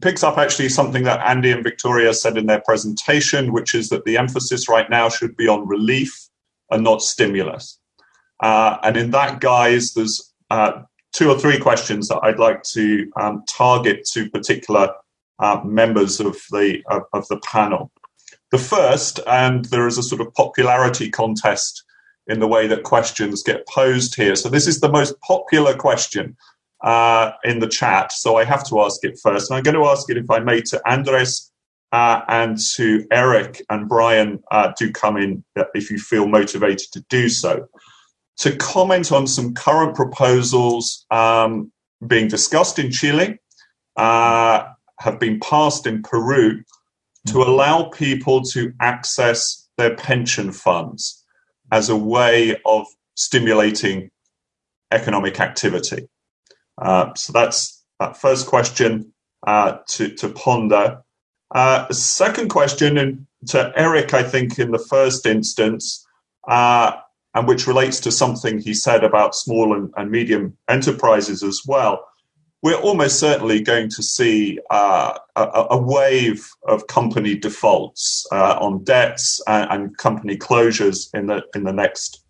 picks 0.00 0.22
up 0.22 0.38
actually 0.38 0.68
something 0.68 1.04
that 1.04 1.20
Andy 1.20 1.50
and 1.50 1.62
Victoria 1.62 2.14
said 2.14 2.36
in 2.36 2.46
their 2.46 2.60
presentation, 2.60 3.52
which 3.52 3.74
is 3.74 3.88
that 3.88 4.04
the 4.04 4.16
emphasis 4.16 4.68
right 4.68 4.88
now 4.90 5.08
should 5.08 5.36
be 5.36 5.48
on 5.48 5.66
relief 5.66 6.28
and 6.70 6.84
not 6.84 7.02
stimulus. 7.02 7.78
Uh, 8.40 8.76
and 8.82 8.96
in 8.96 9.10
that 9.10 9.40
guise, 9.40 9.94
there's 9.94 10.32
uh, 10.50 10.82
two 11.12 11.30
or 11.30 11.38
three 11.38 11.58
questions 11.58 12.08
that 12.08 12.20
I'd 12.22 12.38
like 12.38 12.62
to 12.74 13.10
um, 13.20 13.42
target 13.48 14.04
to 14.12 14.30
particular 14.30 14.92
uh, 15.38 15.60
members 15.64 16.20
of 16.20 16.36
the 16.50 16.82
of, 16.90 17.02
of 17.12 17.28
the 17.28 17.38
panel. 17.40 17.90
The 18.52 18.58
first, 18.58 19.20
and 19.26 19.64
there 19.66 19.86
is 19.86 19.98
a 19.98 20.02
sort 20.02 20.20
of 20.20 20.32
popularity 20.34 21.10
contest 21.10 21.84
in 22.26 22.40
the 22.40 22.48
way 22.48 22.66
that 22.66 22.82
questions 22.82 23.42
get 23.42 23.66
posed 23.68 24.14
here. 24.14 24.36
So 24.36 24.48
this 24.48 24.66
is 24.66 24.80
the 24.80 24.90
most 24.90 25.20
popular 25.20 25.74
question 25.74 26.36
uh, 26.82 27.32
in 27.44 27.58
the 27.60 27.68
chat, 27.68 28.12
so 28.12 28.36
I 28.36 28.44
have 28.44 28.66
to 28.68 28.80
ask 28.80 29.04
it 29.04 29.18
first. 29.22 29.50
And 29.50 29.56
I'm 29.56 29.62
going 29.62 29.76
to 29.76 29.86
ask 29.86 30.10
it, 30.10 30.16
if 30.16 30.30
I 30.30 30.40
may, 30.40 30.60
to 30.62 30.80
Andres 30.88 31.50
uh, 31.92 32.20
and 32.28 32.58
to 32.74 33.06
Eric 33.10 33.62
and 33.70 33.88
Brian. 33.88 34.42
Uh, 34.50 34.72
do 34.78 34.92
come 34.92 35.16
in 35.16 35.44
if 35.74 35.90
you 35.90 35.98
feel 35.98 36.26
motivated 36.26 36.92
to 36.92 37.00
do 37.08 37.28
so. 37.28 37.68
To 38.38 38.56
comment 38.56 39.12
on 39.12 39.26
some 39.26 39.54
current 39.54 39.94
proposals 39.96 41.06
um, 41.10 41.72
being 42.06 42.28
discussed 42.28 42.78
in 42.78 42.90
Chile, 42.90 43.38
uh, 43.96 44.64
have 45.00 45.18
been 45.18 45.40
passed 45.40 45.86
in 45.86 46.02
Peru 46.02 46.62
to 47.28 47.42
allow 47.42 47.84
people 47.84 48.42
to 48.42 48.72
access 48.80 49.68
their 49.76 49.94
pension 49.94 50.52
funds 50.52 51.24
as 51.70 51.88
a 51.88 51.96
way 51.96 52.56
of 52.64 52.86
stimulating 53.14 54.10
economic 54.92 55.40
activity. 55.40 56.08
Uh, 56.80 57.12
so 57.14 57.32
that's 57.32 57.84
that 57.98 58.16
first 58.16 58.46
question 58.46 59.12
uh, 59.46 59.78
to, 59.88 60.14
to 60.14 60.28
ponder. 60.28 61.02
Uh, 61.54 61.90
second 61.92 62.48
question, 62.48 62.98
and 62.98 63.26
to 63.46 63.72
Eric, 63.76 64.12
I 64.14 64.22
think, 64.22 64.58
in 64.58 64.70
the 64.70 64.78
first 64.78 65.26
instance, 65.26 66.06
uh, 66.48 66.92
and 67.34 67.46
which 67.46 67.66
relates 67.66 68.00
to 68.00 68.10
something 68.10 68.58
he 68.58 68.74
said 68.74 69.04
about 69.04 69.34
small 69.34 69.74
and, 69.74 69.92
and 69.96 70.10
medium 70.10 70.56
enterprises 70.68 71.42
as 71.42 71.62
well. 71.66 72.06
We're 72.66 72.74
almost 72.74 73.20
certainly 73.20 73.60
going 73.60 73.90
to 73.90 74.02
see 74.02 74.58
uh, 74.70 75.16
a, 75.36 75.66
a, 75.70 75.78
wave 75.78 76.50
of 76.66 76.88
company 76.88 77.36
defaults 77.36 78.26
uh, 78.32 78.58
on 78.60 78.82
debts 78.82 79.40
and, 79.46 79.70
and, 79.70 79.98
company 79.98 80.36
closures 80.36 81.08
in 81.14 81.28
the 81.28 81.44
in 81.54 81.62
the 81.62 81.72
next 81.72 82.24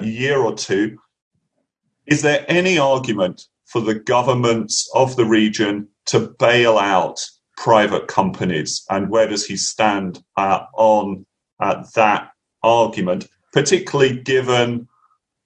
year 0.00 0.38
or 0.38 0.54
two. 0.54 0.96
Is 2.06 2.22
there 2.22 2.46
any 2.48 2.78
argument 2.78 3.42
for 3.66 3.82
the 3.82 3.94
governments 3.94 4.90
of 4.94 5.16
the 5.16 5.26
region 5.26 5.88
to 6.06 6.34
bail 6.38 6.78
out 6.78 7.20
private 7.58 8.08
companies? 8.08 8.86
And 8.88 9.10
where 9.10 9.28
does 9.28 9.44
he 9.44 9.58
stand 9.58 10.24
uh, 10.38 10.60
on 10.78 11.26
uh, 11.60 11.84
that 11.94 12.30
argument, 12.62 13.28
particularly 13.52 14.18
given 14.18 14.88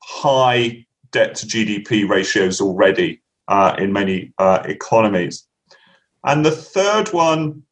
high 0.04 0.86
debt 1.10 1.34
to 1.34 1.46
GDP 1.46 2.08
ratios 2.08 2.60
already 2.60 3.20
uh, 3.48 3.74
in 3.78 3.92
many 3.92 4.32
uh, 4.38 4.62
economies? 4.64 5.46
And 6.24 6.44
the 6.44 6.52
third 6.52 7.12
one 7.12 7.62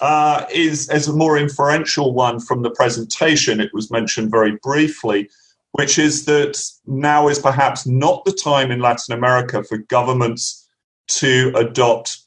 uh, 0.00 0.46
is, 0.52 0.88
as 0.88 1.08
a 1.08 1.12
more 1.12 1.36
inferential 1.36 2.14
one 2.14 2.40
from 2.40 2.62
the 2.62 2.70
presentation. 2.70 3.60
It 3.60 3.72
was 3.72 3.90
mentioned 3.90 4.30
very 4.30 4.56
briefly, 4.62 5.28
which 5.72 5.98
is 5.98 6.24
that 6.26 6.62
now 6.86 7.28
is 7.28 7.38
perhaps 7.38 7.86
not 7.86 8.24
the 8.24 8.32
time 8.32 8.70
in 8.70 8.80
Latin 8.80 9.14
America 9.14 9.62
for 9.64 9.78
governments 9.78 10.68
to 11.06 11.52
adopt 11.56 12.18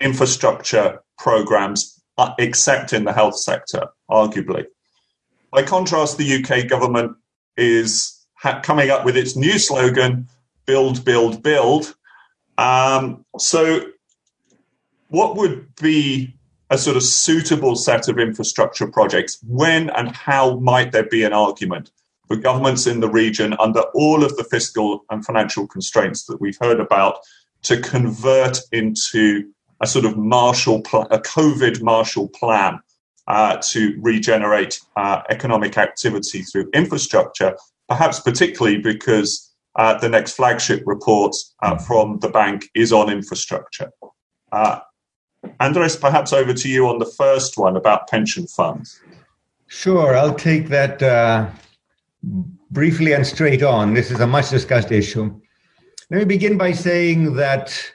infrastructure 0.00 1.00
programs, 1.18 2.02
uh, 2.18 2.34
except 2.38 2.92
in 2.92 3.04
the 3.04 3.12
health 3.12 3.38
sector, 3.38 3.86
arguably. 4.10 4.64
By 5.50 5.62
contrast, 5.62 6.18
the 6.18 6.42
UK 6.42 6.68
government 6.68 7.16
is 7.56 8.26
ha- 8.34 8.60
coming 8.60 8.90
up 8.90 9.04
with 9.04 9.16
its 9.16 9.36
new 9.36 9.58
slogan 9.58 10.28
build, 10.66 11.04
build, 11.04 11.42
build. 11.42 11.94
Um, 12.58 13.24
so, 13.38 13.86
what 15.08 15.36
would 15.36 15.74
be 15.76 16.34
a 16.70 16.78
sort 16.78 16.96
of 16.96 17.02
suitable 17.02 17.76
set 17.76 18.08
of 18.08 18.18
infrastructure 18.18 18.86
projects? 18.86 19.38
When 19.46 19.90
and 19.90 20.14
how 20.14 20.58
might 20.58 20.92
there 20.92 21.08
be 21.08 21.24
an 21.24 21.32
argument? 21.32 21.90
for 22.32 22.36
governments 22.36 22.86
in 22.86 23.00
the 23.00 23.10
region 23.10 23.54
under 23.58 23.80
all 23.94 24.24
of 24.24 24.34
the 24.36 24.44
fiscal 24.44 25.04
and 25.10 25.22
financial 25.22 25.66
constraints 25.66 26.24
that 26.24 26.40
we've 26.40 26.56
heard 26.62 26.80
about 26.80 27.18
to 27.62 27.78
convert 27.78 28.58
into 28.72 29.52
a 29.82 29.86
sort 29.86 30.06
of 30.06 30.16
Marshall, 30.16 30.80
pl- 30.80 31.06
a 31.10 31.18
COVID 31.18 31.82
Marshall 31.82 32.28
plan 32.28 32.80
uh, 33.26 33.58
to 33.58 33.98
regenerate 34.00 34.80
uh, 34.96 35.20
economic 35.28 35.76
activity 35.76 36.42
through 36.42 36.70
infrastructure, 36.72 37.54
perhaps 37.88 38.18
particularly 38.20 38.78
because 38.78 39.51
uh, 39.76 39.98
the 39.98 40.08
next 40.08 40.32
flagship 40.34 40.82
report 40.86 41.34
uh, 41.62 41.76
from 41.78 42.18
the 42.18 42.28
bank 42.28 42.68
is 42.74 42.92
on 42.92 43.10
infrastructure. 43.10 43.90
Uh, 44.50 44.80
Andres, 45.60 45.96
perhaps 45.96 46.32
over 46.32 46.52
to 46.54 46.68
you 46.68 46.88
on 46.88 46.98
the 46.98 47.12
first 47.16 47.58
one 47.58 47.76
about 47.76 48.08
pension 48.08 48.46
funds. 48.46 49.00
Sure, 49.66 50.14
I'll 50.16 50.34
take 50.34 50.68
that 50.68 51.02
uh, 51.02 51.50
briefly 52.70 53.12
and 53.12 53.26
straight 53.26 53.62
on, 53.62 53.94
this 53.94 54.10
is 54.10 54.20
a 54.20 54.26
much 54.26 54.50
discussed 54.50 54.92
issue. 54.92 55.40
Let 56.10 56.18
me 56.18 56.24
begin 56.24 56.58
by 56.58 56.72
saying 56.72 57.36
that 57.36 57.92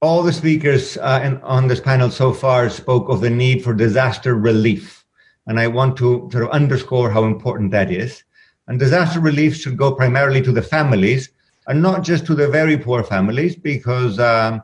all 0.00 0.22
the 0.22 0.32
speakers 0.32 0.96
uh, 0.96 1.38
on 1.42 1.68
this 1.68 1.80
panel 1.80 2.10
so 2.10 2.32
far 2.32 2.68
spoke 2.70 3.08
of 3.08 3.20
the 3.20 3.30
need 3.30 3.62
for 3.62 3.74
disaster 3.74 4.34
relief. 4.34 5.04
And 5.46 5.60
I 5.60 5.68
want 5.68 5.96
to 5.98 6.28
sort 6.32 6.44
of 6.44 6.50
underscore 6.50 7.10
how 7.10 7.24
important 7.24 7.70
that 7.70 7.90
is. 7.90 8.24
And 8.68 8.78
disaster 8.78 9.20
relief 9.20 9.56
should 9.56 9.76
go 9.76 9.92
primarily 9.92 10.42
to 10.42 10.52
the 10.52 10.62
families 10.62 11.30
and 11.68 11.82
not 11.82 12.02
just 12.02 12.26
to 12.26 12.34
the 12.34 12.48
very 12.48 12.76
poor 12.76 13.02
families, 13.02 13.56
because 13.56 14.18
um, 14.18 14.62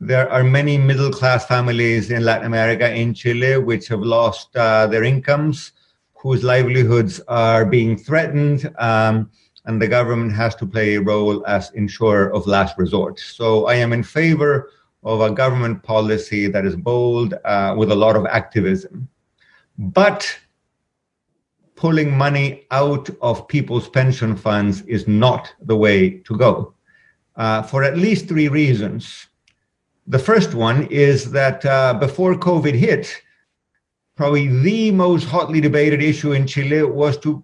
there 0.00 0.30
are 0.30 0.42
many 0.42 0.78
middle 0.78 1.10
class 1.10 1.46
families 1.46 2.10
in 2.10 2.24
Latin 2.24 2.46
America, 2.46 2.92
in 2.92 3.14
Chile, 3.14 3.58
which 3.58 3.88
have 3.88 4.00
lost 4.00 4.56
uh, 4.56 4.86
their 4.86 5.04
incomes 5.04 5.72
whose 6.14 6.44
livelihoods 6.44 7.20
are 7.26 7.64
being 7.64 7.96
threatened, 7.96 8.72
um, 8.78 9.28
and 9.64 9.82
the 9.82 9.88
government 9.88 10.32
has 10.32 10.54
to 10.54 10.66
play 10.66 10.94
a 10.94 11.00
role 11.00 11.44
as 11.46 11.72
insurer 11.72 12.32
of 12.32 12.46
last 12.46 12.78
resort. 12.78 13.18
So 13.18 13.66
I 13.66 13.74
am 13.74 13.92
in 13.92 14.04
favor 14.04 14.70
of 15.02 15.20
a 15.20 15.30
government 15.32 15.82
policy 15.82 16.46
that 16.46 16.64
is 16.64 16.76
bold 16.76 17.34
uh, 17.44 17.74
with 17.76 17.90
a 17.90 17.94
lot 17.94 18.14
of 18.14 18.26
activism. 18.26 19.08
But 19.78 20.38
pulling 21.82 22.16
money 22.16 22.64
out 22.70 23.10
of 23.22 23.48
people's 23.48 23.88
pension 23.88 24.36
funds 24.36 24.82
is 24.82 25.08
not 25.08 25.52
the 25.62 25.76
way 25.76 26.10
to 26.20 26.36
go 26.36 26.72
uh, 27.34 27.60
for 27.60 27.82
at 27.82 27.98
least 27.98 28.28
three 28.28 28.46
reasons. 28.46 29.26
The 30.06 30.20
first 30.20 30.54
one 30.54 30.86
is 30.92 31.32
that 31.32 31.66
uh, 31.66 31.94
before 31.94 32.36
COVID 32.36 32.74
hit, 32.74 33.20
probably 34.14 34.46
the 34.46 34.92
most 34.92 35.24
hotly 35.24 35.60
debated 35.60 36.00
issue 36.00 36.30
in 36.30 36.46
Chile 36.46 36.84
was 36.84 37.18
to 37.18 37.42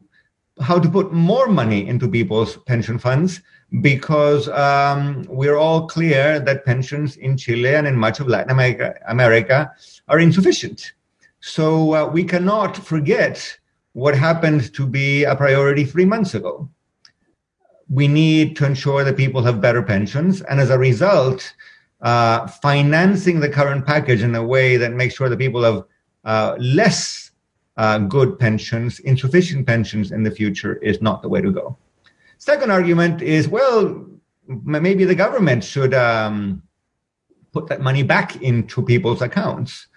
how 0.61 0.79
to 0.79 0.89
put 0.89 1.13
more 1.13 1.49
money 1.49 1.89
into 1.89 2.07
people's 2.07 2.59
pension 2.59 2.97
funds 2.97 3.43
because 3.81 4.49
um, 4.51 5.25
we're 5.29 5.57
all 5.57 5.89
clear 5.89 6.39
that 6.39 6.65
pensions 6.65 7.17
in 7.17 7.37
Chile 7.37 7.75
and 7.75 7.89
in 7.89 7.97
much 7.97 8.21
of 8.21 8.29
Latin 8.29 8.53
America, 8.53 8.95
America 9.09 9.73
are 10.07 10.21
insufficient. 10.21 10.93
So 11.41 11.95
uh, 11.95 12.07
we 12.07 12.23
cannot 12.23 12.77
forget 12.77 13.58
what 13.99 14.15
happened 14.17 14.73
to 14.73 14.87
be 14.87 15.25
a 15.25 15.35
priority 15.35 15.85
three 15.85 16.05
months 16.05 16.35
ago. 16.35 16.69
We 17.89 18.07
need 18.07 18.55
to 18.59 18.65
ensure 18.65 19.03
that 19.03 19.17
people 19.17 19.43
have 19.43 19.61
better 19.61 19.83
pensions. 19.83 20.41
And 20.43 20.61
as 20.61 20.71
a 20.71 20.79
result, 20.79 21.53
uh, 22.01 22.47
financing 22.47 23.41
the 23.41 23.49
current 23.49 23.85
package 23.85 24.23
in 24.23 24.37
a 24.37 24.45
way 24.55 24.77
that 24.77 24.93
makes 24.93 25.15
sure 25.17 25.29
that 25.29 25.39
people 25.39 25.65
have 25.65 25.83
uh, 26.25 26.55
less 26.61 27.33
uh, 27.77 27.99
good 27.99 28.39
pensions, 28.39 29.01
insufficient 29.01 29.67
pensions 29.67 30.13
in 30.13 30.23
the 30.23 30.31
future 30.31 30.77
is 30.77 31.03
not 31.03 31.21
the 31.21 31.29
way 31.29 31.41
to 31.41 31.51
go. 31.51 31.77
Second 32.39 32.71
argument 32.71 33.21
is 33.21 33.49
well, 33.49 34.07
maybe 34.47 35.05
the 35.07 35.15
government 35.25 35.65
should 35.65 35.93
um, 35.93 36.63
put 37.53 37.67
that 37.67 37.81
money 37.81 38.05
back 38.05 38.41
into 38.43 38.81
people's 38.81 39.23
accounts. 39.23 39.89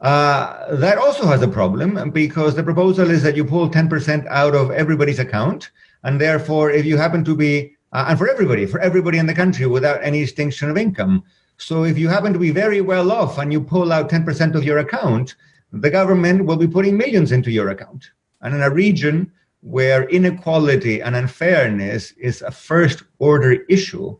Uh, 0.00 0.76
that 0.76 0.96
also 0.96 1.26
has 1.26 1.42
a 1.42 1.48
problem 1.48 2.10
because 2.10 2.54
the 2.54 2.62
proposal 2.62 3.10
is 3.10 3.22
that 3.22 3.36
you 3.36 3.44
pull 3.44 3.68
10% 3.68 4.26
out 4.28 4.54
of 4.54 4.70
everybody's 4.70 5.18
account. 5.18 5.70
And 6.04 6.20
therefore, 6.20 6.70
if 6.70 6.84
you 6.84 6.96
happen 6.96 7.24
to 7.24 7.34
be, 7.34 7.74
uh, 7.92 8.06
and 8.08 8.18
for 8.18 8.28
everybody, 8.28 8.66
for 8.66 8.80
everybody 8.80 9.18
in 9.18 9.26
the 9.26 9.34
country 9.34 9.66
without 9.66 10.02
any 10.02 10.20
distinction 10.20 10.70
of 10.70 10.76
income. 10.76 11.24
So 11.56 11.82
if 11.84 11.98
you 11.98 12.08
happen 12.08 12.32
to 12.32 12.38
be 12.38 12.52
very 12.52 12.80
well 12.80 13.10
off 13.10 13.38
and 13.38 13.52
you 13.52 13.60
pull 13.60 13.92
out 13.92 14.08
10% 14.08 14.54
of 14.54 14.62
your 14.62 14.78
account, 14.78 15.34
the 15.72 15.90
government 15.90 16.44
will 16.44 16.56
be 16.56 16.68
putting 16.68 16.96
millions 16.96 17.32
into 17.32 17.50
your 17.50 17.70
account. 17.70 18.10
And 18.40 18.54
in 18.54 18.62
a 18.62 18.70
region 18.70 19.32
where 19.60 20.08
inequality 20.08 21.02
and 21.02 21.16
unfairness 21.16 22.12
is 22.12 22.42
a 22.42 22.52
first 22.52 23.02
order 23.18 23.64
issue, 23.68 24.16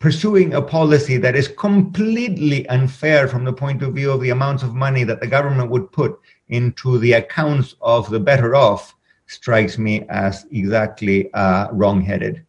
pursuing 0.00 0.54
a 0.54 0.62
policy 0.62 1.18
that 1.18 1.36
is 1.36 1.46
completely 1.46 2.66
unfair 2.68 3.28
from 3.28 3.44
the 3.44 3.52
point 3.52 3.82
of 3.82 3.94
view 3.94 4.10
of 4.10 4.22
the 4.22 4.30
amounts 4.30 4.62
of 4.62 4.74
money 4.74 5.04
that 5.04 5.20
the 5.20 5.26
government 5.26 5.70
would 5.70 5.92
put 5.92 6.18
into 6.48 6.98
the 6.98 7.12
accounts 7.12 7.76
of 7.82 8.08
the 8.08 8.18
better 8.18 8.56
off 8.56 8.96
strikes 9.26 9.76
me 9.78 10.04
as 10.08 10.46
exactly 10.50 11.32
uh, 11.34 11.68
wrong-headed. 11.72 12.44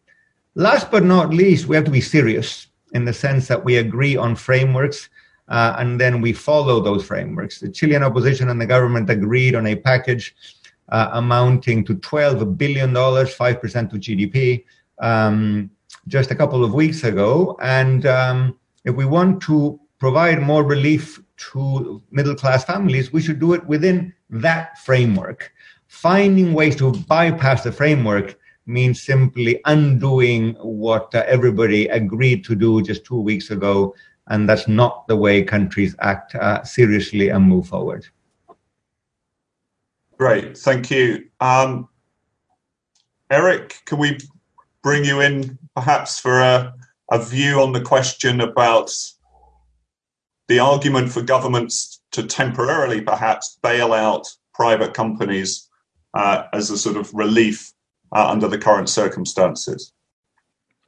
Last 0.55 0.89
but 0.89 1.03
not 1.03 1.33
least, 1.33 1.67
we 1.67 1.75
have 1.75 1.85
to 1.85 1.91
be 1.91 2.01
serious 2.01 2.67
in 2.93 3.03
the 3.05 3.13
sense 3.13 3.47
that 3.49 3.63
we 3.63 3.77
agree 3.77 4.15
on 4.15 4.35
frameworks 4.35 5.09
uh, 5.49 5.75
and 5.77 5.99
then 5.99 6.21
we 6.21 6.31
follow 6.31 6.79
those 6.79 7.05
frameworks. 7.05 7.59
The 7.59 7.69
Chilean 7.69 8.03
opposition 8.03 8.49
and 8.49 8.59
the 8.59 8.65
government 8.65 9.09
agreed 9.09 9.55
on 9.55 9.67
a 9.67 9.75
package 9.75 10.33
uh, 10.87 11.09
amounting 11.11 11.83
to 11.85 11.95
$12 11.95 12.57
billion, 12.57 12.93
5% 12.93 13.89
to 13.89 13.95
GDP, 13.97 14.63
um, 14.99 15.69
just 16.07 16.31
a 16.31 16.35
couple 16.35 16.63
of 16.63 16.73
weeks 16.73 17.03
ago. 17.03 17.57
And 17.61 18.05
um, 18.05 18.59
if 18.85 18.95
we 18.95 19.05
want 19.05 19.41
to 19.43 19.79
provide 19.99 20.41
more 20.41 20.63
relief 20.63 21.21
to 21.51 22.01
middle 22.11 22.35
class 22.35 22.63
families, 22.65 23.13
we 23.13 23.21
should 23.21 23.39
do 23.39 23.53
it 23.53 23.65
within 23.65 24.13
that 24.29 24.77
framework. 24.79 25.51
Finding 25.87 26.53
ways 26.53 26.75
to 26.77 26.91
bypass 27.07 27.63
the 27.63 27.71
framework 27.71 28.37
means 28.65 29.01
simply 29.01 29.59
undoing 29.65 30.53
what 30.55 31.13
uh, 31.13 31.23
everybody 31.27 31.87
agreed 31.87 32.43
to 32.45 32.55
do 32.55 32.81
just 32.81 33.03
two 33.05 33.19
weeks 33.19 33.49
ago. 33.51 33.93
And 34.27 34.47
that's 34.47 34.67
not 34.67 35.07
the 35.07 35.17
way 35.17 35.43
countries 35.43 35.95
act 35.99 36.35
uh, 36.35 36.63
seriously 36.63 37.29
and 37.29 37.43
move 37.43 37.67
forward. 37.67 38.07
Great, 40.17 40.57
thank 40.57 40.91
you. 40.91 41.25
Um, 41.39 41.89
Eric, 43.29 43.81
can 43.85 43.97
we 43.97 44.19
bring 44.83 45.03
you 45.03 45.21
in 45.21 45.57
perhaps 45.75 46.19
for 46.19 46.39
a, 46.39 46.73
a 47.11 47.23
view 47.23 47.61
on 47.61 47.73
the 47.73 47.81
question 47.81 48.41
about 48.41 48.91
the 50.47 50.59
argument 50.59 51.11
for 51.11 51.21
governments 51.21 52.01
to 52.11 52.23
temporarily 52.23 53.01
perhaps 53.01 53.57
bail 53.63 53.93
out 53.93 54.27
private 54.53 54.93
companies 54.93 55.69
uh, 56.13 56.43
as 56.53 56.69
a 56.69 56.77
sort 56.77 56.97
of 56.97 57.13
relief 57.13 57.71
uh, 58.13 58.29
under 58.29 58.47
the 58.47 58.57
current 58.57 58.89
circumstances? 58.89 59.93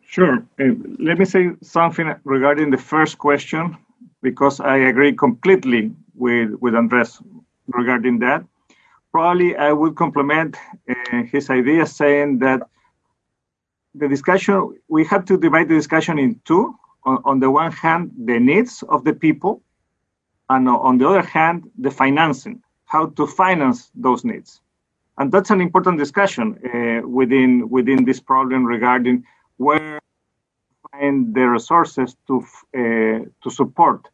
Sure. 0.06 0.46
Uh, 0.60 0.76
let 1.00 1.18
me 1.18 1.26
say 1.26 1.52
something 1.62 2.14
regarding 2.24 2.70
the 2.72 2.78
first 2.78 3.18
question, 3.18 3.78
because 4.22 4.60
I 4.60 4.78
agree 4.78 5.14
completely 5.14 5.92
with, 6.14 6.52
with 6.60 6.76
Andres 6.76 7.22
regarding 7.68 8.20
that 8.20 8.46
probably 9.14 9.56
I 9.56 9.72
would 9.72 9.96
complement 9.96 10.58
uh, 10.90 11.24
his 11.32 11.50
idea 11.50 11.86
saying 11.86 12.40
that 12.40 12.68
the 13.96 14.08
discussion, 14.08 14.78
we 14.88 15.06
have 15.06 15.26
to 15.26 15.38
divide 15.38 15.70
the 15.70 15.76
discussion 15.76 16.20
in 16.20 16.40
two. 16.46 16.76
On, 17.06 17.22
on, 17.26 17.40
the 17.40 17.52
one 17.52 17.72
hand, 17.72 18.12
the 18.18 18.40
needs 18.40 18.82
of 18.88 19.04
the 19.04 19.14
people, 19.14 19.62
and 20.50 20.70
on 20.70 20.98
the 20.98 21.08
other 21.08 21.22
hand, 21.22 21.70
the 21.78 21.92
financing, 21.92 22.62
how 22.86 23.08
to 23.08 23.28
finance 23.28 23.92
those 23.94 24.24
needs. 24.24 24.62
And 25.18 25.32
that's 25.32 25.50
an 25.50 25.60
important 25.60 26.00
discussion 26.00 26.58
uh, 26.64 27.06
within, 27.08 27.70
within 27.70 28.06
this 28.06 28.22
problem 28.22 28.64
regarding 28.64 29.26
where 29.58 30.00
find 30.94 31.34
the 31.34 31.48
resources 31.48 32.16
to, 32.28 32.46
uh, 32.76 33.26
to 33.44 33.50
support 33.50 34.08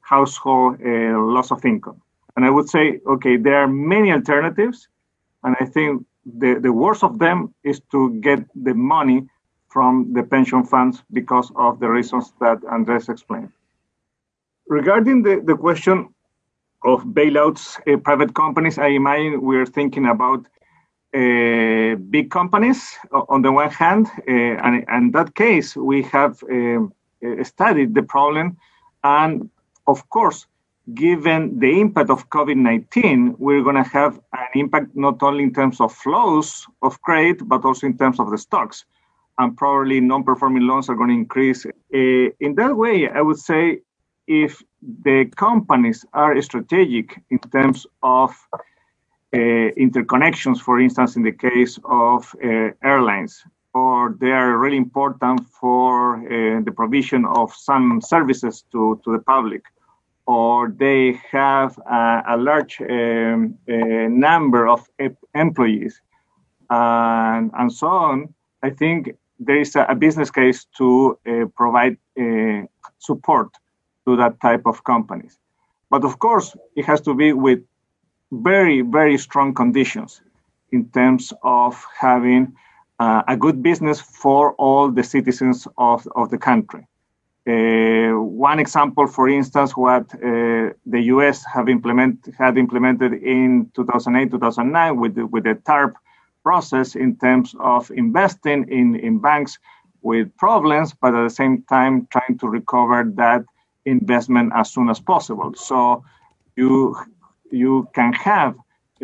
household 0.00 0.78
uh, 0.84 1.18
loss 1.18 1.50
of 1.50 1.64
income. 1.64 2.00
And 2.36 2.44
I 2.44 2.50
would 2.50 2.68
say, 2.68 3.00
okay, 3.06 3.36
there 3.36 3.56
are 3.56 3.68
many 3.68 4.12
alternatives. 4.12 4.88
And 5.44 5.56
I 5.60 5.64
think 5.64 6.04
the, 6.24 6.58
the 6.60 6.72
worst 6.72 7.02
of 7.02 7.18
them 7.18 7.54
is 7.64 7.80
to 7.90 8.20
get 8.20 8.40
the 8.54 8.74
money 8.74 9.26
from 9.68 10.12
the 10.12 10.22
pension 10.22 10.64
funds 10.64 11.02
because 11.12 11.50
of 11.56 11.80
the 11.80 11.88
reasons 11.88 12.32
that 12.40 12.58
Andres 12.70 13.08
explained. 13.08 13.50
Regarding 14.68 15.22
the, 15.22 15.42
the 15.44 15.56
question 15.56 16.14
of 16.84 17.04
bailouts, 17.04 17.80
uh, 17.86 17.96
private 17.98 18.34
companies, 18.34 18.78
I 18.78 18.88
imagine 18.88 19.40
we're 19.40 19.66
thinking 19.66 20.06
about 20.06 20.46
uh, 21.14 21.96
big 22.10 22.30
companies 22.30 22.96
on 23.12 23.42
the 23.42 23.52
one 23.52 23.70
hand. 23.70 24.08
Uh, 24.28 24.32
and 24.64 24.84
in 24.88 25.10
that 25.12 25.34
case, 25.34 25.76
we 25.76 26.02
have 26.04 26.42
uh, 26.44 26.80
studied 27.42 27.94
the 27.94 28.02
problem. 28.02 28.56
And 29.04 29.50
of 29.86 30.08
course, 30.10 30.46
given 30.94 31.58
the 31.58 31.80
impact 31.80 32.10
of 32.10 32.28
COVID 32.30 32.56
19, 32.56 33.36
we're 33.38 33.62
going 33.62 33.76
to 33.76 33.88
have 33.90 34.20
an 34.32 34.48
impact 34.54 34.94
not 34.94 35.22
only 35.22 35.44
in 35.44 35.54
terms 35.54 35.80
of 35.80 35.92
flows 35.92 36.66
of 36.82 37.00
credit, 37.02 37.46
but 37.48 37.64
also 37.64 37.86
in 37.86 37.96
terms 37.96 38.18
of 38.18 38.30
the 38.30 38.38
stocks. 38.38 38.84
And 39.38 39.56
probably 39.56 40.00
non 40.00 40.24
performing 40.24 40.66
loans 40.66 40.88
are 40.88 40.94
going 40.94 41.08
to 41.08 41.14
increase. 41.14 41.64
Uh, 41.64 41.70
in 42.40 42.54
that 42.56 42.76
way, 42.76 43.08
I 43.08 43.22
would 43.22 43.38
say 43.38 43.80
if 44.26 44.62
the 45.04 45.24
companies 45.36 46.04
are 46.12 46.40
strategic 46.42 47.20
in 47.30 47.38
terms 47.38 47.86
of 48.02 48.30
uh, 48.52 49.38
interconnections, 49.38 50.58
for 50.58 50.80
instance, 50.80 51.16
in 51.16 51.22
the 51.22 51.32
case 51.32 51.78
of 51.84 52.34
uh, 52.44 52.70
airlines, 52.84 53.42
or 53.72 54.16
they 54.20 54.30
are 54.30 54.58
really 54.58 54.76
important 54.76 55.48
for 55.48 56.16
uh, 56.16 56.60
the 56.62 56.72
provision 56.72 57.24
of 57.24 57.54
some 57.54 58.00
services 58.02 58.64
to, 58.70 59.00
to 59.04 59.12
the 59.12 59.20
public 59.20 59.62
or 60.32 60.74
they 60.84 61.20
have 61.30 61.78
a, 61.78 62.22
a 62.34 62.36
large 62.36 62.74
um, 62.80 63.58
number 64.28 64.62
of 64.74 64.80
employees 65.34 66.00
and, 66.70 67.50
and 67.58 67.70
so 67.70 67.86
on, 67.86 68.34
I 68.62 68.70
think 68.70 69.14
there 69.38 69.60
is 69.60 69.76
a, 69.76 69.84
a 69.88 69.94
business 69.94 70.30
case 70.30 70.66
to 70.78 71.18
uh, 71.26 71.46
provide 71.54 71.96
uh, 72.18 72.62
support 72.98 73.48
to 74.06 74.16
that 74.16 74.40
type 74.40 74.62
of 74.64 74.82
companies. 74.84 75.38
But 75.90 76.04
of 76.04 76.18
course, 76.18 76.56
it 76.76 76.84
has 76.86 77.00
to 77.02 77.14
be 77.14 77.32
with 77.32 77.60
very, 78.30 78.80
very 78.80 79.18
strong 79.18 79.52
conditions 79.52 80.22
in 80.70 80.88
terms 80.90 81.32
of 81.42 81.84
having 81.98 82.54
uh, 82.98 83.22
a 83.28 83.36
good 83.36 83.62
business 83.62 84.00
for 84.00 84.54
all 84.54 84.90
the 84.90 85.04
citizens 85.04 85.68
of, 85.76 86.08
of 86.16 86.30
the 86.30 86.38
country. 86.38 86.86
Uh, 87.44 88.12
one 88.20 88.60
example, 88.60 89.06
for 89.06 89.28
instance, 89.28 89.76
what 89.76 90.02
uh, 90.14 90.70
the 90.86 91.00
U.S. 91.14 91.44
have 91.52 91.68
implement, 91.68 92.28
had 92.38 92.56
implemented 92.56 93.14
in 93.14 93.70
2008, 93.74 94.30
2009 94.30 94.96
with 94.96 95.14
the, 95.16 95.26
with 95.26 95.44
the 95.44 95.54
TARP 95.54 95.96
process 96.44 96.94
in 96.94 97.16
terms 97.16 97.54
of 97.58 97.90
investing 97.90 98.64
in, 98.68 98.94
in 98.96 99.18
banks 99.18 99.58
with 100.02 100.36
problems, 100.36 100.94
but 101.00 101.14
at 101.14 101.22
the 101.22 101.30
same 101.30 101.62
time 101.68 102.06
trying 102.10 102.38
to 102.38 102.48
recover 102.48 103.04
that 103.14 103.44
investment 103.86 104.52
as 104.54 104.70
soon 104.70 104.88
as 104.88 105.00
possible. 105.00 105.52
So 105.54 106.04
you 106.56 106.96
you 107.50 107.88
can 107.94 108.12
have 108.12 108.56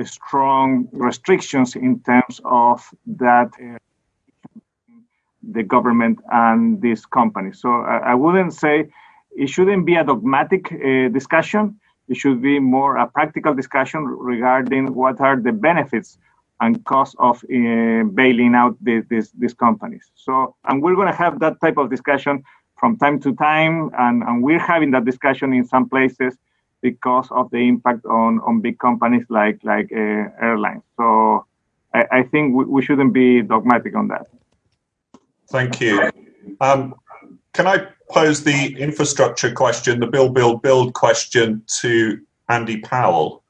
strong 0.04 0.88
restrictions 0.92 1.76
in 1.76 2.00
terms 2.00 2.40
of 2.44 2.88
that 3.06 3.50
uh, 3.60 3.78
the 5.52 5.62
government 5.62 6.18
and 6.30 6.80
these 6.80 7.06
companies. 7.06 7.60
So 7.60 7.70
I, 7.70 8.12
I 8.12 8.14
wouldn't 8.14 8.54
say 8.54 8.88
it 9.36 9.48
shouldn't 9.48 9.86
be 9.86 9.94
a 9.94 10.04
dogmatic 10.04 10.72
uh, 10.72 11.08
discussion. 11.08 11.78
It 12.08 12.16
should 12.16 12.40
be 12.42 12.58
more 12.58 12.96
a 12.96 13.06
practical 13.06 13.54
discussion 13.54 14.04
regarding 14.04 14.94
what 14.94 15.20
are 15.20 15.36
the 15.36 15.52
benefits 15.52 16.18
and 16.60 16.84
costs 16.84 17.14
of 17.18 17.36
uh, 17.44 18.02
bailing 18.14 18.54
out 18.54 18.76
these, 18.80 19.04
these, 19.08 19.30
these, 19.38 19.54
companies. 19.54 20.10
So, 20.16 20.56
and 20.64 20.82
we're 20.82 20.96
going 20.96 21.06
to 21.06 21.16
have 21.16 21.38
that 21.38 21.60
type 21.60 21.76
of 21.76 21.88
discussion 21.88 22.42
from 22.76 22.96
time 22.96 23.20
to 23.20 23.34
time, 23.34 23.90
and, 23.96 24.22
and 24.24 24.42
we're 24.42 24.58
having 24.58 24.90
that 24.92 25.04
discussion 25.04 25.52
in 25.52 25.64
some 25.64 25.88
places 25.88 26.36
because 26.80 27.28
of 27.30 27.50
the 27.50 27.58
impact 27.58 28.04
on, 28.06 28.40
on 28.40 28.60
big 28.60 28.78
companies 28.78 29.24
like 29.28 29.58
like 29.62 29.90
uh, 29.92 30.46
airlines. 30.46 30.82
So, 30.96 31.46
I, 31.94 32.04
I 32.10 32.22
think 32.24 32.54
we, 32.54 32.64
we 32.64 32.82
shouldn't 32.82 33.12
be 33.12 33.42
dogmatic 33.42 33.94
on 33.96 34.08
that. 34.08 34.26
Thank 35.50 35.80
you. 35.80 36.10
Um, 36.60 36.94
can 37.52 37.66
I 37.66 37.86
pose 38.10 38.44
the 38.44 38.76
infrastructure 38.78 39.52
question, 39.52 40.00
the 40.00 40.06
build, 40.06 40.34
build, 40.34 40.62
build 40.62 40.94
question 40.94 41.62
to 41.80 42.20
Andy 42.48 42.80
Powell? 42.80 43.44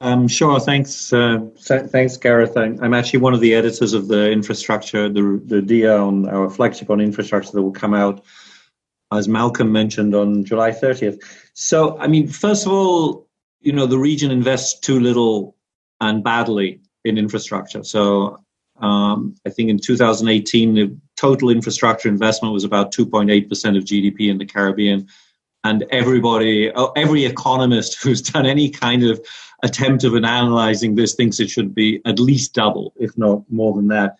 Um, 0.00 0.26
sure. 0.26 0.58
Thanks. 0.58 1.12
Uh, 1.12 1.46
thanks, 1.60 2.16
Gareth. 2.16 2.56
I'm, 2.56 2.92
actually 2.92 3.20
one 3.20 3.34
of 3.34 3.40
the 3.40 3.54
editors 3.54 3.92
of 3.92 4.08
the 4.08 4.32
infrastructure, 4.32 5.08
the, 5.08 5.40
the 5.44 5.62
DIA 5.62 5.96
on 5.96 6.28
our 6.28 6.50
flagship 6.50 6.90
on 6.90 7.00
infrastructure 7.00 7.52
that 7.52 7.62
will 7.62 7.70
come 7.70 7.94
out, 7.94 8.24
as 9.12 9.28
Malcolm 9.28 9.70
mentioned, 9.70 10.14
on 10.14 10.44
July 10.44 10.72
30th. 10.72 11.22
So, 11.54 11.96
I 11.98 12.08
mean, 12.08 12.26
first 12.26 12.66
of 12.66 12.72
all, 12.72 13.28
you 13.60 13.72
know, 13.72 13.86
the 13.86 13.98
region 13.98 14.32
invests 14.32 14.80
too 14.80 14.98
little 14.98 15.54
and 16.00 16.24
badly 16.24 16.80
in 17.04 17.16
infrastructure. 17.16 17.84
So 17.84 18.42
um, 18.80 19.34
I 19.46 19.50
think 19.50 19.70
in 19.70 19.78
2018, 19.78 20.74
the 20.74 20.96
total 21.16 21.50
infrastructure 21.50 22.08
investment 22.08 22.52
was 22.54 22.64
about 22.64 22.92
2.8% 22.92 23.76
of 23.76 23.84
GDP 23.84 24.30
in 24.30 24.38
the 24.38 24.46
Caribbean. 24.46 25.08
And 25.64 25.84
everybody, 25.90 26.72
oh, 26.74 26.92
every 26.96 27.24
economist 27.24 27.96
who's 28.02 28.22
done 28.22 28.46
any 28.46 28.68
kind 28.70 29.04
of 29.04 29.24
attempt 29.62 30.02
of 30.02 30.14
an 30.14 30.24
analyzing 30.24 30.96
this 30.96 31.14
thinks 31.14 31.38
it 31.38 31.48
should 31.48 31.74
be 31.74 32.00
at 32.04 32.18
least 32.18 32.54
double, 32.54 32.92
if 32.96 33.16
not 33.16 33.44
more 33.50 33.72
than 33.74 33.88
that. 33.88 34.16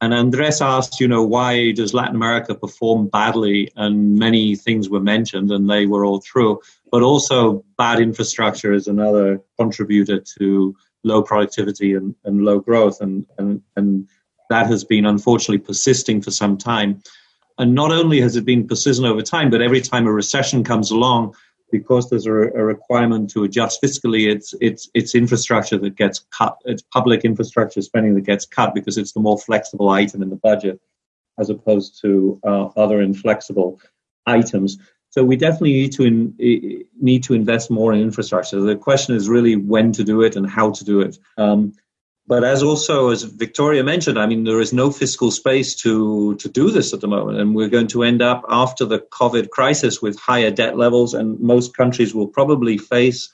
And 0.00 0.12
Andres 0.12 0.60
asked, 0.60 0.98
you 0.98 1.06
know, 1.06 1.22
why 1.22 1.70
does 1.70 1.94
Latin 1.94 2.16
America 2.16 2.56
perform 2.56 3.06
badly? 3.06 3.70
And 3.76 4.18
many 4.18 4.56
things 4.56 4.88
were 4.88 5.00
mentioned, 5.00 5.52
and 5.52 5.70
they 5.70 5.86
were 5.86 6.04
all 6.04 6.20
true. 6.20 6.58
But 6.90 7.02
also, 7.02 7.64
bad 7.78 8.00
infrastructure 8.00 8.72
is 8.72 8.88
another 8.88 9.40
contributor 9.56 10.18
to 10.38 10.74
low 11.04 11.22
productivity 11.22 11.94
and, 11.94 12.14
and 12.24 12.44
low 12.44 12.60
growth. 12.60 13.00
And, 13.00 13.26
and, 13.38 13.62
and 13.76 14.08
that 14.50 14.66
has 14.66 14.84
been 14.84 15.06
unfortunately 15.06 15.58
persisting 15.58 16.20
for 16.20 16.30
some 16.30 16.58
time. 16.58 17.02
And 17.58 17.74
not 17.74 17.92
only 17.92 18.20
has 18.20 18.36
it 18.36 18.44
been 18.44 18.66
persistent 18.66 19.06
over 19.06 19.22
time, 19.22 19.50
but 19.50 19.62
every 19.62 19.80
time 19.80 20.06
a 20.06 20.12
recession 20.12 20.64
comes 20.64 20.90
along, 20.90 21.34
because 21.70 22.10
there's 22.10 22.26
a, 22.26 22.32
a, 22.32 22.64
requirement 22.64 23.30
to 23.30 23.44
adjust 23.44 23.82
fiscally, 23.82 24.30
it's 24.30 24.54
it's 24.60 24.90
it's 24.94 25.14
infrastructure 25.14 25.78
that 25.78 25.96
gets 25.96 26.24
cut. 26.36 26.56
It's 26.64 26.82
public 26.82 27.24
infrastructure 27.24 27.82
spending 27.82 28.14
that 28.14 28.22
gets 28.22 28.44
cut 28.44 28.74
because 28.74 28.98
it's 28.98 29.12
the 29.12 29.20
more 29.20 29.38
flexible 29.38 29.88
item 29.88 30.22
in 30.22 30.30
the 30.30 30.36
budget, 30.36 30.80
as 31.38 31.50
opposed 31.50 32.00
to 32.02 32.40
uh, 32.44 32.66
other 32.76 33.00
inflexible 33.00 33.80
items. 34.26 34.78
So 35.10 35.24
we 35.24 35.36
definitely 35.36 35.72
need 35.72 35.92
to 35.92 36.04
in, 36.04 36.84
need 37.00 37.24
to 37.24 37.34
invest 37.34 37.70
more 37.70 37.92
in 37.92 38.00
infrastructure. 38.00 38.60
The 38.60 38.76
question 38.76 39.16
is 39.16 39.28
really 39.28 39.56
when 39.56 39.92
to 39.92 40.04
do 40.04 40.22
it 40.22 40.36
and 40.36 40.48
how 40.48 40.70
to 40.70 40.84
do 40.84 41.00
it. 41.00 41.18
Um, 41.36 41.72
but 42.30 42.44
as 42.44 42.62
also 42.62 43.10
as 43.10 43.24
Victoria 43.24 43.82
mentioned, 43.82 44.16
I 44.16 44.26
mean, 44.26 44.44
there 44.44 44.60
is 44.60 44.72
no 44.72 44.92
fiscal 44.92 45.32
space 45.32 45.74
to 45.82 46.36
to 46.36 46.48
do 46.48 46.70
this 46.70 46.94
at 46.94 47.00
the 47.00 47.08
moment, 47.08 47.38
and 47.38 47.56
we're 47.56 47.68
going 47.68 47.88
to 47.88 48.04
end 48.04 48.22
up 48.22 48.44
after 48.48 48.84
the 48.84 49.00
COVID 49.00 49.50
crisis 49.50 50.00
with 50.00 50.16
higher 50.16 50.52
debt 50.52 50.78
levels, 50.78 51.12
and 51.12 51.40
most 51.40 51.76
countries 51.76 52.14
will 52.14 52.28
probably 52.28 52.78
face 52.78 53.28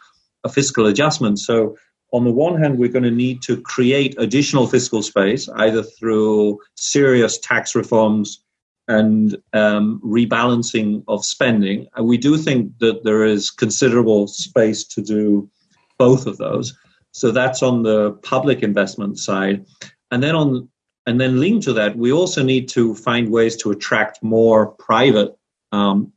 a 0.45 0.49
fiscal 0.49 0.87
adjustment. 0.87 1.39
So, 1.39 1.77
on 2.11 2.25
the 2.25 2.33
one 2.33 2.59
hand, 2.59 2.79
we're 2.79 2.89
going 2.97 3.05
to 3.05 3.11
need 3.11 3.43
to 3.43 3.61
create 3.61 4.15
additional 4.17 4.67
fiscal 4.67 5.03
space, 5.03 5.47
either 5.57 5.83
through 5.83 6.61
serious 6.75 7.37
tax 7.37 7.75
reforms 7.75 8.41
and 8.89 9.37
um, 9.53 10.01
rebalancing 10.05 11.03
of 11.09 11.25
spending. 11.25 11.89
We 12.01 12.19
do 12.19 12.37
think 12.37 12.79
that 12.79 13.05
there 13.05 13.25
is 13.25 13.51
considerable 13.51 14.29
space 14.29 14.85
to 14.85 15.03
do 15.03 15.51
both 15.99 16.27
of 16.27 16.37
those. 16.37 16.77
So 17.13 17.31
that's 17.31 17.63
on 17.63 17.83
the 17.83 18.13
public 18.23 18.63
investment 18.63 19.19
side. 19.19 19.65
And 20.11 20.23
then 20.23 20.35
on 20.35 20.69
and 21.07 21.21
then 21.21 21.39
linked 21.41 21.65
to 21.65 21.73
that, 21.75 21.97
we 21.97 22.13
also 22.13 22.43
need 22.43 22.69
to 22.71 22.95
find 22.97 23.31
ways 23.31 23.57
to 23.59 23.71
attract 23.71 24.23
more 24.25 24.67
private 24.67 25.37
um, 25.71 26.13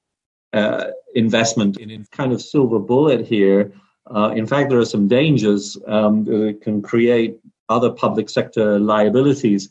uh, 0.52 0.88
investment 1.14 1.78
in 1.78 2.06
kind 2.12 2.34
of 2.34 2.42
silver 2.42 2.80
bullet 2.80 3.26
here. 3.26 3.72
Uh, 4.14 4.34
in 4.36 4.48
fact, 4.48 4.70
there 4.70 4.80
are 4.80 4.86
some 4.86 5.08
dangers 5.08 5.78
um, 5.86 6.26
that 6.26 6.60
can 6.62 6.82
create 6.82 7.38
other 7.70 7.92
public 7.92 8.30
sector 8.30 8.80
liabilities. 8.80 9.70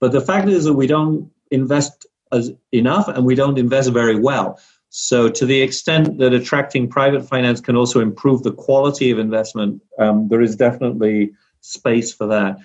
But 0.00 0.10
the 0.10 0.20
fact 0.20 0.48
is 0.48 0.64
that 0.64 0.74
we 0.74 0.88
don't 0.88 1.30
invest 1.52 2.06
as 2.32 2.52
enough 2.72 3.08
and 3.08 3.24
we 3.24 3.34
don't 3.34 3.58
invest 3.58 3.92
very 3.92 4.18
well. 4.18 4.58
So, 4.88 5.28
to 5.28 5.44
the 5.44 5.60
extent 5.60 6.18
that 6.18 6.32
attracting 6.32 6.88
private 6.88 7.28
finance 7.28 7.60
can 7.60 7.76
also 7.76 8.00
improve 8.00 8.42
the 8.42 8.52
quality 8.52 9.10
of 9.10 9.18
investment, 9.18 9.82
um, 9.98 10.28
there 10.28 10.40
is 10.40 10.56
definitely 10.56 11.32
space 11.60 12.12
for 12.12 12.26
that. 12.28 12.58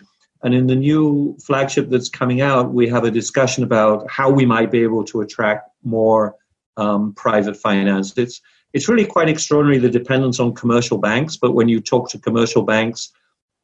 And 0.44 0.54
in 0.54 0.68
the 0.68 0.76
new 0.76 1.38
flagship 1.44 1.90
that's 1.90 2.10
coming 2.10 2.42
out, 2.42 2.74
we 2.74 2.88
have 2.90 3.04
a 3.04 3.12
discussion 3.12 3.64
about 3.64 4.10
how 4.10 4.30
we 4.30 4.46
might 4.46 4.72
be 4.72 4.82
able 4.82 5.04
to 5.06 5.22
attract 5.22 5.70
more 5.84 6.36
um, 6.78 7.14
private 7.14 7.58
finance. 7.58 8.18
It's 8.18 8.42
it's 8.74 8.88
really 8.88 9.06
quite 9.06 9.28
extraordinary 9.28 9.80
the 9.80 9.90
dependence 9.90 10.40
on 10.40 10.56
commercial 10.56 10.98
banks. 10.98 11.36
But 11.36 11.52
when 11.52 11.68
you 11.68 11.82
talk 11.82 12.10
to 12.12 12.20
commercial 12.20 12.64
banks, 12.64 13.12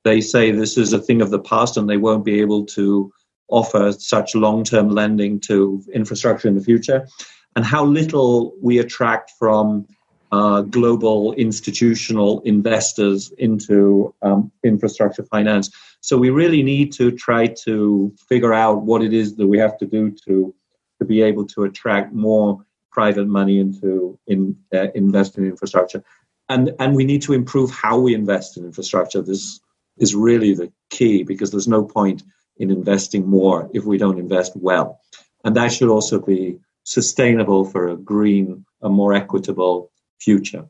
they 0.03 0.19
say 0.19 0.51
this 0.51 0.77
is 0.77 0.93
a 0.93 0.99
thing 0.99 1.21
of 1.21 1.29
the 1.29 1.39
past, 1.39 1.77
and 1.77 1.89
they 1.89 1.97
won't 1.97 2.25
be 2.25 2.41
able 2.41 2.65
to 2.65 3.11
offer 3.49 3.91
such 3.91 4.35
long-term 4.35 4.89
lending 4.89 5.39
to 5.39 5.81
infrastructure 5.93 6.47
in 6.47 6.55
the 6.55 6.63
future 6.63 7.07
and 7.55 7.65
how 7.65 7.83
little 7.83 8.53
we 8.61 8.77
attract 8.79 9.31
from 9.39 9.87
uh, 10.31 10.61
global 10.61 11.33
institutional 11.33 12.41
investors 12.41 13.31
into 13.37 14.13
um, 14.21 14.51
infrastructure 14.63 15.23
finance. 15.23 15.71
So 16.01 16.17
we 16.17 16.29
really 16.29 16.61
need 16.61 16.91
to 16.93 17.11
try 17.11 17.47
to 17.65 18.13
figure 18.27 18.53
out 18.53 18.81
what 18.83 19.01
it 19.01 19.13
is 19.13 19.35
that 19.37 19.47
we 19.47 19.57
have 19.57 19.77
to 19.79 19.85
do 19.85 20.11
to 20.25 20.53
to 20.99 21.05
be 21.05 21.21
able 21.21 21.45
to 21.45 21.63
attract 21.63 22.11
more 22.11 22.65
private 22.91 23.27
money 23.27 23.59
into 23.59 24.19
in 24.27 24.55
uh, 24.73 24.87
invest 24.95 25.37
in 25.37 25.45
infrastructure, 25.45 26.03
and 26.49 26.73
and 26.79 26.95
we 26.95 27.05
need 27.05 27.21
to 27.23 27.33
improve 27.33 27.71
how 27.71 27.97
we 27.97 28.13
invest 28.13 28.57
in 28.57 28.65
infrastructure. 28.65 29.21
This 29.21 29.61
is 29.97 30.13
really 30.13 30.53
the 30.53 30.71
key 30.89 31.23
because 31.23 31.51
there's 31.51 31.67
no 31.67 31.83
point 31.83 32.23
in 32.59 32.71
investing 32.71 33.27
more 33.27 33.69
if 33.73 33.83
we 33.85 33.97
don't 33.97 34.19
invest 34.19 34.53
well, 34.55 34.99
and 35.43 35.55
that 35.55 35.71
should 35.71 35.89
also 35.89 36.19
be 36.19 36.57
sustainable 36.83 37.65
for 37.65 37.89
a 37.89 37.97
green, 37.97 38.65
a 38.81 38.89
more 38.89 39.13
equitable 39.13 39.91
future. 40.19 40.65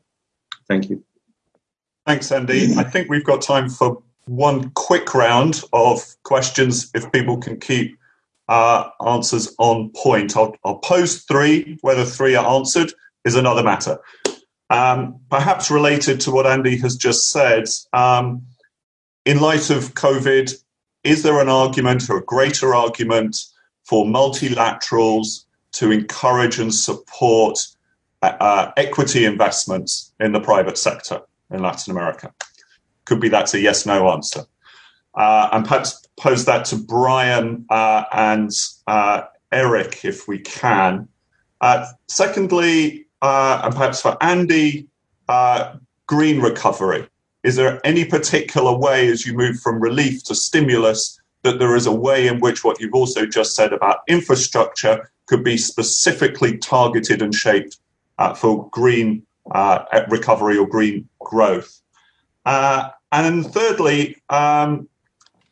Thank 0.66 0.90
you. 0.90 1.04
Thanks, 2.06 2.32
Andy. 2.32 2.74
I 2.76 2.84
think 2.84 3.08
we've 3.08 3.24
got 3.24 3.42
time 3.42 3.68
for 3.68 4.02
one 4.26 4.70
quick 4.70 5.14
round 5.14 5.62
of 5.72 6.02
questions 6.22 6.90
if 6.94 7.10
people 7.12 7.38
can 7.38 7.58
keep 7.60 7.98
uh, 8.48 8.88
answers 9.06 9.54
on 9.58 9.90
point. 9.94 10.36
I'll, 10.36 10.54
I'll, 10.64 10.78
pose 10.78 11.22
three. 11.22 11.78
Whether 11.82 12.04
three 12.04 12.34
are 12.34 12.46
answered 12.56 12.92
is 13.24 13.34
another 13.34 13.62
matter. 13.62 13.98
Um, 14.70 15.20
perhaps 15.30 15.70
related 15.70 16.20
to 16.20 16.30
what 16.30 16.46
Andy 16.46 16.76
has 16.78 16.96
just 16.96 17.30
said, 17.30 17.64
um, 17.92 18.42
in 19.24 19.40
light 19.40 19.70
of 19.70 19.94
COVID, 19.94 20.54
is 21.08 21.22
there 21.22 21.40
an 21.40 21.48
argument 21.48 22.10
or 22.10 22.18
a 22.18 22.24
greater 22.24 22.74
argument 22.74 23.44
for 23.84 24.04
multilaterals 24.04 25.44
to 25.72 25.90
encourage 25.90 26.58
and 26.58 26.74
support 26.74 27.58
uh, 28.20 28.36
uh, 28.38 28.72
equity 28.76 29.24
investments 29.24 30.12
in 30.20 30.32
the 30.32 30.40
private 30.40 30.76
sector 30.76 31.22
in 31.50 31.62
Latin 31.62 31.92
America? 31.92 32.32
Could 33.06 33.20
be 33.20 33.30
that's 33.30 33.54
a 33.54 33.60
yes 33.60 33.86
no 33.86 34.10
answer. 34.10 34.44
Uh, 35.14 35.48
and 35.52 35.64
perhaps 35.64 36.06
pose 36.18 36.44
that 36.44 36.66
to 36.66 36.76
Brian 36.76 37.64
uh, 37.70 38.04
and 38.12 38.50
uh, 38.86 39.22
Eric 39.50 40.04
if 40.04 40.28
we 40.28 40.38
can. 40.40 41.08
Uh, 41.62 41.86
secondly, 42.08 43.06
and 43.22 43.74
perhaps 43.74 44.02
for 44.02 44.16
Andy, 44.22 44.86
green 46.06 46.40
recovery. 46.40 47.08
Is 47.44 47.56
there 47.56 47.80
any 47.84 48.04
particular 48.04 48.76
way 48.76 49.08
as 49.08 49.26
you 49.26 49.34
move 49.34 49.60
from 49.60 49.80
relief 49.80 50.24
to 50.24 50.34
stimulus 50.34 51.20
that 51.42 51.58
there 51.58 51.76
is 51.76 51.86
a 51.86 51.92
way 51.92 52.26
in 52.26 52.40
which 52.40 52.64
what 52.64 52.80
you've 52.80 52.94
also 52.94 53.24
just 53.24 53.54
said 53.54 53.72
about 53.72 54.00
infrastructure 54.08 55.10
could 55.26 55.44
be 55.44 55.56
specifically 55.56 56.58
targeted 56.58 57.22
and 57.22 57.34
shaped 57.34 57.78
uh, 58.18 58.34
for 58.34 58.68
green 58.70 59.22
uh, 59.52 59.84
recovery 60.08 60.58
or 60.58 60.66
green 60.66 61.08
growth. 61.20 61.80
Uh, 62.44 62.90
and 63.12 63.46
thirdly, 63.46 64.16
um, 64.30 64.88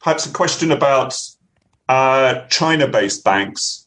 perhaps 0.01 0.27
a 0.27 0.33
question 0.33 0.73
about 0.73 1.19
uh, 1.89 2.47
China-based 2.49 3.23
banks. 3.23 3.87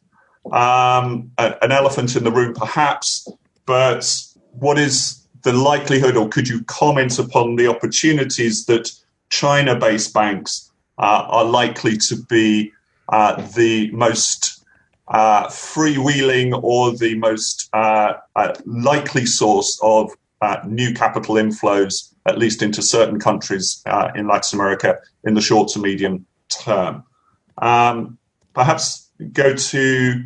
Um, 0.51 1.31
an 1.37 1.71
elephant 1.71 2.15
in 2.15 2.23
the 2.23 2.31
room, 2.31 2.55
perhaps, 2.55 3.27
but 3.65 4.09
what 4.53 4.79
is 4.79 5.18
the 5.43 5.53
likelihood, 5.53 6.17
or 6.17 6.27
could 6.27 6.47
you 6.47 6.63
comment 6.65 7.19
upon 7.19 7.55
the 7.55 7.67
opportunities 7.67 8.65
that 8.65 8.91
China-based 9.29 10.13
banks 10.13 10.71
uh, 10.97 11.25
are 11.27 11.45
likely 11.45 11.97
to 11.97 12.15
be 12.23 12.71
uh, 13.09 13.41
the 13.55 13.89
most 13.91 14.63
uh, 15.07 15.47
freewheeling 15.47 16.57
or 16.63 16.95
the 16.95 17.15
most 17.15 17.69
uh, 17.73 18.13
uh, 18.35 18.53
likely 18.65 19.25
source 19.25 19.79
of 19.81 20.11
uh, 20.41 20.57
new 20.67 20.93
capital 20.93 21.35
inflows, 21.35 22.13
at 22.25 22.37
least 22.37 22.61
into 22.61 22.81
certain 22.81 23.19
countries 23.19 23.83
in 24.15 24.27
Latin 24.27 24.59
America 24.59 24.97
in 25.23 25.33
the 25.33 25.41
short 25.41 25.67
to 25.69 25.79
medium 25.79 26.25
term. 26.49 27.03
Um, 27.57 28.17
perhaps 28.53 29.09
go 29.33 29.55
to 29.55 30.23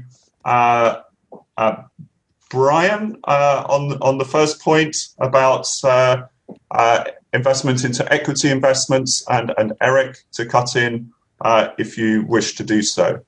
uh, 2.53 2.57
Brian 2.57 3.17
on 3.23 3.97
on 4.01 4.17
the 4.17 4.25
first 4.25 4.61
point 4.61 4.95
about 5.19 5.67
investment 7.33 7.83
into 7.83 8.13
equity 8.13 8.49
investments, 8.49 9.23
and 9.29 9.53
and 9.57 9.73
Eric 9.81 10.23
to 10.33 10.45
cut 10.45 10.75
in 10.75 11.11
if 11.77 11.97
you 11.97 12.25
wish 12.27 12.55
to 12.55 12.63
do 12.63 12.81
so. 12.81 13.23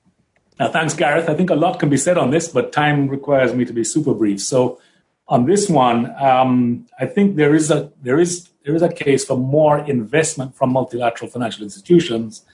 Thanks, 0.58 0.94
Gareth. 0.94 1.28
I 1.28 1.34
think 1.34 1.50
a 1.50 1.54
lot 1.54 1.78
can 1.78 1.90
be 1.90 1.98
said 1.98 2.16
on 2.16 2.30
this, 2.30 2.48
but 2.48 2.72
time 2.72 3.08
requires 3.08 3.52
me 3.54 3.64
to 3.66 3.72
be 3.74 3.84
super 3.84 4.14
brief. 4.14 4.40
So, 4.40 4.80
on 5.28 5.44
this 5.44 5.68
one, 5.68 6.14
um, 6.22 6.86
I 6.98 7.06
think 7.06 7.36
there 7.36 7.54
is 7.54 7.70
a 7.70 7.92
there 8.02 8.18
is 8.18 8.48
there 8.64 8.74
is 8.74 8.82
a 8.82 8.88
case 8.88 9.24
for 9.24 9.36
more 9.36 9.78
investment 9.78 10.56
from 10.56 10.72
multilateral 10.72 11.30
financial 11.30 11.62
institutions 11.62 12.44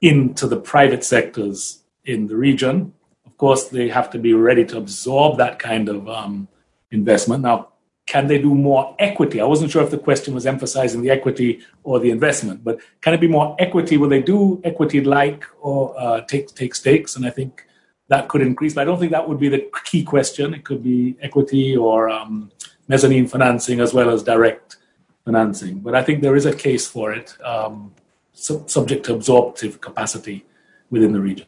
into 0.00 0.46
the 0.46 0.56
private 0.56 1.04
sectors 1.04 1.82
in 2.04 2.26
the 2.26 2.36
region. 2.36 2.92
Of 3.36 3.38
course, 3.38 3.68
they 3.68 3.90
have 3.90 4.08
to 4.12 4.18
be 4.18 4.32
ready 4.32 4.64
to 4.64 4.78
absorb 4.78 5.36
that 5.36 5.58
kind 5.58 5.90
of 5.90 6.08
um, 6.08 6.48
investment. 6.90 7.42
Now, 7.42 7.68
can 8.06 8.28
they 8.28 8.38
do 8.38 8.54
more 8.54 8.96
equity? 8.98 9.42
I 9.42 9.44
wasn't 9.44 9.70
sure 9.70 9.82
if 9.82 9.90
the 9.90 9.98
question 9.98 10.32
was 10.32 10.46
emphasizing 10.46 11.02
the 11.02 11.10
equity 11.10 11.60
or 11.84 12.00
the 12.00 12.10
investment, 12.10 12.64
but 12.64 12.78
can 13.02 13.12
it 13.12 13.20
be 13.20 13.28
more 13.28 13.54
equity? 13.58 13.98
Will 13.98 14.08
they 14.08 14.22
do 14.22 14.58
equity 14.64 15.02
like 15.02 15.44
or 15.60 15.94
uh, 16.00 16.22
take 16.22 16.54
take 16.54 16.74
stakes? 16.74 17.14
And 17.14 17.26
I 17.26 17.30
think 17.30 17.66
that 18.08 18.28
could 18.28 18.40
increase. 18.40 18.72
But 18.72 18.80
I 18.80 18.84
don't 18.86 18.98
think 18.98 19.12
that 19.12 19.28
would 19.28 19.38
be 19.38 19.50
the 19.50 19.70
key 19.84 20.02
question. 20.02 20.54
It 20.54 20.64
could 20.64 20.82
be 20.82 21.18
equity 21.20 21.76
or 21.76 22.08
um, 22.08 22.50
mezzanine 22.88 23.26
financing 23.26 23.80
as 23.80 23.92
well 23.92 24.08
as 24.08 24.22
direct 24.22 24.78
financing. 25.26 25.80
But 25.80 25.94
I 25.94 26.02
think 26.02 26.22
there 26.22 26.36
is 26.36 26.46
a 26.46 26.56
case 26.56 26.88
for 26.88 27.12
it, 27.12 27.36
um, 27.44 27.92
su- 28.32 28.64
subject 28.66 29.04
to 29.06 29.12
absorptive 29.12 29.82
capacity 29.82 30.46
within 30.88 31.12
the 31.12 31.20
region. 31.20 31.46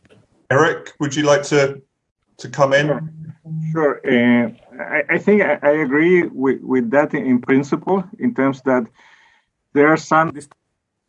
Eric, 0.50 0.94
would 0.98 1.14
you 1.14 1.24
like 1.24 1.42
to 1.44 1.82
to 2.38 2.48
come 2.48 2.72
in? 2.72 3.34
Sure. 3.72 4.00
Uh, 4.06 4.50
I, 4.80 5.02
I, 5.10 5.18
think 5.18 5.42
I, 5.42 5.58
I, 5.62 5.70
agree 5.70 6.22
with, 6.22 6.60
with 6.60 6.90
that 6.90 7.12
in 7.12 7.40
principle, 7.40 8.04
in 8.18 8.34
terms 8.34 8.62
that 8.62 8.86
there 9.72 9.88
are 9.88 9.96
some 9.96 10.32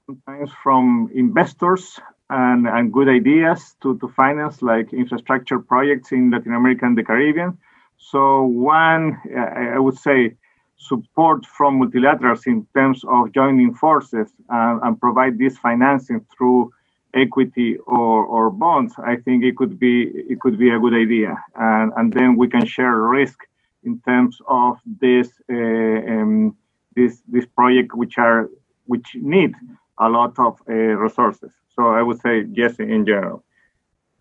sometimes 0.07 0.49
from 0.63 1.11
investors 1.13 1.99
and, 2.29 2.67
and 2.67 2.91
good 2.91 3.07
ideas 3.07 3.75
to, 3.81 3.97
to 3.99 4.07
finance 4.09 4.61
like 4.61 4.91
infrastructure 4.91 5.59
projects 5.59 6.11
in 6.11 6.31
Latin 6.31 6.53
America 6.53 6.85
and 6.85 6.97
the 6.97 7.03
Caribbean. 7.03 7.57
So 7.97 8.43
one, 8.43 9.21
I, 9.37 9.75
I 9.75 9.79
would 9.79 9.97
say, 9.97 10.35
support 10.77 11.45
from 11.45 11.81
multilaterals 11.81 12.47
in 12.47 12.65
terms 12.73 13.03
of 13.07 13.31
joining 13.33 13.73
forces 13.75 14.29
and, 14.49 14.81
and 14.81 14.99
provide 14.99 15.37
this 15.37 15.57
financing 15.57 16.25
through 16.35 16.71
equity 17.13 17.77
or, 17.87 18.25
or 18.25 18.49
bonds, 18.49 18.93
I 19.03 19.15
think 19.17 19.43
it 19.43 19.57
could 19.57 19.79
be 19.79 20.03
it 20.03 20.39
could 20.39 20.57
be 20.57 20.69
a 20.69 20.79
good 20.79 20.93
idea, 20.93 21.43
and 21.55 21.91
and 21.97 22.13
then 22.13 22.35
we 22.37 22.47
can 22.47 22.65
share 22.65 22.95
risk 22.95 23.39
in 23.83 23.99
terms 24.01 24.37
of 24.47 24.77
this 25.01 25.29
uh, 25.51 25.55
um, 25.55 26.55
this 26.95 27.21
this 27.27 27.45
project 27.45 27.95
which 27.95 28.17
are 28.17 28.49
which 28.85 29.15
need 29.15 29.53
a 29.99 30.09
lot 30.09 30.37
of 30.39 30.61
uh, 30.69 30.73
resources. 30.73 31.51
So 31.75 31.87
I 31.89 32.01
would 32.01 32.21
say 32.21 32.45
yes 32.53 32.79
in 32.79 33.05
general. 33.05 33.43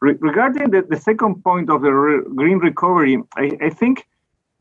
Re- 0.00 0.18
regarding 0.20 0.70
the, 0.70 0.82
the 0.82 0.96
second 0.96 1.42
point 1.42 1.70
of 1.70 1.82
the 1.82 1.92
re- 1.92 2.24
green 2.34 2.58
recovery, 2.58 3.22
I, 3.36 3.50
I 3.60 3.70
think 3.70 4.06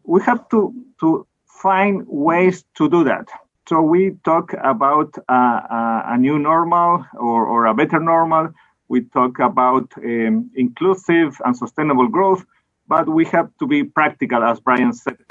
we 0.03 0.21
have 0.23 0.47
to 0.49 0.73
to 1.01 1.27
find 1.45 2.05
ways 2.07 2.63
to 2.75 2.89
do 2.89 3.03
that. 3.03 3.27
So 3.67 3.81
we 3.81 4.11
talk 4.23 4.53
about 4.63 5.13
uh, 5.27 6.01
a 6.05 6.17
new 6.17 6.39
normal 6.39 7.05
or, 7.13 7.45
or, 7.45 7.65
a 7.65 7.73
better 7.73 7.99
normal. 7.99 8.53
We 8.87 9.01
talk 9.01 9.39
about 9.39 9.91
um, 9.97 10.49
inclusive 10.55 11.41
and 11.43 11.55
sustainable 11.55 12.07
growth, 12.07 12.45
but 12.87 13.09
we 13.09 13.25
have 13.25 13.49
to 13.59 13.67
be 13.67 13.83
practical, 13.83 14.41
as 14.41 14.61
Brian 14.61 14.93
said 14.93 15.13
at 15.19 15.27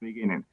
the 0.00 0.06
beginning. 0.06 0.44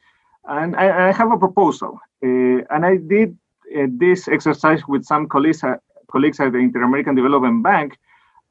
And 0.46 0.76
I, 0.76 1.10
I 1.10 1.12
have 1.12 1.32
a 1.32 1.38
proposal, 1.38 2.00
uh, 2.24 2.62
and 2.70 2.86
I 2.86 2.98
did 2.98 3.36
uh, 3.76 3.88
this 3.90 4.28
exercise 4.28 4.88
with 4.88 5.04
some 5.04 5.28
colleagues, 5.28 5.64
uh, 5.64 5.78
colleagues 6.12 6.40
at 6.40 6.52
the 6.52 6.60
Inter-American 6.60 7.16
Development 7.16 7.64
Bank, 7.64 7.98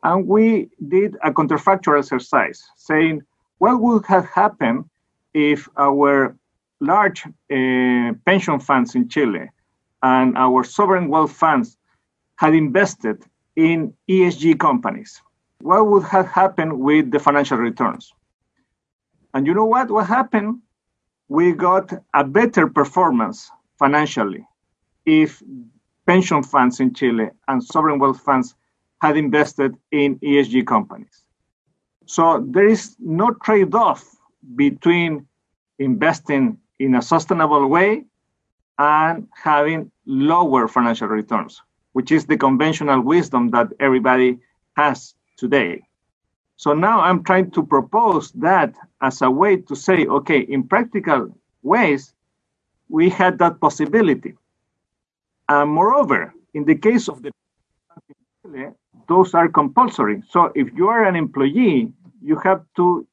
and 0.03 0.27
we 0.27 0.71
did 0.89 1.17
a 1.23 1.31
counterfactual 1.31 1.99
exercise 2.01 2.65
saying 2.77 3.23
what 3.59 3.81
would 3.81 4.05
have 4.07 4.27
happened 4.27 4.87
if 5.35 5.69
our 5.77 6.37
large 6.81 7.25
uh, 7.27 8.13
pension 8.25 8.59
funds 8.61 8.95
in 8.95 9.09
Chile 9.09 9.51
and 10.03 10.37
our 10.37 10.65
sovereign 10.65 11.09
wealth 11.09 11.33
funds 11.33 11.77
had 12.37 12.55
invested 12.55 13.25
in 13.57 13.95
ESG 14.09 14.59
companies, 14.59 15.23
what 15.61 15.87
would 15.87 16.05
have 16.05 16.27
happened 16.27 16.79
with 16.79 17.11
the 17.11 17.19
financial 17.19 17.57
returns? 17.57 18.13
And 19.33 19.47
you 19.47 19.55
know 19.55 19.65
what? 19.65 19.91
What 19.91 20.07
happened? 20.07 20.61
We 21.29 21.53
got 21.53 21.93
a 22.15 22.25
better 22.25 22.69
performance 22.69 23.51
financially 23.79 24.47
if 25.05 25.43
pension 26.07 26.43
funds 26.43 26.81
in 26.81 26.95
Chile 26.95 27.31
and 27.49 27.63
sovereign 27.63 27.99
wealth 27.99 28.21
funds 28.21 28.55
had 29.01 29.17
invested 29.17 29.75
in 29.91 30.19
ESG 30.21 30.67
companies. 30.67 31.25
So 32.07 32.47
there 32.49 32.69
is 32.69 32.97
no 33.01 33.33
trade 33.43 33.75
off 33.75 34.05
between 34.55 35.27
investing 35.79 36.59
in 36.79 36.95
a 36.95 37.03
sustainable 37.03 37.67
way 37.67 38.05
and 38.79 39.27
having 39.35 39.91
lower 40.05 40.69
financial 40.69 41.09
returns, 41.09 41.63
which 41.93 42.13
is 42.13 42.27
the 42.27 42.37
conventional 42.37 43.01
wisdom 43.01 43.51
that 43.51 43.69
everybody 43.81 44.39
has 44.77 45.15
today. 45.37 45.83
So 46.57 46.73
now 46.73 47.01
I'm 47.01 47.23
trying 47.23 47.51
to 47.53 47.63
propose 47.63 48.33
that 48.33 48.75
as 49.01 49.23
a 49.23 49.31
way 49.31 49.57
to 49.57 49.75
say, 49.75 50.07
okay, 50.07 50.41
in 50.41 50.63
practical 50.63 51.37
ways, 51.63 52.15
we 52.89 53.11
had 53.11 53.39
that 53.39 53.61
possibility. 53.61 54.35
And 55.49 55.71
moreover, 55.71 56.35
in 56.55 56.65
the 56.65 56.75
case 56.75 57.09
of 57.09 57.23
the 57.23 57.31
those 59.09 59.35
are 59.35 59.49
compulsory. 59.49 60.23
So 60.31 60.53
if 60.55 60.69
you 60.75 60.89
are 60.89 61.05
an 61.05 61.17
employee, 61.17 61.93
you 62.23 62.37
have 62.39 62.65
to 62.77 63.07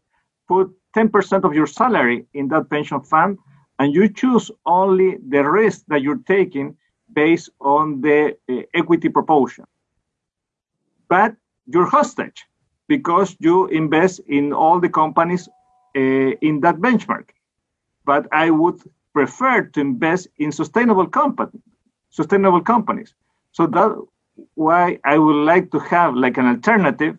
put 0.48 0.72
10% 0.96 1.44
of 1.44 1.54
your 1.54 1.68
salary 1.68 2.26
in 2.34 2.48
that 2.50 2.70
pension 2.70 3.02
fund 3.02 3.38
and 3.80 3.94
you 3.94 4.08
choose 4.10 4.52
only 4.66 5.18
the 5.30 5.44
risk 5.44 5.84
that 5.88 6.02
you're 6.02 6.24
taking 6.28 6.76
based 7.14 7.50
on 7.60 8.02
the 8.02 8.36
uh, 8.50 8.62
equity 8.74 9.10
proportion. 9.10 9.66
But 11.10 11.36
you're 11.68 11.86
hostage 11.86 12.46
because 12.88 13.36
you 13.40 13.68
invest 13.68 14.20
in 14.28 14.54
all 14.54 14.80
the 14.80 14.90
companies 14.90 15.48
uh, 15.96 16.00
in 16.00 16.62
that 16.62 16.78
benchmark. 16.78 17.30
But 18.06 18.28
I 18.32 18.50
would 18.50 18.82
prefer 19.14 19.64
to 19.64 19.80
invest 19.80 20.28
in 20.38 20.52
sustainable 20.52 21.08
company, 21.08 21.62
sustainable 22.10 22.62
companies. 22.62 23.14
So 23.52 23.68
that's 23.68 23.96
why 24.56 25.00
I 25.06 25.18
would 25.18 25.46
like 25.46 25.72
to 25.72 25.80
have 25.80 26.16
like 26.16 26.38
an 26.38 26.48
alternative 26.48 27.18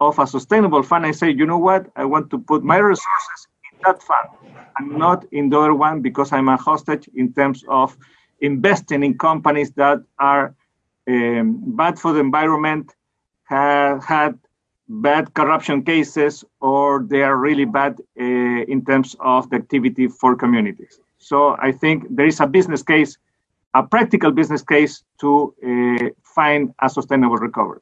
of 0.00 0.18
a 0.18 0.26
sustainable 0.26 0.82
fund. 0.82 1.06
I 1.06 1.12
say, 1.12 1.30
you 1.30 1.46
know 1.46 1.58
what? 1.58 1.86
I 1.96 2.04
want 2.04 2.30
to 2.30 2.38
put 2.38 2.62
my 2.62 2.78
resources 2.78 3.48
that 3.84 4.02
fund 4.02 4.28
and 4.78 4.92
not 4.92 5.24
in 5.32 5.48
the 5.48 5.58
other 5.58 5.74
one 5.74 6.00
because 6.00 6.32
I'm 6.32 6.48
a 6.48 6.56
hostage 6.56 7.08
in 7.14 7.32
terms 7.32 7.64
of 7.68 7.96
investing 8.40 9.02
in 9.02 9.16
companies 9.18 9.72
that 9.72 9.98
are 10.18 10.54
um, 11.08 11.76
bad 11.76 11.98
for 11.98 12.12
the 12.12 12.20
environment, 12.20 12.94
have 13.44 14.04
had 14.04 14.38
bad 14.88 15.32
corruption 15.34 15.82
cases, 15.82 16.44
or 16.60 17.04
they 17.08 17.22
are 17.22 17.36
really 17.36 17.64
bad 17.64 18.00
uh, 18.20 18.22
in 18.22 18.84
terms 18.84 19.16
of 19.20 19.48
the 19.50 19.56
activity 19.56 20.08
for 20.08 20.36
communities. 20.36 21.00
So 21.18 21.56
I 21.60 21.72
think 21.72 22.04
there 22.10 22.26
is 22.26 22.40
a 22.40 22.46
business 22.46 22.82
case, 22.82 23.16
a 23.74 23.82
practical 23.82 24.30
business 24.30 24.62
case 24.62 25.02
to 25.20 25.54
uh, 25.64 26.08
find 26.22 26.74
a 26.82 26.90
sustainable 26.90 27.36
recovery. 27.36 27.80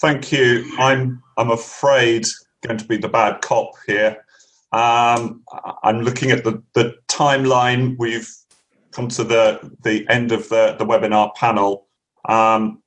Thank 0.00 0.32
you. 0.32 0.64
I'm 0.78 1.22
I'm 1.36 1.50
afraid 1.50 2.26
going 2.66 2.78
to 2.78 2.84
be 2.84 2.96
the 2.96 3.08
bad 3.08 3.40
cop 3.40 3.70
here. 3.86 4.21
Um, 4.72 5.42
I'm 5.82 6.00
looking 6.00 6.30
at 6.30 6.44
the, 6.44 6.62
the 6.74 6.94
timeline. 7.08 7.96
We've 7.98 8.30
come 8.92 9.08
to 9.08 9.24
the, 9.24 9.70
the 9.82 10.06
end 10.08 10.32
of 10.32 10.48
the, 10.48 10.76
the 10.78 10.86
webinar 10.86 11.34
panel. 11.34 11.86
Um, 12.28 12.82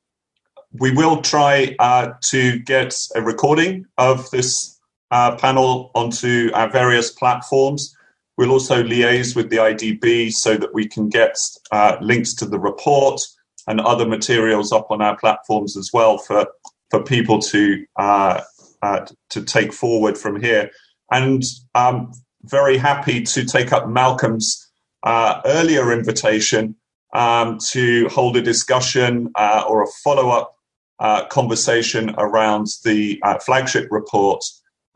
we 0.74 0.92
will 0.92 1.22
try 1.22 1.76
uh, 1.80 2.14
to 2.24 2.60
get 2.60 2.96
a 3.16 3.22
recording 3.22 3.86
of 3.98 4.30
this 4.32 4.80
uh, 5.12 5.36
panel 5.36 5.92
onto 5.96 6.52
our 6.54 6.70
various 6.70 7.12
platforms. 7.12 7.96
We'll 8.38 8.52
also 8.52 8.84
liaise 8.84 9.36
with 9.36 9.50
the 9.50 9.58
IDB 9.58 10.32
so 10.34 10.58
that 10.58 10.74
we 10.74 10.88
can 10.88 11.08
get 11.08 11.38
uh, 11.72 11.98
links 12.02 12.34
to 12.36 12.46
the 12.46 12.60
report 12.60 13.22
and 13.68 13.80
other 13.80 14.06
materials 14.06 14.72
up 14.72 14.88
on 14.92 15.02
our 15.02 15.18
platforms 15.18 15.78
as 15.78 15.92
well 15.94 16.18
for, 16.18 16.48
for 16.90 17.04
people 17.04 17.40
to, 17.40 17.86
uh, 17.96 18.42
uh, 18.82 19.06
to 19.30 19.44
take 19.44 19.72
forward 19.72 20.18
from 20.18 20.42
here 20.42 20.70
and 21.12 21.44
I'm 21.74 22.12
very 22.44 22.78
happy 22.78 23.24
to 23.24 23.46
take 23.46 23.72
up 23.72 23.88
Malcolm's 23.88 24.72
uh, 25.04 25.42
earlier 25.46 25.92
invitation 25.92 26.76
um, 27.14 27.58
to 27.72 28.08
hold 28.10 28.38
a 28.38 28.42
discussion 28.42 29.32
uh, 29.36 29.64
or 29.68 29.84
a 29.84 29.88
follow 30.04 30.30
up 30.30 30.56
uh, 31.00 31.26
conversation 31.26 32.14
around 32.18 32.68
the 32.84 33.20
uh, 33.24 33.38
flagship 33.40 33.88
report 33.92 34.44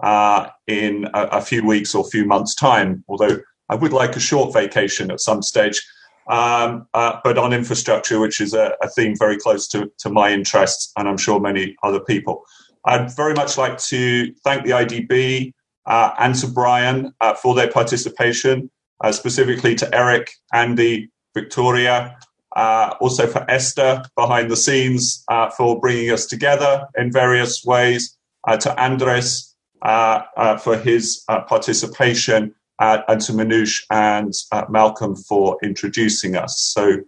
uh, 0.02 0.48
in 0.68 1.06
a, 1.14 1.24
a, 1.24 1.42
few 1.42 1.66
weeks 1.66 1.94
or 1.94 2.10
few 2.10 2.26
months' 2.26 2.56
time. 2.56 3.04
Although 3.10 3.40
I 3.68 3.76
would 3.76 3.94
like 3.94 4.16
a 4.16 4.20
short 4.20 4.54
vacation 4.54 5.12
at 5.12 5.20
some 5.20 5.42
stage. 5.42 5.82
Um, 6.30 6.88
uh, 6.94 7.20
but 7.24 7.38
on 7.38 7.54
infrastructure, 7.54 8.20
which 8.20 8.40
is 8.40 8.54
a, 8.54 8.76
a 8.84 8.90
theme 8.90 9.16
very 9.18 9.38
close 9.38 9.68
to, 9.70 9.92
to 10.00 10.10
my 10.10 10.32
interests, 10.32 10.92
and 10.96 11.10
I'm 11.10 11.18
sure 11.18 11.40
many 11.40 11.76
other 11.84 12.00
people. 12.00 12.44
I'd 12.86 13.14
very 13.16 13.34
much 13.34 13.58
like 13.58 13.78
to 13.86 14.32
thank 14.44 14.64
the 14.64 14.72
IDB 14.72 15.54
uh, 15.86 16.12
and 16.20 16.36
to 16.36 16.48
Brian 16.48 17.14
uh, 17.22 17.34
for 17.34 17.56
their 17.56 17.72
participation, 17.72 18.70
uh, 19.04 19.12
specifically 19.12 19.76
to 19.76 19.96
Eric, 19.96 20.32
Andy, 20.54 21.10
Victoria, 21.34 22.18
uh, 22.56 22.96
also 23.00 23.28
for 23.28 23.50
Esther 23.50 24.04
behind 24.16 24.50
the 24.50 24.58
scenes 24.58 25.24
uh, 25.30 25.50
for 25.50 25.80
bringing 25.80 26.12
us 26.12 26.26
together 26.26 26.88
in 26.98 27.12
various 27.12 27.64
ways, 27.64 28.16
to 28.60 28.82
Andres 28.82 29.56
for 29.84 30.78
his 30.84 31.24
participation, 31.48 32.56
and 32.80 33.22
to 33.22 33.34
Minouche 33.34 33.84
and 33.92 34.34
Malcolm 34.70 35.16
for 35.16 35.58
introducing 35.62 36.36
us. 36.36 36.60
So, 36.60 37.02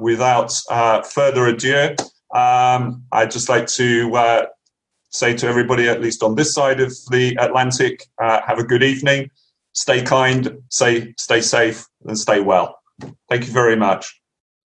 without 0.00 0.52
further 1.10 1.46
ado, 1.46 1.94
um, 2.34 3.04
I'd 3.10 3.30
just 3.30 3.48
like 3.48 3.68
to 3.68 4.46
say 5.16 5.34
to 5.36 5.46
everybody, 5.46 5.88
at 5.88 6.00
least 6.00 6.22
on 6.22 6.34
this 6.34 6.52
side 6.54 6.80
of 6.80 6.92
the 7.10 7.36
Atlantic, 7.40 8.04
uh, 8.22 8.40
have 8.46 8.58
a 8.58 8.64
good 8.64 8.82
evening. 8.82 9.30
Stay 9.72 10.02
kind, 10.02 10.58
say, 10.70 11.14
stay 11.18 11.40
safe, 11.40 11.86
and 12.04 12.18
stay 12.18 12.40
well. 12.40 12.78
Thank 13.28 13.46
you 13.46 13.52
very 13.52 13.76
much. 13.76 14.20